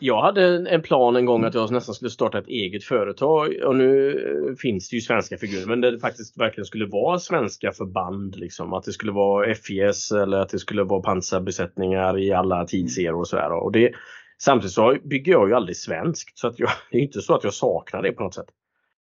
Jag 0.00 0.22
hade 0.22 0.70
en 0.70 0.82
plan 0.82 1.16
en 1.16 1.26
gång 1.26 1.44
att 1.44 1.54
jag 1.54 1.72
nästan 1.72 1.94
skulle 1.94 2.10
starta 2.10 2.38
ett 2.38 2.48
eget 2.48 2.84
företag 2.84 3.54
och 3.66 3.76
nu 3.76 4.56
finns 4.58 4.88
det 4.88 4.96
ju 4.96 5.00
svenska 5.00 5.38
figurer 5.38 5.66
men 5.66 5.80
det 5.80 5.98
faktiskt 5.98 6.38
verkligen 6.38 6.64
skulle 6.64 6.86
vara 6.86 7.18
svenska 7.18 7.72
förband. 7.72 8.36
Liksom. 8.36 8.72
Att 8.72 8.84
det 8.84 8.92
skulle 8.92 9.12
vara 9.12 9.54
FIS 9.54 10.12
eller 10.12 10.38
att 10.38 10.48
det 10.48 10.58
skulle 10.58 10.84
vara 10.84 11.02
pansarbesättningar 11.02 12.18
i 12.18 12.32
alla 12.32 12.64
tidsserier 12.64 13.14
och 13.14 13.28
sådär. 13.28 13.52
Och 13.52 13.72
det, 13.72 13.92
samtidigt 14.38 14.72
så 14.72 14.96
bygger 15.04 15.32
jag 15.32 15.48
ju 15.48 15.54
aldrig 15.54 15.76
svenskt 15.76 16.38
så 16.38 16.48
att 16.48 16.58
jag, 16.58 16.70
det 16.90 16.98
är 16.98 17.02
inte 17.02 17.20
så 17.20 17.34
att 17.34 17.44
jag 17.44 17.54
saknar 17.54 18.02
det 18.02 18.12
på 18.12 18.22
något 18.22 18.34
sätt. 18.34 18.48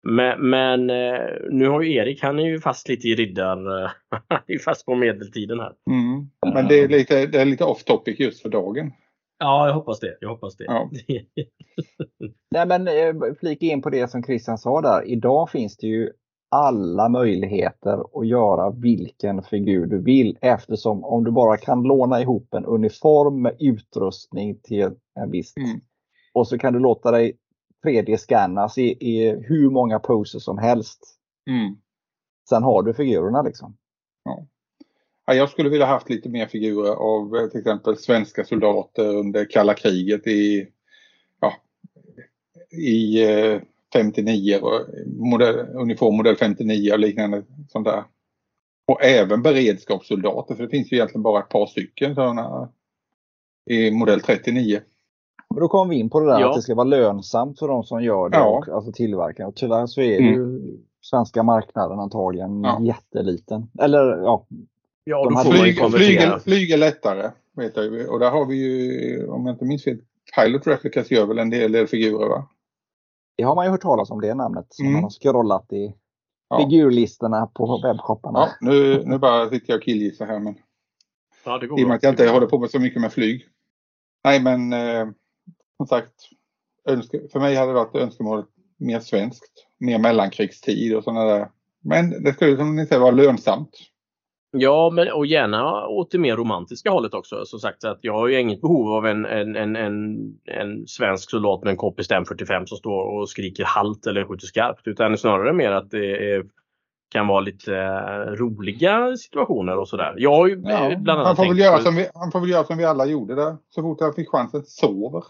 Men, 0.03 0.51
men 0.51 0.91
eh, 0.91 1.31
nu 1.51 1.69
har 1.69 1.83
ju 1.83 1.95
Erik, 1.95 2.23
han 2.23 2.39
är 2.39 2.45
ju 2.45 2.61
fast 2.61 2.89
lite 2.89 3.09
i 3.09 3.15
riddar, 3.15 3.57
han 4.29 4.41
är 4.47 4.59
fast 4.59 4.87
på 4.87 4.95
medeltiden 4.95 5.61
här. 5.61 5.73
Mm. 5.91 6.31
Men 6.55 6.69
det 6.69 6.81
är 6.81 6.89
lite, 6.89 7.27
det 7.27 7.41
är 7.41 7.45
lite 7.45 7.65
off 7.65 7.85
topic 7.85 8.21
just 8.21 8.43
för 8.43 8.49
dagen. 8.49 8.93
Ja, 9.39 9.67
jag 9.67 9.75
hoppas 9.75 10.01
det. 10.01 10.19
Jag 10.21 10.29
hoppas 10.29 10.57
det. 10.57 10.65
Ja. 10.65 10.91
Nej, 12.51 12.67
men 12.67 12.89
eh, 12.89 13.35
flika 13.41 13.67
in 13.67 13.83
på 13.83 13.91
det 13.91 14.11
som 14.11 14.23
Christian 14.23 14.59
sa 14.59 14.81
där. 14.81 15.09
Idag 15.09 15.51
finns 15.51 15.77
det 15.77 15.87
ju 15.87 16.11
alla 16.49 17.09
möjligheter 17.09 18.21
att 18.21 18.27
göra 18.27 18.71
vilken 18.71 19.43
figur 19.43 19.87
du 19.87 20.03
vill 20.03 20.39
eftersom 20.41 21.05
om 21.05 21.25
du 21.25 21.31
bara 21.31 21.57
kan 21.57 21.83
låna 21.83 22.21
ihop 22.21 22.55
en 22.55 22.65
uniform 22.65 23.43
med 23.43 23.57
utrustning 23.59 24.59
till 24.63 24.91
en 25.15 25.31
viss 25.31 25.57
mm. 25.57 25.81
och 26.33 26.49
så 26.49 26.59
kan 26.59 26.73
du 26.73 26.79
låta 26.79 27.11
dig 27.11 27.37
3D-scannas 27.85 28.79
i, 28.79 28.97
i 29.01 29.43
hur 29.43 29.71
många 29.71 29.99
poses 29.99 30.45
som 30.45 30.59
helst. 30.59 31.19
Mm. 31.51 31.77
Sen 32.49 32.63
har 32.63 32.83
du 32.83 32.95
figurerna 32.95 33.43
liksom. 33.43 33.77
Ja. 34.25 34.47
Ja, 35.27 35.35
jag 35.35 35.51
skulle 35.51 35.69
vilja 35.69 35.87
haft 35.87 36.11
lite 36.11 36.29
mer 36.29 36.47
figurer 36.47 36.93
av 36.93 37.37
eh, 37.37 37.49
till 37.49 37.59
exempel 37.59 37.97
svenska 37.97 38.45
soldater 38.45 39.17
under 39.17 39.51
kalla 39.51 39.75
kriget 39.75 40.27
i, 40.27 40.69
ja, 41.41 41.53
i 42.79 43.23
59 43.93 44.55
eh, 44.55 44.63
och 44.63 44.81
modell, 45.07 45.57
uniform 45.75 46.17
modell 46.17 46.37
59 46.37 46.93
och 46.93 46.99
liknande 46.99 47.43
sånt 47.69 47.87
där. 47.87 48.05
Och 48.87 49.05
även 49.05 49.43
beredskapssoldater 49.43 50.55
för 50.55 50.63
det 50.63 50.69
finns 50.69 50.93
ju 50.93 50.97
egentligen 50.97 51.23
bara 51.23 51.41
ett 51.41 51.49
par 51.49 51.67
stycken 51.67 52.15
sådana 52.15 52.69
i 53.71 53.91
modell 53.91 54.21
39. 54.21 54.81
Men 55.51 55.61
då 55.61 55.69
kommer 55.69 55.95
vi 55.95 56.01
in 56.01 56.11
på 56.11 56.21
det 56.21 56.27
där 56.27 56.41
ja. 56.41 56.49
att 56.49 56.57
det 56.57 56.63
ska 56.63 56.75
vara 56.75 56.85
lönsamt 56.85 57.59
för 57.59 57.69
de 57.69 57.85
som 57.85 58.03
gör 58.03 58.29
det, 58.29 58.37
ja. 58.37 58.49
och, 58.49 58.69
alltså 58.69 58.93
tillverkaren. 58.93 59.49
Och 59.49 59.57
tyvärr 59.57 59.87
så 59.87 60.01
är 60.01 60.19
mm. 60.19 60.35
ju 60.35 60.61
svenska 61.01 61.43
marknaden 61.43 61.99
antagligen 61.99 62.63
ja. 62.65 62.81
jätteliten. 62.83 63.71
Eller 63.79 64.17
ja, 64.17 64.47
Ja, 65.09 65.25
de 65.25 65.37
hade 65.37 65.51
flyg, 65.51 65.77
flyg, 65.93 66.21
flyg 66.45 66.71
är 66.71 66.77
lättare. 66.77 67.31
Vet 67.57 67.77
jag. 67.77 68.11
Och 68.11 68.19
där 68.19 68.31
har 68.31 68.47
vi 68.47 68.57
ju, 68.57 69.27
om 69.29 69.47
jag 69.47 69.55
inte 69.55 69.65
minns 69.65 69.85
fel, 69.85 69.99
Pilot 70.37 70.67
Replicas 70.67 71.11
gör 71.11 71.27
väl 71.27 71.39
en 71.39 71.51
del, 71.51 71.73
del 71.73 71.87
figurer 71.87 72.29
va? 72.29 72.49
Det 73.39 73.45
har 73.45 73.55
man 73.55 73.65
ju 73.65 73.71
hört 73.71 73.81
talas 73.81 74.11
om 74.11 74.21
det 74.21 74.35
namnet 74.35 74.67
som 74.69 74.87
mm. 74.87 74.93
man 74.93 75.03
har 75.03 75.11
scrollat 75.11 75.73
i 75.73 75.95
ja. 76.49 76.59
figurlistorna 76.59 77.47
på 77.47 77.81
webbshopparna. 77.83 78.39
Ja, 78.39 78.49
nu, 78.61 79.03
nu 79.05 79.19
bara 79.19 79.49
sitter 79.49 79.73
jag 79.73 79.77
och 79.77 79.83
killgissar 79.83 80.27
här 80.27 80.39
men 80.39 80.59
ja, 81.45 81.59
det 81.59 81.67
går 81.67 81.81
i 81.81 81.85
och 81.85 81.89
med 81.89 81.97
att 81.97 82.03
jag 82.03 82.13
inte 82.13 82.29
håller 82.29 82.47
på 82.47 82.59
med 82.59 82.71
så 82.71 82.79
mycket 82.79 83.01
med 83.01 83.13
flyg. 83.13 83.47
Nej 84.25 84.43
men 84.43 84.73
eh, 84.73 85.09
som 85.77 85.87
sagt, 85.87 86.15
önske, 86.89 87.29
för 87.33 87.41
mig 87.41 87.57
hade 87.57 87.71
det 87.71 87.75
varit 87.75 87.95
önskemålet 87.95 88.47
mer 88.77 89.01
svenskt, 89.01 89.67
mer 89.79 89.99
mellankrigstid 89.99 90.97
och 90.97 91.05
sådana 91.05 91.25
där. 91.25 91.51
Men 91.81 92.23
det 92.23 92.33
skulle 92.33 92.57
som 92.57 92.77
ni 92.77 92.87
säger 92.87 93.01
vara 93.01 93.11
lönsamt. 93.11 93.71
Ja, 94.51 94.91
men 94.91 95.13
och 95.13 95.27
gärna 95.27 95.87
åt 95.87 96.11
det 96.11 96.19
mer 96.19 96.37
romantiska 96.37 96.91
hållet 96.91 97.15
också. 97.15 97.45
Som 97.45 97.59
sagt, 97.59 97.85
att 97.85 97.99
jag 98.01 98.13
har 98.13 98.29
ju 98.29 98.41
inget 98.41 98.61
behov 98.61 98.93
av 98.93 99.07
en, 99.07 99.25
en, 99.27 99.57
en, 99.57 99.77
en, 99.77 100.17
en 100.45 100.87
svensk 100.87 101.31
soldat 101.31 101.63
med 101.63 101.71
en 101.71 101.77
kompis 101.77 102.11
M45 102.11 102.67
som 102.67 102.79
står 102.79 103.03
och 103.05 103.29
skriker 103.29 103.65
halt 103.65 104.07
eller 104.07 104.25
skjuter 104.25 104.47
skarpt. 104.47 104.87
Utan 104.87 105.19
snarare 105.19 105.53
mer 105.53 105.73
att 105.73 105.91
det 105.91 106.33
är, 106.33 106.47
kan 107.11 107.27
vara 107.27 107.41
lite 107.41 107.73
uh, 107.73 108.33
roliga 108.37 109.17
situationer 109.17 109.79
och 109.79 109.89
sådär. 109.89 110.15
Jag 110.17 110.35
har 110.35 110.47
ju 110.47 110.63
ja, 110.65 110.97
bland 110.99 111.21
annat 111.21 111.27
han, 111.27 111.37
får 111.37 111.49
väl 111.49 111.59
göra 111.59 111.79
som 111.79 111.97
vi, 111.97 112.09
han 112.15 112.33
får 112.33 112.41
väl 112.41 112.51
göra 112.51 112.65
som 112.65 112.79
vi 112.79 112.85
alla 112.85 113.07
gjorde 113.07 113.35
där. 113.35 113.57
Så 113.69 113.83
fort 113.83 114.01
han 114.01 114.15
fick 114.15 114.29
chansen, 114.29 114.63
sover. 114.65 115.25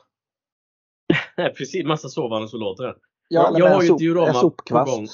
Precis, 1.57 1.87
massa 1.87 2.09
sovande 2.09 2.49
soldater. 2.49 2.95
Ja, 3.29 3.55
jag 3.59 3.69
har 3.69 3.83
ju 3.83 3.91
ett 3.91 3.99
diorama 3.99 4.51
på 4.71 4.85
gång. 4.85 5.07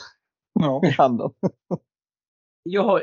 Ja. 0.60 0.80
I 0.88 0.90
handen. 0.90 1.30
jag 2.62 2.82
har 2.82 3.02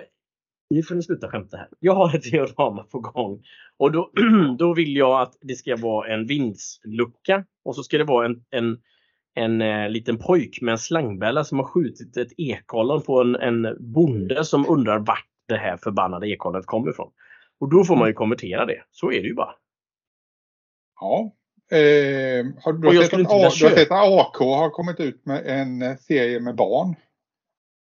nu 0.71 0.83
får 0.83 0.95
ni 0.95 1.03
sluta 1.03 1.29
skämta 1.29 1.57
här. 1.57 1.67
Jag 1.79 1.95
har 1.95 2.15
ett 2.15 2.23
diorama 2.23 2.83
på 2.83 2.99
gång 2.99 3.43
och 3.77 3.91
då, 3.91 4.11
då 4.57 4.73
vill 4.73 4.95
jag 4.95 5.21
att 5.21 5.37
det 5.41 5.55
ska 5.55 5.75
vara 5.75 6.13
en 6.13 6.25
vindslucka 6.25 7.45
och 7.65 7.75
så 7.75 7.83
ska 7.83 7.97
det 7.97 8.03
vara 8.03 8.25
en, 8.25 8.43
en, 8.49 8.81
en 9.35 9.61
eh, 9.61 9.89
liten 9.89 10.17
pojk 10.17 10.61
med 10.61 10.71
en 10.71 10.77
slangbälla 10.77 11.43
som 11.43 11.59
har 11.59 11.65
skjutit 11.65 12.17
ett 12.17 12.39
ekollon 12.39 13.01
på 13.01 13.21
en, 13.21 13.35
en 13.35 13.77
bonde 13.79 14.45
som 14.45 14.65
undrar 14.69 14.99
vart 14.99 15.27
det 15.47 15.57
här 15.57 15.77
förbannade 15.77 16.29
ekollonet 16.29 16.65
kommer 16.65 16.89
ifrån. 16.91 17.11
Och 17.59 17.69
då 17.69 17.83
får 17.83 17.95
man 17.95 18.07
ju 18.07 18.13
konvertera 18.13 18.65
det. 18.65 18.83
Så 18.91 19.11
är 19.11 19.21
det 19.21 19.27
ju 19.27 19.33
bara. 19.33 19.55
Ja. 21.01 21.31
Eh, 21.77 22.45
har 22.63 22.73
du, 22.73 23.03
sett 23.03 23.13
att, 23.13 23.19
du 23.19 23.25
har 23.25 23.49
sett 23.49 23.91
att 23.91 23.91
AK 23.91 24.37
har 24.37 24.69
kommit 24.69 24.99
ut 24.99 25.25
med 25.25 25.45
en 25.45 25.97
serie 25.97 26.39
med 26.39 26.55
barn? 26.55 26.95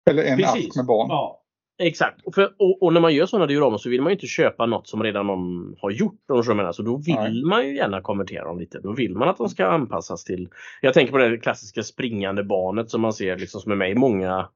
Eller 0.09 0.23
en 0.23 0.37
Precis. 0.37 0.67
ask 0.67 0.75
med 0.75 0.85
barn? 0.85 1.07
Ja. 1.09 1.40
Exakt. 1.81 2.21
Och, 2.25 2.35
för, 2.35 2.53
och, 2.59 2.83
och, 2.83 2.93
när 2.93 3.01
man 3.01 3.13
gör 3.13 3.25
sådana 3.25 3.45
dioramer 3.45 3.77
så 3.77 3.89
vill 3.89 4.01
man 4.01 4.11
ju 4.11 4.15
inte 4.15 4.27
köpa 4.27 4.65
något 4.65 4.87
som 4.87 5.03
redan 5.03 5.27
någon 5.27 5.75
har 5.79 5.91
gjort. 5.91 6.19
Så, 6.43 6.53
menar. 6.53 6.71
så 6.71 6.83
då 6.83 6.97
vill 6.97 7.15
Nej. 7.15 7.43
man 7.43 7.67
ju 7.67 7.75
gärna 7.75 8.01
konvertera 8.01 8.45
dem 8.45 8.59
lite. 8.59 8.79
Då 8.79 8.93
vill 8.93 9.15
man 9.15 9.29
att 9.29 9.37
de 9.37 9.49
ska 9.49 9.65
anpassas 9.65 10.23
till. 10.23 10.49
Jag 10.81 10.93
tänker 10.93 11.11
på 11.11 11.17
det 11.17 11.37
klassiska 11.37 11.83
springande 11.83 12.43
barnet 12.43 12.89
som 12.89 13.01
man 13.01 13.13
ser 13.13 13.37
liksom 13.37 13.61
som 13.61 13.71
är 13.71 13.75
med 13.75 13.91
i 13.91 13.95
många 13.95 14.49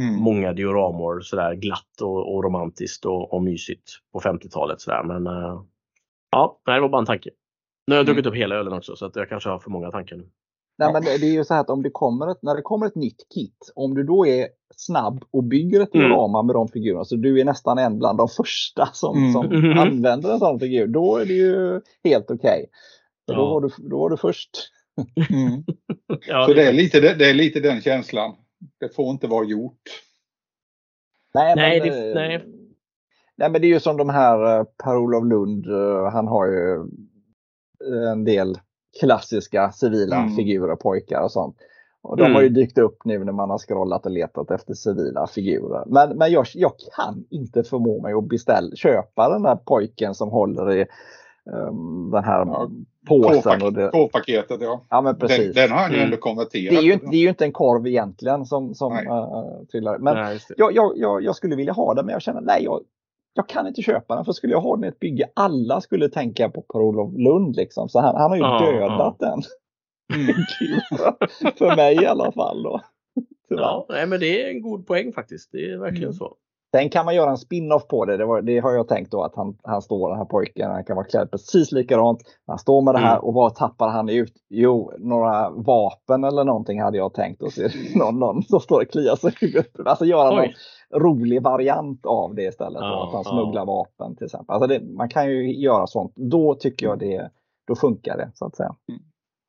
mm. 0.00 0.16
Många 0.16 0.52
dioramor 0.52 1.20
sådär 1.20 1.54
glatt 1.54 2.00
och, 2.02 2.34
och 2.34 2.44
romantiskt 2.44 3.04
och, 3.04 3.34
och 3.34 3.42
mysigt 3.42 3.90
på 4.12 4.20
50-talet 4.20 4.80
sådär. 4.80 5.02
Men 5.04 5.26
uh, 5.26 5.62
ja, 6.30 6.60
det 6.64 6.80
var 6.80 6.88
bara 6.88 7.00
en 7.00 7.06
tanke. 7.06 7.30
Nu 7.86 7.94
har 7.94 7.98
jag 7.98 8.06
druckit 8.06 8.26
mm. 8.26 8.32
upp 8.32 8.38
hela 8.38 8.54
ölen 8.54 8.72
också 8.72 8.96
så 8.96 9.06
att 9.06 9.16
jag 9.16 9.28
kanske 9.28 9.48
har 9.48 9.58
för 9.58 9.70
många 9.70 9.90
tankar 9.90 10.16
nu. 10.16 10.28
Nej, 10.78 10.92
men 10.92 11.02
det 11.02 11.10
är 11.10 11.32
ju 11.32 11.44
så 11.44 11.54
här 11.54 11.60
att 11.60 11.70
om 11.70 11.82
det 11.82 11.90
kommer 11.90 12.30
ett, 12.30 12.42
när 12.42 12.54
det 12.54 12.62
kommer 12.62 12.86
ett 12.86 12.94
nytt 12.94 13.26
kit, 13.34 13.72
om 13.74 13.94
du 13.94 14.02
då 14.02 14.26
är 14.26 14.48
snabb 14.76 15.24
och 15.30 15.44
bygger 15.44 15.80
ett 15.80 15.94
mm. 15.94 16.08
diorama 16.08 16.42
med 16.42 16.54
de 16.54 16.68
figurerna, 16.68 17.04
så 17.04 17.16
du 17.16 17.40
är 17.40 17.44
nästan 17.44 17.78
en 17.78 17.98
bland 17.98 18.18
de 18.18 18.28
första 18.28 18.86
som, 18.92 19.16
mm. 19.18 19.32
som 19.32 19.46
mm. 19.46 19.78
använder 19.78 20.32
en 20.32 20.38
sån 20.38 20.60
figur, 20.60 20.86
då 20.86 21.16
är 21.16 21.26
det 21.26 21.34
ju 21.34 21.80
helt 22.04 22.30
okej. 22.30 22.36
Okay. 22.36 22.66
Ja. 23.26 23.34
Då, 23.34 23.44
var 23.44 23.60
du, 23.60 23.70
då 23.78 23.98
var 23.98 24.10
du 24.10 24.16
först. 24.16 24.50
Mm. 25.30 25.64
ja, 26.26 26.46
så 26.46 26.54
det 26.54 26.68
är, 26.68 26.72
lite, 26.72 27.00
det, 27.00 27.30
är 27.30 27.34
lite 27.34 27.60
den 27.60 27.80
känslan. 27.80 28.34
Det 28.80 28.94
får 28.94 29.10
inte 29.10 29.26
vara 29.26 29.44
gjort. 29.44 29.82
Nej, 31.34 31.56
nej, 31.56 31.80
men, 31.80 31.88
det, 31.88 32.14
nej. 32.14 32.44
nej 33.36 33.50
men 33.50 33.60
det 33.60 33.66
är 33.66 33.68
ju 33.68 33.80
som 33.80 33.96
de 33.96 34.08
här 34.08 34.58
eh, 34.58 34.64
Per-Olof 34.84 35.24
Lund, 35.24 35.66
eh, 35.66 36.12
han 36.12 36.28
har 36.28 36.46
ju 36.46 36.80
en 38.12 38.24
del 38.24 38.58
klassiska 39.00 39.72
civila 39.72 40.16
mm. 40.16 40.36
figurer, 40.36 40.76
pojkar 40.76 41.22
och 41.22 41.32
sånt. 41.32 41.56
Och 42.02 42.16
de 42.16 42.22
mm. 42.22 42.34
har 42.34 42.42
ju 42.42 42.48
dykt 42.48 42.78
upp 42.78 42.98
nu 43.04 43.24
när 43.24 43.32
man 43.32 43.50
har 43.50 43.58
scrollat 43.58 44.06
och 44.06 44.12
letat 44.12 44.50
efter 44.50 44.74
civila 44.74 45.26
figurer. 45.26 45.84
Men, 45.86 46.18
men 46.18 46.32
jag, 46.32 46.46
jag 46.54 46.72
kan 46.96 47.24
inte 47.30 47.64
förmå 47.64 48.02
mig 48.02 48.12
att 48.12 48.28
beställa, 48.28 48.76
köpa 48.76 49.28
den 49.28 49.42
där 49.42 49.56
pojken 49.56 50.14
som 50.14 50.28
håller 50.28 50.72
i 50.72 50.86
um, 51.44 52.10
den 52.10 52.24
här 52.24 52.46
ja, 52.46 52.70
påsen. 53.08 53.60
K-paketet 53.92 54.60
ja. 54.60 54.84
ja 54.88 55.00
men 55.00 55.18
precis. 55.18 55.54
Den, 55.54 55.62
den 55.62 55.70
har 55.70 55.78
han 55.78 55.90
ju 55.90 55.96
mm. 55.96 56.04
ändå 56.04 56.16
konverterat. 56.16 56.70
Det 56.70 56.76
är, 56.76 56.82
ju, 56.82 56.96
det 57.10 57.16
är 57.16 57.20
ju 57.20 57.28
inte 57.28 57.44
en 57.44 57.52
korv 57.52 57.86
egentligen 57.86 58.46
som, 58.46 58.74
som 58.74 58.92
uh, 58.92 59.64
trillar. 59.72 59.98
Men 59.98 60.14
nej, 60.14 60.38
jag, 60.56 60.72
jag, 60.74 60.92
jag, 60.96 61.22
jag, 61.22 61.36
skulle 61.36 61.56
vilja 61.56 61.72
ha 61.72 61.94
den 61.94 62.06
men 62.06 62.12
jag 62.12 62.22
känner 62.22 62.40
nej 62.40 62.64
jag, 62.64 62.80
jag 63.34 63.48
kan 63.48 63.66
inte 63.66 63.82
köpa 63.82 64.16
den 64.16 64.24
för 64.24 64.32
skulle 64.32 64.52
jag 64.52 64.60
ha 64.60 64.76
den 64.76 64.84
i 64.84 64.88
ett 64.88 65.00
bygge, 65.00 65.30
alla 65.34 65.80
skulle 65.80 66.08
tänka 66.08 66.50
på 66.50 66.62
Per-Olof 66.62 67.12
Lund 67.16 67.56
liksom. 67.56 67.88
Så 67.88 68.00
han, 68.00 68.16
han 68.16 68.30
har 68.30 68.36
ju 68.36 68.44
ah, 68.44 68.58
dödat 68.58 69.00
ah. 69.00 69.16
den. 69.18 69.42
Mm. 70.14 70.34
för 71.58 71.76
mig 71.76 72.02
i 72.02 72.06
alla 72.06 72.32
fall 72.32 72.62
då. 72.62 72.80
Ja, 73.48 73.86
nej, 73.88 74.06
men 74.06 74.20
det 74.20 74.42
är 74.42 74.50
en 74.50 74.62
god 74.62 74.86
poäng 74.86 75.12
faktiskt. 75.12 75.52
Det 75.52 75.70
är 75.70 75.78
verkligen 75.78 76.04
mm. 76.04 76.14
så. 76.14 76.36
Sen 76.74 76.90
kan 76.90 77.04
man 77.04 77.14
göra 77.14 77.30
en 77.30 77.36
spin-off 77.36 77.86
på 77.88 78.04
det. 78.04 78.16
Det, 78.16 78.24
var, 78.24 78.42
det, 78.42 78.58
har 78.58 78.72
jag 78.72 78.88
tänkt 78.88 79.10
då 79.10 79.22
att 79.22 79.36
han, 79.36 79.58
han 79.62 79.82
står, 79.82 80.08
den 80.08 80.18
här 80.18 80.24
pojken, 80.24 80.70
han 80.70 80.84
kan 80.84 80.96
vara 80.96 81.06
klädd 81.06 81.30
precis 81.30 81.72
likadant. 81.72 82.20
Han 82.46 82.58
står 82.58 82.82
med 82.82 82.94
det 82.94 82.98
här 82.98 83.16
mm. 83.16 83.24
och 83.24 83.34
vad 83.34 83.54
tappar 83.54 83.88
han 83.88 84.08
ut? 84.08 84.32
Jo, 84.48 84.92
några 84.98 85.50
vapen 85.50 86.24
eller 86.24 86.44
någonting 86.44 86.82
hade 86.82 86.98
jag 86.98 87.14
tänkt. 87.14 87.42
Och 87.42 87.52
så 87.52 87.62
någon, 87.98 88.18
någon 88.18 88.42
som 88.42 88.60
står 88.60 88.82
och 88.82 88.90
kliar 88.90 89.16
sig 89.16 89.32
i. 89.40 89.62
Alltså 89.84 90.04
göra 90.04 90.30
Oj. 90.30 90.36
någon 90.36 91.02
rolig 91.02 91.42
variant 91.42 92.06
av 92.06 92.34
det 92.34 92.44
istället. 92.44 92.80
Ja, 92.80 93.06
att 93.06 93.14
han 93.14 93.24
smugglar 93.24 93.62
ja. 93.62 93.64
vapen 93.64 94.16
till 94.16 94.24
exempel. 94.24 94.54
Alltså 94.54 94.66
det, 94.66 94.80
man 94.80 95.08
kan 95.08 95.30
ju 95.30 95.60
göra 95.60 95.86
sånt. 95.86 96.12
Då 96.16 96.54
tycker 96.54 96.86
jag 96.86 96.98
det, 96.98 97.30
då 97.66 97.74
funkar 97.74 98.16
det 98.16 98.30
så 98.34 98.46
att 98.46 98.56
säga. 98.56 98.74
Mm. 98.88 99.02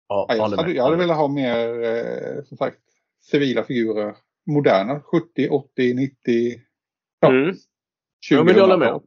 Ja, 0.08 0.26
jag, 0.30 0.50
hade, 0.50 0.72
jag 0.72 0.84
hade 0.84 0.98
velat 0.98 1.18
ha 1.18 1.28
mer 1.28 1.84
eh, 1.84 2.44
som 2.44 2.58
sagt 2.58 2.78
civila 3.32 3.64
figurer. 3.64 4.16
Moderna 4.52 5.02
70, 5.02 5.50
80, 5.50 5.94
90. 5.94 6.65
Ja. 7.20 7.30
Mm. 7.30 7.56
ja, 8.30 8.44
men 8.44 8.60
håller 8.60 8.78
med. 8.78 9.02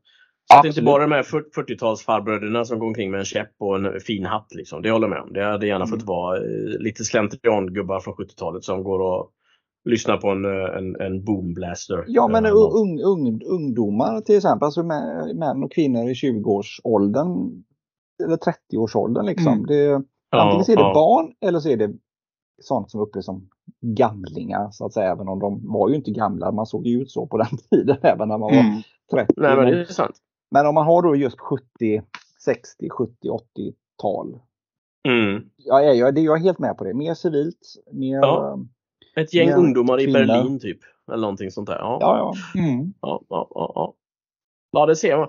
Så 0.51 0.57
att 0.57 0.63
det 0.63 0.69
inte 0.69 0.83
bara 0.83 1.03
är 1.03 1.09
de 1.09 1.15
här 1.15 1.23
40-talsfarbröderna 1.23 2.65
som 2.65 2.79
går 2.79 2.87
omkring 2.87 3.11
med 3.11 3.21
en 3.21 3.25
käpp 3.25 3.51
och 3.59 3.77
en 3.77 4.01
fin 4.01 4.25
hatt. 4.25 4.55
Liksom. 4.55 4.83
Det 4.83 4.91
håller 4.91 5.07
jag 5.07 5.15
med 5.15 5.23
om. 5.23 5.33
Det 5.33 5.45
hade 5.45 5.67
gärna 5.67 5.87
fått 5.87 6.03
mm. 6.03 6.07
vara 6.07 6.37
eh, 6.37 6.79
lite 6.79 7.05
slentrian-gubbar 7.05 8.01
från 8.01 8.15
70-talet 8.15 8.65
som 8.65 8.85
går 8.85 9.01
och 9.01 9.31
lyssnar 9.85 10.17
på 10.17 10.29
en, 10.29 10.45
en, 10.45 11.01
en 11.01 11.25
boomblaster. 11.25 12.05
Ja 12.07 12.29
men 12.29 12.47
un, 12.47 13.01
un, 13.01 13.43
ungdomar 13.43 14.21
till 14.21 14.37
exempel, 14.37 14.67
alltså 14.67 14.83
män 15.35 15.63
och 15.65 15.73
kvinnor 15.73 16.11
i 16.11 16.13
20-årsåldern 16.13 17.65
eller 18.25 18.37
30-årsåldern 18.37 19.27
liksom. 19.27 19.53
Mm. 19.53 19.67
Det, 19.67 20.03
antingen 20.31 20.65
så 20.65 20.73
är 20.73 20.77
det 20.77 20.83
ja. 20.83 20.95
barn 20.95 21.33
eller 21.41 21.59
så 21.59 21.69
är 21.69 21.77
det 21.77 21.93
sånt 22.61 22.91
som 22.91 23.01
upplevs 23.01 23.27
som 23.27 23.49
gamlingar 23.81 24.71
så 24.71 24.87
att 24.87 24.93
säga. 24.93 25.13
Även 25.13 25.29
om 25.29 25.39
de 25.39 25.73
var 25.73 25.89
ju 25.89 25.95
inte 25.95 26.11
gamla, 26.11 26.53
man 26.53 26.67
såg 26.67 26.87
ju 26.87 27.03
ut 27.03 27.11
så 27.11 27.27
på 27.27 27.39
den 27.39 27.59
tiden 27.71 27.97
även 28.03 28.29
när 28.29 28.39
man 28.39 28.41
var 28.41 28.61
mm. 28.61 28.83
30. 29.13 29.35
Nej, 29.37 29.57
men, 29.57 29.67
det 29.67 29.81
är 29.81 29.85
sant. 29.85 30.17
men 30.51 30.67
om 30.67 30.75
man 30.75 30.87
har 30.87 31.03
då 31.03 31.17
just 31.17 31.41
70, 31.41 31.65
60, 32.45 32.89
70, 32.91 33.13
80-tal. 33.29 34.39
Mm. 35.09 35.43
Ja, 35.57 35.83
jag, 35.83 36.15
det, 36.15 36.21
jag 36.21 36.37
är 36.37 36.43
helt 36.43 36.59
med 36.59 36.77
på 36.77 36.85
det. 36.85 36.95
Mer 36.95 37.15
civilt, 37.15 37.75
mer... 37.93 38.17
Ja. 38.17 38.59
Ett 39.17 39.35
gäng 39.35 39.49
mer 39.49 39.57
ungdomar 39.57 40.01
i 40.01 40.13
Berlin 40.13 40.61
typ. 40.61 40.79
Eller 41.09 41.21
någonting 41.21 41.51
sånt 41.51 41.67
där. 41.67 41.79
Ja, 41.79 41.99
ja. 42.01 42.35
Ja, 42.55 42.61
mm. 42.61 42.95
ja, 43.01 43.23
ja, 43.29 43.49
ja. 43.51 43.95
Ja, 44.71 44.87
det 44.87 44.97
ser 44.97 45.17
man. 45.17 45.29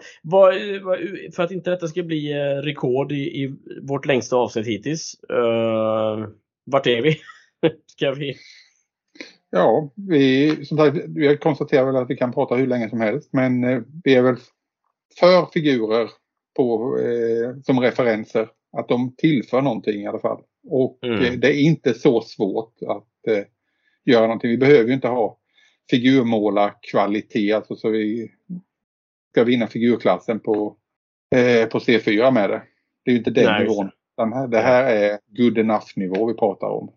För 1.36 1.44
att 1.44 1.52
inte 1.52 1.70
detta 1.70 1.88
ska 1.88 2.04
bli 2.04 2.32
eh, 2.32 2.62
rekord 2.62 3.12
i, 3.12 3.44
i 3.44 3.56
vårt 3.82 4.06
längsta 4.06 4.36
avsnitt 4.36 4.68
hittills. 4.68 5.16
Vart 6.72 6.88
är 6.88 7.02
vi? 7.02 7.18
ska 7.86 8.12
vi? 8.12 8.38
Ja, 9.50 9.92
vi, 9.96 10.66
som 10.66 10.78
sagt, 10.78 10.98
vi 11.08 11.38
konstaterar 11.38 11.86
väl 11.86 11.96
att 11.96 12.10
vi 12.10 12.18
kan 12.18 12.34
prata 12.34 12.56
hur 12.56 12.68
länge 12.68 12.90
som 12.90 13.02
helst. 13.02 13.30
Men 13.34 13.64
eh, 13.64 13.82
vi 14.04 14.16
är 14.16 14.22
väl 14.22 14.36
för 15.20 15.46
figurer 15.54 16.10
på, 16.56 16.98
eh, 17.00 17.62
som 17.64 17.80
referenser. 17.80 18.50
Att 18.78 18.88
de 18.88 19.16
tillför 19.16 19.62
någonting 19.62 20.02
i 20.02 20.08
alla 20.08 20.20
fall. 20.20 20.42
Och 20.70 21.00
mm. 21.04 21.26
eh, 21.26 21.32
det 21.32 21.48
är 21.48 21.60
inte 21.60 21.94
så 21.94 22.22
svårt 22.22 22.74
att 22.88 23.28
eh, 23.28 23.44
göra 24.06 24.22
någonting. 24.22 24.50
Vi 24.50 24.58
behöver 24.58 24.88
ju 24.88 24.94
inte 24.94 25.08
ha 25.08 25.40
figurmålarkvalitet. 25.90 27.56
Alltså 27.56 27.76
så 27.76 27.90
vi 27.90 28.32
ska 29.32 29.44
vinna 29.44 29.68
figurklassen 29.68 30.40
på, 30.40 30.76
eh, 31.36 31.70
på 31.70 31.80
C4 31.80 32.32
med 32.32 32.50
det. 32.50 32.62
Det 33.06 33.12
är 33.12 33.14
ju 33.14 33.18
inte 33.18 33.32
den 33.32 33.46
Nej, 33.46 33.64
nivån. 33.64 33.90
Den 34.20 34.34
här, 34.34 34.48
det 34.48 34.60
här 34.60 34.84
är 34.84 35.20
good 35.28 35.58
enough 35.58 35.86
nivå 35.96 36.26
vi 36.26 36.34
pratar 36.34 36.68
om. 36.68 36.92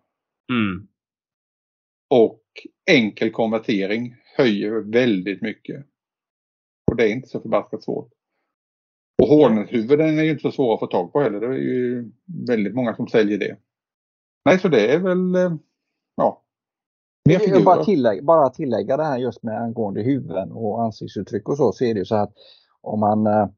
Mm. 0.53 0.89
Och 2.11 2.43
enkel 2.91 3.31
konvertering 3.31 4.17
höjer 4.37 4.71
väldigt 4.93 5.43
mycket. 5.43 5.87
Och 6.91 6.97
det 6.97 7.05
är 7.05 7.13
inte 7.13 7.29
så 7.29 7.41
förbaskat 7.41 7.83
svårt. 7.83 8.13
Och 9.23 9.29
hornethuvuden 9.29 10.19
är 10.19 10.23
ju 10.23 10.31
inte 10.31 10.43
så 10.43 10.53
svåra 10.53 10.75
att 10.75 10.81
få 10.81 10.87
tag 10.87 11.13
på 11.13 11.21
heller. 11.21 11.41
Det 11.41 11.47
är 11.47 11.53
ju 11.53 12.13
väldigt 12.47 12.75
många 12.75 12.97
som 12.97 13.09
säljer 13.09 13.39
det. 13.39 13.57
Nej, 14.45 14.59
så 14.59 14.69
det 14.69 14.93
är 14.93 14.99
väl 14.99 15.35
eh, 15.35 15.57
ja, 16.17 16.43
mer 17.29 17.39
figurer. 17.39 17.65
Bara 17.65 17.85
tillägga, 17.85 18.23
bara 18.23 18.51
tillägga 18.51 18.97
det 18.97 19.05
här 19.05 19.19
just 19.19 19.43
med 19.43 19.61
angående 19.61 20.03
huvuden 20.03 20.53
och 20.53 20.83
ansiktsuttryck 20.83 21.49
och 21.49 21.57
så, 21.57 21.73
så 21.73 21.85
är 21.85 21.95
det 21.95 22.01
ju 22.01 22.07
så 22.07 22.17
att 22.17 22.33
om 22.81 23.01
man 23.01 23.27
eh 23.27 23.49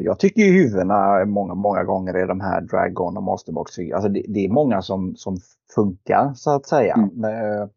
jag 0.00 0.18
tycker 0.18 0.42
ju 0.42 0.52
huvudena 0.52 1.24
många, 1.24 1.54
många 1.54 1.84
gånger 1.84 2.14
är 2.14 2.26
de 2.26 2.40
här 2.40 2.60
Dragon 2.60 3.16
och 3.16 3.22
Masterbox. 3.22 3.78
Alltså 3.94 4.08
det, 4.08 4.22
det, 4.28 4.44
är 4.44 4.48
många 4.48 4.82
som, 4.82 5.16
som 5.16 5.36
funkar 5.74 6.32
så 6.34 6.50
att 6.50 6.66
säga. 6.66 6.94
Mm. 6.94 7.24
Eh, 7.24 7.68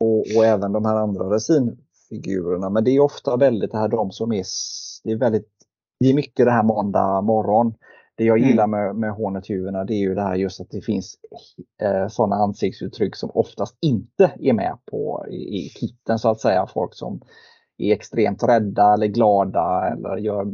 och, 0.00 0.18
och, 0.36 0.44
även 0.44 0.72
de 0.72 0.84
här 0.84 0.96
andra 0.96 1.24
resinfigurerna. 1.34 2.70
Men 2.70 2.84
det 2.84 2.90
är 2.90 3.00
ofta 3.00 3.36
väldigt 3.36 3.72
det 3.72 3.78
här 3.78 3.88
de 3.88 4.10
som 4.10 4.32
är, 4.32 4.44
det 5.04 5.12
är 5.12 5.16
väldigt, 5.16 5.48
det 6.00 6.10
är 6.10 6.14
mycket 6.14 6.46
det 6.46 6.52
här 6.52 6.62
måndag 6.62 7.20
morgon. 7.20 7.74
Det 8.16 8.24
jag 8.24 8.38
gillar 8.38 8.64
mm. 8.64 8.80
med, 8.80 8.96
med 8.96 9.10
Hornet-huvudena 9.10 9.84
det 9.84 9.94
är 9.94 9.98
ju 9.98 10.14
det 10.14 10.22
här 10.22 10.34
just 10.34 10.60
att 10.60 10.70
det 10.70 10.80
finns 10.80 11.16
eh, 11.82 12.08
sådana 12.08 12.36
ansiktsuttryck 12.36 13.16
som 13.16 13.30
oftast 13.34 13.78
inte 13.80 14.32
är 14.40 14.52
med 14.52 14.78
på 14.90 15.26
i, 15.30 15.36
i 15.36 15.68
kitten 15.68 16.18
så 16.18 16.28
att 16.30 16.40
säga. 16.40 16.66
Folk 16.74 16.94
som 16.94 17.20
är 17.78 17.92
extremt 17.92 18.42
rädda 18.42 18.94
eller 18.94 19.06
glada 19.06 19.88
eller 19.92 20.16
gör 20.16 20.46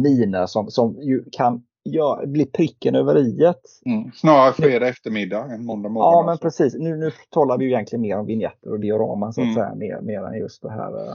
miner 0.00 0.46
som, 0.46 0.70
som 0.70 0.96
ju 1.00 1.24
kan 1.32 1.62
gör, 1.84 2.26
bli 2.26 2.46
pricken 2.46 2.94
över 2.94 3.18
i. 3.18 3.52
Mm. 3.86 4.10
Snarare 4.14 4.52
fredag 4.52 4.88
eftermiddag 4.88 5.44
än 5.52 5.64
måndag 5.64 5.88
morgon. 5.88 6.12
Ja, 6.12 6.22
men 6.22 6.28
alltså. 6.28 6.42
precis. 6.42 6.74
Nu, 6.74 6.96
nu 6.96 7.10
talar 7.30 7.58
vi 7.58 7.64
ju 7.64 7.70
egentligen 7.70 8.02
mer 8.02 8.18
om 8.18 8.26
vignetter 8.26 8.72
och 8.72 8.80
dioraman 8.80 9.32
så 9.32 9.40
att 9.40 9.44
mm. 9.44 9.54
säga, 9.54 9.74
mer, 9.74 10.00
mer 10.00 10.22
än 10.22 10.38
just 10.38 10.62
det 10.62 10.70
här 10.70 11.08
eh, 11.08 11.14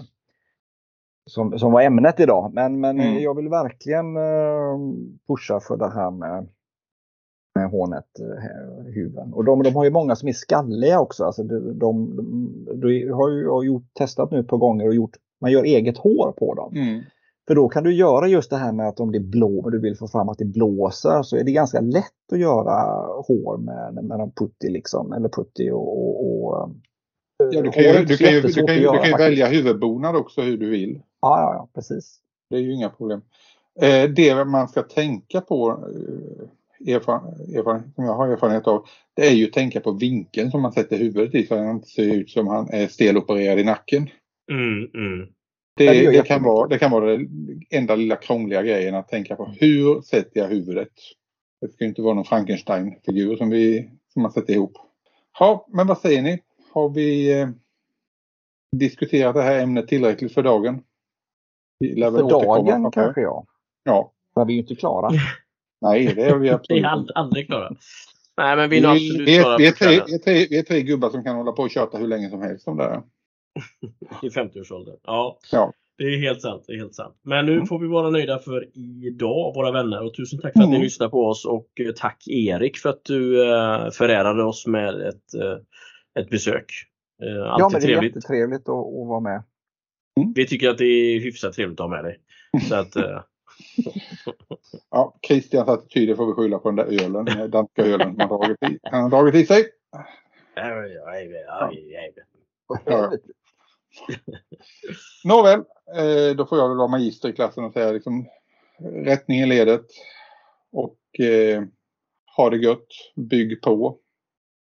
som, 1.25 1.59
som 1.59 1.71
var 1.71 1.81
ämnet 1.81 2.19
idag. 2.19 2.53
Men, 2.53 2.79
men 2.79 2.99
mm. 2.99 3.23
jag 3.23 3.35
vill 3.35 3.49
verkligen 3.49 4.17
uh, 4.17 4.79
pusha 5.27 5.59
för 5.59 5.77
det 5.77 5.89
här 5.89 6.11
med, 6.11 6.47
med 7.55 7.69
Hornet-huven. 7.69 9.27
Eh, 9.27 9.33
och 9.33 9.45
de, 9.45 9.63
de 9.63 9.75
har 9.75 9.83
ju 9.83 9.91
många 9.91 10.15
som 10.15 10.29
är 10.29 10.33
skalliga 10.33 10.99
också. 10.99 11.23
Alltså 11.23 11.43
de, 11.43 11.79
de, 11.79 12.15
de, 12.81 13.09
har 13.11 13.29
ju 13.29 13.49
har 13.49 13.63
gjort, 13.63 13.93
testat 13.93 14.31
nu 14.31 14.39
ett 14.39 14.47
par 14.47 14.57
gånger 14.57 14.87
och 14.87 14.95
gjort, 14.95 15.17
man 15.41 15.51
gör 15.51 15.63
eget 15.63 15.97
hår 15.97 16.33
på 16.37 16.53
dem. 16.53 16.75
Mm. 16.75 17.01
För 17.51 17.55
då 17.55 17.69
kan 17.69 17.83
du 17.83 17.93
göra 17.93 18.27
just 18.27 18.49
det 18.49 18.57
här 18.57 18.71
med 18.71 18.87
att 18.87 18.99
om 18.99 19.11
det 19.11 19.19
blå, 19.19 19.69
du 19.69 19.79
vill 19.79 19.97
få 19.97 20.07
fram 20.07 20.29
att 20.29 20.37
det 20.37 20.45
blåser 20.45 21.23
så 21.23 21.37
är 21.37 21.43
det 21.43 21.51
ganska 21.51 21.81
lätt 21.81 22.33
att 22.33 22.39
göra 22.39 22.73
hår 23.27 23.57
med, 23.57 24.03
med 24.03 24.19
en 24.19 24.31
putti 24.31 24.69
liksom. 24.69 25.13
Eller 25.13 25.29
putti 25.29 25.71
och, 25.71 25.97
och, 25.97 26.25
och 26.25 26.69
Ja, 27.51 27.61
du 27.61 27.71
kan 27.71 27.83
ju, 27.83 28.05
du 28.05 28.17
kan 28.17 28.33
ju, 28.33 28.41
du 28.41 28.53
kan 28.53 28.75
ju, 28.75 28.81
du 28.81 28.97
kan 28.97 29.05
ju 29.05 29.17
välja 29.17 29.47
huvudbonad 29.47 30.15
också 30.15 30.41
hur 30.41 30.57
du 30.57 30.69
vill. 30.69 31.01
Ja, 31.21 31.39
ja, 31.39 31.53
ja, 31.53 31.69
precis. 31.75 32.19
Det 32.49 32.55
är 32.55 32.59
ju 32.59 32.73
inga 32.73 32.89
problem. 32.89 33.21
Eh, 33.81 34.09
det 34.09 34.45
man 34.45 34.67
ska 34.67 34.81
tänka 34.81 35.41
på, 35.41 35.69
eh, 36.87 36.95
erfaren, 36.95 37.91
som 37.95 38.05
jag 38.05 38.13
har 38.13 38.27
erfarenhet 38.27 38.67
av, 38.67 38.85
det 39.13 39.27
är 39.27 39.33
ju 39.33 39.45
att 39.45 39.53
tänka 39.53 39.79
på 39.79 39.91
vinkeln 39.91 40.51
som 40.51 40.61
man 40.61 40.71
sätter 40.71 40.97
huvudet 40.97 41.35
i 41.35 41.45
så 41.45 41.53
att 41.53 41.59
han 41.59 41.75
inte 41.75 41.89
ser 41.89 42.13
ut 42.13 42.29
som 42.29 42.47
han 42.47 42.69
är 42.69 42.87
stelopererad 42.87 43.59
i 43.59 43.63
nacken. 43.63 44.09
Mm, 44.51 44.89
mm. 44.93 45.27
Det, 45.75 45.85
det, 45.85 46.11
det, 46.11 46.27
kan 46.27 46.43
vara, 46.43 46.67
det 46.67 46.77
kan 46.77 46.91
vara 46.91 47.05
den 47.05 47.29
enda 47.69 47.95
lilla 47.95 48.15
krångliga 48.15 48.63
grejen 48.63 48.95
att 48.95 49.07
tänka 49.07 49.35
på. 49.35 49.45
Hur 49.45 50.01
sätter 50.01 50.39
jag 50.39 50.47
huvudet? 50.47 50.89
Det 51.61 51.73
ska 51.73 51.85
inte 51.85 52.01
vara 52.01 52.13
någon 52.13 52.25
Frankenstein-figur 52.25 53.35
som, 53.35 53.51
som 54.13 54.21
man 54.21 54.31
sätter 54.31 54.53
ihop. 54.53 54.77
Ja, 55.39 55.67
men 55.73 55.87
vad 55.87 55.97
säger 55.97 56.21
ni? 56.21 56.39
Har 56.71 56.89
vi 56.89 57.39
eh, 57.39 57.49
diskuterat 58.71 59.35
det 59.35 59.41
här 59.41 59.59
ämnet 59.59 59.87
tillräckligt 59.87 60.33
för 60.33 60.43
dagen? 60.43 60.83
För 61.79 62.29
dagen 62.29 62.91
kanske 62.91 63.21
ja. 63.21 63.45
Ja. 63.83 64.11
Men 64.35 64.47
vi 64.47 64.53
är 64.53 64.55
ju 64.55 64.61
inte 64.61 64.75
klara. 64.75 65.11
Nej, 65.81 66.13
det 66.15 66.23
är 66.23 66.37
vi 66.37 66.49
absolut 66.49 66.83
Vi 66.83 66.85
är 66.85 67.17
aldrig 67.17 67.47
klara. 67.47 67.75
Nej, 68.37 68.55
men 68.55 68.69
vi 68.69 68.79
är 68.79 68.87
absolut 68.87 69.27
vi, 69.27 69.39
klara. 69.39 69.57
Vi 69.57 69.67
är, 69.67 69.71
tre, 69.71 70.01
vi, 70.07 70.13
är 70.13 70.19
tre, 70.19 70.47
vi 70.49 70.57
är 70.57 70.63
tre 70.63 70.81
gubbar 70.81 71.09
som 71.09 71.23
kan 71.23 71.35
hålla 71.35 71.51
på 71.51 71.63
och 71.63 71.71
köta 71.71 71.97
hur 71.97 72.07
länge 72.07 72.29
som 72.29 72.41
helst 72.41 72.67
om 72.67 72.77
det 72.77 72.83
här. 72.83 73.01
I 74.21 74.29
50-årsåldern. 74.29 74.97
Ja. 75.03 75.39
ja. 75.51 75.73
Det 75.97 76.03
är 76.03 76.17
helt 76.17 76.41
sant. 76.41 76.63
Det 76.67 76.73
är 76.73 76.77
helt 76.77 76.95
sant. 76.95 77.15
Men 77.21 77.45
nu 77.45 77.53
mm. 77.53 77.65
får 77.65 77.79
vi 77.79 77.87
vara 77.87 78.09
nöjda 78.09 78.39
för 78.39 78.77
idag, 79.07 79.55
våra 79.55 79.71
vänner. 79.71 80.03
Och 80.03 80.13
tusen 80.13 80.39
tack 80.39 80.53
för 80.53 80.59
att 80.59 80.65
mm. 80.65 80.77
ni 80.77 80.83
lyssnade 80.83 81.09
på 81.11 81.25
oss. 81.25 81.45
Och 81.45 81.67
eh, 81.79 81.91
tack 81.95 82.27
Erik 82.27 82.77
för 82.77 82.89
att 82.89 83.05
du 83.05 83.41
uh, 83.41 83.89
förärade 83.89 84.43
oss 84.43 84.67
med 84.67 85.01
ett, 85.01 85.35
uh, 85.35 85.57
ett 86.19 86.29
besök. 86.29 86.65
Uh, 87.23 87.29
ja, 87.29 87.57
men 87.71 87.71
det 87.71 87.77
är 87.77 87.81
trevligt. 87.81 88.15
jättetrevligt 88.15 88.61
att, 88.61 88.69
att 88.69 89.07
vara 89.07 89.19
med. 89.19 89.43
Mm. 90.19 90.33
Vi 90.35 90.47
tycker 90.47 90.69
att 90.69 90.77
det 90.77 90.85
är 90.85 91.19
hyfsat 91.19 91.53
trevligt 91.53 91.79
att 91.79 91.89
ha 91.89 91.95
med 91.95 92.03
dig. 92.03 92.19
Så 92.69 92.75
att, 92.75 92.95
ja, 94.91 95.19
Christians 95.27 95.69
attityder 95.69 96.15
får 96.15 96.25
vi 96.25 96.33
skylla 96.33 96.57
på 96.57 96.71
den 96.71 96.75
där 96.75 97.03
ölen, 97.03 97.25
den 97.25 97.51
danska 97.51 97.81
ölen 97.81 98.15
han 98.19 98.29
har 98.29 98.37
dragit 98.37 98.63
i, 98.63 98.79
han 98.83 99.03
har 99.03 99.09
dragit 99.09 99.35
i 99.35 99.45
sig. 99.45 99.63
Ja. 102.85 103.13
Nåväl, 105.23 105.59
eh, 105.95 106.35
då 106.35 106.45
får 106.45 106.57
jag 106.57 106.67
väl 106.69 106.77
vara 106.77 106.87
magister 106.87 107.29
i 107.29 107.33
klassen 107.33 107.63
och 107.63 107.73
säga 107.73 107.91
liksom 107.91 108.27
rättning 109.05 109.39
i 109.39 109.45
ledet. 109.45 109.85
Och 110.71 111.19
eh, 111.19 111.63
ha 112.37 112.49
det 112.49 112.57
gött, 112.57 112.87
bygg 113.15 113.61
på. 113.61 113.99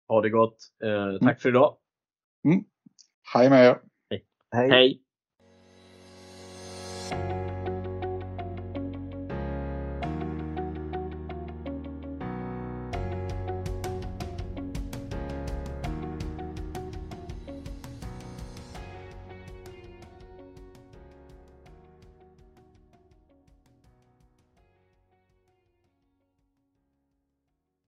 Ha 0.07 0.21
det 0.21 0.29
gott. 0.29 0.57
Eh, 0.83 1.11
tack 1.11 1.21
mm. 1.21 1.35
för 1.35 1.49
idag. 1.49 1.77
Mm. 2.45 2.63
Hej 3.33 3.49
med 3.49 3.65
er. 3.65 3.81
Hej. 4.51 4.69
Hej. 4.69 5.01